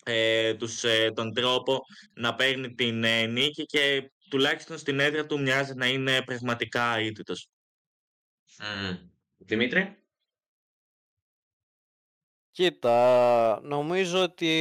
ε, 0.03 0.53
τους, 0.53 0.83
ε, 0.83 1.11
τον 1.11 1.33
τρόπο 1.33 1.81
να 2.13 2.35
παίρνει 2.35 2.73
την 2.73 3.03
ε, 3.03 3.25
νίκη 3.25 3.65
και 3.65 4.11
τουλάχιστον 4.29 4.77
στην 4.77 4.99
έδρα 4.99 5.25
του 5.25 5.41
μοιάζει 5.41 5.73
να 5.73 5.87
είναι 5.87 6.21
πραγματικά 6.21 6.99
ήττητος. 6.99 7.47
Mm. 8.59 9.14
Δημήτρη. 9.45 9.97
Κοίτα, 12.51 13.59
νομίζω 13.63 14.23
ότι 14.23 14.51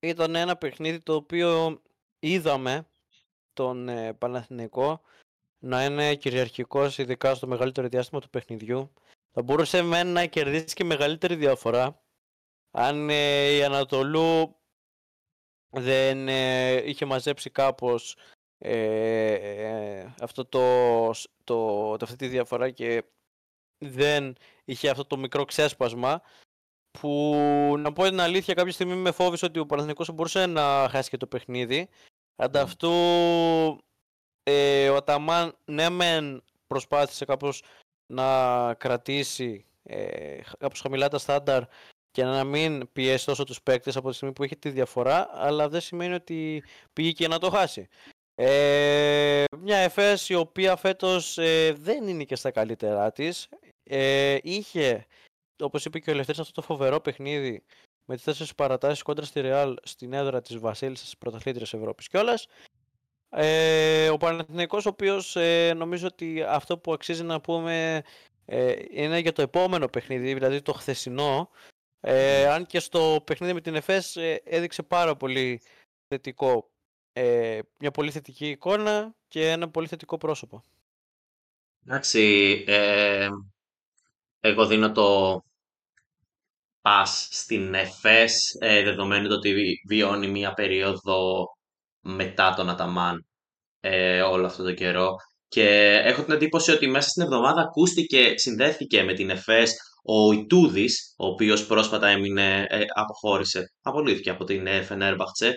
ήταν 0.00 0.34
ένα 0.34 0.56
παιχνίδι 0.56 1.00
το 1.00 1.14
οποίο 1.14 1.82
είδαμε 2.18 2.86
τον 3.52 3.88
ε, 3.88 4.12
Παναθηναϊκό 4.12 5.02
να 5.58 5.84
είναι 5.84 6.14
κυριαρχικός 6.14 6.98
ειδικά 6.98 7.34
στο 7.34 7.46
μεγαλύτερο 7.46 7.88
διάστημα 7.88 8.20
του 8.20 8.30
παιχνιδιού 8.30 8.92
θα 9.32 9.42
μπορούσε 9.42 9.82
με 9.82 10.02
να 10.02 10.26
κερδίσει 10.26 10.74
και 10.74 10.84
μεγαλύτερη 10.84 11.34
διαφορά 11.34 12.02
αν 12.70 13.10
ε, 13.10 13.50
η 13.50 13.64
Ανατολού 13.64 14.56
δεν 15.70 16.28
ε, 16.28 16.72
είχε 16.88 17.04
μαζέψει 17.04 17.50
κάπως 17.50 18.16
ε, 18.66 20.14
αυτό 20.20 20.44
το, 20.44 21.10
το, 21.44 21.96
το, 21.96 21.98
αυτή 22.00 22.16
τη 22.16 22.26
διαφορά 22.26 22.70
και 22.70 23.04
δεν 23.78 24.36
είχε 24.64 24.90
αυτό 24.90 25.04
το 25.04 25.16
μικρό 25.16 25.44
ξέσπασμα 25.44 26.22
που 26.90 27.34
να 27.78 27.92
πω 27.92 28.04
την 28.04 28.20
αλήθεια 28.20 28.54
κάποια 28.54 28.72
στιγμή 28.72 28.94
με 28.94 29.10
φόβησε 29.10 29.44
ότι 29.44 29.58
ο 29.58 29.66
Παναθηναϊκός 29.66 30.12
μπορούσε 30.12 30.46
να 30.46 30.88
χάσει 30.90 31.10
και 31.10 31.16
το 31.16 31.26
παιχνίδι 31.26 31.88
ανταυτού 32.36 32.92
ε, 34.42 34.88
ο 34.88 34.96
Αταμάν 34.96 35.56
ναι 35.64 35.88
μεν 35.88 36.42
προσπάθησε 36.66 37.24
κάπως 37.24 37.62
να 38.06 38.74
κρατήσει 38.74 39.66
ε, 39.82 40.38
κάπως 40.58 40.80
χαμηλά 40.80 41.08
τα 41.08 41.18
στάνταρ 41.18 41.62
και 42.10 42.24
να 42.24 42.44
μην 42.44 42.92
πιέσει 42.92 43.26
τόσο 43.26 43.44
τους 43.44 43.62
παίκτες 43.62 43.96
από 43.96 44.08
τη 44.08 44.14
στιγμή 44.14 44.34
που 44.34 44.44
είχε 44.44 44.56
τη 44.56 44.70
διαφορά 44.70 45.30
αλλά 45.32 45.68
δεν 45.68 45.80
σημαίνει 45.80 46.14
ότι 46.14 46.64
πήγε 46.92 47.12
και 47.12 47.28
να 47.28 47.38
το 47.38 47.50
χάσει. 47.50 47.88
Ε, 48.34 49.44
μια 49.58 49.76
ΕΦΕΣ 49.76 50.28
η 50.28 50.34
οποία 50.34 50.76
φέτος 50.76 51.38
ε, 51.38 51.72
δεν 51.72 52.08
είναι 52.08 52.24
και 52.24 52.36
στα 52.36 52.50
καλύτερά 52.50 53.12
της. 53.12 53.48
Ε, 53.84 54.38
είχε 54.42 55.06
όπως 55.62 55.84
είπε 55.84 55.98
και 55.98 56.10
ο 56.10 56.12
Ελευθέρης 56.12 56.40
αυτό 56.40 56.52
το 56.52 56.62
φοβερό 56.62 57.00
παιχνίδι 57.00 57.62
με 58.04 58.14
τις 58.14 58.24
τέσσερις 58.24 58.54
παρατάσεις 58.54 59.02
κόντρα 59.02 59.24
στη 59.24 59.40
Ρεάλ 59.40 59.76
στην 59.82 60.12
έδρα 60.12 60.40
της 60.40 60.58
Βασίλισσας 60.58 61.16
πρωταθλήτριας 61.18 61.74
Ευρώπης 61.74 62.08
κιόλας. 62.08 62.46
Ε, 63.28 64.08
ο 64.08 64.16
Παναθηναϊκός 64.16 64.86
ο 64.86 64.88
οποίος 64.88 65.36
ε, 65.36 65.72
νομίζω 65.76 66.06
ότι 66.06 66.42
αυτό 66.42 66.78
που 66.78 66.92
αξίζει 66.92 67.22
να 67.22 67.40
πούμε 67.40 68.02
ε, 68.44 68.74
είναι 68.90 69.18
για 69.18 69.32
το 69.32 69.42
επόμενο 69.42 69.88
παιχνίδι, 69.88 70.34
δηλαδή 70.34 70.62
το 70.62 70.72
χθεσινό. 70.72 71.50
Ε, 72.00 72.46
αν 72.46 72.66
και 72.66 72.80
στο 72.80 73.22
παιχνίδι 73.26 73.52
με 73.52 73.60
την 73.60 73.74
ΕΦΕΣ 73.74 74.16
ε, 74.16 74.42
έδειξε 74.44 74.82
πάρα 74.82 75.16
πολύ 75.16 75.60
θετικό 76.08 76.70
ε, 77.16 77.58
μια 77.78 77.90
πολύ 77.90 78.10
θετική 78.10 78.48
εικόνα 78.48 79.14
και 79.28 79.50
ένα 79.50 79.70
πολύ 79.70 79.86
θετικό 79.86 80.16
πρόσωπο. 80.16 80.62
Εντάξει, 81.86 82.64
ε, 82.66 83.28
εγώ 84.40 84.66
δίνω 84.66 84.92
το 84.92 85.40
πας 86.80 87.28
στην 87.30 87.74
ΕΦΕΣ 87.74 88.56
ε, 88.60 88.82
δεδομένου 88.82 89.28
το 89.28 89.34
ότι 89.34 89.80
βιώνει 89.88 90.30
μια 90.30 90.54
περίοδο 90.54 91.44
μετά 92.00 92.54
τον 92.54 92.68
Αταμάν 92.68 93.26
ε, 93.80 94.22
όλο 94.22 94.46
αυτό 94.46 94.62
το 94.62 94.72
καιρό 94.74 95.16
και 95.48 96.00
έχω 96.04 96.22
την 96.22 96.34
εντύπωση 96.34 96.70
ότι 96.70 96.86
μέσα 96.86 97.08
στην 97.08 97.22
εβδομάδα 97.22 97.60
ακούστηκε, 97.60 98.32
συνδέθηκε 98.38 99.02
με 99.02 99.12
την 99.14 99.30
ΕΦΕΣ 99.30 99.74
ο 100.04 100.32
Ιτούδης, 100.32 101.14
ο 101.18 101.26
οποίος 101.26 101.66
πρόσφατα 101.66 102.08
έμεινε, 102.08 102.66
ε, 102.68 102.84
αποχώρησε, 102.94 103.72
απολύθηκε 103.82 104.30
από 104.30 104.44
την 104.44 104.66
Φενέρμπαχτσε. 104.84 105.54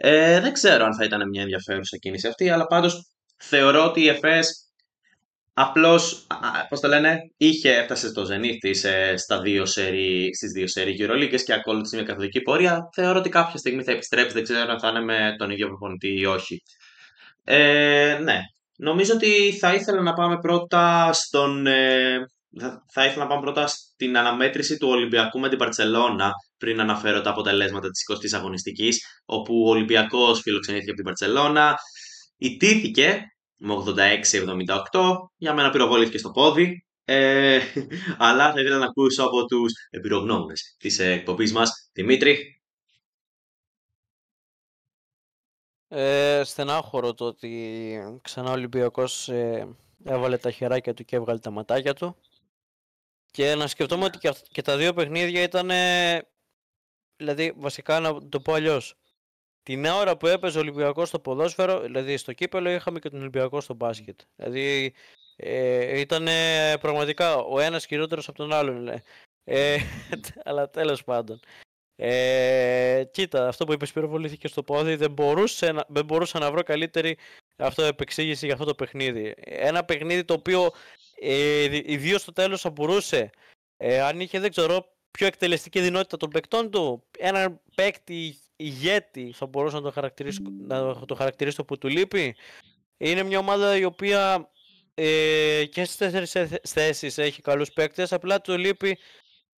Ε, 0.00 0.40
δεν 0.40 0.52
ξέρω 0.52 0.84
αν 0.84 0.94
θα 0.94 1.04
ήταν 1.04 1.28
μια 1.28 1.42
ενδιαφέρουσα 1.42 1.96
κίνηση 1.96 2.28
αυτή, 2.28 2.50
αλλά 2.50 2.66
πάντως 2.66 3.10
θεωρώ 3.36 3.84
ότι 3.84 4.00
η 4.00 4.08
ΕΦΕΣ 4.08 4.68
απλώς, 5.52 6.26
πώς 6.68 6.80
το 6.80 6.88
λένε, 6.88 7.18
είχε, 7.36 7.70
έφτασε 7.70 8.08
στο 8.08 8.22
Zenith 8.22 8.56
της 8.60 8.84
ε, 8.84 9.16
στα 9.16 9.40
δύο 9.40 9.66
σερί, 9.66 10.34
στις 10.34 10.52
δύο 10.52 10.66
σερί 10.68 10.96
Euroleague 11.00 11.42
και 11.44 11.52
ακολούθησε 11.52 11.96
μια 11.96 12.04
καθοδική 12.04 12.40
πορεία. 12.40 12.88
Θεωρώ 12.94 13.18
ότι 13.18 13.28
κάποια 13.28 13.58
στιγμή 13.58 13.82
θα 13.82 13.92
επιστρέψει, 13.92 14.32
δεν 14.32 14.42
ξέρω 14.42 14.70
αν 14.70 14.80
θα 14.80 14.88
είναι 14.88 15.00
με 15.00 15.34
τον 15.38 15.50
ίδιο 15.50 15.66
προπονητή 15.66 16.18
ή 16.18 16.24
όχι. 16.24 16.62
Ε, 17.44 18.18
ναι, 18.22 18.38
νομίζω 18.76 19.14
ότι 19.14 19.52
θα 19.60 19.74
ήθελα 19.74 20.02
να 20.02 20.12
πάμε 20.12 20.38
πρώτα 20.38 21.12
στον... 21.12 21.66
Ε, 21.66 22.18
θα 22.92 23.04
ήθελα 23.04 23.22
να 23.22 23.26
πάμε 23.26 23.40
πρώτα 23.40 23.66
στην 23.66 24.16
αναμέτρηση 24.16 24.78
του 24.78 24.88
Ολυμπιακού 24.88 25.38
με 25.40 25.48
την 25.48 25.58
Παρτσελώνα 25.58 26.32
πριν 26.56 26.80
αναφέρω 26.80 27.20
τα 27.20 27.30
αποτελέσματα 27.30 27.90
της 27.90 28.04
20ης 28.12 28.36
αγωνιστικής 28.36 29.22
όπου 29.24 29.64
ο 29.66 29.68
Ολυμπιακός 29.68 30.40
φιλοξενήθηκε 30.40 30.90
από 30.90 30.96
την 30.96 31.08
Παρτσελώνα 31.08 31.76
ιτήθηκε 32.36 33.22
με 33.56 33.74
86-78 34.92 35.16
για 35.36 35.54
μένα 35.54 35.70
πυροβολήθηκε 35.70 36.18
στο 36.18 36.30
πόδι 36.30 36.86
ε, 37.04 37.60
αλλά 38.18 38.52
θα 38.52 38.60
ήθελα 38.60 38.78
να 38.78 38.84
ακούσω 38.84 39.24
από 39.24 39.44
τους 39.44 39.72
εμπειρογνώμες 39.90 40.76
της 40.78 40.98
εκπομπής 40.98 41.52
μας 41.52 41.90
Δημήτρη 41.92 42.58
Ε, 45.90 46.42
στενάχωρο 46.44 47.14
το 47.14 47.24
ότι 47.24 48.20
ξανά 48.22 48.48
ο 48.48 48.52
Ολυμπιακός 48.52 49.28
ε, 49.28 49.68
έβαλε 50.04 50.36
τα 50.36 50.50
χεράκια 50.50 50.94
του 50.94 51.04
και 51.04 51.16
έβγαλε 51.16 51.38
τα 51.38 51.50
ματάκια 51.50 51.94
του. 51.94 52.16
Και 53.38 53.54
να 53.54 53.66
σκεφτούμε 53.66 54.04
ότι 54.04 54.18
και, 54.50 54.62
τα 54.62 54.76
δύο 54.76 54.94
παιχνίδια 54.94 55.42
ήταν. 55.42 55.70
Δηλαδή, 57.16 57.52
βασικά 57.56 58.00
να 58.00 58.28
το 58.28 58.40
πω 58.40 58.52
αλλιώς. 58.52 58.94
Την 59.62 59.84
ώρα 59.84 60.16
που 60.16 60.26
έπαιζε 60.26 60.58
ο 60.58 60.60
Ολυμπιακός 60.60 61.08
στο 61.08 61.20
ποδόσφαιρο, 61.20 61.80
δηλαδή 61.80 62.16
στο 62.16 62.32
κύπελο, 62.32 62.70
είχαμε 62.70 62.98
και 62.98 63.10
τον 63.10 63.20
Ολυμπιακό 63.20 63.60
στο 63.60 63.74
μπάσκετ. 63.74 64.20
Δηλαδή, 64.36 64.94
ε, 65.36 66.00
ήταν 66.00 66.26
πραγματικά 66.80 67.36
ο 67.36 67.60
ένας 67.60 67.86
χειρότερος 67.86 68.28
από 68.28 68.38
τον 68.38 68.52
άλλον. 68.52 69.02
Ε, 69.44 69.76
αλλά 70.44 70.70
τέλος 70.70 71.04
πάντων. 71.04 71.40
Ε, 71.96 73.04
κοίτα, 73.10 73.48
αυτό 73.48 73.64
που 73.64 73.72
είπες 73.72 73.92
πυροβολήθηκε 73.92 74.48
στο 74.48 74.62
πόδι, 74.62 74.94
δεν, 74.94 75.10
μπορούσε 75.10 75.72
να, 75.72 75.84
δεν 75.88 76.04
μπορούσα 76.04 76.38
να 76.38 76.50
βρω 76.50 76.62
καλύτερη 76.62 77.16
αυτό 77.56 77.82
επεξήγηση 77.82 78.44
για 78.44 78.54
αυτό 78.54 78.66
το 78.66 78.74
παιχνίδι. 78.74 79.34
Ένα 79.44 79.84
παιχνίδι 79.84 80.24
το 80.24 80.34
οποίο 80.34 80.70
ε, 81.20 81.80
ιδίω 81.84 82.18
στο 82.18 82.32
τέλος 82.32 82.60
θα 82.60 82.70
μπορούσε, 82.70 83.30
ε, 83.76 84.00
αν 84.00 84.20
είχε 84.20 84.40
δεν 84.40 84.50
ξέρω 84.50 84.86
πιο 85.10 85.26
εκτελεστική 85.26 85.80
δυνότητα 85.80 86.16
των 86.16 86.30
παικτών 86.30 86.70
του, 86.70 87.04
έναν 87.18 87.60
παίκτη 87.74 88.38
ηγέτη 88.56 89.32
θα 89.34 89.46
μπορούσε 89.46 89.76
να 89.76 89.82
το 89.82 89.90
χαρακτηρίσω, 89.90 90.42
να 90.66 91.06
το 91.06 91.14
χαρακτηρίσω 91.14 91.64
που 91.64 91.78
του 91.78 91.88
λείπει. 91.88 92.36
Είναι 92.96 93.22
μια 93.22 93.38
ομάδα 93.38 93.76
η 93.76 93.84
οποία 93.84 94.50
ε, 94.94 95.64
και 95.64 95.84
στις 95.84 95.96
τέσσερις 95.96 96.60
θέσεις 96.62 97.18
έχει 97.18 97.42
καλούς 97.42 97.72
παίκτες, 97.72 98.12
απλά 98.12 98.40
του 98.40 98.58
λείπει 98.58 98.98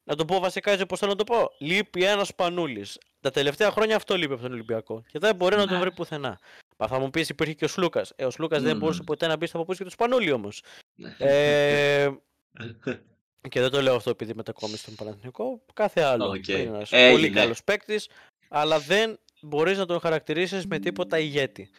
να 0.04 0.16
το 0.16 0.24
πω 0.24 0.38
βασικά 0.38 0.70
έτσι 0.70 0.82
όπως 0.82 0.98
θέλω 0.98 1.10
να 1.10 1.16
το 1.16 1.24
πω. 1.24 1.50
Λείπει 1.58 2.04
ένας 2.04 2.28
Σπανούλη. 2.28 2.86
Τα 3.20 3.30
τελευταία 3.30 3.70
χρόνια 3.70 3.96
αυτό 3.96 4.16
λείπει 4.16 4.32
από 4.32 4.42
τον 4.42 4.52
Ολυμπιακό. 4.52 5.02
Και 5.06 5.18
δεν 5.18 5.36
μπορεί 5.36 5.56
να 5.56 5.66
τον 5.66 5.74
ναι. 5.74 5.80
βρει 5.80 5.92
πουθενά. 5.92 6.38
Μα 6.76 6.86
θα 6.86 6.98
μου 6.98 7.10
πεις 7.10 7.28
υπήρχε 7.28 7.52
και 7.52 7.64
ο 7.64 7.68
Σλούκας. 7.68 8.12
Ε, 8.16 8.24
ο 8.24 8.30
Σλούκας 8.30 8.62
δεν 8.62 8.76
μπορούσε 8.76 9.02
ποτέ 9.02 9.26
να 9.26 9.36
μπει 9.36 9.46
στα 9.46 9.58
παπούτσια 9.58 9.84
τους 9.84 9.94
Σπανούλη 9.94 10.32
όμως. 10.32 10.62
Ναι. 11.00 11.16
ε, 11.18 12.10
και 13.48 13.60
δεν 13.60 13.70
το 13.70 13.82
λέω 13.82 13.94
αυτό 13.94 14.10
επειδή 14.10 14.34
μετακόμισε 14.34 14.76
στον 14.76 14.94
Παναθηνικό. 14.94 15.62
Κάθε 15.74 16.00
άλλο. 16.00 16.30
Okay. 16.30 16.48
Είναι 16.48 16.60
ένας 16.60 16.90
πολύ 17.10 17.30
καλός 17.30 17.64
παίκτης, 17.64 18.08
αλλά 18.48 18.78
δεν 18.78 19.18
μπορείς 19.40 19.78
να 19.78 19.86
τον 19.86 20.00
χαρακτηρίσεις 20.00 20.66
με 20.66 20.78
τίποτα 20.78 21.18
ηγέτη. 21.18 21.70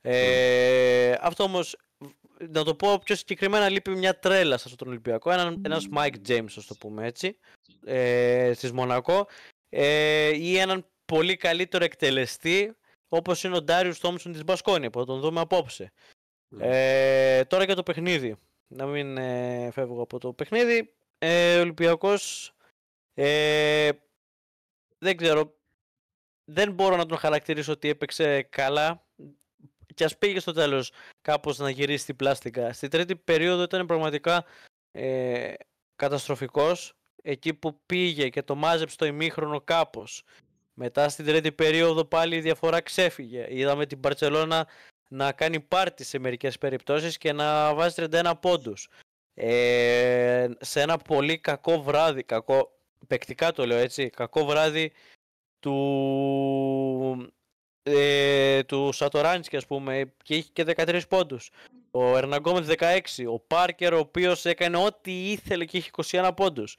Ε, 0.00 1.14
αυτό 1.20 1.44
όμως 1.44 1.76
να 2.48 2.64
το 2.64 2.74
πω 2.74 2.98
πιο 2.98 3.16
συγκεκριμένα, 3.16 3.68
λείπει 3.68 3.90
μια 3.90 4.18
τρέλα 4.18 4.56
σε 4.56 4.62
αυτόν 4.64 4.76
τον 4.76 4.88
Ολυμπιακό. 4.88 5.30
Ένα, 5.30 5.56
ένας 5.62 5.86
Mike 5.96 6.28
James, 6.28 6.52
ας 6.56 6.66
το 6.66 6.74
πούμε 6.74 7.06
έτσι, 7.06 7.38
ε, 7.84 8.52
στις 8.54 8.72
Μονακό. 8.72 9.26
Ε, 9.68 10.36
ή 10.36 10.56
έναν 10.56 10.86
πολύ 11.04 11.36
καλύτερο 11.36 11.84
εκτελεστή, 11.84 12.76
όπως 13.08 13.44
είναι 13.44 13.56
ο 13.56 13.62
Ντάριους 13.62 13.98
Τόμσον 13.98 14.32
της 14.32 14.44
Μπασκόνια, 14.44 14.90
που 14.90 14.98
θα 14.98 15.04
τον 15.04 15.20
δούμε 15.20 15.40
απόψε. 15.40 15.92
Ε, 16.58 17.44
τώρα 17.44 17.64
για 17.64 17.74
το 17.74 17.82
παιχνίδι. 17.82 18.36
Να 18.74 18.86
μην 18.86 19.16
ε, 19.16 19.70
φεύγω 19.72 20.02
από 20.02 20.18
το 20.18 20.32
παιχνίδι. 20.32 20.94
Ε, 21.18 21.58
ο 21.58 21.60
Ολυμπιακός 21.60 22.54
ε, 23.14 23.90
δεν 24.98 25.16
ξέρω 25.16 25.54
δεν 26.44 26.72
μπορώ 26.72 26.96
να 26.96 27.06
τον 27.06 27.18
χαρακτηρίσω 27.18 27.72
ότι 27.72 27.88
έπαιξε 27.88 28.42
καλά 28.42 29.06
και 29.94 30.04
ας 30.04 30.18
πήγε 30.18 30.40
στο 30.40 30.52
τέλος 30.52 30.92
κάπως 31.20 31.58
να 31.58 31.70
γυρίσει 31.70 32.04
την 32.04 32.16
πλάστικα. 32.16 32.72
Στη 32.72 32.88
τρίτη 32.88 33.16
περίοδο 33.16 33.62
ήταν 33.62 33.86
πραγματικά 33.86 34.44
ε, 34.92 35.52
καταστροφικός. 35.96 36.94
Εκεί 37.22 37.54
που 37.54 37.80
πήγε 37.86 38.28
και 38.28 38.42
το 38.42 38.54
μάζεψε 38.54 38.96
το 38.96 39.06
ημίχρονο 39.06 39.60
κάπως. 39.60 40.22
Μετά 40.74 41.08
στην 41.08 41.24
τρίτη 41.24 41.52
περίοδο 41.52 42.04
πάλι 42.04 42.36
η 42.36 42.40
διαφορά 42.40 42.80
ξέφυγε. 42.80 43.46
Είδαμε 43.48 43.86
την 43.86 44.00
Παρσελώνα 44.00 44.68
να 45.12 45.32
κάνει 45.32 45.60
πάρτι 45.60 46.04
σε 46.04 46.18
μερικές 46.18 46.58
περιπτώσεις 46.58 47.18
και 47.18 47.32
να 47.32 47.74
βάζει 47.74 47.94
31 48.12 48.32
πόντους. 48.40 48.88
Ε, 49.34 50.48
σε 50.60 50.80
ένα 50.80 50.96
πολύ 50.98 51.38
κακό 51.38 51.82
βράδυ, 51.82 52.22
κακό, 52.22 52.72
παικτικά 53.06 53.52
το 53.52 53.66
λέω 53.66 53.78
έτσι, 53.78 54.10
κακό 54.10 54.44
βράδυ 54.44 54.92
του 55.60 57.32
ε, 57.82 58.62
του 58.62 58.92
Σατοράνσκι 58.92 59.56
ας 59.56 59.66
πούμε 59.66 60.12
και 60.22 60.36
είχε 60.36 60.50
και 60.52 60.64
13 60.76 61.00
πόντους. 61.08 61.50
Ο 61.90 62.16
Ερναγκό 62.16 62.52
με 62.52 62.66
16. 62.78 62.98
Ο 63.28 63.38
Πάρκερ 63.38 63.94
ο 63.94 63.98
οποίος 63.98 64.44
έκανε 64.44 64.76
ό,τι 64.76 65.30
ήθελε 65.30 65.64
και 65.64 65.76
είχε 65.76 65.90
21 66.10 66.30
πόντους. 66.36 66.76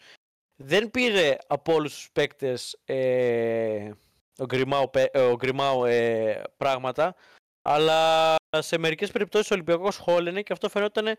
Δεν 0.56 0.92
πήρε 0.92 1.38
από 1.48 1.74
όλους 1.74 1.94
τους 1.94 2.10
παίκτες 2.12 2.80
ε, 2.86 3.92
ο 4.38 4.46
Γκριμάου, 4.46 5.80
ο 5.82 5.86
ε, 5.86 6.42
πράγματα 6.58 7.16
αλλά 7.64 8.36
σε 8.60 8.78
μερικές 8.78 9.12
περιπτώσεις 9.12 9.52
ο 9.52 9.54
Ολυμπιακός 9.54 9.98
χόλαινε 9.98 10.42
και 10.42 10.54
αυτό 10.54 10.70
φαινόταν 10.70 11.18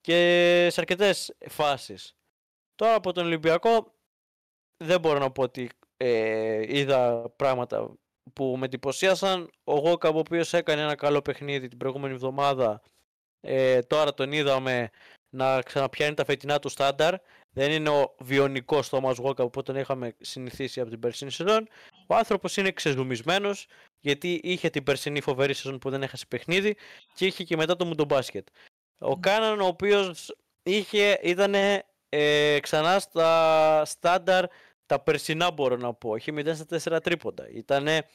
και 0.00 0.68
σε 0.70 0.80
αρκετές 0.80 1.34
φάσεις. 1.48 2.14
Τώρα 2.74 2.94
από 2.94 3.12
τον 3.12 3.24
Ολυμπιακό 3.24 3.94
δεν 4.84 5.00
μπορώ 5.00 5.18
να 5.18 5.30
πω 5.30 5.42
ότι 5.42 5.70
ε, 5.96 6.78
είδα 6.78 7.30
πράγματα 7.36 7.94
που 8.32 8.56
με 8.58 8.64
εντυπωσίασαν. 8.64 9.50
Ο 9.64 9.74
Γόκαμπ 9.74 10.14
ο 10.14 10.18
οποίος 10.18 10.52
έκανε 10.52 10.82
ένα 10.82 10.94
καλό 10.94 11.22
παιχνίδι 11.22 11.68
την 11.68 11.78
προηγούμενη 11.78 12.14
εβδομάδα 12.14 12.82
ε, 13.40 13.82
τώρα 13.82 14.14
τον 14.14 14.32
είδαμε 14.32 14.90
να 15.30 15.62
ξαναπιάνει 15.62 16.14
τα 16.14 16.24
φετινά 16.24 16.58
του 16.58 16.68
στάνταρ. 16.68 17.14
Δεν 17.50 17.70
είναι 17.70 17.88
ο 17.88 18.14
βιονικός 18.18 18.88
Thomas 18.92 19.14
Walker 19.14 19.52
που 19.52 19.62
τον 19.62 19.76
είχαμε 19.76 20.14
συνηθίσει 20.20 20.80
από 20.80 20.90
την 20.90 20.98
περσινή 20.98 21.30
σεζόν. 21.30 21.68
Ο 22.06 22.14
άνθρωπος 22.14 22.56
είναι 22.56 22.70
ξεζουμισμένος 22.70 23.66
γιατί 24.02 24.40
είχε 24.42 24.70
την 24.70 24.82
περσινή 24.82 25.20
φοβερή 25.20 25.54
σεζόν 25.54 25.78
που 25.78 25.90
δεν 25.90 26.02
έχασε 26.02 26.26
παιχνίδι 26.28 26.76
και 27.14 27.26
είχε 27.26 27.44
και 27.44 27.56
μετά 27.56 27.76
το 27.76 27.84
μουντομπάσκετ. 27.84 28.46
Ο 28.98 29.18
Κάναν, 29.18 29.60
ο 29.60 29.66
οποίος 29.66 30.34
ήταν 31.22 31.54
ε, 32.08 32.60
ξανά 32.60 32.98
στα 32.98 33.82
στάνταρ 33.84 34.44
τα 34.86 35.00
περσινά 35.00 35.50
μπορώ 35.50 35.76
να 35.76 35.94
πω. 35.94 36.16
Είχε 36.16 36.32
0 36.34 36.52
στα 36.54 36.96
4 36.96 37.02
τρίποντα. 37.02 37.48
Ήτανε 37.50 38.06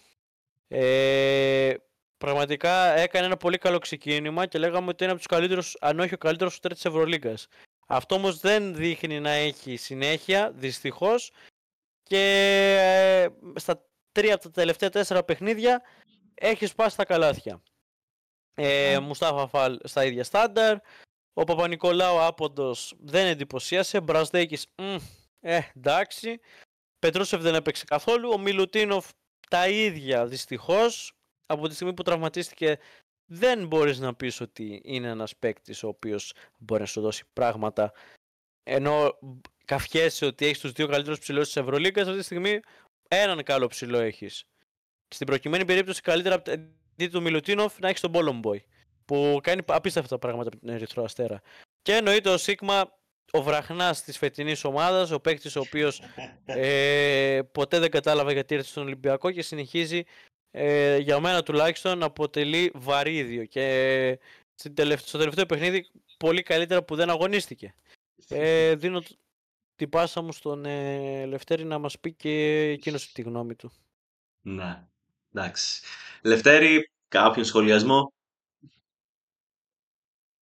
ε, 0.67 1.73
πραγματικά 2.17 2.97
έκανε 2.97 3.25
ένα 3.25 3.38
πολύ 3.38 3.57
καλό 3.57 3.79
ξεκίνημα 3.79 4.45
και 4.45 4.57
λέγαμε 4.57 4.89
ότι 4.89 5.03
είναι 5.03 5.11
από 5.11 5.21
τους 5.21 5.31
καλύτερους, 5.31 5.77
αν 5.79 5.99
όχι 5.99 6.13
ο 6.13 6.17
καλύτερος 6.17 6.53
σουτέρ 6.53 6.73
της 6.73 6.85
Ευρωλίγκας. 6.85 7.47
Αυτό 7.88 8.15
όμως 8.15 8.39
δεν 8.39 8.75
δείχνει 8.75 9.19
να 9.19 9.31
έχει 9.31 9.75
συνέχεια, 9.75 10.51
δυστυχώς. 10.51 11.31
Και 12.03 12.19
ε, 12.79 13.27
στα 13.59 13.85
τρία 14.18 14.34
από 14.34 14.43
τα 14.43 14.51
τελευταία 14.51 14.89
τέσσερα 14.89 15.24
παιχνίδια 15.24 15.82
έχει 16.34 16.65
σπάσει 16.65 16.97
τα 16.97 17.05
καλάθια. 17.05 17.61
Ε, 18.53 18.99
Μουστάφα 18.99 19.47
Φαλ 19.47 19.80
στα 19.84 20.05
ίδια 20.05 20.24
στάνταρ. 20.24 20.78
Ο 21.34 21.43
Παπα-Νικολάου 21.43 22.22
άποντος 22.22 22.95
δεν 22.99 23.28
εντυπωσίασε. 23.28 24.01
Μπρασδέκη, 24.01 24.57
ε, 25.39 25.59
εντάξει. 25.76 26.39
Πετρούσεφ 26.99 27.41
δεν 27.41 27.55
έπαιξε 27.55 27.84
καθόλου. 27.86 28.30
Ο 28.30 28.38
Μιλουτίνοφ 28.38 29.09
τα 29.49 29.70
ίδια 29.70 30.26
δυστυχώς 30.26 31.13
από 31.45 31.68
τη 31.68 31.74
στιγμή 31.74 31.93
που 31.93 32.03
τραυματίστηκε 32.03 32.80
δεν 33.26 33.68
μπορείς 33.68 33.99
να 33.99 34.15
πεις 34.15 34.41
ότι 34.41 34.82
είναι 34.84 35.07
ένας 35.07 35.36
παίκτης 35.36 35.84
ο 35.84 35.88
οποίος 35.88 36.34
μπορεί 36.59 36.82
να 36.82 36.88
σου 36.88 37.01
δώσει 37.01 37.24
πράγματα 37.34 37.93
ενώ 38.63 39.18
καφιέσαι 39.65 40.26
ότι 40.26 40.45
έχεις 40.45 40.59
τους 40.59 40.72
δύο 40.72 40.88
καλύτερους 40.88 41.20
ψηλούς 41.20 41.45
της 41.45 41.55
Ευρωλίγκας 41.55 42.07
αυτή 42.07 42.18
τη 42.18 42.26
στιγμή 42.26 42.59
έναν 43.07 43.43
καλό 43.43 43.67
ψηλό 43.67 43.99
έχεις. 43.99 44.45
Στην 45.07 45.27
προκειμένη 45.27 45.65
περίπτωση 45.65 46.01
καλύτερα 46.01 46.35
από 46.35 46.43
την 46.95 47.11
του 47.11 47.21
Μιλουτίνοφ 47.21 47.79
να 47.79 47.87
έχεις 47.87 48.01
τον 48.01 48.09
Μπόλον 48.09 48.41
που 49.05 49.39
κάνει 49.43 49.61
απίστευτα 49.65 50.19
πράγματα 50.19 50.49
με 50.53 50.59
την 50.59 50.69
Ερυθρό 50.69 51.03
Αστέρα. 51.03 51.41
Και 51.81 51.93
εννοείται 51.93 52.29
ο 52.29 52.37
Σίγμα 52.37 52.97
ο 53.31 53.41
βραχνάς 53.41 54.03
της 54.03 54.17
φετινής 54.17 54.63
ομάδας, 54.63 55.11
ο 55.11 55.19
παίκτης 55.19 55.55
ο 55.55 55.59
οποίος 55.59 56.01
ε, 56.45 57.39
ποτέ 57.51 57.79
δεν 57.79 57.91
κατάλαβε 57.91 58.33
γιατί 58.33 58.53
ήρθε 58.53 58.67
στον 58.67 58.83
Ολυμπιακό 58.83 59.31
και 59.31 59.41
συνεχίζει 59.41 60.03
ε, 60.51 60.97
για 60.97 61.19
μένα 61.19 61.43
τουλάχιστον 61.43 62.03
αποτελεί 62.03 62.71
βαρύδιο 62.73 63.45
και 63.45 64.19
στο 64.55 65.17
τελευταίο 65.17 65.45
παιχνίδι 65.45 65.87
πολύ 66.17 66.41
καλύτερα 66.41 66.83
που 66.83 66.95
δεν 66.95 67.09
αγωνίστηκε. 67.09 67.75
Ε, 68.27 68.75
δίνω 68.81 69.03
την 69.78 69.89
πάσα 69.89 70.21
μου 70.21 70.32
στον 70.32 70.65
ε, 70.65 71.25
Λευτέρη 71.25 71.63
να 71.63 71.80
μας 71.80 71.99
πει 71.99 72.13
και 72.13 72.30
εκείνος 72.69 73.11
τη 73.11 73.21
γνώμη 73.21 73.55
του. 73.55 73.71
Ναι, 74.41 74.88
εντάξει. 75.34 75.82
Λευτέρη, 76.21 76.91
κάποιον 77.07 77.45
σχολιασμό; 77.45 78.13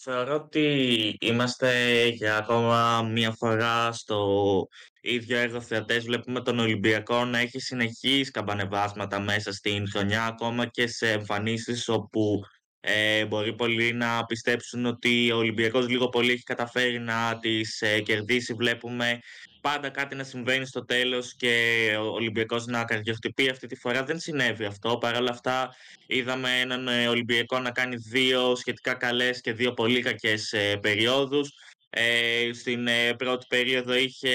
Θεωρώ 0.08 0.36
ότι 0.36 1.18
είμαστε 1.22 2.06
για 2.08 2.38
ακόμα 2.38 3.02
μία 3.02 3.32
φορά 3.32 3.92
στο 3.92 4.68
ίδιο 5.02 5.38
έργο 5.38 5.62
θεατές. 5.62 6.04
Βλέπουμε 6.04 6.42
τον 6.42 6.60
Ολυμπιακό 6.60 7.26
να 7.26 7.38
έχει 7.38 7.60
συνεχείς 7.60 8.32
καμπανεβάσματα 8.32 9.20
μέσα 9.20 9.52
στην 9.52 9.90
χρονιά, 9.90 10.26
ακόμα 10.26 10.66
και 10.66 10.88
σε 10.88 11.12
εμφανίσεις 11.12 11.88
όπου 11.88 12.42
ε, 12.86 13.26
μπορεί 13.26 13.54
πολλοί 13.54 13.94
να 13.94 14.26
πιστέψουν 14.26 14.86
ότι 14.86 15.32
ο 15.32 15.38
Ολυμπιακός 15.38 15.88
λίγο 15.88 16.10
πολύ 16.10 16.32
έχει 16.32 16.44
καταφέρει 16.44 17.00
να 17.00 17.38
τις 17.42 17.82
ε, 17.82 18.00
κερδίσει. 18.00 18.54
Βλέπουμε 18.54 19.20
πάντα 19.62 19.90
κάτι 19.90 20.16
να 20.16 20.24
συμβαίνει 20.24 20.66
στο 20.66 20.86
τέλος 20.86 21.36
και 21.36 21.56
ο 22.00 22.06
Ολυμπιακός 22.06 22.66
να 22.66 22.84
καρδιοχτυπεί. 22.84 23.50
Αυτή 23.50 23.68
τη 23.68 23.76
φορά 23.76 24.04
δεν 24.04 24.20
συνέβη 24.20 24.66
αυτό. 24.66 24.98
Παρ' 24.98 25.16
όλα 25.16 25.32
αυτά 25.32 25.76
είδαμε 26.08 26.50
έναν 26.60 26.88
ε, 26.88 27.08
Ολυμπιακό 27.08 27.60
να 27.60 27.72
κάνει 27.72 27.96
δύο 27.96 28.56
σχετικά 28.56 28.94
καλές 28.94 29.42
και 29.42 29.54
δύο 29.54 29.74
πολύ 29.74 30.02
κακές 30.02 30.54
ε, 30.54 30.78
περιόδους. 30.82 31.54
Ε, 31.98 32.54
στην 32.54 32.88
ε, 32.88 33.14
πρώτη 33.14 33.46
περίοδο 33.50 33.94
είχε 33.94 34.30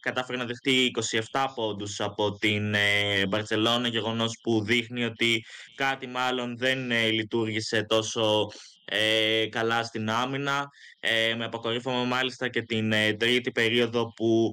κατάφερε 0.00 0.38
να 0.38 0.44
δεχτεί 0.44 0.90
27 1.30 1.46
πόντους 1.54 2.00
από 2.00 2.32
την 2.32 2.74
ε, 2.74 3.26
Μπαρτσελώνα, 3.28 3.88
γεγονός 3.88 4.38
που 4.42 4.64
δείχνει 4.64 5.04
ότι 5.04 5.44
κάτι 5.74 6.06
μάλλον 6.06 6.58
δεν 6.58 6.90
ε, 6.90 7.10
λειτουργήσε 7.10 7.82
τόσο 7.82 8.46
ε, 8.84 9.46
καλά 9.46 9.84
στην 9.84 10.10
άμυνα. 10.10 10.68
Ε, 11.00 11.34
με 11.34 11.44
αποκορύφωμα 11.44 12.04
μάλιστα 12.04 12.48
και 12.48 12.62
την 12.62 12.92
ε, 12.92 13.12
τρίτη 13.12 13.52
περίοδο 13.52 14.12
που 14.12 14.52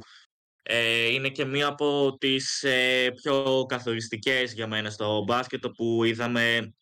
ε, 0.64 1.12
είναι 1.12 1.30
και 1.30 1.46
μία 1.46 1.68
από 1.68 2.18
τις 2.20 2.66
πιο 3.22 3.66
καθοριστικές 3.68 4.54
για 4.54 4.68
μένα 4.68 4.90
στο 4.90 5.24
μπάσκετ, 5.28 5.68
που 5.68 6.04
είδαμε 6.04 6.74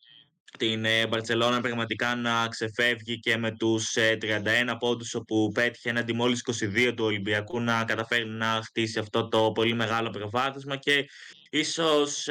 την 0.58 0.86
Μπαρτσελώνα 1.10 1.62
πραγματικά 1.62 2.16
να 2.16 2.48
ξεφεύγει 2.48 3.20
και 3.20 3.38
με 3.38 3.52
τους 3.52 3.96
31 3.98 4.76
πόντους 4.80 5.14
όπου 5.14 5.52
πέτυχε 5.54 5.90
έναντι 5.90 6.14
μόλις 6.14 6.44
22 6.64 6.94
του 6.96 7.06
Ολυμπιακού 7.06 7.62
να 7.62 7.84
καταφέρει 7.84 8.26
να 8.26 8.62
χτίσει 8.64 9.00
αυτό 9.00 9.28
το 9.28 9.52
πολύ 9.52 9.74
μεγάλο 9.74 10.10
προβάδισμα 10.10 10.76
και 10.76 11.10
ίσως 11.50 12.28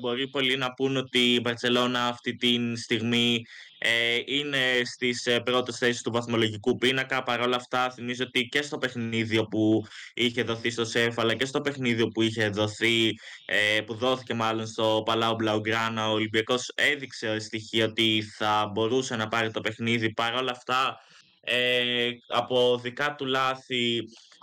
μπορεί 0.00 0.28
πολλοί 0.28 0.56
να 0.56 0.72
πούν 0.72 0.96
ότι 0.96 1.34
η 1.34 1.40
Μπαρτσελώνα 1.42 2.06
αυτή 2.06 2.36
τη 2.36 2.76
στιγμή 2.76 3.42
ε, 3.82 4.22
είναι 4.24 4.58
στις 4.84 5.26
ε, 5.26 5.40
πρώτες 5.40 5.78
θέσεις 5.78 6.02
του 6.02 6.10
βαθμολογικού 6.10 6.76
πίνακα. 6.78 7.22
Παρ' 7.22 7.40
όλα 7.40 7.56
αυτά 7.56 7.90
θυμίζω 7.90 8.24
ότι 8.26 8.48
και 8.48 8.62
στο 8.62 8.78
παιχνίδι 8.78 9.48
που 9.48 9.86
είχε 10.14 10.42
δοθεί 10.42 10.70
στο 10.70 10.84
ΣΕΦ 10.84 11.18
αλλά 11.18 11.34
και 11.34 11.44
στο 11.44 11.60
παιχνίδι 11.60 12.10
που 12.10 12.22
είχε 12.22 12.48
δοθεί, 12.48 13.14
ε, 13.44 13.80
που 13.80 13.94
δόθηκε 13.94 14.34
μάλλον 14.34 14.66
στο 14.66 15.02
Παλάου 15.06 15.34
Μπλαουγκράνα, 15.34 16.08
ο 16.08 16.12
Ολυμπιακός 16.12 16.72
έδειξε 16.74 17.38
στοιχεία 17.38 17.84
ότι 17.84 18.22
θα 18.36 18.70
μπορούσε 18.72 19.16
να 19.16 19.28
πάρει 19.28 19.50
το 19.50 19.60
παιχνίδι. 19.60 20.12
Παρ' 20.12 20.34
όλα 20.34 20.50
αυτά 20.50 21.00
ε, 21.40 22.10
από 22.28 22.78
δικά 22.82 23.14
του 23.14 23.26
λάθη 23.26 24.02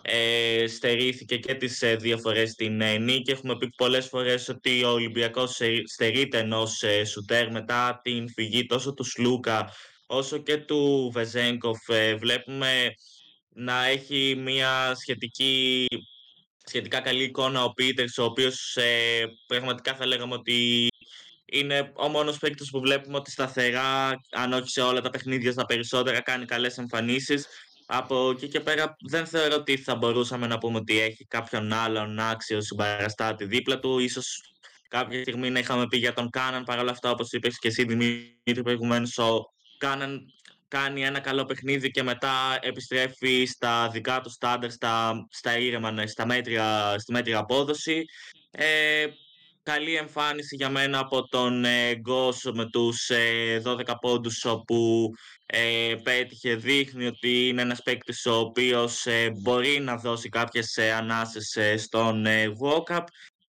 ε, 0.10 0.68
στερήθηκε 0.68 1.38
και 1.38 1.54
τις 1.54 1.82
ε, 1.82 1.96
δύο 1.96 2.18
φορές 2.18 2.54
την 2.54 2.82
ε, 2.82 2.98
νίκη. 2.98 3.32
Έχουμε 3.32 3.58
πει 3.58 3.70
πολλές 3.78 4.08
φορές 4.08 4.50
ότι 4.50 4.84
ο 4.84 4.90
Ολυμπιακός 4.90 5.60
στερείται 5.86 6.38
ενός 6.38 6.84
ε, 6.84 7.04
σουτέρ 7.04 7.52
μετά 7.52 8.00
την 8.04 8.30
φυγή 8.34 8.66
τόσο 8.66 8.94
του 8.94 9.04
Σλούκα 9.04 9.74
όσο 10.06 10.38
και 10.38 10.58
του 10.58 11.12
Βεζέγκοφ. 11.14 11.90
Ε, 11.90 12.16
βλέπουμε 12.16 12.94
να 13.50 13.86
έχει 13.86 14.36
μια 14.38 14.96
σχετική 14.96 15.86
σχετικά 16.66 17.00
καλή 17.00 17.24
εικόνα 17.24 17.64
ο 17.64 17.74
Πίτερς, 17.74 18.18
ο 18.18 18.24
οποίος 18.24 18.78
πραγματικά 19.48 19.96
θα 19.96 20.06
λέγαμε 20.06 20.34
ότι 20.34 20.88
είναι 21.46 21.92
ο 21.96 22.08
μόνος 22.08 22.38
παίκτης 22.38 22.70
που 22.70 22.80
βλέπουμε 22.80 23.18
ότι 23.18 23.32
σταθερά, 23.32 24.22
αν 24.32 24.54
όχι 24.54 24.70
σε 24.70 24.82
όλα 24.82 25.02
τα 25.02 25.10
παιχνίδια, 25.10 25.52
στα 25.52 25.66
περισσότερα 25.66 26.22
κάνει 26.22 26.46
καλές 26.46 26.78
εμφανίσεις. 26.78 27.48
Από 27.90 28.30
εκεί 28.30 28.48
και 28.48 28.60
πέρα 28.60 28.96
δεν 29.10 29.26
θεωρώ 29.26 29.56
ότι 29.56 29.78
θα 29.78 29.96
μπορούσαμε 29.96 30.48
να 30.48 30.58
πούμε 30.58 30.78
ότι 30.78 31.00
έχει 31.00 31.26
κάποιον 31.26 31.74
άλλον 31.74 32.20
άξιο 32.20 32.62
συμπαραστάτη 32.62 33.46
δίπλα 33.46 33.80
του. 33.80 34.00
Ίσως 34.00 34.42
κάποια 34.88 35.22
στιγμή 35.22 35.50
να 35.50 35.60
είχαμε 35.60 35.88
πει 35.88 35.98
για 35.98 36.14
τον 36.14 36.30
Κάναν. 36.30 36.64
Παρ' 36.64 36.80
όλα 36.80 36.92
αυτά, 36.92 37.12
όπως 37.12 37.32
είπες 37.32 37.60
και 37.60 37.68
εσύ 37.68 37.84
Δημήτρη 37.84 38.64
προηγουμένως, 38.64 39.18
ο 39.18 39.54
Κάναν 39.78 40.26
κάνει 40.68 41.04
ένα 41.04 41.20
καλό 41.20 41.46
παιχνίδι 41.46 41.92
και 41.92 42.04
μετά 42.04 42.58
επιστρέφει 42.62 43.46
στα 43.46 43.90
δικά 43.90 44.22
του 44.22 44.30
στάνταρ, 44.30 44.72
στα, 44.72 45.26
στα 45.30 45.58
ήρεμα, 45.58 45.92
ναι, 45.92 46.08
στα 46.08 46.26
μέτρια, 46.26 46.96
στη 46.98 47.12
μέτρια 47.12 47.38
απόδοση. 47.38 48.06
Ε, 48.52 49.06
καλή 49.72 49.96
εμφάνιση 49.96 50.56
για 50.56 50.70
μένα 50.70 51.00
από 51.00 51.28
τον 51.28 51.66
ε, 51.66 51.96
Γκος 51.96 52.50
με 52.54 52.66
τους 52.70 53.10
ε, 53.10 53.62
12 53.66 53.82
πόντους 54.02 54.46
όπου 54.46 55.10
ε, 55.46 55.96
πέτυχε, 56.04 56.56
δείχνει 56.56 57.06
ότι 57.06 57.48
είναι 57.48 57.62
ένας 57.62 57.82
παίκτης 57.82 58.26
ο 58.26 58.40
οποίος 58.40 59.06
ε, 59.06 59.32
μπορεί 59.42 59.80
να 59.80 59.96
δώσει 59.96 60.30
κάποιες 60.30 60.78
ε, 60.78 60.92
ανάσες 60.92 61.56
ε, 61.56 61.78
στον 61.78 62.26
ε, 62.26 62.54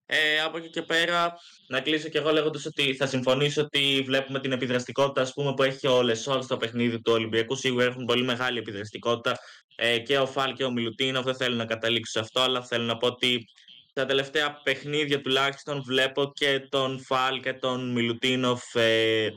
Ε, 0.05 0.39
από 0.45 0.57
εκεί 0.57 0.69
και 0.69 0.81
πέρα, 0.81 1.33
να 1.67 1.81
κλείσω 1.81 2.09
και 2.09 2.17
εγώ 2.17 2.31
λέγοντας 2.31 2.65
ότι 2.65 2.95
θα 2.95 3.07
συμφωνήσω 3.07 3.61
ότι 3.61 4.03
βλέπουμε 4.05 4.39
την 4.39 4.51
επιδραστικότητα 4.51 5.21
ας 5.21 5.33
πούμε, 5.33 5.53
που 5.53 5.63
έχει 5.63 5.87
ο 5.87 6.01
Λεσόρ 6.01 6.43
στο 6.43 6.57
παιχνίδι 6.57 7.01
του 7.01 7.11
Ολυμπιακού. 7.11 7.55
Σίγουρα 7.55 7.85
έχουν 7.85 8.05
πολύ 8.05 8.23
μεγάλη 8.23 8.57
επιδραστικότητα 8.57 9.37
ε, 9.75 9.99
και 9.99 10.17
ο 10.17 10.27
Φάλ 10.27 10.53
και 10.53 10.63
ο 10.63 10.71
Μιλουτίνο. 10.71 11.21
Δεν 11.21 11.35
θέλω 11.35 11.55
να 11.55 11.65
καταλήξω 11.65 12.11
σε 12.11 12.19
αυτό, 12.19 12.41
αλλά 12.41 12.61
θέλω 12.61 12.83
να 12.83 12.97
πω 12.97 13.07
ότι 13.07 13.45
τα 13.95 14.05
τελευταία 14.05 14.61
παιχνίδια 14.63 15.21
τουλάχιστον 15.21 15.83
βλέπω 15.83 16.31
και 16.33 16.59
τον 16.59 16.99
Φάλ 16.99 17.39
και 17.39 17.53
τον 17.53 17.91
Μιλουτίνοφ 17.91 18.75
ε, 18.75 19.29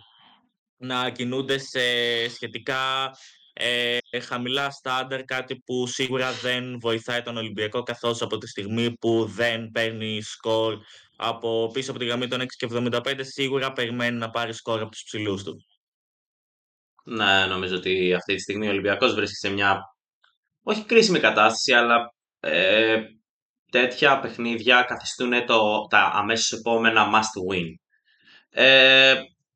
να 0.77 1.11
κινούνται 1.11 1.59
σε 1.59 1.81
σχετικά 2.29 3.11
ε, 3.53 3.99
χαμηλά 4.21 4.71
στάνταρ, 4.71 5.25
κάτι 5.25 5.57
που 5.57 5.87
σίγουρα 5.87 6.33
δεν 6.33 6.79
βοηθάει 6.81 7.23
τον 7.23 7.37
Ολυμπιακό, 7.37 7.83
καθώς 7.83 8.23
από 8.23 8.39
τη 8.39 8.49
στιγμή 8.49 8.97
που 8.97 9.25
δεν 9.25 9.71
παίρνει 9.71 10.21
σκορ 10.23 10.79
από 11.17 11.71
πίσω 11.73 11.91
από 11.91 12.01
τη 12.01 12.07
γραμμή 12.07 12.29
των 12.29 12.41
6,75, 12.69 13.19
σίγουρα 13.21 13.73
περιμένει 13.73 14.17
να 14.17 14.31
πάρει 14.31 14.53
σκορ 14.53 14.81
από 14.81 14.91
τους 14.91 15.03
ψηλούς 15.03 15.43
του. 15.43 15.57
Ναι, 17.05 17.47
νομίζω 17.47 17.77
ότι 17.77 18.15
αυτή 18.15 18.35
τη 18.35 18.41
στιγμή 18.41 18.67
ο 18.67 18.71
Ολυμπιακός 18.71 19.15
βρίσκεται 19.15 19.49
σε 19.49 19.55
μια 19.55 19.81
όχι 20.63 20.85
κρίσιμη 20.85 21.19
κατάσταση, 21.19 21.73
αλλά 21.73 22.15
ε, 22.41 23.03
τέτοια 23.71 24.21
παιχνίδια 24.21 24.83
καθιστούν 24.83 25.47
το, 25.47 25.87
τα 25.91 26.11
αμέσως 26.15 26.59
επόμενα 26.59 27.11
must 27.15 27.53
win. 27.53 27.67
Ε, 28.51 29.15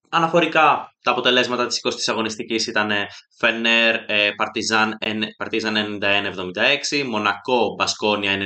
αναφορικά 0.09 0.95
τα 1.03 1.11
αποτελέσματα 1.11 1.67
της 1.67 1.81
20ης 1.85 2.11
αγωνιστικής 2.11 2.67
ήταν 2.67 2.93
Φενέρ 3.39 3.97
Παρτιζάν, 4.37 4.99
Παρτιζάν 5.37 5.99
91-76, 6.03 7.05
Μονακό 7.07 7.75
Μπασκόνια 7.79 8.39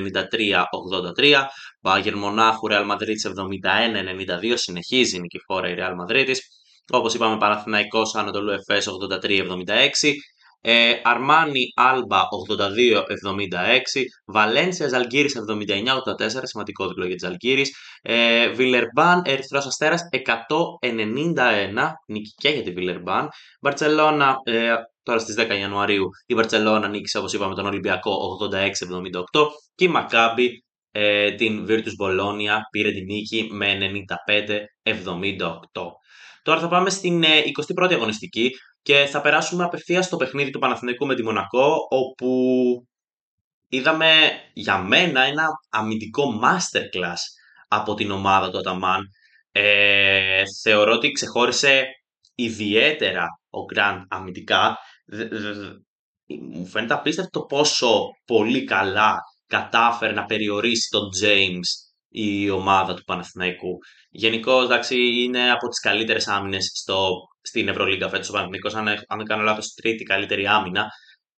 93-83, 1.19 1.45
Μπάγερ 1.81 2.17
Μονάχου 2.17 2.67
Ρεάλ 2.67 2.85
Μαδρίτης 2.85 3.27
71-92, 3.27 4.53
συνεχίζει 4.55 5.17
η 5.17 5.21
νικηφόρα 5.21 5.69
η 5.69 5.75
Ρεάλ 5.75 5.95
Μαδρίτης, 5.95 6.41
όπως 6.91 7.15
είπαμε 7.15 7.37
Παναθηναϊκός 7.37 8.15
Ανατολού 8.15 8.51
Εφές 8.51 8.87
83-76, 8.87 10.13
ε, 10.61 10.93
Αρμάνι 11.03 11.73
Άλμπα 11.77 12.21
82-76, 12.21 14.03
Βαλένσια 14.27 14.89
Ζαλγκύρης 14.89 15.37
79-84, 15.37 16.41
σημαντικό 16.43 16.89
διπλό 16.89 17.07
για 17.07 17.17
Ζαλγκύρης, 17.19 17.77
ε, 18.03 18.49
Βιλερμπάν 18.49 19.23
Ερυθρός 19.25 19.67
Αστέρας 19.67 20.09
191, 20.11 21.93
νίκη 22.07 22.35
και 22.37 22.49
για 22.49 22.63
τη 22.63 22.71
Βιλερμπάν, 22.71 23.29
Μπαρτσελώνα 23.61 24.37
ε, 24.45 24.75
τώρα 25.03 25.19
στις 25.19 25.35
10 25.39 25.59
Ιανουαρίου 25.59 26.09
η 26.27 26.35
Μπαρτσελώνα 26.35 26.89
νίκησε 26.89 27.19
όπως 27.19 27.33
είπαμε 27.33 27.55
τον 27.55 27.67
Ολυμπιακό 27.67 28.39
86-78 29.35 29.47
και 29.75 29.85
η 29.85 29.89
Μακάμπη 29.89 30.65
ε, 30.91 31.33
την 31.33 31.67
Virtus 31.69 31.97
Bologna 32.05 32.59
πήρε 32.71 32.91
την 32.91 33.05
νίκη 33.05 33.49
με 33.53 33.79
95-78. 34.83 35.39
Τώρα 36.43 36.61
θα 36.61 36.69
πάμε 36.69 36.91
στην 36.91 37.25
21η 37.25 37.91
ε, 37.91 37.95
αγωνιστική 37.95 38.51
και 38.87 39.07
θα 39.07 39.21
περάσουμε 39.21 39.65
απευθείας 39.65 40.05
στο 40.05 40.17
παιχνίδι 40.17 40.51
του 40.51 40.59
Παναθηναϊκού 40.59 41.07
με 41.07 41.15
τη 41.15 41.23
Μονακό, 41.23 41.87
όπου 41.91 42.29
είδαμε 43.69 44.31
για 44.53 44.79
μένα 44.79 45.21
ένα 45.21 45.47
αμυντικό 45.71 46.41
masterclass 46.43 47.19
από 47.69 47.95
την 47.95 48.11
ομάδα 48.11 48.51
του 48.51 48.59
Αταμάν. 48.59 49.03
Ε, 49.53 50.43
θεωρώ 50.63 50.93
ότι 50.93 51.11
ξεχώρισε 51.11 51.85
ιδιαίτερα 52.35 53.27
ο 53.51 53.65
Γκραντ 53.65 54.03
αμυντικά. 54.09 54.77
Μου 56.27 56.67
φαίνεται 56.67 56.95
απίστευτο 56.95 57.41
πόσο 57.41 58.05
πολύ 58.25 58.65
καλά 58.65 59.17
κατάφερε 59.47 60.13
να 60.13 60.25
περιορίσει 60.25 60.89
τον 60.91 61.09
James 61.23 61.87
η 62.09 62.51
ομάδα 62.51 62.95
του 62.95 63.05
Παναθηναϊκού. 63.05 63.79
Γενικώς, 64.11 64.65
εντάξει, 64.65 64.97
είναι 64.97 65.51
από 65.51 65.69
τις 65.69 65.81
καλύτερες 65.81 66.29
άμυνες 66.29 66.71
στην 67.47 67.69
Ευρωλίγκα 67.69 68.09
φέτος 68.09 68.29
ο 68.29 68.33
Παναθηναϊκός, 68.33 68.75
αν, 68.75 68.89
αν 68.89 69.17
δεν 69.17 69.27
κάνω 69.27 69.43
λάθος, 69.43 69.75
τρίτη 69.75 70.05
καλύτερη 70.05 70.47
άμυνα. 70.47 70.87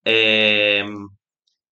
Ε, 0.01 0.83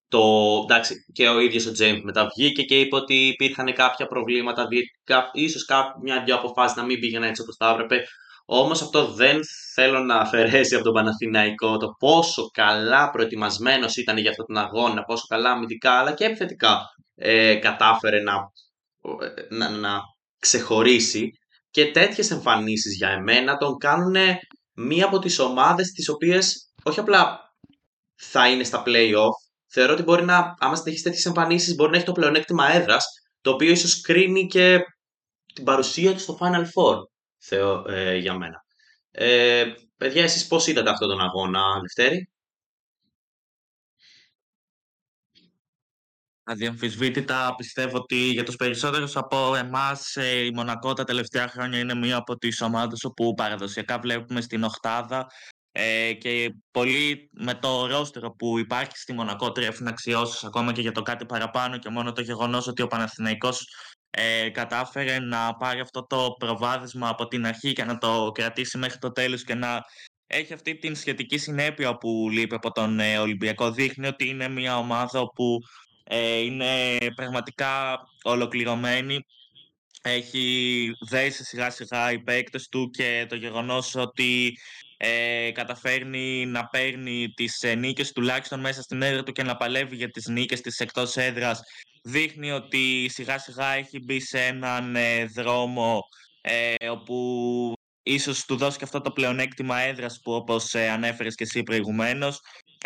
το, 0.08 0.20
εντάξει, 0.64 0.96
και 1.14 1.28
ο 1.28 1.40
ίδιος 1.40 1.66
ο 1.66 1.72
Τζέιμς 1.72 2.02
μετά 2.04 2.30
βγήκε 2.36 2.64
και 2.64 2.80
είπε 2.80 2.96
ότι 2.96 3.28
υπήρχαν 3.28 3.74
κάποια 3.74 4.08
προβλήματα, 4.08 4.68
ίσως 5.34 5.66
μια-δυο 6.04 6.36
αποφάσεις 6.36 6.78
να 6.78 6.84
μην 6.84 7.00
πήγαιναν 7.00 7.30
έτσι 7.30 7.42
όπως 7.42 7.56
θα 7.56 7.70
έπρεπε. 7.70 8.04
Όμως 8.50 8.82
αυτό 8.82 9.14
δεν 9.14 9.40
θέλω 9.74 10.00
να 10.00 10.16
αφαιρέσει 10.16 10.76
από 10.76 10.84
τον 10.84 10.94
Παναθηναϊκό 10.94 11.78
το 11.78 11.88
πόσο 12.00 12.50
καλά 12.54 13.10
προετοιμασμένος 13.10 13.96
ήταν 13.98 14.18
για 14.18 14.30
αυτόν 14.30 14.46
τον 14.46 14.58
αγώνα, 14.58 15.04
πόσο 15.04 15.26
καλά 15.28 15.52
αμυντικά 15.52 15.92
αλλά 15.92 16.14
και 16.14 16.26
επιθετικά 16.26 16.80
ε, 17.16 17.56
κατάφερε 17.56 18.22
να 18.22 18.34
να, 19.50 19.70
να 19.70 20.00
ξεχωρίσει 20.40 21.32
και 21.78 21.92
τέτοιες 21.92 22.32
εμφανίσεις 22.32 22.96
για 22.96 23.10
εμένα 23.10 23.58
τον 23.58 23.78
κάνουν 23.78 24.16
μία 24.74 25.06
από 25.06 25.20
τις 25.20 25.40
ομάδες 25.40 25.92
τις 25.92 26.10
οποίες 26.10 26.74
όχι 26.84 27.00
απλά 27.00 27.40
θα 28.16 28.50
είναι 28.50 28.64
στα 28.64 28.84
play-off, 28.86 29.36
θεωρώ 29.68 29.94
ότι 29.94 30.04
μπορεί 30.04 30.24
να, 30.24 30.56
άμα 30.60 30.76
συνεχίσεις 30.76 31.04
τέτοιες 31.04 31.26
εμφανίσεις, 31.26 31.76
μπορεί 31.76 31.92
να 31.92 31.98
έχει 31.98 32.06
το 32.06 32.12
πλεονέκτημα 32.12 32.72
έδρας, 32.72 33.06
το 33.42 33.52
οποίο 33.52 33.72
ίσως 33.72 34.02
κρίνει 34.02 34.48
και 34.48 34.80
την 35.54 35.64
παρουσία 35.64 36.14
του 36.14 36.20
στο 36.20 36.38
Final 36.42 36.64
Four, 36.64 36.98
θεω, 37.38 37.86
ε, 37.88 38.16
για 38.16 38.34
μένα. 38.34 38.64
Ε, 39.12 39.66
παιδιά, 39.98 40.24
εσείς 40.24 40.48
πώς 40.48 40.68
είδατε 40.68 40.90
αυτόν 40.90 41.08
τον 41.08 41.22
αγώνα, 41.22 41.62
Λευτέρη; 41.82 42.30
Αδιαμφισβήτητα 46.50 47.56
πιστεύω 47.58 47.98
ότι 47.98 48.16
για 48.16 48.44
τους 48.44 48.56
περισσότερους 48.56 49.16
από 49.16 49.56
εμάς 49.56 50.16
ε, 50.16 50.46
η 50.46 50.52
Μονακό 50.54 50.94
τα 50.94 51.04
τελευταία 51.04 51.48
χρόνια 51.48 51.80
είναι 51.80 51.94
μία 51.94 52.18
από 52.18 52.38
τις 52.38 52.62
ομάδες 52.62 53.04
όπου 53.04 53.34
παραδοσιακά 53.34 54.00
βλέπουμε 54.00 54.42
στην 54.42 54.64
οχτάδα 54.64 55.28
ε, 55.72 56.14
και 56.14 56.56
πολύ 56.72 57.30
με 57.32 57.54
το 57.54 57.86
ρόστερο 57.86 58.32
που 58.32 58.60
υπάρχει 58.60 58.98
στη 58.98 59.14
Μονακό 59.14 59.52
τρέφουν 59.52 59.88
αξιώσεις 59.88 60.44
ακόμα 60.44 60.72
και 60.72 60.82
για 60.82 60.92
το 60.92 61.02
κάτι 61.02 61.26
παραπάνω 61.26 61.78
και 61.78 61.90
μόνο 61.90 62.12
το 62.12 62.22
γεγονός 62.22 62.68
ότι 62.68 62.82
ο 62.82 62.88
Παναθηναϊκός 62.88 63.68
ε, 64.10 64.50
κατάφερε 64.50 65.20
να 65.20 65.56
πάρει 65.56 65.80
αυτό 65.80 66.06
το 66.06 66.36
προβάδισμα 66.40 67.10
από 67.10 67.28
την 67.28 67.46
αρχή 67.46 67.74
και 67.74 67.84
να 67.84 67.98
το 67.98 68.32
κρατήσει 68.34 68.78
μέχρι 68.78 68.98
το 68.98 69.12
τέλος 69.12 69.44
και 69.44 69.56
να 69.56 69.82
έχει 70.28 70.54
αυτή 70.54 70.78
την 70.78 70.96
σχετική 70.96 71.38
συνέπεια 71.38 71.98
που 71.98 72.30
λείπει 72.32 72.56
από 72.56 72.72
τον 72.72 73.00
ε, 73.00 73.18
Ολυμπιακό. 73.18 73.72
Δείχνει 73.72 74.08
ότι 74.08 74.28
είναι 74.28 74.48
μια 74.48 74.78
ομάδα 74.78 75.24
που 75.36 75.60
ε, 76.08 76.40
είναι 76.40 76.98
πραγματικά 77.16 78.00
ολοκληρωμένη. 78.24 79.26
Έχει 80.02 80.92
δέσει 81.10 81.44
σιγά 81.44 81.70
σιγά 81.70 82.12
οι 82.12 82.20
παίκτες 82.20 82.68
του 82.68 82.90
και 82.90 83.26
το 83.30 83.36
γεγονός 83.36 83.96
ότι 83.96 84.58
ε, 84.98 85.52
καταφέρνει 85.52 86.46
να 86.46 86.66
παίρνει 86.68 87.30
τις 87.36 87.62
ε, 87.62 87.76
νίκες 87.76 88.12
τουλάχιστον 88.12 88.60
μέσα 88.60 88.82
στην 88.82 89.02
έδρα 89.02 89.24
του 89.24 89.32
και 89.32 89.44
να 89.44 89.56
παλεύει 89.56 89.96
για 89.96 90.10
τις 90.10 90.28
νίκες 90.28 90.62
της 90.62 90.80
εκτός 90.80 91.16
έδρας 91.16 91.62
δείχνει 92.08 92.52
ότι 92.52 93.10
σιγά 93.10 93.40
σιγά 93.40 93.74
έχει 93.74 94.00
μπει 94.00 94.20
σε 94.20 94.40
έναν 94.40 94.96
ε, 94.96 95.26
δρόμο 95.26 96.02
ε, 96.42 96.90
όπου 96.90 97.74
ίσως 98.04 98.46
του 98.46 98.56
δώσει 98.56 98.78
και 98.78 98.84
αυτό 98.84 99.02
το 99.02 99.12
πλεονέκτημα 99.12 99.80
έδρας 99.80 100.20
που 100.24 100.34
όπως 100.34 100.74
ε, 100.74 100.90
ανέφερες 100.90 101.36
και 101.36 101.44
εσύ 101.44 101.64
προηγουμένως 101.64 102.40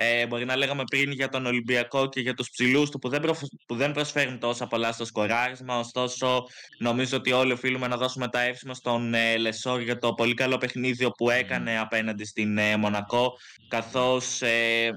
ε, 0.03 0.27
μπορεί 0.27 0.45
να 0.45 0.55
λέγαμε 0.55 0.83
πριν 0.89 1.11
για 1.11 1.29
τον 1.29 1.45
Ολυμπιακό 1.45 2.09
και 2.09 2.19
για 2.19 2.33
τους 2.33 2.49
ψηλούς 2.49 2.89
του 2.89 2.99
που 2.99 3.09
δεν, 3.09 3.21
που 3.67 3.75
δεν 3.75 3.91
προσφέρουν 3.91 4.39
τόσα 4.39 4.67
πολλά 4.67 4.91
στο 4.91 5.05
σκοράρισμα 5.05 5.79
ωστόσο 5.79 6.43
νομίζω 6.79 7.17
ότι 7.17 7.31
όλοι 7.31 7.51
οφείλουμε 7.51 7.87
να 7.87 7.97
δώσουμε 7.97 8.27
τα 8.27 8.41
εύσημα 8.41 8.73
στον 8.73 9.13
ε, 9.13 9.37
Λεσόρ 9.37 9.81
για 9.81 9.97
το 9.97 10.13
πολύ 10.13 10.33
καλό 10.33 10.57
παιχνίδι 10.57 11.11
που 11.17 11.29
έκανε 11.29 11.79
απέναντι 11.79 12.25
στην 12.25 12.57
ε, 12.57 12.77
Μονακό 12.77 13.33
καθώς 13.67 14.41
ε, 14.41 14.89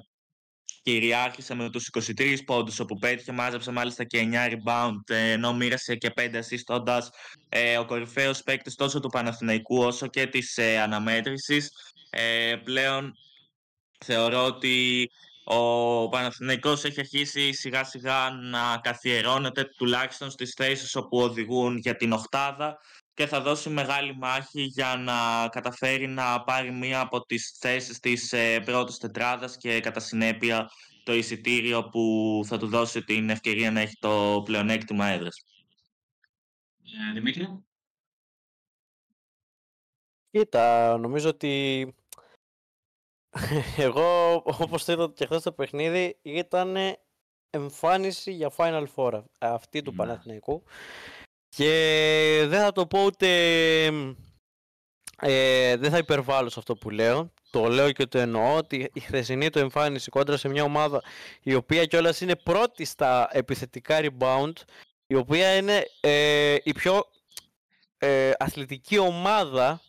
κυριάρχησε 0.83 1.55
με 1.55 1.71
τους 1.71 1.91
23 2.19 2.37
πόντους 2.45 2.81
όπου 2.81 2.99
πέτυχε, 2.99 3.33
μάζεψε 3.33 3.71
μάλιστα 3.71 4.05
και 4.05 4.29
9 4.33 4.53
rebound 4.53 5.15
ενώ 5.15 5.55
μοίρασε 5.55 5.95
και 5.95 6.13
5 6.17 6.21
assist 6.21 6.99
ε, 7.49 7.79
ο 7.79 7.85
κορυφαίος 7.85 8.43
παίκτης 8.43 8.75
τόσο 8.75 9.01
του 9.01 9.09
Παναθηναϊκού 9.09 9.79
όσο 9.79 10.07
και 10.07 10.27
της 10.27 10.57
ε, 10.57 10.79
αναμέτρησης. 10.79 11.71
Ε, 12.11 12.57
πλέον 12.65 13.15
θεωρώ 14.05 14.45
ότι 14.45 15.11
ο 15.45 16.09
Παναθηναϊκός 16.09 16.85
έχει 16.85 17.01
αρχίσει 17.01 17.53
σιγά 17.53 17.85
σιγά 17.85 18.31
να 18.31 18.79
καθιερώνεται 18.83 19.65
τουλάχιστον 19.65 20.31
στις 20.31 20.53
θέσεις 20.53 20.95
όπου 20.95 21.19
οδηγούν 21.19 21.77
για 21.77 21.97
την 21.97 22.13
οχτάδα 22.13 22.79
και 23.15 23.27
θα 23.27 23.41
δώσει 23.41 23.69
μεγάλη 23.69 24.17
μάχη 24.17 24.63
για 24.63 24.97
να 24.97 25.49
καταφέρει 25.49 26.07
να 26.07 26.43
πάρει 26.43 26.73
μία 26.73 27.01
από 27.01 27.21
τις 27.21 27.57
θέσεις 27.61 27.99
της 27.99 28.33
ε, 28.33 28.61
πρώτης 28.61 28.99
τετράδας 28.99 29.57
και 29.57 29.81
κατά 29.81 30.01
συνέπεια 30.01 30.71
το 31.05 31.15
εισιτήριο 31.15 31.89
που 31.89 32.41
θα 32.47 32.59
του 32.59 32.67
δώσει 32.67 33.03
την 33.03 33.31
ευκαιρία 33.31 33.71
να 33.71 33.81
έχει 33.81 33.97
το 33.99 34.43
πλεονέκτημα 34.45 35.07
έδρας. 35.07 35.45
Ε, 36.83 37.13
Δημήτρη. 37.13 37.65
Κοίτα, 40.31 40.97
νομίζω 40.99 41.29
ότι 41.29 41.95
εγώ 43.77 44.35
όπως 44.45 44.85
το 44.85 44.93
είδα 44.93 45.13
και 45.15 45.27
χθες 45.27 45.43
το 45.43 45.53
παιχνίδι 45.53 46.19
ήταν 46.23 46.77
εμφάνιση 47.51 48.33
για 48.33 48.53
Final 48.57 48.85
Four 48.95 49.23
αυτή 49.39 49.83
του 49.83 49.91
ναι. 49.91 49.97
Παναθηναϊκού 49.97 50.63
και 51.49 52.45
δεν 52.47 52.61
θα 52.61 52.73
το 52.73 52.87
πω 52.87 53.05
ούτε... 53.05 53.29
Ε, 55.19 55.77
δεν 55.77 55.91
θα 55.91 55.99
υπερβάλλω 55.99 56.49
σε 56.49 56.59
αυτό 56.59 56.77
που 56.77 56.91
λέω. 56.91 57.33
Το 57.51 57.69
λέω 57.69 57.93
και 57.93 58.07
το 58.07 58.19
εννοώ 58.19 58.57
ότι 58.57 58.91
η 58.93 59.01
χθεσινή 59.01 59.51
του 59.51 59.59
εμφάνιση 59.59 60.11
κόντρα 60.11 60.37
σε 60.37 60.49
μια 60.49 60.63
ομάδα 60.63 61.03
η 61.43 61.55
οποία 61.55 61.85
κιόλας 61.85 62.21
είναι 62.21 62.37
πρώτη 62.37 62.85
στα 62.85 63.29
επιθετικά 63.33 64.01
rebound, 64.01 64.53
η 65.07 65.15
οποία 65.15 65.57
είναι 65.57 65.85
ε, 66.01 66.57
η 66.63 66.73
πιο 66.73 67.05
ε, 67.99 68.31
αθλητική 68.39 68.99
ομάδα 68.99 69.81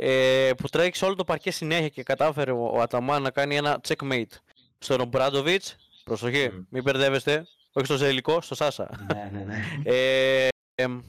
ε, 0.00 0.50
που 0.56 0.68
τρέχει 0.68 1.04
όλο 1.04 1.14
το 1.14 1.24
παρκέ 1.24 1.50
συνέχεια 1.50 1.88
και 1.88 2.02
κατάφερε 2.02 2.50
ο, 2.50 2.70
ο 2.74 2.80
Αταμάν 2.80 3.22
να 3.22 3.30
κάνει 3.30 3.56
ένα 3.56 3.80
checkmate 3.88 4.36
στον 4.78 5.00
Ομπράντοβιτς. 5.00 5.76
Προσοχή, 6.04 6.48
Μμ. 6.48 6.62
μην 6.68 6.82
μπερδεύεστε. 6.82 7.46
Όχι 7.72 7.86
στο 7.86 7.96
Ζελικό, 7.96 8.40
στο 8.40 8.54
Σάσα. 8.54 8.90
Ναι, 9.14 9.30
ναι, 9.32 9.44
ναι. 9.44 9.62
Ε, 9.84 10.48
εμ, 10.74 11.00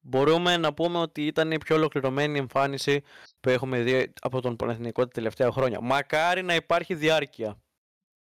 μπορούμε 0.00 0.56
να 0.56 0.74
πούμε 0.74 0.98
ότι 0.98 1.26
ήταν 1.26 1.50
η 1.50 1.58
πιο 1.58 1.76
ολοκληρωμένη 1.76 2.38
εμφάνιση 2.38 3.02
που 3.40 3.48
έχουμε 3.48 3.82
δει 3.82 4.12
από 4.20 4.40
τον 4.40 4.56
Παναθηναϊκό 4.56 5.02
τα 5.02 5.10
τελευταία 5.10 5.50
χρόνια. 5.50 5.80
Μακάρι 5.80 6.42
να 6.42 6.54
υπάρχει 6.54 6.94
διάρκεια. 6.94 7.62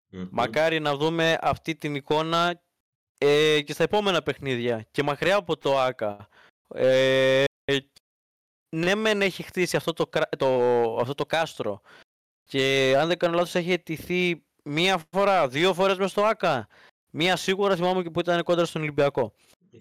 Μμμ. 0.09 0.27
Μακάρι 0.31 0.79
να 0.79 0.95
δούμε 0.95 1.37
αυτή 1.41 1.75
την 1.75 1.95
εικόνα 1.95 2.61
ε, 3.17 3.61
και 3.61 3.73
στα 3.73 3.83
επόμενα 3.83 4.21
παιχνίδια 4.23 4.85
και 4.91 5.03
μακριά 5.03 5.35
από 5.35 5.57
το 5.57 5.79
ΆΚΑ. 5.79 6.27
Ε, 6.75 7.43
ναι 8.73 8.95
μεν 8.95 9.21
έχει 9.21 9.43
χτίσει 9.43 9.75
αυτό 9.75 9.93
το, 9.93 10.07
κρα- 10.07 10.29
το, 10.37 10.47
αυτό 10.99 11.13
το 11.13 11.25
κάστρο 11.25 11.81
και 12.43 12.95
αν 12.97 13.07
δεν 13.07 13.17
κάνω 13.17 13.35
λάθος 13.35 13.55
έχει 13.55 13.71
αιτηθεί 13.71 14.43
μία 14.63 15.03
φορά, 15.11 15.47
δύο 15.47 15.73
φορές 15.73 15.97
μες 15.97 16.11
στο 16.11 16.23
ΆΚΑ. 16.23 16.67
Μία 17.09 17.35
σίγουρα 17.35 17.75
θυμάμαι 17.75 18.01
και 18.01 18.09
που 18.09 18.19
ήταν 18.19 18.43
κόντρα 18.43 18.65
στον 18.65 18.81
Ολυμπιακό. 18.81 19.33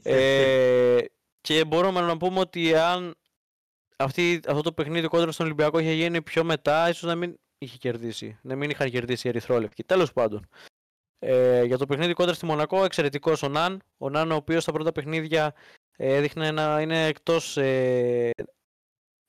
Ε, 0.03 0.99
και 1.41 1.65
μπορούμε 1.65 2.01
να 2.01 2.17
πούμε 2.17 2.41
ότι 2.41 2.75
αν 2.75 3.15
αυτή, 3.97 4.41
αυτό 4.47 4.63
το 4.63 4.73
παιχνίδι 4.73 5.07
κόντρα 5.07 5.33
στον 5.33 5.47
Ολυμπιακό 5.47 5.79
είχε 5.79 5.93
γίνει 5.93 6.23
πιο 6.23 6.45
μετά, 6.45 6.89
ίσως 6.89 7.03
να 7.03 7.15
μην 7.15 7.39
είχε 7.59 7.77
κερδίσει. 7.77 8.39
Να 8.43 8.57
μην 8.57 8.71
είχαν 8.71 8.91
κερδίσει 8.91 9.27
οι 9.27 9.31
Ερυθρόλευκοι. 9.31 9.85
Τέλος 9.85 10.13
πάντων. 10.13 10.49
Ε, 11.19 11.65
για 11.65 11.79
το 11.79 11.87
παιχνίδι 11.87 12.13
κόντρα 12.13 12.35
στη 12.35 12.47
Μονακό, 12.47 12.85
εξαιρετικός 12.85 13.43
ο 13.43 13.49
Ναν. 13.49 13.83
Ο 13.99 14.11
Ναν, 14.11 14.31
ο 14.31 14.35
οποίος 14.35 14.63
στα 14.63 14.73
πρώτα 14.73 14.93
παιχνίδια 14.93 15.55
ε, 15.97 16.15
έδειχνε 16.15 16.51
να 16.51 16.81
είναι 16.81 17.07
εκτός, 17.07 17.57
ε, 17.57 18.31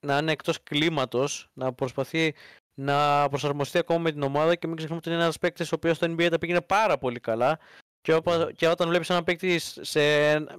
να 0.03 0.17
είναι 0.17 0.31
εκτός 0.31 0.63
κλίματος, 0.63 1.49
να 1.53 1.73
προσπαθεί 1.73 2.33
να 2.73 3.29
προσαρμοστεί 3.29 3.77
ακόμα 3.77 3.99
με 3.99 4.11
την 4.11 4.23
ομάδα 4.23 4.55
και 4.55 4.67
μην 4.67 4.75
ξεχνάμε 4.75 5.01
ότι 5.05 5.13
είναι 5.13 5.23
ένας 5.23 5.37
παίκτης 5.37 5.71
ο 5.71 5.75
οποίος 5.75 5.97
στο 5.97 6.07
NBA 6.07 6.27
τα 6.29 6.37
πήγαινε 6.37 6.61
πάρα 6.61 6.97
πολύ 6.97 7.19
καλά 7.19 7.59
και, 8.01 8.13
όπα- 8.13 8.51
και 8.51 8.67
όταν 8.67 8.87
βλέπεις 8.89 9.09
έναν 9.09 9.23
παίκτη 9.23 9.59
σε 9.59 9.99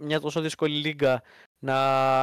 μια 0.00 0.20
τόσο 0.20 0.40
δύσκολη 0.40 0.74
λίγα 0.74 1.22
να 1.58 1.76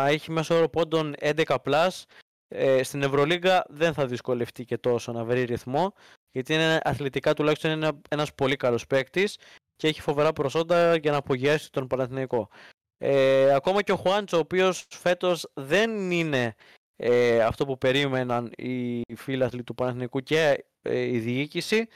έχει 0.07 0.31
μέσο 0.31 0.55
όρο 0.55 0.69
πόντων 0.69 1.15
11+, 1.19 2.05
ε, 2.47 2.83
στην 2.83 3.03
Ευρωλίγκα 3.03 3.65
δεν 3.69 3.93
θα 3.93 4.05
δυσκολευτεί 4.05 4.65
και 4.65 4.77
τόσο 4.77 5.11
να 5.11 5.23
βρει 5.23 5.43
ρυθμό 5.43 5.93
γιατί 6.31 6.53
είναι 6.53 6.79
αθλητικά 6.83 7.33
τουλάχιστον 7.33 7.71
είναι 7.71 7.85
ένα, 7.85 8.01
ένας 8.09 8.33
πολύ 8.33 8.55
καλός 8.55 8.87
παίκτης 8.87 9.37
και 9.75 9.87
έχει 9.87 10.01
φοβερά 10.01 10.33
προσόντα 10.33 10.95
για 10.95 11.11
να 11.11 11.17
απογειάσει 11.17 11.71
τον 11.71 11.87
Παναθηναϊκό. 11.87 12.49
Ε, 12.97 13.53
ακόμα 13.53 13.81
και 13.81 13.91
ο 13.91 13.95
Χουάντσο, 13.95 14.37
ο 14.37 14.39
οποίος 14.39 14.85
φέτος 14.89 15.49
δεν 15.53 16.11
είναι 16.11 16.55
ε, 17.03 17.41
αυτό 17.43 17.65
που 17.65 17.77
περίμεναν 17.77 18.51
οι 18.57 19.03
φίλαθλοι 19.15 19.63
του 19.63 19.75
Παναθηναϊκού 19.75 20.19
και 20.19 20.65
ε, 20.81 20.99
η 20.99 21.19
διοίκηση, 21.19 21.87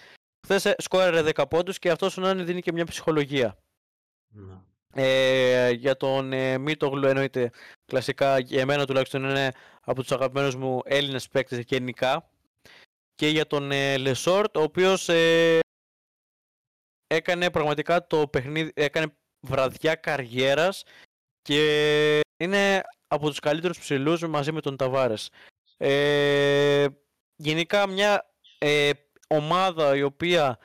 χθες 0.48 0.76
σκόραρε 0.78 1.32
10 1.36 1.44
πόντους 1.50 1.80
και 1.80 1.90
αυτός 1.90 2.14
σου 2.14 2.22
να 2.22 2.34
δίνει 2.34 2.62
και 2.62 2.72
μια 2.72 2.86
ψυχολογία. 2.86 3.58
Ναι. 4.28 4.54
Ε, 4.98 5.72
για 5.72 5.98
τον 5.98 6.34
ε, 6.34 6.58
Μίτογλου 6.58 7.08
εννοείται 7.08 7.52
κλασικά 7.86 8.40
για 8.40 8.62
εμένα 8.62 8.86
τουλάχιστον 8.86 9.24
είναι 9.24 9.52
από 9.82 10.02
τους 10.02 10.12
αγαπημένους 10.12 10.56
μου 10.56 10.82
Έλληνες 10.86 11.28
παίκτες 11.28 11.60
γενικά 11.60 12.30
και 13.16 13.28
για 13.28 13.48
τον 13.48 13.72
ε, 13.72 13.98
Λεσόρτ 13.98 14.58
ο 14.58 14.62
οποίος 14.62 15.10
ε, 15.10 15.60
έκανε 17.08 17.50
πραγματικά 17.50 18.08
το 18.08 18.28
παιχνίδι, 18.28 18.72
έκανε 18.76 19.06
βραδιά 19.40 19.96
καριέρας 19.96 20.84
και 21.42 22.20
είναι 22.38 22.84
από 23.08 23.30
τους 23.30 23.40
καλύτερους 23.40 23.80
ψηλούς 23.80 24.28
μαζί 24.28 24.52
με 24.52 24.62
τον 24.62 24.78
Ταβάρες. 24.78 25.30
Ε, 25.78 26.86
γενικά 27.36 27.88
μια 27.88 28.30
ε, 28.58 28.90
ομάδα 29.28 29.96
η 29.96 30.02
οποία 30.04 30.58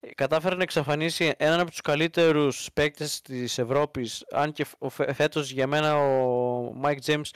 ε, 0.00 0.14
κατάφερε 0.14 0.54
να 0.54 0.62
εξαφανίσει 0.62 1.34
έναν 1.36 1.60
από 1.60 1.70
τους 1.70 1.80
καλύτερους 1.80 2.68
παίκτες 2.74 3.20
της 3.20 3.58
Ευρώπης 3.58 4.24
αν 4.32 4.52
και 4.52 4.64
φ- 4.64 4.74
ο 4.82 4.88
φε- 4.88 5.14
φέτος 5.14 5.50
για 5.50 5.66
μένα 5.66 5.96
ο 5.96 6.80
Mike 6.82 6.98
James 7.04 7.30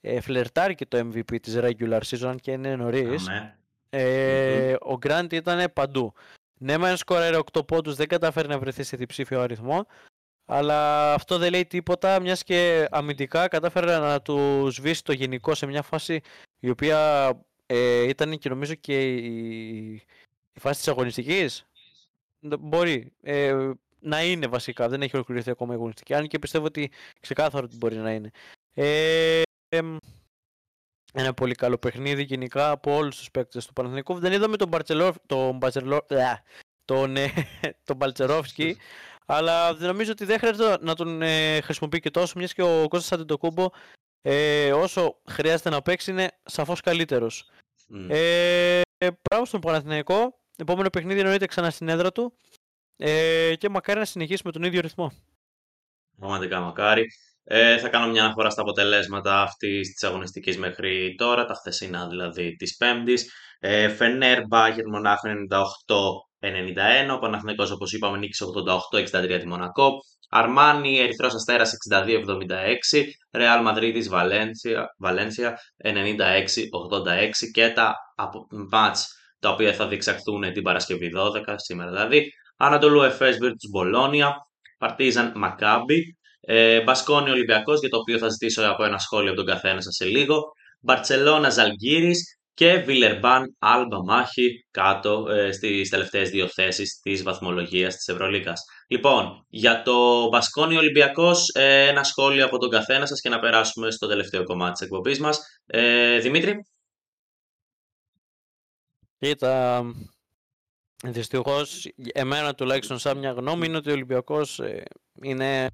ε, 0.00 0.20
φλερτάρει 0.20 0.74
και 0.74 0.86
το 0.86 0.98
MVP 0.98 1.40
της 1.40 1.56
regular 1.58 2.00
season 2.00 2.26
αν 2.26 2.38
και 2.38 2.50
είναι 2.50 2.76
νωρίς 2.76 3.28
Αμέ. 3.28 3.58
ε, 3.90 4.72
ο 4.72 4.98
Grant 5.06 5.32
ήταν 5.32 5.72
παντού. 5.72 6.12
Ναι, 6.60 6.78
μεν 6.78 6.96
σκόραρε 6.96 7.38
8 7.52 7.66
πόντους, 7.66 7.94
δεν 7.94 8.08
κατάφερε 8.08 8.48
να 8.48 8.58
βρεθεί 8.58 8.82
σε 8.82 8.96
διψήφιο 8.96 9.40
αριθμό. 9.40 9.86
Αλλά 10.50 11.12
αυτό 11.14 11.38
δεν 11.38 11.50
λέει 11.50 11.66
τίποτα, 11.66 12.20
μιας 12.20 12.42
και 12.44 12.88
αμυντικά 12.90 13.48
κατάφερε 13.48 13.98
να 13.98 14.22
του 14.22 14.68
σβήσει 14.70 15.04
το 15.04 15.12
γενικό 15.12 15.54
σε 15.54 15.66
μια 15.66 15.82
φάση 15.82 16.20
η 16.60 16.70
οποία 16.70 17.30
ε, 17.66 18.02
ήταν 18.08 18.38
και 18.38 18.48
νομίζω 18.48 18.74
και 18.74 19.14
η, 19.14 19.92
η 20.52 20.60
φάση 20.60 20.78
της 20.78 20.88
αγωνιστικής. 20.88 21.66
Ν- 22.40 22.58
Μπορεί 22.60 23.12
ε, 23.22 23.70
να 24.00 24.24
είναι 24.24 24.46
βασικά, 24.46 24.88
δεν 24.88 25.02
έχει 25.02 25.14
ολοκληρωθεί 25.16 25.50
ακόμα 25.50 25.72
η 25.72 25.76
αγωνιστική. 25.76 26.14
Αν 26.14 26.26
και 26.26 26.38
πιστεύω 26.38 26.64
ότι 26.64 26.90
ξεκάθαρο 27.20 27.64
ότι 27.64 27.76
μπορεί 27.76 27.96
να 27.96 28.10
είναι. 28.12 28.30
Ε, 28.74 29.42
εμ, 29.68 29.96
ένα 31.12 31.34
πολύ 31.34 31.54
καλό 31.54 31.78
παιχνίδι 31.78 32.22
γενικά 32.22 32.70
από 32.70 32.96
όλους 32.96 33.16
τους 33.16 33.30
παίκτες 33.30 33.66
του 33.66 33.72
Παναθηναϊκού. 33.72 34.18
Δεν 34.18 34.32
είδαμε 34.32 34.56
τον 34.56 34.68
Μπαρτσελόφ, 34.68 35.16
τον 35.26 35.56
Μπαρτσελό, 35.56 35.96
α, 35.96 36.42
τον, 36.84 37.16
ε, 37.16 37.32
τον 37.86 37.96
Μπαλτσερόφσκι, 37.96 38.76
αλλά 39.30 39.72
νομίζω 39.72 40.12
ότι 40.12 40.24
δεν 40.24 40.38
χρειάζεται 40.38 40.84
να 40.84 40.94
τον 40.94 41.22
ε, 41.22 41.60
χρησιμοποιεί 41.60 42.00
και 42.00 42.10
τόσο, 42.10 42.32
μιας 42.36 42.54
και 42.54 42.62
ο 42.62 42.88
Κώστας 42.88 43.12
Αντιτοκούμπο 43.12 43.68
ε, 44.22 44.72
όσο 44.72 45.20
χρειάζεται 45.28 45.70
να 45.70 45.82
παίξει 45.82 46.10
είναι 46.10 46.30
σαφώς 46.44 46.80
καλύτερος. 46.80 47.50
Mm. 47.94 48.06
Ε, 48.10 48.80
Πράγμα 49.22 49.46
στον 49.46 49.60
Παναθηναϊκό, 49.60 50.38
επόμενο 50.56 50.90
παιχνίδι 50.90 51.20
εννοείται 51.20 51.46
ξανά 51.46 51.70
στην 51.70 51.88
έδρα 51.88 52.12
του 52.12 52.38
ε, 52.96 53.54
και 53.58 53.68
μακάρι 53.68 53.98
να 53.98 54.04
συνεχίσει 54.04 54.42
με 54.44 54.52
τον 54.52 54.62
ίδιο 54.62 54.80
ρυθμό. 54.80 55.12
Πραγματικά 56.18 56.60
μακάρι. 56.60 57.06
Ε, 57.44 57.78
θα 57.78 57.88
κάνω 57.88 58.10
μια 58.10 58.24
αναφορά 58.24 58.50
στα 58.50 58.62
αποτελέσματα 58.62 59.42
αυτής 59.42 59.92
της 59.92 60.02
αγωνιστικής 60.02 60.58
μέχρι 60.58 61.14
τώρα, 61.18 61.44
τα 61.44 61.54
χθεσινά 61.54 62.08
δηλαδή 62.08 62.56
της 62.56 62.76
Πέμπτης. 62.76 63.32
Ε, 63.58 63.88
Φενέρ 63.88 64.46
Μπάγκερ 64.46 64.86
Μονάχα 64.86 65.28
98, 65.28 65.94
91, 66.40 67.14
ο 67.14 67.18
Παναθηναϊκός 67.18 67.70
όπως 67.70 67.92
είπαμε 67.92 68.18
νίκησε 68.18 68.44
88-63 69.34 69.38
τη 69.40 69.46
Μονακό, 69.46 69.92
Αρμάνι, 70.28 70.98
Ερυθρός 70.98 71.34
Αστέρας 71.34 71.72
62-76, 71.72 73.04
Ρεάλ 73.32 73.62
Μαδρίτης, 73.62 74.08
Βαλένσια, 74.98 75.58
96-86 75.76 77.50
και 77.52 77.68
τα 77.68 77.94
μάτς 78.70 79.12
τα 79.38 79.50
οποία 79.50 79.72
θα 79.72 79.88
διεξαχθούν 79.88 80.52
την 80.52 80.62
Παρασκευή 80.62 81.10
12, 81.16 81.54
σήμερα 81.56 81.90
δηλαδή, 81.90 82.30
Ανατολού 82.56 83.02
Εφές, 83.02 83.38
Βίρτους 83.38 83.70
Μπολόνια, 83.70 84.36
Παρτίζαν 84.78 85.32
Μακάμπι, 85.34 86.16
ε, 86.40 86.82
Μπασκόνι 86.82 87.30
Ολυμπιακός, 87.30 87.80
για 87.80 87.88
το 87.88 87.98
οποίο 87.98 88.18
θα 88.18 88.28
ζητήσω 88.28 88.62
από 88.70 88.84
ένα 88.84 88.98
σχόλιο 88.98 89.30
από 89.30 89.36
τον 89.36 89.46
καθένα 89.46 89.80
σας 89.80 89.94
σε 89.94 90.04
λίγο, 90.04 90.42
Μπαρτσελώνα 90.80 91.50
Ζαλγκύρης, 91.50 92.37
και 92.58 92.78
Βιλερμπάν 92.78 93.56
Άλμπα 93.58 94.04
Μάχη 94.04 94.66
κάτω 94.70 95.28
ε, 95.28 95.52
στις 95.52 95.88
τελευταίες 95.88 96.30
δύο 96.30 96.48
θέσεις 96.48 97.00
της 97.02 97.22
βαθμολογίας 97.22 97.94
της 97.94 98.08
Ευρωλίκα. 98.08 98.52
Λοιπόν, 98.88 99.46
για 99.48 99.82
το 99.82 100.28
Μπασκόνι 100.28 100.76
Ολυμπιακός, 100.76 101.48
ε, 101.54 101.86
ένα 101.88 102.02
σχόλιο 102.04 102.44
από 102.44 102.58
τον 102.58 102.70
καθένα 102.70 103.06
σας 103.06 103.20
και 103.20 103.28
να 103.28 103.38
περάσουμε 103.38 103.90
στο 103.90 104.06
τελευταίο 104.06 104.42
κομμάτι 104.44 104.72
της 104.72 104.80
εκπομπής 104.80 105.20
μας. 105.20 105.40
Ε, 105.66 106.18
Δημήτρη. 106.18 106.66
Κοίτα, 109.18 109.84
δυστυχώς, 111.04 111.86
εμένα 112.12 112.54
τουλάχιστον 112.54 112.98
σαν 112.98 113.18
μια 113.18 113.30
γνώμη 113.30 113.66
είναι 113.66 113.76
ότι 113.76 113.90
ο 113.90 113.92
Ολυμπιακός 113.92 114.58
ε, 114.58 114.84
είναι 115.22 115.70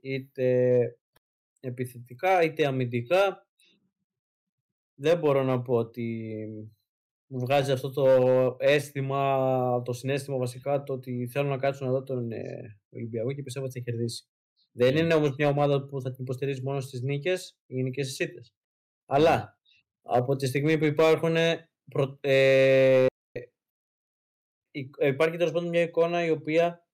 είτε 0.00 0.96
επιθετικά 1.62 2.42
είτε 2.42 2.66
αμυντικά 2.66 3.46
δεν 4.94 5.18
μπορώ 5.18 5.42
να 5.42 5.62
πω 5.62 5.74
ότι 5.74 6.46
μου 7.26 7.38
βγάζει 7.38 7.72
αυτό 7.72 7.90
το 7.90 8.06
αίσθημα, 8.58 9.82
το 9.84 9.92
συνέστημα 9.92 10.36
βασικά 10.36 10.82
το 10.82 10.92
ότι 10.92 11.26
θέλω 11.26 11.48
να 11.48 11.58
κάτσω 11.58 11.84
να 11.84 11.90
δω 11.90 12.02
τον 12.02 12.30
ε, 12.32 12.78
Ολυμπιακό 12.90 13.32
και 13.32 13.42
πιστεύω 13.42 13.66
ότι 13.66 13.78
θα 13.78 13.84
κερδίσει. 13.84 14.24
Δεν 14.72 14.96
είναι 14.96 15.14
όμως 15.14 15.34
μια 15.38 15.48
ομάδα 15.48 15.84
που 15.86 16.00
θα 16.00 16.10
την 16.10 16.22
υποστηρίζει 16.24 16.62
μόνο 16.62 16.80
στις 16.80 17.02
νίκες 17.02 17.58
ή 17.66 17.82
νίκες 17.82 18.06
στις 18.06 18.18
ήττες. 18.18 18.54
Αλλά 19.06 19.58
από 20.02 20.36
τη 20.36 20.46
στιγμή 20.46 20.78
που 20.78 20.84
υπάρχουν 20.84 21.34
προ, 21.90 22.18
ε, 22.20 23.06
υ- 24.70 25.02
υπάρχει 25.02 25.36
τέλος 25.36 25.52
πάντων 25.52 25.68
μια 25.68 25.82
εικόνα 25.82 26.24
η 26.24 26.30
οποία 26.30 26.86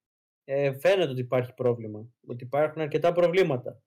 ε, 0.44 0.72
φαίνεται 0.78 1.10
ότι 1.10 1.20
υπάρχει 1.20 1.54
πρόβλημα. 1.54 2.08
Ότι 2.26 2.44
υπάρχουν 2.44 2.82
αρκετά 2.82 3.12
προβλήματα. 3.12 3.82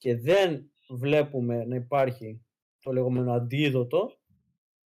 Και 0.00 0.16
δεν 0.16 0.70
βλέπουμε 0.88 1.64
να 1.64 1.76
υπάρχει 1.76 2.44
το 2.82 2.92
λεγόμενο 2.92 3.32
αντίδοτο, 3.32 4.18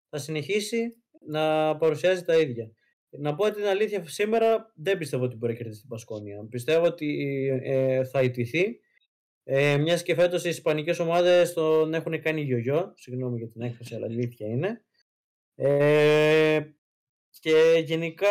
θα 0.10 0.18
συνεχίσει 0.18 0.95
να 1.27 1.76
παρουσιάζει 1.77 2.23
τα 2.23 2.40
ίδια. 2.40 2.72
Να 3.10 3.36
πω 3.36 3.52
την 3.52 3.65
αλήθεια, 3.65 4.07
σήμερα 4.07 4.73
δεν 4.76 4.98
πιστεύω 4.98 5.23
ότι 5.23 5.36
μπορεί 5.36 5.52
να 5.52 5.57
κερδίσει 5.57 5.80
την 5.80 5.90
Πασκόνια. 5.90 6.48
Πιστεύω 6.49 6.86
ότι 6.86 7.18
ε, 7.64 8.03
θα 8.06 8.22
ιτηθεί 8.22 8.80
Ε, 9.44 9.77
Μιας 9.77 10.03
και 10.03 10.15
φέτος 10.15 10.45
οι 10.45 10.49
Ισπανικές 10.49 10.99
ομάδες 10.99 11.53
τον 11.53 11.94
έχουν 11.94 12.22
κάνει 12.22 12.41
γιογιό. 12.41 12.94
Συγγνώμη 12.95 13.38
για 13.38 13.49
την 13.49 13.61
έκφραση, 13.61 13.95
αλλά 13.95 14.06
αλήθεια 14.06 14.48
είναι. 14.48 14.84
Ε, 15.56 16.61
και 17.40 17.84
γενικά 17.86 18.27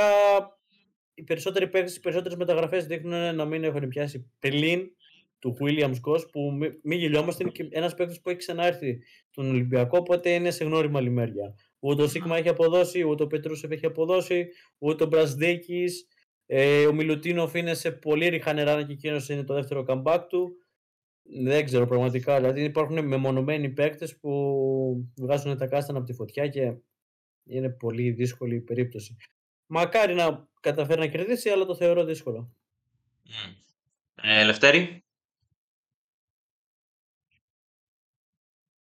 οι 1.15 1.23
περισσότεροι 1.23 1.69
παίκτες, 1.69 1.97
οι 1.97 2.01
περισσότερες 2.01 2.39
μεταγραφές 2.39 2.87
δείχνουν 2.87 3.35
να 3.35 3.45
μην 3.45 3.65
έχουν 3.65 3.89
πιάσει 3.89 4.33
πλην 4.39 4.91
του 5.39 5.57
Williams 5.61 6.01
Goss 6.07 6.31
που 6.33 6.53
μην 6.53 6.79
μη 6.83 6.97
γελιόμαστε 6.97 7.43
είναι 7.43 7.53
και 7.53 7.69
ένας 7.71 7.95
παίκτης 7.95 8.21
που 8.21 8.29
έχει 8.29 8.39
ξανάρθει 8.39 8.99
στον 9.31 9.49
Ολυμπιακό 9.49 9.99
οπότε 9.99 10.31
είναι 10.31 10.51
σε 10.51 10.65
γνώριμα 10.65 11.01
λιμέρια. 11.01 11.55
Ούτε 11.79 12.03
ο 12.03 12.09
Σίγμα 12.09 12.37
έχει 12.37 12.49
αποδώσει, 12.49 13.03
ούτε 13.03 13.23
ο 13.23 13.27
Πετρούσεφ 13.27 13.71
έχει 13.71 13.87
αποδώσει, 13.87 14.49
ούτε 14.79 15.05
ο 15.05 15.07
Μπρασδέκης. 15.07 16.07
Ε, 16.47 16.87
ο 16.87 16.93
Μιλουτίνοφ 16.93 17.55
είναι 17.55 17.75
σε 17.75 17.91
πολύ 17.91 18.29
ριχά 18.29 18.53
νερά 18.53 18.83
και 18.83 18.93
εκείνος 18.93 19.29
είναι 19.29 19.45
το 19.45 19.55
δεύτερο 19.55 19.85
comeback 19.89 20.25
του. 20.29 20.51
Δεν 21.23 21.65
ξέρω 21.65 21.87
πραγματικά. 21.87 22.37
Δηλαδή 22.37 22.63
υπάρχουν 22.63 23.07
μεμονωμένοι 23.07 23.71
παίκτες 23.71 24.19
που 24.19 25.11
βγάζουν 25.17 25.57
τα 25.57 25.67
κάστανα 25.67 25.99
από 25.99 26.07
τη 26.07 26.13
φωτιά 26.13 26.49
και 26.49 26.75
είναι 27.45 27.69
πολύ 27.69 28.11
δύσκολη 28.11 28.55
η 28.55 28.61
περίπτωση. 28.61 29.17
Μακάρι 29.67 30.15
να 30.15 30.49
καταφέρει 30.61 31.01
να 31.01 31.07
κερδίσει, 31.07 31.49
αλλά 31.49 31.65
το 31.65 31.75
θεωρώ 31.75 32.05
δύσκολο. 32.05 32.57
Ε, 34.23 34.45
Λευτέρη; 34.45 35.05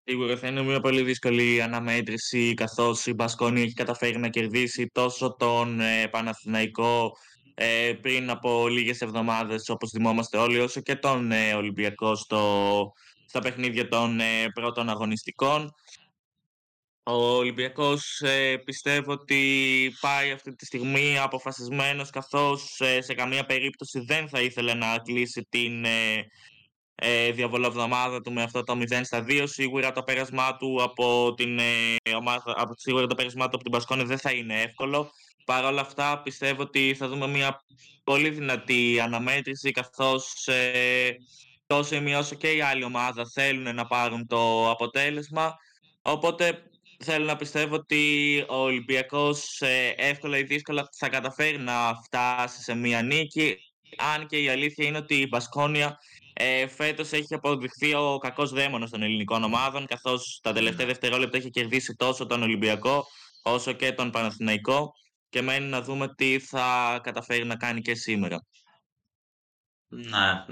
Σίγουρα 0.06 0.38
θα 0.38 0.48
είναι 0.48 0.62
μια 0.62 0.80
πολύ 0.80 1.02
δύσκολη 1.02 1.62
αναμέτρηση 1.62 2.54
καθώς 2.54 3.06
η 3.06 3.14
Μπασκόνη 3.14 3.62
έχει 3.62 3.74
καταφέρει 3.74 4.18
να 4.18 4.30
κερδίσει 4.30 4.88
τόσο 4.94 5.36
τον 5.40 5.80
ε, 5.80 6.08
Παναθηναϊκό 6.08 7.12
ε, 7.54 7.94
πριν 8.02 8.30
από 8.30 8.68
λίγες 8.68 9.02
εβδομάδες 9.02 9.70
όπως 9.70 9.90
θυμόμαστε 9.90 10.38
όλοι 10.38 10.60
όσο 10.60 10.82
και 10.82 10.96
τον 10.96 11.32
ε, 11.32 11.54
Ολυμπιακό 11.54 12.16
στο, 12.16 12.94
στα 13.26 13.40
παιχνίδια 13.40 13.88
των 13.88 14.20
ε, 14.20 14.50
πρώτων 14.54 14.90
αγωνιστικών. 14.90 15.74
Ο 17.04 17.14
Ολυμπιακός 17.14 18.22
ε, 18.22 18.58
πιστεύω 18.58 19.12
ότι 19.12 19.42
πάει 20.00 20.32
αυτή 20.32 20.56
τη 20.56 20.66
στιγμή 20.66 21.20
αποφασισμένος 21.20 22.10
καθώς 22.10 22.80
ε, 22.80 23.02
σε 23.02 23.14
καμία 23.14 23.46
περίπτωση 23.46 24.00
δεν 24.00 24.30
θα 24.30 24.42
ήθελε 24.42 24.74
να 24.74 24.98
κλείσει 24.98 25.48
την 25.50 25.86
ε, 26.96 27.26
ε, 27.26 27.32
διαβολοβδομάδα 27.32 28.22
του 28.22 28.32
με 28.32 28.44
αυτό 28.44 28.64
το 28.64 28.78
0 28.78 29.00
στα 29.04 29.26
2. 29.28 29.44
Σίγουρα 29.46 29.92
το 29.92 30.04
πέρασμά 30.04 30.58
του 30.58 30.84
από 30.84 31.34
την 31.34 31.60
ε, 31.60 32.16
ομάδα, 32.16 32.54
από, 32.58 32.74
σίγουρα 32.76 33.08
το 33.08 33.16
πέρασμά 33.16 33.44
του 33.44 33.56
από 33.56 33.64
την 33.64 33.72
Πασκόνη 33.72 34.04
δεν 34.04 34.18
θα 34.18 34.32
είναι 34.32 34.62
εύκολο. 34.62 35.12
Παρ' 35.46 35.66
όλα 35.66 35.82
αυτά 35.82 36.22
πιστεύω 36.22 36.62
ότι 36.62 36.96
θα 36.98 37.08
δούμε 37.08 37.28
μια 37.28 37.64
πολύ 38.04 38.30
δυνατή 38.30 39.00
αναμέτρηση 39.00 39.72
καθώς 39.72 40.48
ε, 40.48 41.16
τόσο 41.68 41.96
η 41.96 42.00
μία 42.00 42.18
όσο 42.18 42.36
και 42.36 42.52
η 42.52 42.62
άλλη 42.62 42.84
ομάδα 42.84 43.30
θέλουν 43.34 43.76
να 43.76 43.86
πάρουν 43.86 44.28
το 44.28 44.70
αποτέλεσμα. 44.70 45.56
Οπότε 46.02 46.64
θέλω 47.04 47.26
να 47.26 47.36
πιστεύω 47.36 47.76
ότι 47.76 48.46
ο 48.50 48.56
Ολυμπιακός 48.56 49.62
ε, 49.62 49.94
εύκολα 49.98 50.38
ή 50.38 50.44
δύσκολα 50.44 50.90
θα 50.98 51.10
καταφέρει 51.10 51.58
να 51.58 51.96
φτάσει 52.04 52.62
σε 52.62 52.76
μία 52.76 53.02
νίκη. 53.02 53.56
Αν 54.16 54.28
και 54.28 54.38
η 54.38 54.50
αλήθεια 54.50 54.88
είναι 54.88 54.98
ότι 54.98 55.16
η 55.16 55.28
Μπασκόνια 55.30 55.98
ε, 56.34 56.68
φέτος 56.68 57.12
έχει 57.12 57.34
αποδειχθεί 57.34 57.94
ο 57.94 58.18
κακός 58.18 58.52
δαίμονας 58.52 58.90
των 58.90 59.02
ελληνικών 59.02 59.44
ομάδων 59.44 59.86
καθώς 59.86 60.40
τα 60.44 60.54
τελευταία 60.54 60.86
δευτερόλεπτα 60.86 61.38
έχει 61.38 61.50
κερδίσει 61.50 61.96
τόσο 61.96 62.26
τον 62.26 62.42
Ολυμπιακό 62.42 63.06
όσο 63.44 63.74
και 63.74 63.92
τον 63.92 64.12
Παναθηναϊκό 64.12 64.92
και 65.30 65.42
μένει 65.42 65.66
να 65.66 65.82
δούμε 65.82 66.14
τι 66.16 66.40
θα 66.40 67.00
καταφέρει 67.04 67.46
να 67.46 67.56
κάνει 67.56 67.82
και 67.82 67.96
σήμερα. 67.96 68.46
Ναι, 69.88 70.44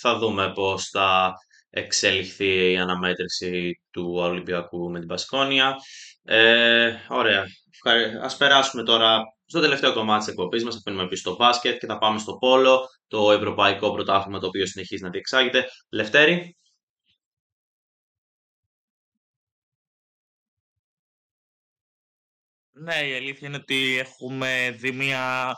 θα 0.00 0.18
δούμε 0.18 0.52
πώς 0.52 0.88
θα 0.88 1.32
εξελιχθεί 1.70 2.72
η 2.72 2.76
αναμέτρηση 2.76 3.80
του 3.90 4.12
Ολυμπιακού 4.16 4.90
με 4.90 4.98
την 4.98 5.08
Πασκόνια. 5.08 5.76
Ε, 6.22 6.94
ωραία. 7.08 7.44
Ας 8.22 8.36
περάσουμε 8.36 8.82
τώρα 8.82 9.22
στο 9.46 9.60
τελευταίο 9.60 9.92
κομμάτι 9.92 10.18
της 10.18 10.28
εκπομπής 10.28 10.64
μας. 10.64 10.74
Θα 10.74 10.80
αφήνουμε 10.84 11.08
πίσω 11.08 11.20
στο 11.20 11.36
μπάσκετ 11.36 11.78
και 11.78 11.86
θα 11.86 11.98
πάμε 11.98 12.18
στο 12.18 12.36
πόλο, 12.36 12.86
το 13.06 13.32
ευρωπαϊκό 13.32 13.92
πρωτάθλημα 13.92 14.38
το 14.38 14.46
οποίο 14.46 14.66
συνεχίζει 14.66 15.02
να 15.02 15.10
διεξάγεται. 15.10 15.64
Λευτέρη. 15.90 16.56
Ναι, 22.76 22.94
η 23.08 23.14
αλήθεια 23.14 23.48
είναι 23.48 23.56
ότι 23.56 23.98
έχουμε 23.98 24.76
δει 24.78 24.92
μια 24.92 25.54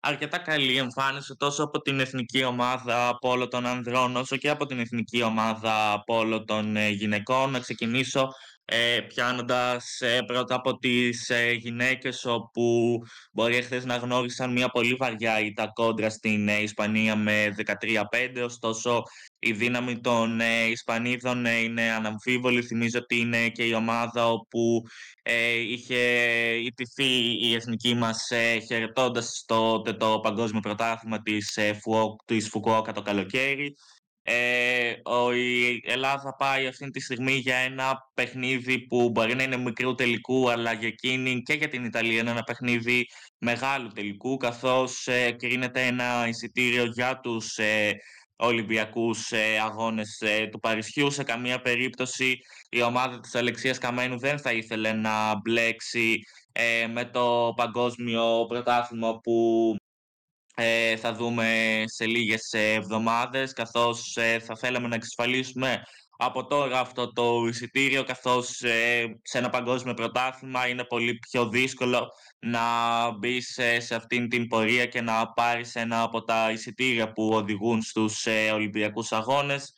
αρκετά 0.00 0.38
καλή 0.38 0.76
εμφάνιση 0.76 1.34
τόσο 1.36 1.64
από 1.64 1.80
την 1.80 2.00
εθνική 2.00 2.44
ομάδα 2.44 3.08
από 3.08 3.28
όλο 3.30 3.48
των 3.48 3.66
ανδρών 3.66 4.16
όσο 4.16 4.36
και 4.36 4.50
από 4.50 4.66
την 4.66 4.78
εθνική 4.78 5.22
ομάδα 5.22 5.92
από 5.92 6.16
όλο 6.16 6.44
των 6.44 6.76
ε, 6.76 6.88
γυναικών. 6.88 7.50
Να 7.50 7.60
ξεκινήσω 7.60 8.28
ε, 8.68 9.00
πιάνοντας 9.00 10.00
ε, 10.00 10.22
πρώτα 10.26 10.54
από 10.54 10.78
τις 10.78 11.28
ε, 11.28 11.52
γυναίκες 11.52 12.24
όπου 12.24 12.98
μπορεί 13.32 13.62
χθες 13.62 13.84
να 13.84 13.96
γνώρισαν 13.96 14.52
μια 14.52 14.68
πολύ 14.68 14.94
βαριά 14.94 15.40
ήττα 15.40 15.70
κόντρα 15.74 16.10
στην 16.10 16.48
ε, 16.48 16.62
Ισπανία 16.62 17.16
με 17.16 17.54
13-5 18.36 18.42
ωστόσο 18.44 19.02
η 19.38 19.52
δύναμη 19.52 20.00
των 20.00 20.40
ε, 20.40 20.64
Ισπανίδων 20.70 21.44
είναι 21.44 21.82
αναμφίβολη. 21.82 22.62
Θυμίζω 22.62 22.98
ότι 23.02 23.18
είναι 23.18 23.48
και 23.48 23.64
η 23.64 23.74
ομάδα 23.74 24.28
όπου 24.30 24.82
είχε 25.68 25.96
ητηθεί 26.64 27.46
η 27.46 27.54
εθνική 27.54 27.94
μας 27.94 28.30
ε, 28.30 28.58
χαιρετώντας 28.58 29.44
το, 29.46 29.82
το, 29.82 30.20
παγκόσμιο 30.22 30.60
πρωτάθλημα 30.60 31.22
της, 31.22 31.56
ε, 31.56 31.78
της 32.24 32.48
Φουκουόκα 32.48 32.92
το 32.92 33.02
καλοκαίρι. 33.02 33.76
Ε, 34.28 34.94
ο, 35.04 35.32
η 35.32 35.82
Ελλάδα 35.84 36.34
πάει 36.38 36.66
αυτή 36.66 36.90
τη 36.90 37.00
στιγμή 37.00 37.32
για 37.32 37.56
ένα 37.56 38.10
παιχνίδι 38.14 38.78
που 38.78 39.10
μπορεί 39.10 39.34
να 39.34 39.42
είναι 39.42 39.56
μικρού 39.56 39.94
τελικού, 39.94 40.50
αλλά 40.50 40.72
για 40.72 40.88
εκείνη 40.88 41.42
και 41.42 41.52
για 41.52 41.68
την 41.68 41.84
Ιταλία 41.84 42.20
είναι 42.20 42.30
ένα 42.30 42.42
παιχνίδι 42.42 43.06
μεγάλου 43.38 43.88
τελικού, 43.88 44.36
καθώς 44.36 45.06
ε, 45.06 45.30
κρίνεται 45.30 45.86
ένα 45.86 46.28
εισιτήριο 46.28 46.84
για 46.84 47.20
τους 47.22 47.56
ε, 47.58 47.92
Ολυμπιακούς 48.36 49.32
ε, 49.32 49.58
αγώνες 49.64 50.20
ε, 50.20 50.46
του 50.46 50.60
Παρισιού. 50.60 51.10
Σε 51.10 51.22
καμία 51.22 51.60
περίπτωση 51.60 52.38
η 52.70 52.82
ομάδα 52.82 53.20
της 53.20 53.34
Αλεξίας 53.34 53.78
Καμένου 53.78 54.18
δεν 54.18 54.38
θα 54.38 54.52
ήθελε 54.52 54.92
να 54.92 55.40
μπλέξει 55.40 56.18
ε, 56.52 56.86
με 56.86 57.04
το 57.04 57.52
παγκόσμιο 57.56 58.46
πρωτάθλημα 58.48 59.18
που 59.20 59.76
ε, 60.58 60.96
θα 60.96 61.12
δούμε 61.14 61.82
σε 61.86 62.06
λίγες 62.06 62.52
εβδομάδες, 62.52 63.52
καθώς 63.52 64.16
ε, 64.16 64.38
θα 64.38 64.56
θέλαμε 64.56 64.88
να 64.88 64.94
εξασφαλίσουμε 64.94 65.82
από 66.18 66.46
τώρα 66.46 66.80
αυτό 66.80 67.12
το 67.12 67.46
εισιτήριο, 67.48 68.04
καθώς 68.04 68.62
ε, 68.62 69.18
σε 69.22 69.38
ένα 69.38 69.50
παγκόσμιο 69.50 69.94
πρωτάθλημα 69.94 70.68
είναι 70.68 70.84
πολύ 70.84 71.14
πιο 71.14 71.48
δύσκολο 71.48 72.08
να 72.38 72.62
μπεις 73.10 73.58
σε, 73.78 73.94
αυτήν 73.94 74.28
την 74.28 74.46
πορεία 74.46 74.86
και 74.86 75.00
να 75.00 75.32
πάρεις 75.32 75.74
ένα 75.74 76.02
από 76.02 76.22
τα 76.22 76.50
εισιτήρια 76.50 77.12
που 77.12 77.28
οδηγούν 77.32 77.82
στους 77.82 78.26
Ολυμπιακούς 78.52 79.12
Αγώνες. 79.12 79.74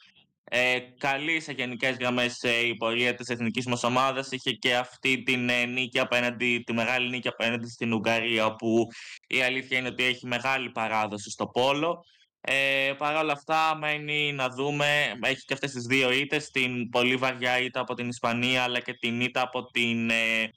Ε, 0.51 0.79
καλή 0.99 1.41
σε 1.41 1.53
γενικές 1.53 1.97
γραμμές 1.97 2.43
ε, 2.43 2.67
η 2.67 2.77
πορεία 2.77 3.15
της 3.15 3.29
εθνικής 3.29 3.67
μας 3.67 3.85
ομάδας. 3.85 4.31
Είχε 4.31 4.53
και 4.53 4.77
αυτή 4.77 5.23
την 5.23 5.49
ε, 5.49 5.65
νίκη 5.65 5.99
απέναντι, 5.99 6.63
τη 6.67 6.73
μεγάλη 6.73 7.09
νίκη 7.09 7.29
απέναντι 7.29 7.69
στην 7.69 7.93
Ουγγαρία, 7.93 8.47
όπου 8.47 8.87
η 9.27 9.43
αλήθεια 9.43 9.79
είναι 9.79 9.89
ότι 9.89 10.05
έχει 10.05 10.27
μεγάλη 10.27 10.71
παράδοση 10.71 11.31
στο 11.31 11.47
πόλο. 11.47 12.05
Ε, 12.41 12.93
Παρ' 12.99 13.17
όλα 13.17 13.33
αυτά, 13.33 13.77
μένει 13.77 14.33
να 14.33 14.49
δούμε, 14.49 15.13
έχει 15.23 15.45
και 15.45 15.53
αυτές 15.53 15.73
τις 15.73 15.85
δύο 15.85 16.13
ήττες, 16.13 16.51
την 16.51 16.89
πολύ 16.89 17.17
βαριά 17.17 17.61
ήττα 17.61 17.81
από 17.81 17.95
την 17.95 18.09
Ισπανία, 18.09 18.63
αλλά 18.63 18.81
και 18.81 18.93
την 18.93 19.21
ήττα 19.21 19.43
από 19.43 19.65
την 19.65 20.11
ε, 20.11 20.51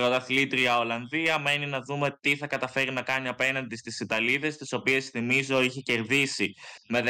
πρωταθλήτρια 0.00 0.78
Ολλανδία. 0.78 1.38
Μένει 1.38 1.66
να 1.66 1.80
δούμε 1.80 2.18
τι 2.20 2.36
θα 2.36 2.46
καταφέρει 2.46 2.92
να 2.92 3.02
κάνει 3.02 3.28
απέναντι 3.28 3.76
στις 3.76 4.00
Ιταλίδες, 4.00 4.56
τις 4.56 4.72
οποίες 4.72 5.08
θυμίζω 5.08 5.62
είχε 5.62 5.80
κερδίσει 5.80 6.54
με 6.88 7.02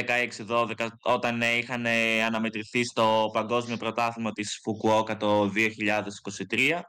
16-12 0.49 0.87
όταν 1.03 1.41
είχαν 1.59 1.87
αναμετρηθεί 2.27 2.85
στο 2.85 3.31
παγκόσμιο 3.33 3.77
πρωτάθλημα 3.77 4.33
της 4.33 4.61
Φουκουόκα 4.63 5.17
το 5.17 5.53
2023. 5.55 6.81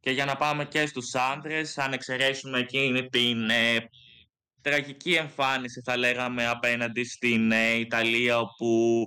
Και 0.00 0.10
για 0.10 0.24
να 0.24 0.36
πάμε 0.36 0.64
και 0.64 0.86
στους 0.86 1.14
άντρες, 1.14 1.78
αν 1.78 1.92
εξαιρέσουμε 1.92 2.58
εκείνη 2.58 3.08
την 3.08 3.50
ε, 3.50 3.88
τραγική 4.60 5.12
εμφάνιση 5.12 5.80
θα 5.84 5.96
λέγαμε 5.96 6.46
απέναντι 6.46 7.04
στην 7.04 7.52
ε, 7.52 7.70
Ιταλία 7.70 8.38
όπου 8.38 9.02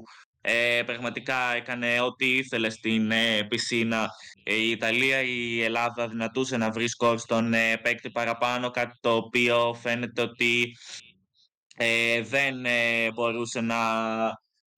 ε, 0.46 0.84
πραγματικά 0.86 1.56
έκανε 1.56 2.02
ό,τι 2.02 2.36
ήθελε 2.36 2.70
στην 2.70 3.12
ε, 3.12 3.44
πισίνα 3.44 4.10
ε, 4.44 4.56
η 4.56 4.70
Ιταλία. 4.70 5.22
Η 5.22 5.62
Ελλάδα 5.64 6.08
δυνατούσε 6.08 6.58
να 6.58 6.72
βρει 6.72 6.88
σκορ 6.88 7.20
στον 7.20 7.54
ε, 7.54 7.78
παίκτη 7.78 8.10
παραπάνω, 8.10 8.72
κάτι 8.72 8.98
το 9.02 9.16
οποίο 9.16 9.78
φαίνεται 9.82 10.22
ότι 10.22 10.78
ε, 11.76 12.22
δεν 12.22 12.56
μπορούσε 13.14 13.62
να 13.62 13.78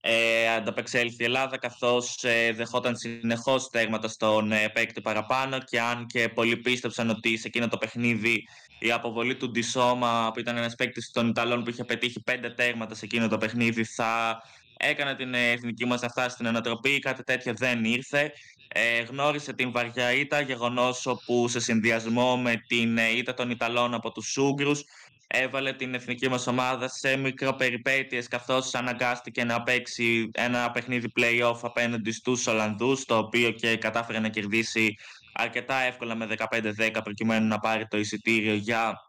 ε, 0.00 0.48
ανταπεξέλθει 0.48 1.22
η 1.22 1.24
Ελλάδα 1.24 1.58
καθώς 1.58 2.24
δεχόταν 2.54 2.96
συνεχώς 2.96 3.68
τέρματα 3.68 4.08
στον 4.08 4.52
παίκτη 4.72 5.00
παραπάνω 5.00 5.58
και 5.58 5.80
αν 5.80 6.06
και 6.06 6.28
πολλοί 6.28 6.56
πίστεψαν 6.56 7.10
ότι 7.10 7.36
σε 7.36 7.46
εκείνο 7.46 7.68
το 7.68 7.78
παιχνίδι 7.78 8.44
η 8.78 8.92
αποβολή 8.92 9.36
του 9.36 9.50
Ντισόμα 9.50 10.30
που 10.34 10.40
ήταν 10.40 10.56
ένας 10.56 10.74
παίκτης 10.74 11.10
των 11.10 11.28
Ιταλών 11.28 11.62
που 11.62 11.70
είχε 11.70 11.84
πετύχει 11.84 12.22
πέντε 12.22 12.50
τέρματα 12.50 12.94
σε 12.94 13.04
εκείνο 13.04 13.28
το 13.28 13.38
παιχνίδι 13.38 13.84
θα 13.84 14.42
έκανε 14.76 15.14
την 15.14 15.34
εθνική 15.34 15.86
μας 15.86 16.00
να 16.00 16.08
φτάσει 16.08 16.34
στην 16.34 16.46
ανατροπή, 16.46 16.98
κάτι 16.98 17.22
τέτοιο 17.22 17.52
δεν 17.56 17.84
ήρθε. 17.84 18.32
Ε, 18.68 19.02
γνώρισε 19.02 19.52
την 19.52 19.72
βαριά 19.72 20.12
ήττα, 20.12 20.40
γεγονός 20.40 21.06
όπου 21.06 21.48
σε 21.48 21.60
συνδυασμό 21.60 22.36
με 22.36 22.62
την 22.66 22.98
ε, 22.98 23.16
ήττα 23.16 23.34
των 23.34 23.50
Ιταλών 23.50 23.94
από 23.94 24.12
τους 24.12 24.36
Ούγκρους 24.36 24.84
έβαλε 25.26 25.72
την 25.72 25.94
εθνική 25.94 26.28
μας 26.28 26.46
ομάδα 26.46 26.88
σε 26.88 27.16
μικροπεριπέτειες 27.16 28.28
καθώς 28.28 28.74
αναγκάστηκε 28.74 29.44
να 29.44 29.62
παίξει 29.62 30.30
ένα 30.34 30.70
παιχνίδι 30.70 31.12
play-off 31.20 31.58
απέναντι 31.62 32.10
στους 32.12 32.46
Ολλανδούς 32.46 33.04
το 33.04 33.18
οποίο 33.18 33.50
και 33.50 33.76
κατάφερε 33.76 34.18
να 34.18 34.28
κερδίσει 34.28 34.94
αρκετά 35.32 35.74
εύκολα 35.74 36.14
με 36.14 36.28
15-10 36.50 37.00
προκειμένου 37.04 37.46
να 37.46 37.58
πάρει 37.58 37.86
το 37.86 37.98
εισιτήριο 37.98 38.54
για 38.54 39.00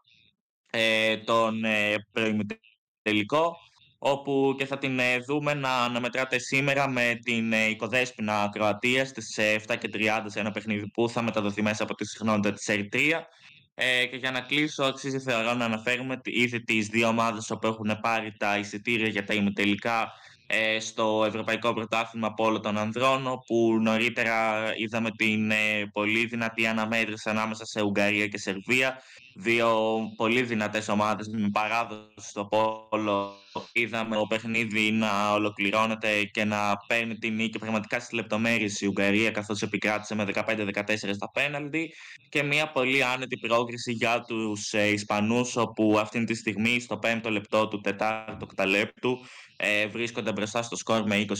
ε, 0.70 1.16
τον 1.16 1.64
ε, 1.64 1.94
τελικό 3.02 3.56
όπου 3.98 4.54
και 4.58 4.66
θα 4.66 4.78
την 4.78 4.98
ε, 4.98 5.18
δούμε 5.18 5.54
να 5.54 5.84
αναμετράται 5.84 6.38
σήμερα 6.38 6.88
με 6.88 7.18
την 7.22 7.52
ε, 7.52 7.68
οικοδέσποινα 7.68 8.48
Κροατία 8.52 9.04
στις 9.04 9.38
7.30 9.38 10.24
σε 10.24 10.40
ένα 10.40 10.50
παιχνίδι 10.50 10.90
που 10.90 11.08
θα 11.08 11.22
μεταδοθεί 11.22 11.62
μέσα 11.62 11.82
από 11.82 11.94
τη 11.94 12.06
συχνότητα 12.06 12.52
της 12.54 12.68
Ερυθρία. 12.68 13.26
Ε, 13.80 14.06
και 14.06 14.16
για 14.16 14.30
να 14.30 14.40
κλείσω, 14.40 14.82
αξίζει 14.82 15.18
θεωρώ 15.18 15.54
να 15.54 15.64
αναφέρουμε 15.64 16.20
ήδη 16.24 16.62
τις 16.62 16.86
δύο 16.86 17.08
ομάδες 17.08 17.46
που 17.60 17.66
έχουν 17.66 17.98
πάρει 18.00 18.32
τα 18.38 18.58
εισιτήρια 18.58 19.08
για 19.08 19.24
τα 19.24 19.34
ημιτελικά 19.34 20.12
ε, 20.46 20.80
στο 20.80 21.24
Ευρωπαϊκό 21.26 21.72
Πρωτάθλημα 21.72 22.26
από 22.26 22.44
όλο 22.44 22.60
των 22.60 22.78
ανδρών, 22.78 23.26
όπου 23.26 23.78
νωρίτερα 23.80 24.70
είδαμε 24.76 25.10
την 25.10 25.50
ε, 25.50 25.90
πολύ 25.92 26.26
δυνατή 26.26 26.66
αναμέτρηση 26.66 27.30
ανάμεσα 27.30 27.64
σε 27.64 27.82
Ουγγαρία 27.82 28.26
και 28.26 28.38
Σερβία. 28.38 29.02
Δύο 29.40 29.98
πολύ 30.16 30.42
δυνατές 30.42 30.88
ομάδες 30.88 31.28
με 31.28 31.48
παράδοση 31.52 32.08
στο 32.16 32.44
πόλο. 32.44 33.32
Είδαμε 33.72 34.16
το 34.16 34.26
παιχνίδι 34.26 34.90
να 34.90 35.32
ολοκληρώνεται 35.32 36.24
και 36.24 36.44
να 36.44 36.76
παίρνει 36.86 37.14
την 37.14 37.34
νίκη 37.34 37.58
πραγματικά 37.58 37.98
στις 37.98 38.12
λεπτομέρειες 38.12 38.80
η 38.80 38.86
Ουγγαρία, 38.86 39.30
καθώς 39.30 39.62
επικράτησε 39.62 40.14
με 40.14 40.26
15-14 40.34 40.96
στα 40.96 41.30
πέναλτι. 41.32 41.94
Και 42.28 42.42
μια 42.42 42.72
πολύ 42.72 43.04
άνετη 43.04 43.36
πρόκριση 43.36 43.92
για 43.92 44.20
τους 44.20 44.72
ε, 44.72 44.88
Ισπανούς, 44.88 45.56
όπου 45.56 45.96
αυτή 45.98 46.24
τη 46.24 46.34
στιγμή 46.34 46.80
στο 46.80 46.98
πέμπτο 46.98 47.30
λεπτό 47.30 47.68
του 47.68 47.80
τετάρτου 47.80 48.46
κταλέπτου 48.46 49.18
ε, 49.56 49.86
βρίσκονται 49.86 50.32
μπροστά 50.32 50.62
στο 50.62 50.76
σκορ 50.76 51.02
με 51.06 51.24
26. 51.28 51.34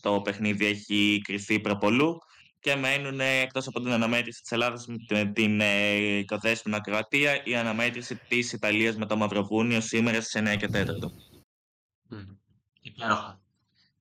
Το 0.00 0.20
παιχνίδι 0.20 0.66
έχει 0.66 1.20
κρυθεί 1.24 1.60
προπολού 1.60 2.18
και 2.62 2.76
μένουν 2.76 3.20
εκτός 3.20 3.66
από 3.66 3.80
την 3.80 3.92
αναμέτρηση 3.92 4.40
της 4.40 4.50
Ελλάδας 4.50 4.86
με 4.86 5.32
την 5.34 5.60
ε, 5.60 5.94
οικοδέσποινα 6.18 6.80
Κροατία 6.80 7.40
η 7.44 7.56
αναμέτρηση 7.56 8.20
της 8.28 8.52
Ιταλίας 8.52 8.96
με 8.96 9.06
το 9.06 9.16
Μαυροβούνιο 9.16 9.80
σήμερα 9.80 10.20
στις 10.20 10.42
9 10.42 10.56
και 10.56 10.68
4. 10.72 10.86
Υπέροχα. 12.80 13.40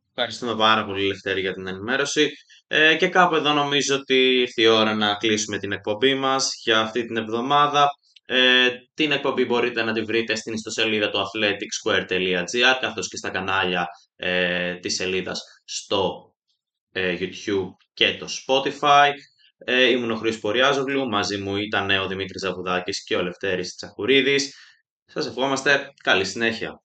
Ευχαριστούμε 0.10 0.56
πάρα 0.56 0.86
πολύ, 0.86 1.08
Λευτέρη, 1.08 1.42
για 1.42 1.54
την 1.54 1.68
ενημέρωση. 1.68 2.30
Ε, 2.68 2.96
και 2.96 3.08
κάπου 3.08 3.36
εδώ 3.36 3.54
νομίζω 3.54 3.96
ότι 3.96 4.16
ήρθε 4.16 4.62
η 4.62 4.66
ώρα 4.66 4.96
να 4.96 5.16
κλείσουμε 5.16 5.58
την 5.58 5.72
εκπομπή 5.72 6.16
μας 6.16 6.52
για 6.64 6.80
αυτή 6.80 7.06
την 7.06 7.18
εβδομάδα. 7.18 7.90
Ε, 8.26 8.70
την 8.94 9.12
εκπομπή 9.12 9.46
μπορείτε 9.46 9.84
να 9.84 9.94
τη 9.94 10.02
βρείτε 10.02 10.36
στην 10.36 10.54
ιστοσελίδα 10.54 11.10
του 11.10 11.20
athleticsquare.gr 11.20 12.78
καθώς 12.82 13.08
και 13.08 13.18
στα 13.18 13.30
κανάλια 13.30 13.88
ε, 14.16 14.76
της 14.76 14.96
σελίδας 14.96 15.42
στο 15.66 16.26
ε, 16.28 16.31
YouTube 16.96 17.76
και 17.94 18.18
το 18.18 18.28
Spotify. 18.48 19.12
Ε, 19.58 19.84
ήμουν 19.84 20.12
ο 20.12 20.16
Χρήστος 20.16 20.42
Ποριάζογλου, 20.42 21.08
μαζί 21.08 21.38
μου 21.38 21.56
ήταν 21.56 21.90
ο 21.90 22.08
Δημήτρης 22.08 22.42
Ζαβουδάκης 22.42 23.04
και 23.04 23.16
ο 23.16 23.24
Λευτέρης 23.24 23.76
Τσαχουρίδης. 23.76 24.56
Σας 25.06 25.28
ευχόμαστε 25.28 25.94
καλή 26.04 26.26
συνέχεια. 26.26 26.82